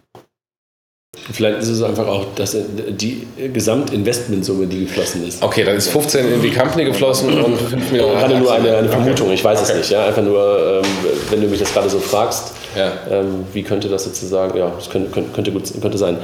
Vielleicht 1.33 1.59
ist 1.59 1.69
es 1.69 1.83
einfach 1.83 2.07
auch 2.07 2.25
dass 2.37 2.57
die 2.89 3.27
Gesamtinvestmentsumme, 3.53 4.69
die 4.69 4.81
geflossen 4.85 5.27
ist. 5.27 5.43
Okay, 5.43 5.65
dann 5.65 5.75
ist 5.77 5.89
15 5.89 6.35
in 6.35 6.41
die 6.41 6.51
Company 6.51 6.85
geflossen 6.85 7.43
und 7.43 7.59
5 7.59 7.91
Millionen. 7.91 8.17
Gerade 8.17 8.39
nur 8.39 8.53
eine, 8.53 8.69
eine 8.77 8.89
Okay. 8.89 8.97
Vermutung, 8.97 9.33
ich 9.33 9.43
weiß 9.43 9.61
es 9.61 9.71
Okay. 9.71 9.79
nicht. 9.79 9.91
Ja? 9.91 10.07
Einfach 10.07 10.23
nur, 10.23 10.81
ähm, 10.85 10.91
wenn 11.31 11.41
du 11.41 11.49
mich 11.49 11.59
das 11.59 11.73
gerade 11.73 11.91
so 11.91 11.99
fragst, 11.99 12.53
Ja. 12.77 12.93
ähm, 13.11 13.45
wie 13.53 13.65
könnte 13.65 13.89
das 13.89 14.05
sozusagen, 14.05 14.57
ja, 14.57 14.71
das 14.77 14.89
könnte, 14.89 15.11
könnte, 15.35 15.51
gut 15.51 15.65
könnte 15.83 15.99
sein. 15.99 16.17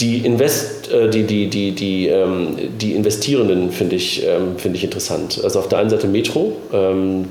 Die, 0.00 0.18
Invest, 0.24 0.90
äh, 0.90 1.10
die, 1.10 1.24
die, 1.24 1.48
die, 1.50 1.72
die, 1.72 2.08
ähm, 2.08 2.56
die 2.80 2.94
Investierenden 2.94 3.70
finde 3.70 3.96
ich, 3.96 4.26
finde 4.56 4.78
ich 4.78 4.84
interessant. 4.84 5.38
Also 5.44 5.58
auf 5.58 5.68
der 5.68 5.80
einen 5.80 5.90
Seite 5.90 6.06
Metro, 6.06 6.52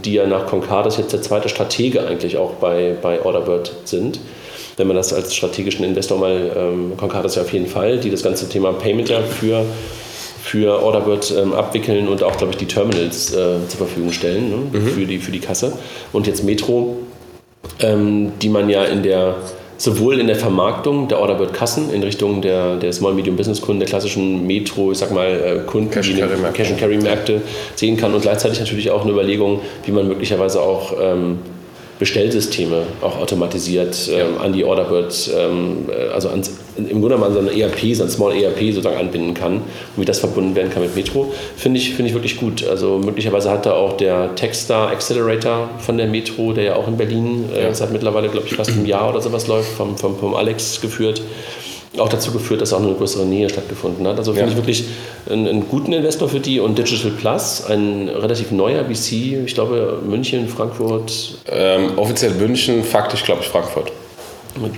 die 0.06 0.14
ja 0.14 0.28
nach 0.28 0.46
Concardis 0.46 0.98
jetzt 0.98 1.12
der 1.14 1.24
zweite 1.24 1.50
Stratege 1.50 2.06
eigentlich 2.06 2.38
auch 2.38 2.54
bei, 2.56 2.96
bei 3.02 3.24
Orderbird 3.24 3.72
sind. 3.86 4.20
Wenn 4.80 4.88
man 4.88 4.96
das 4.96 5.14
als 5.14 5.36
strategischen 5.36 5.84
Investor 5.84 6.18
mal, 6.18 6.52
ähm, 6.56 6.94
Concardis 6.98 7.36
ja 7.36 7.42
auf 7.42 7.52
jeden 7.52 7.68
Fall, 7.68 8.00
die 8.00 8.10
das 8.10 8.24
ganze 8.24 8.48
Thema 8.48 8.72
Payment 8.72 9.10
ja 9.10 9.22
für 9.22 9.66
für 10.42 10.82
Orderbird 10.82 11.34
ähm, 11.38 11.54
abwickeln 11.54 12.08
und 12.08 12.24
auch, 12.24 12.38
glaube 12.38 12.54
ich, 12.54 12.58
die 12.58 12.66
Terminals 12.66 13.34
äh, 13.34 13.58
zur 13.68 13.78
Verfügung 13.78 14.12
stellen 14.14 14.72
ne? 14.72 14.82
für, 14.82 15.06
die, 15.06 15.20
für 15.20 15.32
die 15.32 15.40
Kasse. 15.40 15.74
Und 16.14 16.28
jetzt 16.28 16.44
Metro, 16.46 16.96
ähm, 17.80 18.32
die 18.42 18.50
man 18.50 18.70
ja 18.70 18.86
in 18.86 19.04
der 19.04 19.36
sowohl 19.78 20.20
in 20.20 20.28
der 20.28 20.36
Vermarktung 20.36 21.08
der 21.08 21.20
Orderbird-Kassen 21.20 21.94
in 21.94 22.04
Richtung 22.04 22.42
der, 22.42 22.76
der 22.76 22.92
Small-Medium-Business-Kunden, 22.92 23.80
der 23.80 23.88
klassischen 23.88 24.46
Metro, 24.46 24.92
ich 24.92 24.98
sag 24.98 25.12
mal, 25.12 25.28
äh, 25.28 25.60
Kunden, 25.66 25.90
Cash 25.90 26.08
die 26.08 26.22
and 26.22 26.24
eine 26.24 26.30
Carry 26.32 26.42
Märkte. 26.42 26.58
Cash-and-Carry-Märkte 26.58 27.42
sehen 27.76 27.96
kann 27.96 28.14
und 28.14 28.22
gleichzeitig 28.22 28.60
natürlich 28.60 28.92
auch 28.92 29.04
eine 29.04 29.12
Überlegung, 29.12 29.62
wie 29.86 29.92
man 29.92 30.08
möglicherweise 30.08 30.62
auch 30.62 30.94
ähm, 31.02 31.40
Bestellsysteme 32.00 32.84
auch 33.02 33.20
automatisiert 33.20 34.10
ähm, 34.10 34.40
an 34.42 34.54
die 34.54 34.64
Orderbird, 34.64 35.30
ähm, 35.38 35.90
äh, 35.90 36.08
also 36.14 36.30
ans, 36.30 36.58
im 36.78 36.88
Grunde 37.02 37.10
genommen 37.10 37.24
an 37.26 37.34
so 37.34 37.40
eine 37.40 37.52
ERP, 37.52 37.94
so 37.94 38.04
ein 38.04 38.10
Small 38.10 38.42
ERP 38.42 38.74
sozusagen 38.74 38.98
anbinden 38.98 39.34
kann 39.34 39.56
und 39.56 39.64
wie 39.98 40.06
das 40.06 40.20
verbunden 40.20 40.56
werden 40.56 40.72
kann 40.72 40.82
mit 40.82 40.96
Metro, 40.96 41.34
finde 41.58 41.78
ich, 41.78 41.94
finde 41.94 42.10
ich 42.10 42.16
wirklich 42.16 42.38
gut. 42.38 42.66
Also 42.66 43.00
möglicherweise 43.00 43.52
hat 43.52 43.66
da 43.66 43.74
auch 43.74 43.98
der 43.98 44.34
Techstar 44.36 44.90
Accelerator 44.90 45.70
von 45.80 45.98
der 45.98 46.08
Metro, 46.08 46.54
der 46.54 46.64
ja 46.64 46.76
auch 46.76 46.88
in 46.88 46.96
Berlin 46.96 47.50
äh, 47.54 47.74
seit 47.74 47.92
mittlerweile, 47.92 48.30
glaube 48.30 48.48
ich, 48.48 48.56
fast 48.56 48.72
einem 48.72 48.86
Jahr 48.86 49.10
oder 49.10 49.20
sowas 49.22 49.48
läuft, 49.48 49.74
vom, 49.74 49.98
vom, 49.98 50.18
vom 50.18 50.36
Alex 50.36 50.80
geführt, 50.80 51.22
auch 51.98 52.10
dazu 52.10 52.32
geführt, 52.32 52.62
dass 52.62 52.72
auch 52.74 52.82
eine 52.84 52.94
größere 52.94 53.26
Nähe 53.26 53.50
stattgefunden 53.50 54.06
hat. 54.08 54.18
Also 54.18 54.34
finde 54.34 54.48
Ja. 54.48 54.52
ich 54.52 54.58
wirklich 54.58 54.84
einen, 55.30 55.48
einen 55.48 55.68
guten 55.70 55.92
Investor 55.92 56.30
für 56.30 56.40
die 56.40 56.60
und 56.60 56.78
Digital 56.78 57.12
Plus, 57.12 57.64
ein 57.68 58.10
relativ 58.10 58.52
neuer 58.52 58.86
VC, 58.86 59.44
ich 59.46 59.54
glaube 59.56 60.00
München, 60.06 60.48
Frankfurt, 60.48 61.12
Ähm, 61.52 61.98
offiziell 61.98 62.32
München, 62.36 62.84
faktisch 62.84 63.24
glaube 63.24 63.42
ich 63.42 63.48
Frankfurt. 63.48 63.92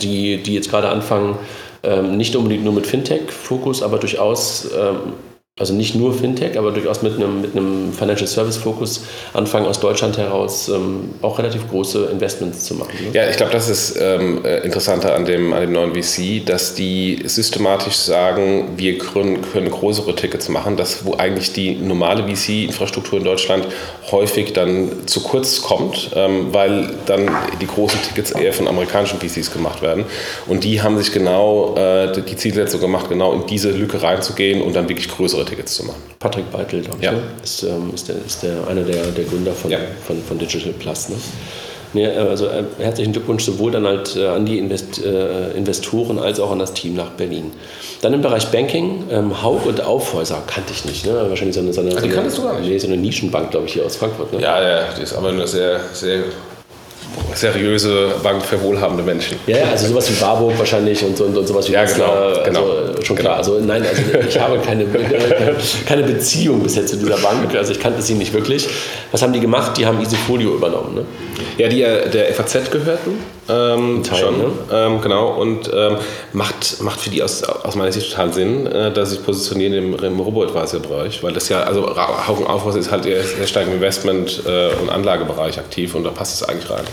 die, 0.01 0.37
die 0.43 0.53
jetzt 0.55 0.69
gerade 0.69 0.89
anfangen, 0.89 1.37
ähm, 1.83 2.15
nicht 2.17 2.35
unbedingt 2.35 2.63
nur 2.63 2.73
mit 2.73 2.85
Fintech-Fokus, 2.85 3.81
aber 3.83 3.97
durchaus, 3.97 4.67
ähm, 4.77 5.13
also 5.59 5.73
nicht 5.73 5.95
nur 5.95 6.13
Fintech, 6.13 6.57
aber 6.57 6.71
durchaus 6.71 7.01
mit 7.01 7.15
einem, 7.15 7.41
mit 7.41 7.55
einem 7.55 7.91
Financial 7.91 8.25
Service-Fokus 8.25 9.03
anfangen, 9.33 9.65
aus 9.67 9.81
Deutschland 9.81 10.17
heraus 10.17 10.69
ähm, 10.69 11.13
auch 11.21 11.37
relativ 11.37 11.69
große 11.69 12.05
Investments 12.05 12.63
zu 12.63 12.75
machen. 12.75 12.93
Ne? 13.03 13.11
Ja, 13.13 13.29
ich 13.29 13.35
glaube, 13.35 13.51
das 13.51 13.67
ist 13.67 13.97
ähm, 13.99 14.45
äh, 14.45 14.59
interessanter 14.59 15.13
an 15.13 15.25
dem, 15.25 15.51
an 15.51 15.59
dem 15.61 15.73
neuen 15.73 15.93
VC, 15.93 16.45
dass 16.45 16.73
die 16.73 17.19
systematisch 17.25 17.95
sagen, 17.95 18.69
wir 18.77 18.97
können, 18.97 19.41
können 19.41 19.69
größere 19.69 20.15
Tickets 20.15 20.47
machen, 20.47 20.77
das 20.77 21.05
wo 21.05 21.15
eigentlich 21.17 21.51
die 21.51 21.75
normale 21.75 22.23
VC-Infrastruktur 22.23 23.19
in 23.19 23.25
Deutschland 23.25 23.67
häufig 24.09 24.53
dann 24.53 25.05
zu 25.05 25.21
kurz 25.21 25.61
kommt, 25.61 26.11
ähm, 26.15 26.47
weil 26.53 26.95
dann 27.05 27.29
die 27.59 27.67
großen 27.67 28.01
Tickets 28.01 28.31
eher 28.31 28.53
von 28.53 28.69
amerikanischen 28.69 29.19
VCs 29.19 29.51
gemacht 29.51 29.81
werden. 29.81 30.05
Und 30.47 30.63
die 30.63 30.81
haben 30.81 30.97
sich 30.97 31.11
genau 31.11 31.75
äh, 31.75 32.13
die 32.13 32.37
Zielsetzung 32.37 32.79
gemacht, 32.79 33.09
genau 33.09 33.33
in 33.33 33.45
diese 33.45 33.71
Lücke 33.71 34.01
reinzugehen 34.01 34.61
und 34.61 34.73
dann 34.75 34.87
wirklich 34.87 35.09
größere 35.09 35.40
Tickets 35.45 35.75
zu 35.75 35.85
machen. 35.85 36.01
Patrick 36.19 36.51
Beitel, 36.51 36.81
glaube 36.81 36.97
ich, 36.99 37.05
Ja. 37.05 37.11
ne? 37.13 37.21
ist, 37.43 37.63
ähm, 37.63 37.91
ist, 37.93 38.07
der, 38.07 38.15
ist 38.25 38.43
der, 38.43 38.67
einer 38.67 38.83
der, 38.83 39.07
der 39.07 39.25
Gründer 39.25 39.53
von, 39.53 39.71
Ja. 39.71 39.79
von, 40.05 40.21
von 40.23 40.37
Digital 40.39 40.73
Plus. 40.73 41.09
Ne? 41.09 41.15
Nee, 41.93 42.05
äh, 42.05 42.17
also 42.19 42.47
äh, 42.47 42.63
herzlichen 42.79 43.11
Glückwunsch 43.11 43.43
sowohl 43.43 43.71
dann 43.71 43.85
halt 43.85 44.15
äh, 44.15 44.27
an 44.27 44.45
die 44.45 44.57
Invest, 44.57 45.03
äh, 45.03 45.51
Investoren 45.51 46.19
als 46.19 46.39
auch 46.39 46.51
an 46.51 46.59
das 46.59 46.73
Team 46.73 46.95
nach 46.95 47.09
Berlin. 47.11 47.51
Dann 48.01 48.13
im 48.13 48.21
Bereich 48.21 48.47
Banking, 48.47 49.03
ähm, 49.11 49.43
Haug 49.43 49.65
und 49.65 49.81
Aufhäuser 49.81 50.41
kannte 50.47 50.71
ich 50.73 50.85
nicht. 50.85 51.05
Ne? 51.05 51.13
Wahrscheinlich 51.29 51.55
so 51.55 51.61
eine, 51.61 51.73
so 51.73 51.81
eine, 51.81 51.91
so 51.91 51.97
eine, 52.47 52.79
so 52.79 52.87
eine 52.87 52.97
Nischenbank, 52.97 53.51
glaube 53.51 53.65
ich, 53.67 53.73
hier 53.73 53.85
aus 53.85 53.97
Frankfurt. 53.97 54.31
Ne? 54.33 54.41
Ja, 54.41 54.61
ja, 54.61 54.83
die 54.97 55.03
ist 55.03 55.13
aber 55.13 55.29
eine 55.29 55.45
sehr, 55.47 55.79
sehr 55.93 56.23
seriöse 57.33 58.15
Bank 58.23 58.43
für 58.43 58.61
wohlhabende 58.61 59.03
Menschen. 59.03 59.37
Ja, 59.47 59.57
ja, 59.57 59.63
also 59.71 59.87
sowas 59.87 60.09
wie 60.09 60.19
Warburg 60.21 60.57
wahrscheinlich 60.57 61.03
und, 61.03 61.19
und, 61.21 61.37
und 61.37 61.47
sowas 61.47 61.67
wie 61.67 61.73
Ja, 61.73 61.81
Metzler, 61.81 62.41
genau, 62.45 62.61
genau. 62.61 62.71
Also, 62.71 62.99
äh, 62.99 63.05
schon 63.05 63.15
klar. 63.15 63.37
Also 63.37 63.59
nein, 63.59 63.83
also 63.87 64.01
ich 64.27 64.39
habe 64.39 64.59
keine, 64.59 64.85
keine 65.87 66.03
Beziehung 66.03 66.61
bisher 66.61 66.85
zu 66.85 66.97
dieser 66.97 67.17
Bank. 67.17 67.53
Also 67.55 67.71
ich 67.71 67.79
kannte 67.79 68.01
sie 68.01 68.13
nicht 68.13 68.33
wirklich. 68.33 68.67
Was 69.11 69.21
haben 69.21 69.33
die 69.33 69.39
gemacht? 69.39 69.77
Die 69.77 69.85
haben 69.85 69.99
Easyfolio 70.01 70.55
übernommen. 70.55 70.95
Ne? 70.95 71.05
Ja, 71.57 71.67
die 71.67 71.79
ja 71.79 72.05
der 72.05 72.33
FAZ 72.33 72.71
gehörten. 72.71 73.19
Ähm, 73.49 74.03
Teil, 74.03 74.19
schon, 74.19 74.37
ne? 74.37 74.51
ähm, 74.71 75.01
genau. 75.01 75.29
Und 75.29 75.69
ähm, 75.73 75.97
macht, 76.31 76.81
macht 76.81 76.99
für 76.99 77.09
die 77.09 77.23
aus, 77.23 77.43
aus 77.43 77.75
meiner 77.75 77.91
Sicht 77.91 78.11
total 78.11 78.33
Sinn, 78.33 78.67
äh, 78.67 78.91
dass 78.91 79.11
sich 79.11 79.23
positionieren 79.23 79.73
im, 79.73 79.95
im 79.95 80.19
Robo-Advisor-Bereich, 80.19 81.23
weil 81.23 81.33
das 81.33 81.49
ja, 81.49 81.63
also 81.63 81.87
Haufen 82.27 82.45
Aufhaus 82.45 82.75
ist 82.75 82.91
halt 82.91 83.03
sehr 83.03 83.47
stark 83.47 83.67
im 83.67 83.73
Investment- 83.73 84.43
äh, 84.45 84.73
und 84.81 84.89
Anlagebereich 84.89 85.57
aktiv 85.57 85.95
und 85.95 86.03
da 86.03 86.11
passt 86.11 86.41
es 86.41 86.47
eigentlich 86.47 86.69
rein. 86.69 86.85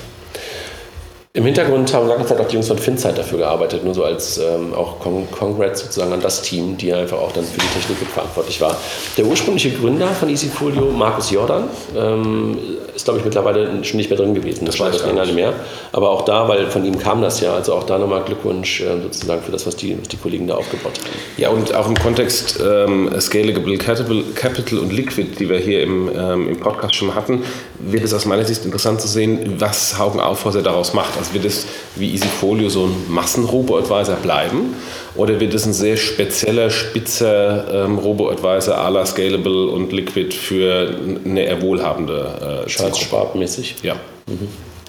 Im 1.39 1.45
Hintergrund 1.45 1.95
haben 1.95 2.09
lange 2.09 2.27
Zeit 2.27 2.41
auch 2.41 2.49
die 2.49 2.55
Jungs 2.55 2.67
von 2.67 2.79
Finzeit 2.79 3.17
dafür 3.17 3.39
gearbeitet, 3.39 3.85
nur 3.85 3.95
so 3.95 4.03
als 4.03 4.39
ähm, 4.39 4.75
auch 4.75 4.99
Con 4.99 5.31
Congrats 5.31 5.83
sozusagen 5.83 6.13
an 6.13 6.21
das 6.21 6.43
Team, 6.43 6.77
die 6.77 6.93
einfach 6.93 7.17
auch 7.17 7.31
dann 7.31 7.45
für 7.45 7.61
die 7.61 7.67
Technik 7.69 7.97
verantwortlich 8.13 8.61
war. 8.61 8.77
Der 9.17 9.25
ursprüngliche 9.25 9.71
Gründer 9.71 10.09
von 10.09 10.29
Easyfolio, 10.29 10.87
Markus 10.87 11.31
Jordan, 11.31 11.71
ähm, 11.97 12.59
ist 12.93 13.05
glaube 13.05 13.21
ich 13.21 13.25
mittlerweile 13.25 13.85
schon 13.85 13.99
nicht 13.99 14.11
mehr 14.11 14.19
drin 14.19 14.35
gewesen. 14.35 14.67
Das, 14.67 14.75
Das 14.75 14.81
war 14.81 14.89
weiß 14.89 14.97
das 14.97 15.07
länger 15.07 15.27
nicht. 15.27 15.37
mehr. 15.37 15.53
Aber 15.93 16.11
auch 16.11 16.23
da, 16.23 16.49
weil 16.49 16.67
von 16.73 16.85
ihm 16.85 16.99
kam 16.99 17.23
das 17.23 17.39
ja, 17.39 17.55
also 17.55 17.75
auch 17.75 17.85
da 17.85 17.99
nochmal 17.99 18.25
Glückwunsch 18.25 18.81
äh, 18.81 19.01
sozusagen 19.01 19.41
für 19.43 19.53
das, 19.53 19.65
was 19.65 19.77
die, 19.77 19.97
was 19.97 20.09
die 20.09 20.17
Kollegen 20.17 20.49
da 20.49 20.57
aufgebaut 20.57 20.99
haben. 20.99 21.09
Ja, 21.37 21.51
und 21.51 21.73
auch 21.73 21.87
im 21.87 21.95
Kontext 21.95 22.59
ähm, 22.61 23.13
Scalable 23.21 23.79
Capital, 23.79 24.25
Capital 24.35 24.81
und 24.81 24.93
Liquid, 24.93 25.29
die 25.39 25.49
wir 25.49 25.59
hier 25.59 25.85
im, 25.85 26.11
ähm, 26.13 26.49
im 26.49 26.59
Podcast 26.59 26.97
schon 26.97 27.15
hatten, 27.15 27.45
wird 27.79 28.03
es 28.03 28.13
aus 28.13 28.27
meiner 28.27 28.45
Sicht 28.45 28.65
interessant 28.65 29.01
zu 29.01 29.07
sehen, 29.07 29.55
was 29.59 29.97
Haugen 30.01 30.19
Aufhäuser 30.19 30.63
daraus 30.63 30.95
macht. 30.95 31.17
Also 31.17 31.28
wird 31.33 31.45
es 31.45 31.67
wie 31.97 32.13
Easyfolio 32.13 32.69
so 32.69 32.85
ein 32.85 33.07
Massenrobo-Advisor 33.09 34.17
bleiben 34.17 34.75
oder 35.15 35.41
wird 35.41 35.55
es 35.55 35.67
ein 35.67 35.73
sehr 35.73 35.97
spezieller, 35.97 36.71
spitzer 36.71 37.85
ähm, 37.85 37.99
Robo-Advisor 37.99 38.77
à 38.77 38.91
la 38.91 39.05
Scalable 39.05 39.69
und 39.69 39.93
Liquid 39.93 40.35
für 40.35 40.95
eine 41.25 41.45
eher 41.45 41.63
wohlhabende 41.63 42.65
äh, 42.65 42.69
Charles 42.69 42.99
Zielgruppe? 42.99 42.99
Schwab-mäßig. 43.05 43.77
Ja. 43.83 43.97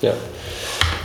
Ja. 0.01 0.13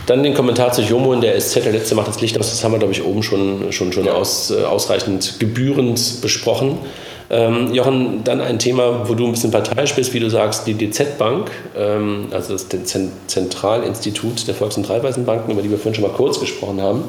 Dann 0.05 0.21
den 0.21 0.35
Kommentar 0.35 0.71
zu 0.71 0.81
Jomo 0.81 1.13
in 1.13 1.21
der 1.21 1.39
SZ, 1.39 1.63
der 1.63 1.71
letzte 1.71 1.95
macht 1.95 2.07
das 2.07 2.21
Licht 2.21 2.39
aus, 2.39 2.51
das 2.51 2.63
haben 2.63 2.73
wir, 2.73 2.77
glaube 2.77 2.93
ich, 2.93 3.03
oben 3.03 3.23
schon, 3.23 3.71
schon, 3.71 3.91
schon 3.91 4.07
aus, 4.07 4.51
äh, 4.51 4.63
ausreichend 4.63 5.39
gebührend 5.39 6.21
besprochen. 6.21 6.77
Ähm, 7.29 7.73
Jochen, 7.73 8.23
dann 8.23 8.39
ein 8.41 8.59
Thema, 8.59 9.07
wo 9.09 9.15
du 9.15 9.25
ein 9.25 9.31
bisschen 9.31 9.51
parteiisch 9.51 9.95
bist, 9.95 10.13
wie 10.13 10.19
du 10.19 10.29
sagst, 10.29 10.67
die 10.67 10.75
DZ-Bank, 10.75 11.49
ähm, 11.77 12.27
also 12.31 12.53
das 12.53 12.67
Zen- 12.69 13.11
Zentralinstitut 13.27 14.47
der 14.47 14.53
Volks- 14.55 14.77
und 14.77 14.89
Raiffeisenbanken, 14.89 15.51
über 15.51 15.61
die 15.61 15.69
wir 15.71 15.77
vorhin 15.77 15.95
schon 15.95 16.03
mal 16.09 16.15
kurz 16.15 16.39
gesprochen 16.39 16.81
haben, 16.81 17.03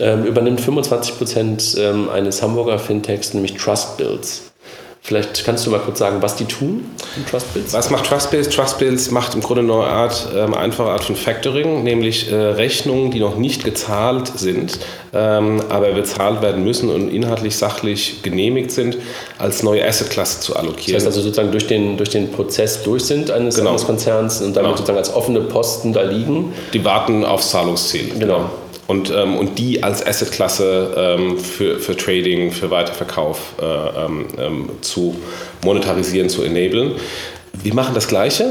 ähm, 0.00 0.24
übernimmt 0.24 0.60
25 0.60 1.16
Prozent 1.16 1.76
ähm, 1.78 2.08
eines 2.10 2.42
Hamburger 2.42 2.78
Fintechs, 2.78 3.32
nämlich 3.34 3.54
Trustbills. 3.54 4.47
Vielleicht 5.08 5.42
kannst 5.46 5.64
du 5.64 5.70
mal 5.70 5.80
kurz 5.80 5.98
sagen, 6.00 6.20
was 6.20 6.36
die 6.36 6.44
tun, 6.44 6.84
die 7.16 7.24
Trustbills? 7.30 7.72
Was 7.72 7.88
macht 7.88 8.04
Trustbills? 8.04 8.50
Trustbills 8.50 9.10
macht 9.10 9.34
im 9.34 9.40
Grunde 9.40 9.60
eine 9.60 9.68
neue 9.68 9.86
Art, 9.86 10.28
ähm, 10.36 10.52
einfache 10.52 10.90
Art 10.90 11.02
von 11.02 11.16
Factoring, 11.16 11.82
nämlich 11.82 12.30
äh, 12.30 12.34
Rechnungen, 12.34 13.10
die 13.10 13.18
noch 13.18 13.38
nicht 13.38 13.64
gezahlt 13.64 14.30
sind, 14.36 14.78
ähm, 15.14 15.62
aber 15.70 15.92
bezahlt 15.92 16.42
werden 16.42 16.62
müssen 16.62 16.90
und 16.90 17.08
inhaltlich 17.08 17.56
sachlich 17.56 18.20
genehmigt 18.22 18.70
sind, 18.70 18.98
als 19.38 19.62
neue 19.62 19.82
Assetklasse 19.88 20.40
zu 20.40 20.52
Das 20.52 20.60
allokieren. 20.60 20.96
heißt 20.96 21.06
also 21.06 21.22
sozusagen 21.22 21.52
durch 21.52 21.66
den, 21.66 21.96
durch 21.96 22.10
den 22.10 22.30
Prozess 22.30 22.82
durch 22.82 23.04
sind 23.04 23.30
eines, 23.30 23.54
Genau. 23.56 23.76
Konzerns 23.76 24.42
und 24.42 24.54
damit 24.54 24.66
Genau. 24.66 24.76
sozusagen 24.76 24.98
als 24.98 25.14
offene 25.14 25.40
Posten 25.40 25.94
da 25.94 26.02
liegen. 26.02 26.52
die 26.74 26.84
warten 26.84 27.24
aufs 27.24 27.50
Zahlungsziel. 27.50 28.10
Genau. 28.18 28.50
Und, 28.88 29.12
ähm, 29.14 29.36
und 29.36 29.58
die 29.58 29.82
als 29.82 30.04
Assetklasse 30.04 30.94
ähm, 30.96 31.38
für, 31.38 31.78
für 31.78 31.94
Trading, 31.94 32.50
für 32.50 32.70
Weiterverkauf 32.70 33.54
äh, 33.60 33.64
ähm, 33.64 34.26
ähm, 34.38 34.70
zu 34.80 35.14
monetarisieren, 35.62 36.30
zu 36.30 36.42
enablen. 36.42 36.92
Wir 37.62 37.74
machen 37.74 37.94
das 37.94 38.08
Gleiche. 38.08 38.48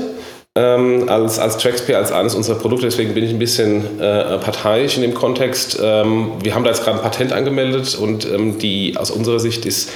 Ähm, 0.55 1.09
als, 1.09 1.39
als 1.39 1.57
TraxPay, 1.57 1.95
als 1.95 2.11
eines 2.11 2.35
unserer 2.35 2.59
Produkte, 2.59 2.85
deswegen 2.85 3.15
bin 3.15 3.23
ich 3.23 3.31
ein 3.31 3.39
bisschen 3.39 3.99
äh, 3.99 4.37
parteiisch 4.37 4.95
in 4.95 5.01
dem 5.01 5.15
Kontext. 5.15 5.79
Ähm, 5.81 6.33
wir 6.43 6.53
haben 6.53 6.63
da 6.63 6.69
jetzt 6.69 6.83
gerade 6.83 6.97
ein 6.97 7.03
Patent 7.03 7.33
angemeldet 7.33 7.95
und 7.95 8.27
die 8.61 8.95
aus 8.95 9.09
unserer 9.09 9.39
Sicht 9.39 9.65
ist 9.65 9.89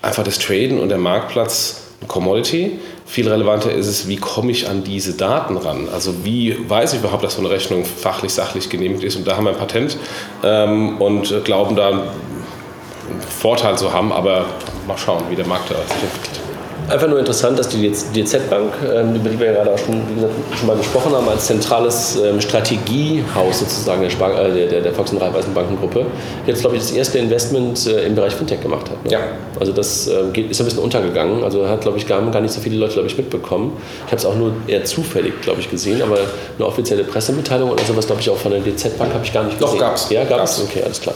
einfach 0.00 0.24
das 0.24 0.38
Traden 0.38 0.80
und 0.80 0.88
der 0.88 0.98
Marktplatz 0.98 1.82
ein 2.00 2.08
Commodity. 2.08 2.78
Viel 3.06 3.28
relevanter 3.28 3.70
ist 3.70 3.86
es, 3.86 4.08
wie 4.08 4.16
komme 4.16 4.50
ich 4.50 4.68
an 4.68 4.82
diese 4.82 5.12
Daten 5.12 5.56
ran? 5.58 5.88
Also 5.92 6.24
wie 6.24 6.56
weiß 6.68 6.94
ich 6.94 7.00
überhaupt, 7.00 7.22
dass 7.22 7.34
so 7.34 7.40
eine 7.40 7.50
Rechnung 7.50 7.84
fachlich, 7.84 8.32
sachlich 8.32 8.70
genehmigt 8.70 9.04
ist? 9.04 9.16
Und 9.16 9.26
da 9.26 9.36
haben 9.36 9.44
wir 9.44 9.50
ein 9.50 9.58
Patent 9.58 9.98
ähm, 10.42 11.00
und 11.00 11.44
glauben 11.44 11.76
da 11.76 11.88
einen 11.88 12.02
Vorteil 13.28 13.76
zu 13.76 13.92
haben, 13.92 14.10
aber 14.10 14.46
mal 14.88 14.96
schauen, 14.96 15.24
wie 15.28 15.36
der 15.36 15.46
Markt 15.46 15.70
da 15.70 15.76
sich 15.76 16.02
entwickelt. 16.02 16.33
Einfach 16.88 17.08
nur 17.08 17.18
interessant, 17.18 17.58
dass 17.58 17.68
die 17.68 17.90
DZ-Bank, 17.90 18.74
ähm, 18.94 19.14
über 19.14 19.30
die 19.30 19.38
wir 19.38 19.46
ja 19.46 19.52
gerade 19.54 19.72
auch 19.72 19.78
schon, 19.78 20.02
gesagt, 20.14 20.32
schon 20.58 20.66
mal 20.66 20.76
gesprochen 20.76 21.12
haben, 21.12 21.26
als 21.28 21.46
zentrales 21.46 22.18
ähm, 22.22 22.40
Strategiehaus 22.40 23.60
sozusagen 23.60 24.02
der, 24.02 24.10
Spar 24.10 24.38
äh, 24.38 24.68
der, 24.68 24.82
der, 24.82 24.92
Volks- 24.92 25.10
und 25.12 25.22
Raiffeisenbankengruppe, 25.22 26.04
jetzt, 26.46 26.60
glaube 26.60 26.76
ich, 26.76 26.82
das 26.82 26.92
erste 26.92 27.18
Investment 27.18 27.86
äh, 27.86 28.04
im 28.06 28.14
Bereich 28.14 28.34
Fintech 28.34 28.60
gemacht 28.60 28.90
hat. 28.90 29.02
Ne? 29.02 29.12
Ja. 29.12 29.20
Also 29.58 29.72
das 29.72 30.08
äh, 30.08 30.24
geht, 30.32 30.50
ist 30.50 30.60
ein 30.60 30.66
bisschen 30.66 30.82
untergegangen. 30.82 31.42
Also 31.42 31.66
hat, 31.66 31.80
glaube 31.80 31.96
ich, 31.96 32.06
gar, 32.06 32.20
gar 32.30 32.40
nicht 32.42 32.52
so 32.52 32.60
viele 32.60 32.76
Leute, 32.76 32.94
glaube 32.94 33.08
ich, 33.08 33.16
mitbekommen. 33.16 33.72
Ich 34.04 34.12
habe 34.12 34.16
es 34.16 34.26
auch 34.26 34.36
nur 34.36 34.52
eher 34.66 34.84
zufällig, 34.84 35.40
glaube 35.40 35.60
ich, 35.60 35.70
gesehen, 35.70 36.02
aber 36.02 36.18
eine 36.58 36.66
offizielle 36.66 37.04
Pressemitteilung 37.04 37.70
oder 37.70 37.84
sowas, 37.84 38.06
glaube 38.06 38.20
ich, 38.20 38.28
auch 38.28 38.36
von 38.36 38.52
der 38.52 38.60
DZ-Bank 38.60 39.14
habe 39.14 39.24
ich 39.24 39.32
gar 39.32 39.44
nicht 39.44 39.60
Doch, 39.60 39.68
gesehen. 39.68 39.80
gab's. 39.80 40.10
Ja, 40.10 40.24
gab 40.24 40.44
es? 40.44 40.58
Gab's. 40.58 40.68
Okay, 40.70 40.82
alles 40.82 41.00
klar. 41.00 41.14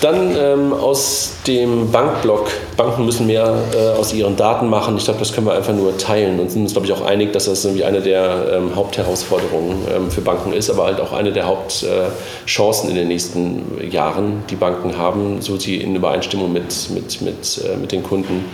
Dann 0.00 0.34
ähm, 0.34 0.72
aus 0.72 1.34
dem 1.46 1.90
Bankblock. 1.90 2.50
Banken 2.76 3.04
müssen 3.04 3.26
mehr 3.26 3.54
äh, 3.74 3.98
aus 3.98 4.14
ihren 4.14 4.34
Daten 4.36 4.70
machen. 4.70 4.96
Ich 4.96 5.04
glaube, 5.04 5.18
das 5.18 5.34
können 5.34 5.46
wir 5.46 5.52
einfach 5.52 5.74
nur 5.74 5.98
teilen 5.98 6.40
und 6.40 6.50
sind 6.50 6.62
uns, 6.62 6.72
glaube 6.72 6.86
ich, 6.86 6.92
auch 6.94 7.02
einig, 7.02 7.34
dass 7.34 7.44
das 7.44 7.64
irgendwie 7.64 7.84
eine 7.84 8.00
der 8.00 8.54
ähm, 8.54 8.74
Hauptherausforderungen 8.74 9.76
ähm, 9.94 10.10
für 10.10 10.22
Banken 10.22 10.54
ist, 10.54 10.70
aber 10.70 10.84
halt 10.86 11.00
auch 11.00 11.12
eine 11.12 11.32
der 11.32 11.46
Hauptchancen 11.46 12.88
in 12.88 12.96
den 12.96 13.08
nächsten 13.08 13.90
Jahren, 13.90 14.44
die 14.48 14.56
Banken 14.56 14.96
haben, 14.96 15.42
so 15.42 15.58
sie 15.58 15.76
in 15.76 15.94
Übereinstimmung 15.94 16.50
mit, 16.50 16.88
mit, 16.94 17.20
mit, 17.20 17.62
äh, 17.64 17.76
mit 17.76 17.92
den 17.92 18.02
Kunden 18.02 18.46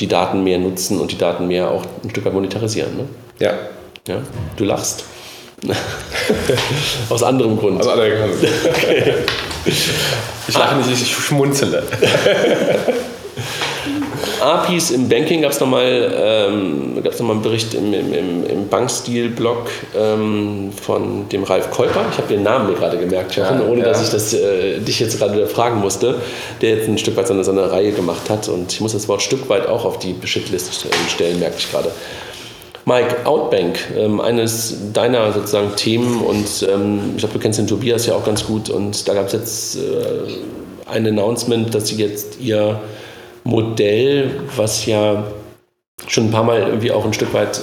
die 0.00 0.08
Daten 0.08 0.42
mehr 0.42 0.58
nutzen 0.58 0.98
und 0.98 1.12
die 1.12 1.18
Daten 1.18 1.46
mehr 1.46 1.70
auch 1.70 1.84
ein 2.02 2.10
Stück 2.10 2.24
weit 2.24 2.34
monetarisieren. 2.34 2.96
Ne? 2.96 3.04
Ja, 3.38 3.54
Ja? 4.08 4.22
Du 4.56 4.64
lachst. 4.64 5.04
Aus 7.08 7.22
anderem 7.22 7.58
Grund. 7.58 7.78
also 7.78 7.90
alle 7.90 8.10
Ich 10.48 10.56
lache 10.56 10.76
nicht, 10.76 10.90
ich 10.90 11.12
schmunzele. 11.14 11.82
APIs 14.40 14.90
im 14.90 15.08
Banking 15.08 15.42
gab 15.42 15.52
es 15.52 15.60
nochmal 15.60 16.12
ähm, 16.16 17.02
gab's 17.02 17.18
noch 17.18 17.26
mal 17.26 17.32
einen 17.34 17.42
Bericht 17.42 17.74
im, 17.74 17.92
im, 17.92 18.46
im, 18.46 18.68
Bankstil-Blog 18.68 19.68
ähm, 19.96 20.70
von 20.80 21.28
dem 21.28 21.44
Ralf 21.44 21.70
Kolper. 21.70 22.04
Ich 22.12 22.18
habe 22.18 22.28
den 22.28 22.42
Namen 22.42 22.70
mir 22.70 22.76
gerade 22.76 22.98
gemerkt, 22.98 23.36
Jochen, 23.36 23.60
Ja, 23.60 23.66
ohne 23.66 23.80
ja. 23.80 23.86
dass 23.86 24.02
ich 24.02 24.10
das, 24.10 24.32
äh, 24.34 24.78
dich 24.80 25.00
jetzt 25.00 25.18
gerade 25.18 25.34
wieder 25.34 25.46
fragen 25.46 25.80
musste, 25.80 26.16
der 26.60 26.76
jetzt 26.76 26.88
ein 26.88 26.98
Stück 26.98 27.16
weit 27.16 27.26
so 27.26 27.34
eine, 27.34 27.44
so 27.44 27.50
eine 27.50 27.70
Reihe 27.70 27.92
gemacht 27.92 28.30
hat. 28.30 28.48
Und 28.48 28.72
ich 28.72 28.80
muss 28.80 28.92
das 28.92 29.08
Wort 29.08 29.22
Stück 29.22 29.48
weit 29.48 29.66
auch 29.66 29.84
auf 29.84 29.98
die 29.98 30.14
Shitlist 30.24 30.86
stellen, 31.08 31.38
merke 31.38 31.56
ich 31.58 31.70
gerade. 31.70 31.90
Mike, 32.88 33.26
Outbank, 33.26 33.78
ähm, 33.98 34.18
eines 34.18 34.92
deiner 34.94 35.30
sozusagen 35.32 35.76
Themen 35.76 36.22
und 36.22 36.66
ähm, 36.72 37.12
ich 37.12 37.18
glaube, 37.18 37.34
du 37.34 37.38
kennst 37.38 37.58
den 37.58 37.66
Tobias 37.66 38.06
ja 38.06 38.14
auch 38.14 38.24
ganz 38.24 38.46
gut 38.46 38.70
und 38.70 39.06
da 39.06 39.12
gab 39.12 39.26
es 39.26 39.34
jetzt 39.34 39.76
äh, 39.76 40.90
ein 40.90 41.06
Announcement, 41.06 41.74
dass 41.74 41.88
sie 41.88 41.96
jetzt 41.96 42.40
ihr 42.40 42.80
Modell, 43.44 44.30
was 44.56 44.86
ja 44.86 45.24
schon 46.06 46.28
ein 46.28 46.30
paar 46.30 46.44
Mal 46.44 46.60
irgendwie 46.60 46.90
auch 46.90 47.04
ein 47.04 47.12
Stück 47.12 47.34
weit 47.34 47.60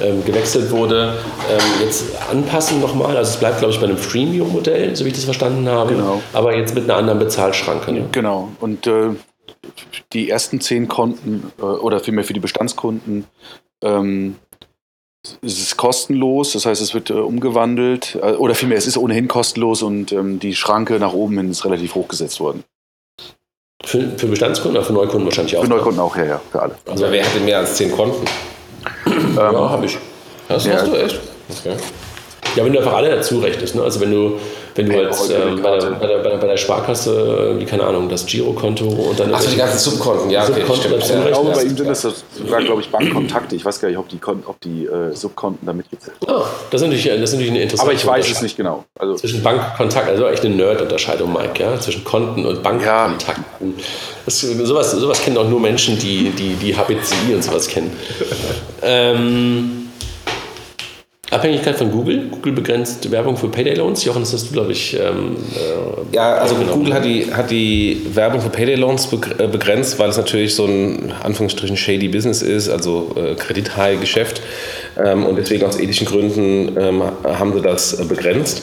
ähm, 0.00 0.24
gewechselt 0.24 0.72
wurde, 0.72 1.14
ähm, 1.48 1.84
jetzt 1.84 2.06
anpassen 2.28 2.80
nochmal. 2.80 3.16
Also 3.16 3.32
es 3.32 3.36
bleibt, 3.36 3.58
glaube 3.58 3.72
ich, 3.72 3.78
bei 3.78 3.86
einem 3.86 3.98
Freemium-Modell, 3.98 4.96
so 4.96 5.04
wie 5.04 5.08
ich 5.08 5.14
das 5.14 5.24
verstanden 5.24 5.68
habe, 5.68 5.94
Genau. 5.94 6.20
aber 6.32 6.56
jetzt 6.56 6.74
mit 6.74 6.84
einer 6.84 6.96
anderen 6.96 7.20
Bezahlschranke. 7.20 7.92
Ne? 7.92 8.06
Genau. 8.10 8.48
Und 8.60 8.88
äh, 8.88 9.10
die 10.12 10.30
ersten 10.30 10.60
zehn 10.60 10.88
Konten 10.88 11.52
äh, 11.58 11.62
oder 11.62 12.00
vielmehr 12.00 12.24
für 12.24 12.32
die 12.32 12.40
Bestandskunden 12.40 13.26
ähm, 13.82 14.36
ist 15.42 15.58
es 15.60 15.76
kostenlos. 15.76 16.52
Das 16.52 16.66
heißt, 16.66 16.80
es 16.80 16.94
wird 16.94 17.10
äh, 17.10 17.14
umgewandelt 17.14 18.18
äh, 18.22 18.32
oder 18.32 18.54
vielmehr 18.54 18.78
es 18.78 18.86
ist 18.86 18.96
ohnehin 18.96 19.28
kostenlos 19.28 19.82
und 19.82 20.12
ähm, 20.12 20.38
die 20.38 20.54
Schranke 20.54 20.98
nach 20.98 21.12
oben 21.12 21.36
hin 21.38 21.50
ist 21.50 21.64
relativ 21.64 21.94
hochgesetzt 21.94 22.40
worden. 22.40 22.64
Für, 23.84 24.18
für 24.18 24.26
Bestandskunden 24.26 24.76
oder 24.76 24.86
für 24.86 24.92
Neukunden 24.92 25.24
wahrscheinlich 25.26 25.56
auch. 25.56 25.62
Für 25.62 25.70
Neukunden 25.70 26.00
auch, 26.00 26.16
ja, 26.16 26.24
ja, 26.24 26.40
für 26.50 26.60
alle. 26.62 26.74
Also 26.86 27.06
wer 27.10 27.24
hätte 27.24 27.40
mehr 27.44 27.58
als 27.58 27.76
10 27.76 27.92
Konten? 27.92 28.24
Ja, 29.36 29.52
habe 29.70 29.86
ich. 29.86 29.96
Das 30.48 30.66
Ja. 30.66 30.74
hast 30.74 30.86
du 30.88 30.94
echt? 30.96 31.20
Okay. 31.60 31.76
Ja, 32.56 32.64
wenn 32.64 32.72
du 32.72 32.78
einfach 32.80 32.94
alle 32.94 33.10
dazu 33.10 33.38
rechnest. 33.38 33.74
Ne? 33.76 33.82
Also 33.82 34.00
wenn 34.00 34.10
du, 34.10 34.38
wenn 34.78 34.86
du 34.88 34.92
Ja, 35.02 35.10
heute 35.10 35.34
ähm, 35.34 35.60
bei, 35.62 35.76
der, 35.78 35.90
bei, 35.90 36.06
der, 36.06 36.18
bei, 36.18 36.28
der, 36.30 36.36
bei 36.38 36.46
der 36.46 36.56
Sparkasse, 36.56 37.56
wie 37.58 37.64
keine 37.64 37.84
Ahnung, 37.84 38.08
das 38.08 38.24
Girokonto 38.26 38.86
und 38.86 39.18
dann 39.20 39.34
Achso, 39.34 39.50
die 39.50 39.56
ganzen 39.56 39.78
Subkonten, 39.78 40.30
ja, 40.30 40.44
okay, 40.44 40.52
Subkonten 40.60 40.82
stimmt. 40.84 41.02
dazu 41.02 41.12
Ja, 41.12 41.18
Ich 41.26 41.32
glaube, 41.32 41.48
Ja, 41.50 41.54
bei 41.56 41.62
ihm 41.64 41.76
sind 41.76 41.88
das 41.88 42.02
sogar, 42.02 42.62
glaube 42.62 42.80
ich, 42.80 42.88
Bankkontakte. 42.90 43.56
Ich 43.56 43.64
weiß 43.64 43.80
gar 43.80 43.88
nicht, 43.88 43.98
ob 43.98 44.08
die, 44.08 44.18
ob 44.46 44.60
die 44.60 44.86
äh, 44.86 45.14
Subkonten 45.14 45.66
da 45.66 45.72
mitgezählt 45.72 46.16
sind. 46.20 46.30
Ah, 46.30 46.44
das 46.70 46.80
ist 46.80 46.86
natürlich, 46.86 47.04
das 47.06 47.20
ist 47.20 47.32
natürlich 47.32 47.50
eine 47.50 47.62
interessante 47.62 47.90
Aber 47.90 47.98
ich 48.00 48.06
weiß 48.06 48.30
es 48.30 48.40
nicht 48.42 48.56
genau. 48.56 48.84
Also, 48.98 49.14
Zwischen 49.16 49.42
Bankkontakt, 49.42 50.08
also 50.08 50.26
echt 50.28 50.44
eine 50.44 50.54
Nerd-Unterscheidung, 50.54 51.32
Mike, 51.32 51.62
ja, 51.62 51.78
zwischen 51.80 52.04
Konten 52.04 52.46
und 52.46 52.62
Bankkontakten. 52.62 53.74
Das, 54.24 54.40
sowas, 54.40 54.92
sowas 54.92 55.20
kennen 55.22 55.36
auch 55.38 55.48
nur 55.48 55.60
Menschen, 55.60 55.98
die 55.98 56.30
die, 56.30 56.54
die 56.54 56.74
HBCI 56.76 57.34
und 57.34 57.42
sowas 57.42 57.66
kennen. 57.68 57.90
ähm, 58.82 59.77
Abhängigkeit 61.30 61.76
von 61.76 61.90
Google. 61.90 62.28
Google 62.30 62.52
begrenzt 62.52 63.10
Werbung 63.10 63.36
für 63.36 63.48
Payday 63.48 63.74
Loans. 63.74 64.02
Jochen, 64.04 64.20
das 64.20 64.32
hast 64.32 64.48
du, 64.48 64.52
glaube 64.52 64.72
ich. 64.72 64.94
Ähm, 64.94 65.36
äh, 65.54 66.16
ja, 66.16 66.36
also 66.36 66.54
Google 66.54 66.94
hat 66.94 67.04
die, 67.04 67.26
hat 67.32 67.50
die 67.50 68.00
Werbung 68.14 68.40
für 68.40 68.48
Payday 68.48 68.76
Loans 68.76 69.08
äh, 69.12 69.46
begrenzt, 69.46 69.98
weil 69.98 70.08
es 70.08 70.16
natürlich 70.16 70.54
so 70.54 70.64
ein 70.64 71.12
Anführungsstrichen 71.22 71.76
shady 71.76 72.08
Business 72.08 72.40
ist, 72.40 72.70
also 72.70 73.14
äh, 73.16 73.34
Kredithai-Geschäft. 73.34 74.40
Ähm, 75.04 75.26
und 75.26 75.36
deswegen 75.36 75.66
aus 75.66 75.78
ethischen 75.78 76.06
Gründen 76.06 76.76
ähm, 76.78 77.02
haben 77.24 77.52
sie 77.52 77.60
das 77.60 78.00
äh, 78.00 78.04
begrenzt. 78.04 78.62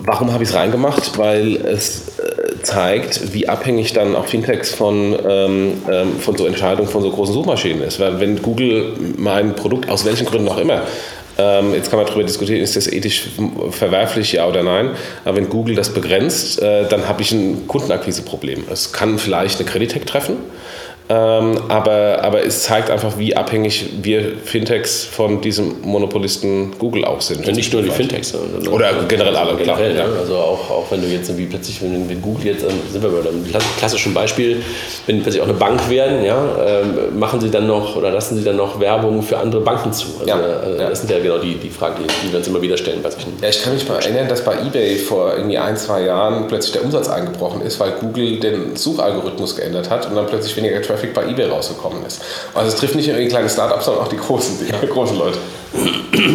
Warum 0.00 0.32
habe 0.32 0.44
ich 0.44 0.50
es 0.50 0.54
reingemacht? 0.54 1.18
Weil 1.18 1.56
es 1.56 2.12
zeigt, 2.64 3.32
wie 3.32 3.48
abhängig 3.48 3.92
dann 3.92 4.16
auch 4.16 4.26
Fintechs 4.26 4.74
von, 4.74 5.16
ähm, 5.26 5.72
ähm, 5.90 6.18
von 6.18 6.36
so 6.36 6.46
Entscheidungen 6.46 6.88
von 6.88 7.02
so 7.02 7.10
großen 7.10 7.34
Suchmaschinen 7.34 7.82
ist. 7.82 8.00
Weil 8.00 8.20
wenn 8.20 8.40
Google 8.42 8.92
mein 9.16 9.54
Produkt 9.54 9.88
aus 9.88 10.04
welchen 10.04 10.26
Gründen 10.26 10.48
auch 10.48 10.58
immer 10.58 10.82
ähm, 11.36 11.74
jetzt 11.74 11.90
kann 11.90 11.98
man 11.98 12.06
darüber 12.06 12.24
diskutieren, 12.24 12.60
ist 12.60 12.76
das 12.76 12.86
ethisch 12.86 13.28
verwerflich, 13.70 14.32
ja 14.32 14.46
oder 14.46 14.62
nein. 14.62 14.90
Aber 15.24 15.36
wenn 15.36 15.48
Google 15.48 15.74
das 15.74 15.92
begrenzt, 15.92 16.62
äh, 16.62 16.88
dann 16.88 17.08
habe 17.08 17.22
ich 17.22 17.32
ein 17.32 17.66
Kundenakquiseproblem. 17.66 18.64
Es 18.70 18.92
kann 18.92 19.18
vielleicht 19.18 19.60
eine 19.60 19.68
Creditec 19.68 20.06
treffen, 20.06 20.36
ähm, 21.06 21.58
aber, 21.68 22.20
aber 22.22 22.46
es 22.46 22.62
zeigt 22.62 22.88
einfach, 22.88 23.18
wie 23.18 23.36
abhängig 23.36 23.90
wir 24.00 24.38
Fintechs 24.42 25.04
von 25.04 25.42
diesem 25.42 25.82
Monopolisten 25.82 26.72
Google 26.78 27.04
auch 27.04 27.20
sind. 27.20 27.46
Ja, 27.46 27.52
nicht 27.52 27.74
nur 27.74 27.82
die 27.82 27.90
Fintechs, 27.90 28.30
sondern 28.30 28.66
oder 28.68 28.90
generell 29.06 29.36
alle, 29.36 29.54
klar. 29.56 29.76
Generell, 29.76 29.98
ja. 29.98 30.06
Also 30.18 30.36
auch, 30.36 30.70
auch 30.70 30.86
wenn 30.90 31.02
du 31.02 31.08
jetzt 31.08 31.28
irgendwie 31.28 31.44
plötzlich, 31.44 31.82
wenn, 31.82 32.08
wenn 32.08 32.22
Google 32.22 32.46
jetzt, 32.46 32.62
ähm, 32.62 32.70
sind 32.90 33.02
wir 33.02 33.10
bei 33.10 33.28
einem 33.28 33.44
klassischen 33.76 34.14
Beispiel, 34.14 34.62
wenn 35.06 35.16
die 35.16 35.22
plötzlich 35.22 35.42
auch 35.42 35.48
eine 35.48 35.58
Bank 35.58 35.90
werden, 35.90 36.24
ja, 36.24 36.42
ähm, 36.66 37.18
machen 37.18 37.38
sie 37.38 37.50
dann 37.50 37.66
noch 37.66 37.96
oder 37.96 38.10
lassen 38.10 38.38
sie 38.38 38.44
dann 38.44 38.56
noch 38.56 38.80
Werbung 38.80 39.22
für 39.22 39.36
andere 39.36 39.60
Banken 39.60 39.92
zu? 39.92 40.06
Also, 40.20 40.26
ja, 40.26 40.36
also 40.36 40.78
Das 40.78 41.00
sind 41.00 41.10
ja 41.10 41.18
genau 41.18 41.36
die, 41.36 41.56
die 41.56 41.68
Fragen, 41.68 41.96
die, 42.02 42.26
die 42.26 42.32
wir 42.32 42.38
uns 42.38 42.48
immer 42.48 42.62
wieder 42.62 42.78
stellen 42.78 43.00
bei 43.02 43.10
solchen. 43.10 43.34
Ja, 43.42 43.50
ich 43.50 43.62
kann 43.62 43.74
mich 43.74 43.86
mal 43.86 43.96
erinnern, 43.96 44.26
dass 44.26 44.42
bei 44.42 44.54
eBay 44.54 44.96
vor 44.96 45.34
irgendwie 45.36 45.58
ein, 45.58 45.76
zwei 45.76 46.04
Jahren 46.04 46.46
plötzlich 46.48 46.72
der 46.72 46.82
Umsatz 46.82 47.10
eingebrochen 47.10 47.60
ist, 47.60 47.78
weil 47.78 47.92
Google 48.00 48.40
den 48.40 48.74
Suchalgorithmus 48.74 49.54
geändert 49.54 49.90
hat 49.90 50.08
und 50.08 50.16
dann 50.16 50.26
plötzlich 50.26 50.56
weniger 50.56 50.80
Traffic 50.80 50.93
Traffic 50.94 51.12
bei 51.12 51.26
eBay 51.28 51.46
rausgekommen 51.48 52.04
ist. 52.06 52.22
Also 52.54 52.68
es 52.68 52.76
trifft 52.76 52.94
nicht 52.94 53.08
nur 53.08 53.16
die 53.16 53.28
kleinen 53.28 53.48
Startups, 53.48 53.84
sondern 53.84 54.04
auch 54.04 54.08
die 54.08 54.16
großen, 54.16 54.58
die 54.60 54.86
großen 54.92 55.18
Leute. 55.18 55.38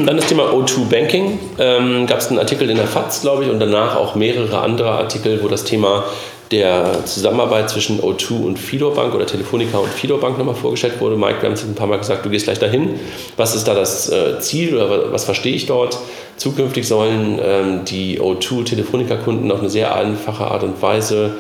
Dann 0.06 0.18
das 0.18 0.28
Thema 0.28 0.52
O2 0.52 0.90
Banking. 0.90 1.40
Ähm, 1.58 2.06
Gab 2.06 2.20
es 2.20 2.28
einen 2.28 2.40
Artikel 2.40 2.70
in 2.70 2.76
der 2.76 2.88
FAZ, 2.88 3.22
glaube 3.22 3.46
ich, 3.46 3.50
und 3.50 3.60
danach 3.60 3.96
auch 3.96 4.16
mehrere 4.16 4.60
andere 4.60 4.92
Artikel, 4.92 5.42
wo 5.42 5.48
das 5.48 5.64
Thema 5.64 6.04
der 6.52 7.06
Zusammenarbeit 7.06 7.70
zwischen 7.70 8.02
O2 8.02 8.44
und 8.44 8.58
Fidor 8.58 8.96
Bank 8.96 9.14
oder 9.14 9.28
Telefonica 9.28 9.78
und 9.78 9.90
Fidor 9.90 10.20
Bank 10.20 10.38
nochmal 10.38 10.56
vorgestellt 10.56 11.00
wurde. 11.00 11.16
Mike, 11.16 11.42
wir 11.42 11.50
haben 11.50 11.54
es 11.54 11.64
ein 11.64 11.76
paar 11.76 11.88
Mal 11.88 12.00
gesagt, 12.00 12.26
du 12.26 12.30
gehst 12.30 12.46
gleich 12.46 12.58
dahin. 12.58 13.00
Was 13.38 13.56
ist 13.56 13.68
da 13.68 13.76
das 13.76 14.10
äh, 14.10 14.40
Ziel 14.40 14.76
oder 14.76 15.12
was 15.12 15.26
verstehe 15.26 15.54
ich 15.54 15.68
dort? 15.68 16.00
Zukünftig 16.38 16.88
sollen 16.88 17.40
ähm, 17.42 17.86
die 17.86 18.20
O2 18.20 18.66
Telefonica-Kunden 18.66 19.52
auf 19.52 19.60
eine 19.60 19.70
sehr 19.70 19.96
einfache 19.96 20.46
Art 20.46 20.64
und 20.64 20.82
Weise 20.82 21.36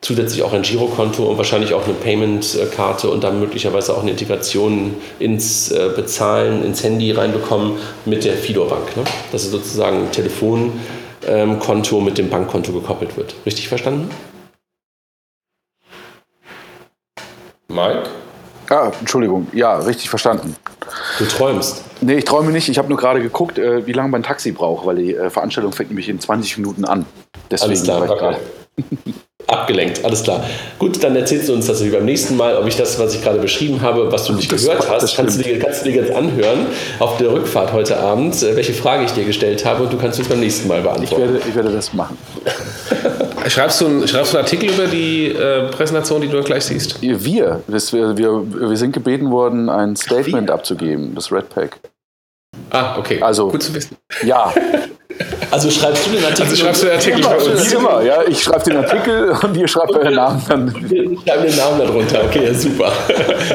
zusätzlich 0.00 0.42
auch 0.42 0.52
ein 0.52 0.62
Girokonto 0.62 1.24
und 1.24 1.38
wahrscheinlich 1.38 1.74
auch 1.74 1.84
eine 1.84 1.94
Payment-Karte 1.94 3.08
und 3.08 3.24
dann 3.24 3.40
möglicherweise 3.40 3.94
auch 3.94 4.02
eine 4.02 4.10
Integration 4.10 4.96
ins 5.18 5.70
äh, 5.70 5.90
Bezahlen, 5.94 6.64
ins 6.64 6.82
Handy 6.82 7.12
reinbekommen 7.12 7.78
mit 8.04 8.24
der 8.24 8.34
Fidor-Bank. 8.34 8.96
Ne? 8.96 9.04
Dass 9.32 9.44
es 9.44 9.50
sozusagen 9.50 10.04
ein 10.04 10.12
Telefonkonto 10.12 12.00
mit 12.00 12.18
dem 12.18 12.28
Bankkonto 12.28 12.72
gekoppelt 12.72 13.16
wird. 13.16 13.34
Richtig 13.46 13.68
verstanden? 13.68 14.10
Mike? 17.68 18.04
Ah, 18.70 18.92
Entschuldigung, 19.00 19.46
ja, 19.52 19.76
richtig 19.78 20.08
verstanden. 20.08 20.56
Du 21.18 21.26
träumst. 21.26 21.84
Nee, 22.00 22.16
ich 22.16 22.24
träume 22.24 22.50
nicht. 22.50 22.68
Ich 22.68 22.78
habe 22.78 22.88
nur 22.88 22.98
gerade 22.98 23.20
geguckt, 23.20 23.58
äh, 23.58 23.86
wie 23.86 23.92
lange 23.92 24.08
mein 24.08 24.22
Taxi 24.22 24.52
braucht, 24.52 24.86
weil 24.86 24.96
die 24.96 25.14
äh, 25.14 25.30
Veranstaltung 25.30 25.72
fängt 25.72 25.90
nämlich 25.90 26.08
in 26.08 26.20
20 26.20 26.58
Minuten 26.58 26.84
an. 26.84 27.04
Deswegen 27.50 27.70
Alles 27.70 27.84
klar, 27.84 28.10
okay. 28.10 28.36
Abgelenkt, 29.46 30.04
alles 30.04 30.22
klar. 30.22 30.42
Gut, 30.78 31.02
dann 31.02 31.14
erzählst 31.16 31.48
du 31.48 31.52
uns 31.52 31.66
das 31.66 31.82
beim 31.82 32.04
nächsten 32.04 32.36
Mal, 32.36 32.56
ob 32.56 32.66
ich 32.66 32.76
das, 32.76 32.98
was 32.98 33.14
ich 33.14 33.22
gerade 33.22 33.38
beschrieben 33.38 33.82
habe, 33.82 34.10
was 34.10 34.24
du 34.24 34.32
nicht 34.32 34.50
das 34.50 34.64
gehört 34.64 34.88
hast, 34.88 35.16
kannst 35.16 35.38
du, 35.38 35.42
dir, 35.42 35.58
kannst 35.58 35.84
du 35.84 35.90
dir 35.90 36.02
jetzt 36.02 36.12
anhören 36.12 36.66
auf 36.98 37.18
der 37.18 37.30
Rückfahrt 37.30 37.72
heute 37.72 37.98
Abend, 37.98 38.42
äh, 38.42 38.56
welche 38.56 38.72
Frage 38.72 39.04
ich 39.04 39.12
dir 39.12 39.24
gestellt 39.24 39.64
habe 39.64 39.84
und 39.84 39.92
du 39.92 39.98
kannst 39.98 40.18
es 40.18 40.28
beim 40.28 40.40
nächsten 40.40 40.68
Mal 40.68 40.80
beantworten. 40.80 41.04
Ich 41.04 41.18
werde, 41.18 41.48
ich 41.48 41.54
werde 41.54 41.72
das 41.72 41.92
machen. 41.92 42.16
schreibst, 43.48 43.80
du 43.80 43.86
einen, 43.86 44.08
schreibst 44.08 44.32
du 44.32 44.38
einen 44.38 44.46
Artikel 44.46 44.70
über 44.70 44.86
die 44.86 45.28
äh, 45.28 45.68
Präsentation, 45.70 46.20
die 46.20 46.28
du 46.28 46.42
gleich 46.42 46.64
siehst? 46.64 47.00
Wir, 47.02 47.18
wir, 47.66 48.16
wir, 48.16 48.70
wir 48.70 48.76
sind 48.76 48.92
gebeten 48.92 49.30
worden, 49.30 49.68
ein 49.68 49.96
Statement 49.96 50.50
Ach, 50.50 50.54
abzugeben, 50.54 51.14
das 51.14 51.30
Red 51.30 51.50
Pack. 51.50 51.78
Ah, 52.70 52.98
okay. 52.98 53.20
Also, 53.20 53.48
Gut 53.50 53.62
zu 53.62 53.74
wissen. 53.74 53.96
Ja. 54.24 54.52
Also 55.54 55.70
schreibst 55.70 56.04
du 56.04 56.10
den 56.10 56.24
Artikel? 56.24 56.42
Also 56.42 56.56
schreibst 56.56 56.82
du 56.82 56.86
den 56.86 56.94
Artikel 56.96 57.22
bei 57.22 57.36
uns? 57.36 57.72
Immer, 57.72 58.02
ja. 58.02 58.22
Ich 58.26 58.42
schreibe 58.42 58.64
den 58.64 58.76
Artikel 58.76 59.36
und 59.42 59.56
ihr 59.56 59.68
schreibt 59.68 59.92
euren 59.92 60.14
Namen 60.14 60.42
dann. 60.48 60.90
Wir 60.90 61.04
schreiben 61.04 61.46
den 61.46 61.56
Namen 61.56 61.78
darunter. 61.78 62.24
Okay, 62.24 62.46
ja, 62.46 62.54
super. 62.54 62.92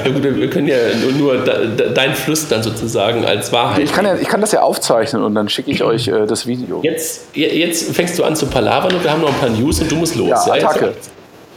Ja, 0.06 0.12
gut, 0.12 0.24
wir 0.24 0.50
können 0.50 0.68
ja 0.68 0.78
nur, 1.02 1.12
nur 1.12 1.38
dein 1.44 2.16
Fluss 2.16 2.48
dann 2.48 2.64
sozusagen 2.64 3.26
als 3.26 3.52
Wahrheit. 3.52 3.84
Ich 3.84 3.92
kann, 3.92 4.06
ja, 4.06 4.16
ich 4.16 4.28
kann 4.28 4.40
das 4.40 4.52
ja 4.54 4.62
aufzeichnen 4.62 5.24
und 5.24 5.36
dann 5.36 5.50
schicke 5.50 5.72
ich 5.72 5.84
euch 5.84 6.08
äh, 6.08 6.26
das 6.26 6.48
Video. 6.48 6.80
Jetzt, 6.84 7.28
jetzt 7.34 7.94
fängst 7.94 8.18
du 8.18 8.24
an 8.24 8.36
zu 8.36 8.46
palavern 8.46 8.96
und 8.96 9.04
wir 9.04 9.12
haben 9.12 9.22
noch 9.22 9.34
ein 9.34 9.40
paar 9.40 9.50
News 9.50 9.82
und 9.82 9.92
du 9.92 9.96
musst 9.96 10.16
los. 10.16 10.30
Ja, 10.30 10.54
Attacke. 10.54 10.94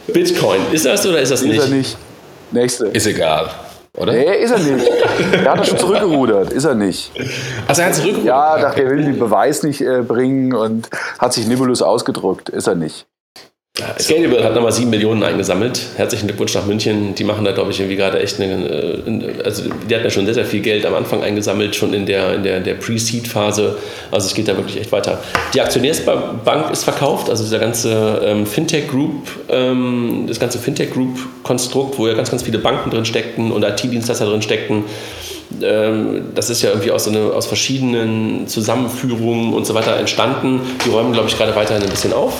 Bitcoin, 0.08 0.60
ist 0.72 0.86
das 0.86 1.06
oder 1.06 1.20
ist 1.20 1.30
das 1.30 1.42
nicht? 1.42 1.58
Ist 1.58 1.64
er 1.64 1.70
nicht. 1.70 1.96
Nächste. 2.50 2.86
Ist 2.86 3.06
egal. 3.06 3.48
Oder? 3.98 4.12
Nee, 4.12 4.42
ist 4.42 4.50
er 4.50 4.58
nicht. 4.58 4.88
Er 5.44 5.52
hat 5.52 5.66
schon 5.66 5.78
zurückgerudert. 5.78 6.50
Ist 6.52 6.64
er 6.64 6.74
nicht. 6.74 7.12
Also 7.68 7.82
er 7.82 7.88
hat 7.88 7.94
zurückgerudert? 7.94 8.24
Ja, 8.24 8.58
dachte, 8.58 8.82
er 8.84 8.90
will 8.90 9.04
den 9.04 9.18
Beweis 9.18 9.62
nicht 9.62 9.82
äh, 9.82 10.00
bringen 10.00 10.54
und 10.54 10.88
hat 11.18 11.34
sich 11.34 11.46
Nibulus 11.46 11.82
ausgedruckt. 11.82 12.48
Ist 12.48 12.66
er 12.66 12.74
nicht. 12.74 13.06
Scalable 13.98 14.44
hat 14.44 14.54
nochmal 14.54 14.70
7 14.70 14.90
Millionen 14.90 15.22
eingesammelt. 15.22 15.80
Herzlichen 15.96 16.26
Glückwunsch 16.26 16.52
nach 16.52 16.66
München. 16.66 17.14
Die 17.14 17.24
machen 17.24 17.42
da, 17.42 17.52
glaube 17.52 17.70
ich, 17.70 17.80
irgendwie 17.80 17.96
gerade 17.96 18.20
echt 18.20 18.38
eine. 18.38 18.68
Äh, 18.68 19.42
also, 19.42 19.62
die 19.88 19.94
hatten 19.94 20.04
ja 20.04 20.10
schon 20.10 20.26
sehr, 20.26 20.34
sehr 20.34 20.44
viel 20.44 20.60
Geld 20.60 20.84
am 20.84 20.94
Anfang 20.94 21.22
eingesammelt, 21.22 21.74
schon 21.74 21.94
in 21.94 22.04
der, 22.04 22.34
in 22.34 22.42
der, 22.42 22.60
der 22.60 22.74
Pre-Seed-Phase. 22.74 23.78
Also, 24.10 24.26
es 24.26 24.34
geht 24.34 24.48
da 24.48 24.58
wirklich 24.58 24.78
echt 24.78 24.92
weiter. 24.92 25.22
Die 25.54 25.60
Aktionärsbank 25.62 26.70
ist 26.70 26.84
verkauft, 26.84 27.30
also 27.30 27.44
dieser 27.44 27.60
ganze 27.60 28.20
ähm, 28.22 28.44
Fintech-Group, 28.44 29.28
ähm, 29.48 30.24
das 30.28 30.38
ganze 30.38 30.58
Fintech-Group-Konstrukt, 30.58 31.98
wo 31.98 32.06
ja 32.06 32.12
ganz, 32.12 32.30
ganz 32.30 32.42
viele 32.42 32.58
Banken 32.58 32.90
drin 32.90 33.06
steckten 33.06 33.50
und 33.52 33.62
IT-Dienstleister 33.62 34.26
drin 34.26 34.42
steckten. 34.42 34.84
Ähm, 35.62 36.26
das 36.34 36.50
ist 36.50 36.60
ja 36.60 36.68
irgendwie 36.68 36.90
aus, 36.90 37.04
so 37.04 37.10
eine, 37.10 37.32
aus 37.32 37.46
verschiedenen 37.46 38.46
Zusammenführungen 38.48 39.54
und 39.54 39.66
so 39.66 39.72
weiter 39.72 39.96
entstanden. 39.96 40.60
Die 40.84 40.90
räumen, 40.90 41.14
glaube 41.14 41.30
ich, 41.30 41.38
gerade 41.38 41.56
weiterhin 41.56 41.82
ein 41.82 41.90
bisschen 41.90 42.12
auf. 42.12 42.34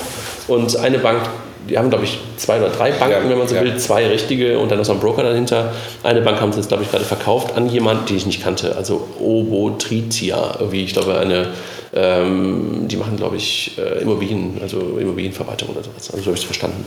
Und 0.49 0.77
eine 0.77 0.99
Bank, 0.99 1.21
die 1.69 1.79
haben, 1.79 1.91
glaube 1.91 2.05
ich, 2.05 2.19
zwei 2.37 2.59
oder 2.59 2.71
drei 2.71 2.91
Banken, 2.91 3.25
ja, 3.25 3.31
wenn 3.31 3.39
man 3.39 3.49
so 3.49 3.55
ja. 3.55 3.63
will, 3.63 3.77
zwei 3.77 4.07
richtige 4.09 4.59
und 4.59 4.71
dann 4.71 4.81
ist 4.81 4.89
noch 4.89 4.97
ein 4.97 5.01
Broker 5.01 5.23
dahinter. 5.23 5.73
Eine 6.03 6.21
Bank 6.21 6.41
haben 6.41 6.53
sie 6.53 6.59
jetzt, 6.59 6.69
glaube 6.69 6.83
ich, 6.83 6.91
gerade 6.91 7.05
verkauft 7.05 7.57
an 7.57 7.69
jemanden, 7.69 8.07
den 8.07 8.17
ich 8.17 8.27
nicht 8.27 8.43
kannte, 8.43 8.77
also 8.77 9.09
Obotritia, 9.21 10.57
irgendwie, 10.59 10.85
ich 10.85 10.93
glaube, 10.93 11.19
eine, 11.19 11.49
ähm, 11.95 12.89
die 12.89 12.97
machen, 12.97 13.17
glaube 13.17 13.37
ich, 13.37 13.79
äh, 13.79 14.03
Immobilien, 14.03 14.59
also 14.61 14.79
Immobilienverwaltung 14.99 15.69
oder 15.71 15.85
sowas. 15.85 16.11
Also 16.11 16.19
so 16.19 16.27
habe 16.27 16.35
ich 16.35 16.41
es 16.41 16.45
verstanden. 16.45 16.85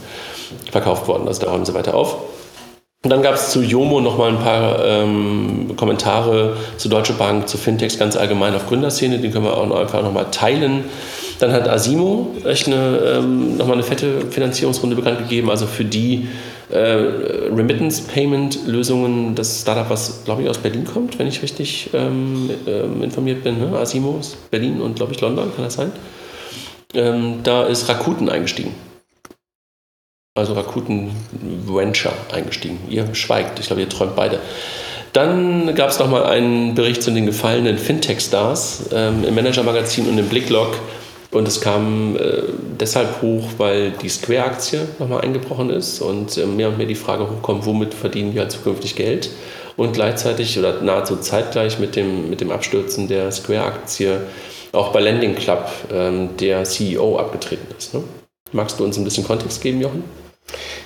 Verkauft 0.72 1.08
worden, 1.08 1.28
also 1.28 1.42
da 1.42 1.52
räumen 1.52 1.66
sie 1.66 1.74
weiter 1.74 1.94
auf. 1.94 2.18
Und 3.06 3.12
dann 3.12 3.22
gab 3.22 3.36
es 3.36 3.52
zu 3.52 3.62
Jomo 3.62 4.02
noch 4.02 4.18
mal 4.18 4.30
ein 4.30 4.40
paar 4.40 4.84
ähm, 4.84 5.74
Kommentare 5.78 6.58
zu 6.78 6.90
Deutsche 6.90 7.14
Bank, 7.14 7.48
zu 7.48 7.56
Fintechs 7.60 8.00
ganz 8.00 8.16
allgemein 8.16 8.56
auf 8.56 8.68
Gründerszene. 8.68 9.20
Die 9.20 9.30
können 9.30 9.46
wir 9.46 9.56
auch 9.56 9.68
noch 9.68 9.78
einfach 9.78 10.02
noch 10.02 10.12
mal 10.12 10.24
teilen. 10.32 10.86
Dann 11.40 11.52
hat 11.52 11.68
Asimo 11.68 12.34
echt 12.46 12.68
eine, 12.68 13.18
ähm, 13.18 13.58
nochmal 13.58 13.76
eine 13.76 13.84
fette 13.84 14.22
Finanzierungsrunde 14.30 14.96
bekannt 14.96 15.20
gegeben, 15.20 15.50
also 15.50 15.68
für 15.68 15.84
die 15.84 16.30
äh, 16.70 16.78
Remittance-Payment-Lösungen, 16.78 19.36
das 19.36 19.60
Startup, 19.62 19.90
was 19.90 20.24
glaube 20.24 20.44
ich 20.44 20.50
aus 20.50 20.58
Berlin 20.58 20.86
kommt, 20.86 21.20
wenn 21.20 21.28
ich 21.28 21.42
richtig 21.42 21.90
ähm, 21.94 22.50
äh, 22.66 22.86
informiert 23.04 23.44
bin. 23.44 23.60
Ne? 23.60 23.78
Asimo 23.78 24.18
ist 24.20 24.50
Berlin 24.50 24.80
und 24.82 24.96
glaube 24.96 25.12
ich 25.14 25.22
London, 25.22 25.52
kann 25.56 25.66
das 25.66 25.76
sein? 25.76 25.92
Ähm, 26.94 27.40
da 27.44 27.64
ist 27.64 27.90
Rakuten 27.90 28.30
eingestiegen. 28.30 28.74
Also 30.38 30.54
Rakuten 30.54 31.12
Venture 31.66 32.14
eingestiegen. 32.34 32.80
Ihr 32.90 33.14
schweigt, 33.14 33.60
ich 33.60 33.68
glaube, 33.68 33.82
ihr 33.82 33.90
träumt 33.90 34.16
beide. 34.16 34.40
Dann 35.14 35.76
gab 35.76 35.92
es 35.92 36.00
nochmal 36.00 36.26
einen 36.26 36.76
Bericht 36.76 37.02
zu 37.02 37.12
den 37.12 37.26
gefallenen 37.26 37.78
Fintech-Stars 37.78 38.90
ähm, 38.92 39.24
im 39.24 39.34
Manager-Magazin 39.34 40.10
und 40.10 40.18
im 40.18 40.28
Blicklog 40.28 40.78
und 41.36 41.48
es 41.48 41.60
kam 41.60 42.16
äh, 42.16 42.44
deshalb 42.80 43.22
hoch, 43.22 43.44
weil 43.58 43.92
die 43.92 44.08
Square-Aktie 44.08 44.88
nochmal 45.00 45.22
eingebrochen 45.22 45.70
ist 45.70 46.02
und 46.02 46.38
äh, 46.38 46.46
mehr 46.46 46.70
und 46.70 46.78
mehr 46.78 46.88
die 46.88 46.96
Frage 46.96 47.30
hochkommt, 47.30 47.66
womit 47.66 47.94
verdienen 47.94 48.34
wir 48.34 48.42
halt 48.42 48.52
zukünftig 48.52 48.96
Geld? 48.96 49.30
Und 49.76 49.92
gleichzeitig 49.92 50.58
oder 50.58 50.82
nahezu 50.82 51.18
zeitgleich 51.18 51.78
mit 51.80 51.98
dem, 51.98 52.30
mit 52.30 52.40
dem 52.40 52.52
Abstürzen 52.52 53.10
der 53.10 53.30
Square-Aktie 53.34 54.22
auch 54.72 54.94
bei 54.94 55.02
Landing 55.02 55.36
Club 55.36 55.70
ähm, 55.92 56.30
der 56.40 56.64
CEO 56.64 57.20
abgetreten 57.20 57.68
ist. 57.78 57.94
Ne? 57.94 58.04
Magst 58.54 58.80
du 58.80 58.86
uns 58.86 58.98
ein 58.98 59.04
bisschen 59.04 59.26
Kontext 59.26 59.62
geben, 59.62 59.82
Jochen? 59.82 60.25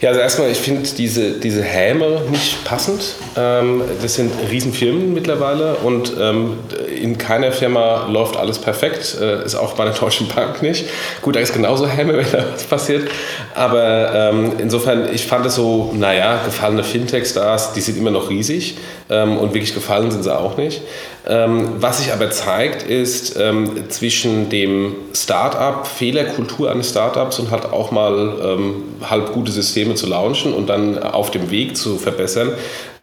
Ja, 0.01 0.09
also 0.09 0.21
erstmal, 0.21 0.49
ich 0.49 0.59
finde 0.59 0.89
diese, 0.97 1.33
diese 1.33 1.61
Häme 1.61 2.21
nicht 2.31 2.63
passend. 2.63 3.15
Ähm, 3.35 3.81
das 4.01 4.15
sind 4.15 4.31
Riesenfirmen 4.49 5.13
mittlerweile 5.13 5.75
und 5.75 6.13
ähm, 6.17 6.59
in 6.95 7.17
keiner 7.17 7.51
Firma 7.51 8.07
läuft 8.07 8.37
alles 8.37 8.59
perfekt. 8.59 9.17
Äh, 9.19 9.43
ist 9.43 9.55
auch 9.55 9.73
bei 9.73 9.83
der 9.83 9.93
Deutschen 9.93 10.29
Bank 10.29 10.61
nicht. 10.61 10.85
Gut, 11.21 11.35
da 11.35 11.41
ist 11.41 11.53
genauso 11.53 11.85
Häme, 11.85 12.13
wenn 12.17 12.31
da 12.31 12.45
was 12.53 12.63
passiert. 12.63 13.11
Aber 13.53 14.13
ähm, 14.13 14.53
insofern, 14.59 15.13
ich 15.13 15.27
fand 15.27 15.45
es 15.45 15.55
so, 15.55 15.91
naja, 15.93 16.39
gefallene 16.45 16.85
Fintech-Stars, 16.85 17.73
die 17.73 17.81
sind 17.81 17.97
immer 17.97 18.11
noch 18.11 18.29
riesig 18.29 18.77
ähm, 19.09 19.37
und 19.37 19.53
wirklich 19.53 19.73
gefallen 19.73 20.11
sind 20.11 20.23
sie 20.23 20.33
auch 20.33 20.55
nicht. 20.55 20.81
Ähm, 21.29 21.75
was 21.77 21.99
sich 21.99 22.11
aber 22.11 22.31
zeigt, 22.31 22.81
ist 22.81 23.37
ähm, 23.39 23.87
zwischen 23.89 24.49
dem 24.49 24.95
Start-up, 25.13 25.85
Fehlerkultur 25.85 26.71
eines 26.71 26.89
Startups 26.89 27.37
und 27.37 27.51
halt 27.51 27.65
auch 27.65 27.91
mal 27.91 28.39
ähm, 28.43 28.83
halb 29.07 29.31
gute 29.33 29.51
Systeme 29.51 29.93
zu 29.93 30.07
launchen 30.07 30.53
und 30.53 30.67
dann 30.67 30.97
auf 30.97 31.29
dem 31.29 31.51
Weg 31.51 31.77
zu 31.77 31.99
verbessern, 31.99 32.53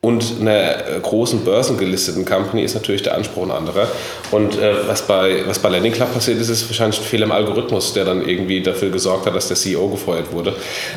und 0.07 0.41
einer 0.41 0.53
äh, 0.55 1.01
großen 1.03 1.45
börsengelisteten 1.45 2.25
Company 2.25 2.63
ist 2.63 2.75
natürlich 2.75 3.03
der 3.03 3.17
Anspruch 3.17 3.43
ein 3.43 3.51
anderer. 3.51 3.89
Und 4.31 4.57
äh, 4.57 4.87
was, 4.87 5.03
bei, 5.03 5.43
was 5.49 5.59
bei 5.59 5.69
Landing 5.69 5.95
Club 5.95 6.15
passiert 6.15 6.41
ist, 6.41 6.49
ist 6.49 6.69
wahrscheinlich 6.69 7.01
ein 7.01 7.05
Fehler 7.05 7.25
im 7.25 7.33
Algorithmus, 7.33 7.93
der 7.93 8.05
dann 8.05 8.25
irgendwie 8.25 8.63
dafür 8.63 8.91
gesorgt 8.91 9.27
hat, 9.27 9.35
dass 9.35 9.49
der 9.49 9.57
CEO 9.57 9.89
gefeuert 9.89 10.31
wurde. 10.31 10.55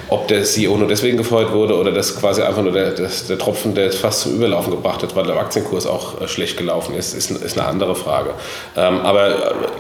Ob 0.09 0.27
der 0.27 0.43
CEO 0.43 0.77
nur 0.77 0.87
deswegen 0.87 1.17
gefeuert 1.17 1.51
wurde 1.53 1.75
oder 1.75 1.91
das 1.91 2.19
quasi 2.19 2.43
einfach 2.43 2.61
nur 2.61 2.71
der, 2.71 2.91
der, 2.91 3.09
der 3.27 3.39
Tropfen, 3.39 3.73
der 3.73 3.87
es 3.87 3.95
fast 3.95 4.21
zum 4.21 4.35
Überlaufen 4.35 4.69
gebracht 4.69 5.01
hat, 5.01 5.15
weil 5.15 5.25
der 5.25 5.37
Aktienkurs 5.37 5.87
auch 5.87 6.21
äh, 6.21 6.27
schlecht 6.27 6.57
gelaufen 6.57 6.93
ist, 6.93 7.15
ist, 7.15 7.31
ist 7.31 7.57
eine 7.57 7.67
andere 7.67 7.95
Frage. 7.95 8.35
Ähm, 8.77 8.99
aber 8.99 9.29
äh, 9.29 9.33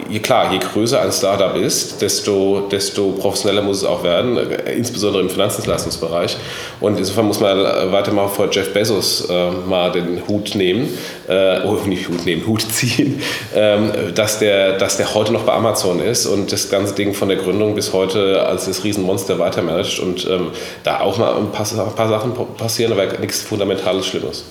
je, 0.09 0.21
klar, 0.21 0.51
je 0.51 0.57
größer 0.57 1.01
ein 1.01 1.11
Startup 1.11 1.55
ist, 1.55 2.01
desto, 2.01 2.67
desto 2.71 3.11
professioneller 3.11 3.61
muss 3.61 3.77
es 3.77 3.83
auch 3.83 4.03
werden, 4.03 4.39
insbesondere 4.75 5.21
im 5.21 5.29
Finanzdienstleistungsbereich. 5.29 6.35
Und 6.79 6.97
insofern 6.97 7.25
muss 7.25 7.39
man 7.39 7.59
weiter 7.91 8.11
mal 8.11 8.27
vor 8.27 8.49
Jeff 8.49 8.73
Bezos 8.73 9.18
äh, 9.21 9.51
mal 9.51 9.91
den 9.91 10.27
Hut 10.27 10.55
nehmen, 10.55 10.89
äh, 11.27 11.61
oh, 11.65 11.73
nicht 11.85 12.07
Hut 12.07 12.25
nehmen, 12.25 12.45
Hut 12.45 12.61
ziehen, 12.61 13.21
ähm, 13.55 13.91
dass, 14.15 14.39
der, 14.39 14.77
dass 14.77 14.97
der 14.97 15.13
heute 15.13 15.33
noch 15.33 15.43
bei 15.43 15.53
Amazon 15.53 15.99
ist 15.99 16.25
und 16.25 16.51
das 16.51 16.69
ganze 16.69 16.93
Ding 16.93 17.13
von 17.13 17.29
der 17.29 17.37
Gründung 17.37 17.75
bis 17.75 17.93
heute 17.93 18.45
als 18.45 18.65
das 18.65 18.83
Riesenmonster 18.83 19.39
weitermanagt 19.39 19.99
und 19.99 20.25
ähm, 20.27 20.51
da 20.83 21.01
auch 21.01 21.17
mal 21.17 21.35
ein 21.35 21.51
paar, 21.51 21.67
ein 21.71 21.95
paar 21.95 22.09
Sachen 22.09 22.33
passieren, 22.57 22.93
aber 22.93 23.05
nichts 23.19 23.41
Fundamentales 23.41 24.05
Schlimmes. 24.05 24.45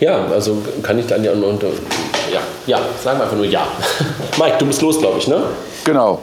Ja, 0.00 0.26
also 0.26 0.58
kann 0.82 0.98
ich 0.98 1.06
dann 1.06 1.24
ja, 1.24 1.32
ja, 1.32 2.40
ja, 2.66 2.80
sagen 3.02 3.18
wir 3.18 3.24
einfach 3.24 3.36
nur 3.36 3.46
ja. 3.46 3.66
Mike, 4.38 4.56
du 4.58 4.66
bist 4.66 4.82
los, 4.82 4.98
glaube 4.98 5.18
ich, 5.18 5.26
ne? 5.26 5.42
Genau. 5.84 6.22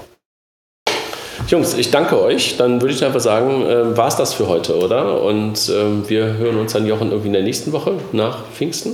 Jungs, 1.48 1.74
ich 1.76 1.91
danke 1.91 2.22
euch. 2.22 2.58
Dann 2.58 2.82
würde 2.82 2.94
ich 2.94 3.04
einfach 3.04 3.20
sagen, 3.20 3.66
äh, 3.66 3.98
war 3.98 4.08
es 4.08 4.16
das 4.16 4.34
für 4.34 4.48
heute, 4.48 4.78
oder? 4.78 5.22
Und 5.22 5.70
äh, 5.70 6.10
wir 6.10 6.38
hören 6.38 6.58
uns 6.58 6.74
dann, 6.74 6.88
Jochen, 6.88 7.10
irgendwie 7.10 7.28
in 7.28 7.34
der 7.34 7.44
nächsten 7.44 7.72
Woche 7.72 7.94
nach 8.12 8.46
Pfingsten. 8.54 8.94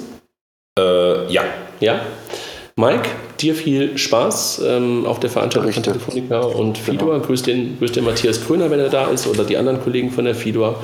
Äh, 0.77 1.31
ja. 1.31 1.43
Ja. 1.79 2.01
Mike, 2.75 3.09
dir 3.39 3.55
viel 3.55 3.97
Spaß 3.97 4.61
ähm, 4.65 5.05
auf 5.05 5.19
der 5.19 5.29
Veranstaltung 5.29 5.67
Richtig. 5.67 5.85
von 5.85 5.93
Telefonica 5.93 6.39
und 6.39 6.77
Fidor. 6.77 7.13
Genau. 7.13 7.25
Grüß, 7.25 7.43
den, 7.43 7.77
grüß 7.77 7.91
den 7.91 8.05
Matthias 8.05 8.45
Kröner, 8.45 8.71
wenn 8.71 8.79
er 8.79 8.89
da 8.89 9.07
ist, 9.07 9.27
oder 9.27 9.43
die 9.43 9.57
anderen 9.57 9.81
Kollegen 9.81 10.11
von 10.11 10.25
der 10.25 10.35
Fidor. 10.35 10.81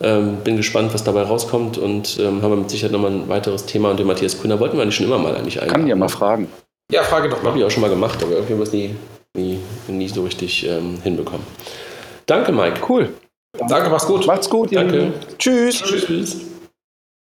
Ähm, 0.00 0.38
bin 0.42 0.56
gespannt, 0.56 0.92
was 0.92 1.04
dabei 1.04 1.22
rauskommt 1.22 1.78
und 1.78 2.18
ähm, 2.18 2.42
haben 2.42 2.50
wir 2.50 2.56
mit 2.56 2.70
Sicherheit 2.70 2.92
nochmal 2.92 3.12
ein 3.12 3.28
weiteres 3.28 3.66
Thema. 3.66 3.90
Und 3.90 4.00
den 4.00 4.06
Matthias 4.06 4.40
Kröner 4.40 4.58
wollten 4.58 4.76
wir 4.76 4.82
eigentlich 4.82 4.96
schon 4.96 5.06
immer 5.06 5.18
mal 5.18 5.36
eigentlich 5.36 5.60
einladen. 5.60 5.82
Kann 5.82 5.86
ja 5.86 5.96
mal 5.96 6.08
fragen. 6.08 6.48
Ja, 6.90 7.02
frage 7.02 7.28
doch 7.28 7.42
mal. 7.42 7.50
Habe 7.50 7.58
ich 7.58 7.64
auch 7.64 7.70
schon 7.70 7.82
mal 7.82 7.90
gemacht, 7.90 8.22
aber 8.22 8.32
irgendwie 8.32 8.62
es 8.62 8.72
nie 8.72 8.96
nie, 9.36 9.58
nie 9.88 10.08
so 10.08 10.22
richtig 10.22 10.66
ähm, 10.66 10.98
hinbekommen. 11.02 11.46
Danke, 12.26 12.52
Mike. 12.52 12.80
Cool. 12.88 13.12
Danke, 13.68 13.90
mach's 13.90 14.06
gut. 14.06 14.26
Macht's 14.26 14.48
gut. 14.48 14.74
Danke. 14.74 15.12
Tschüss. 15.38 15.82
Tschüss. 15.82 16.54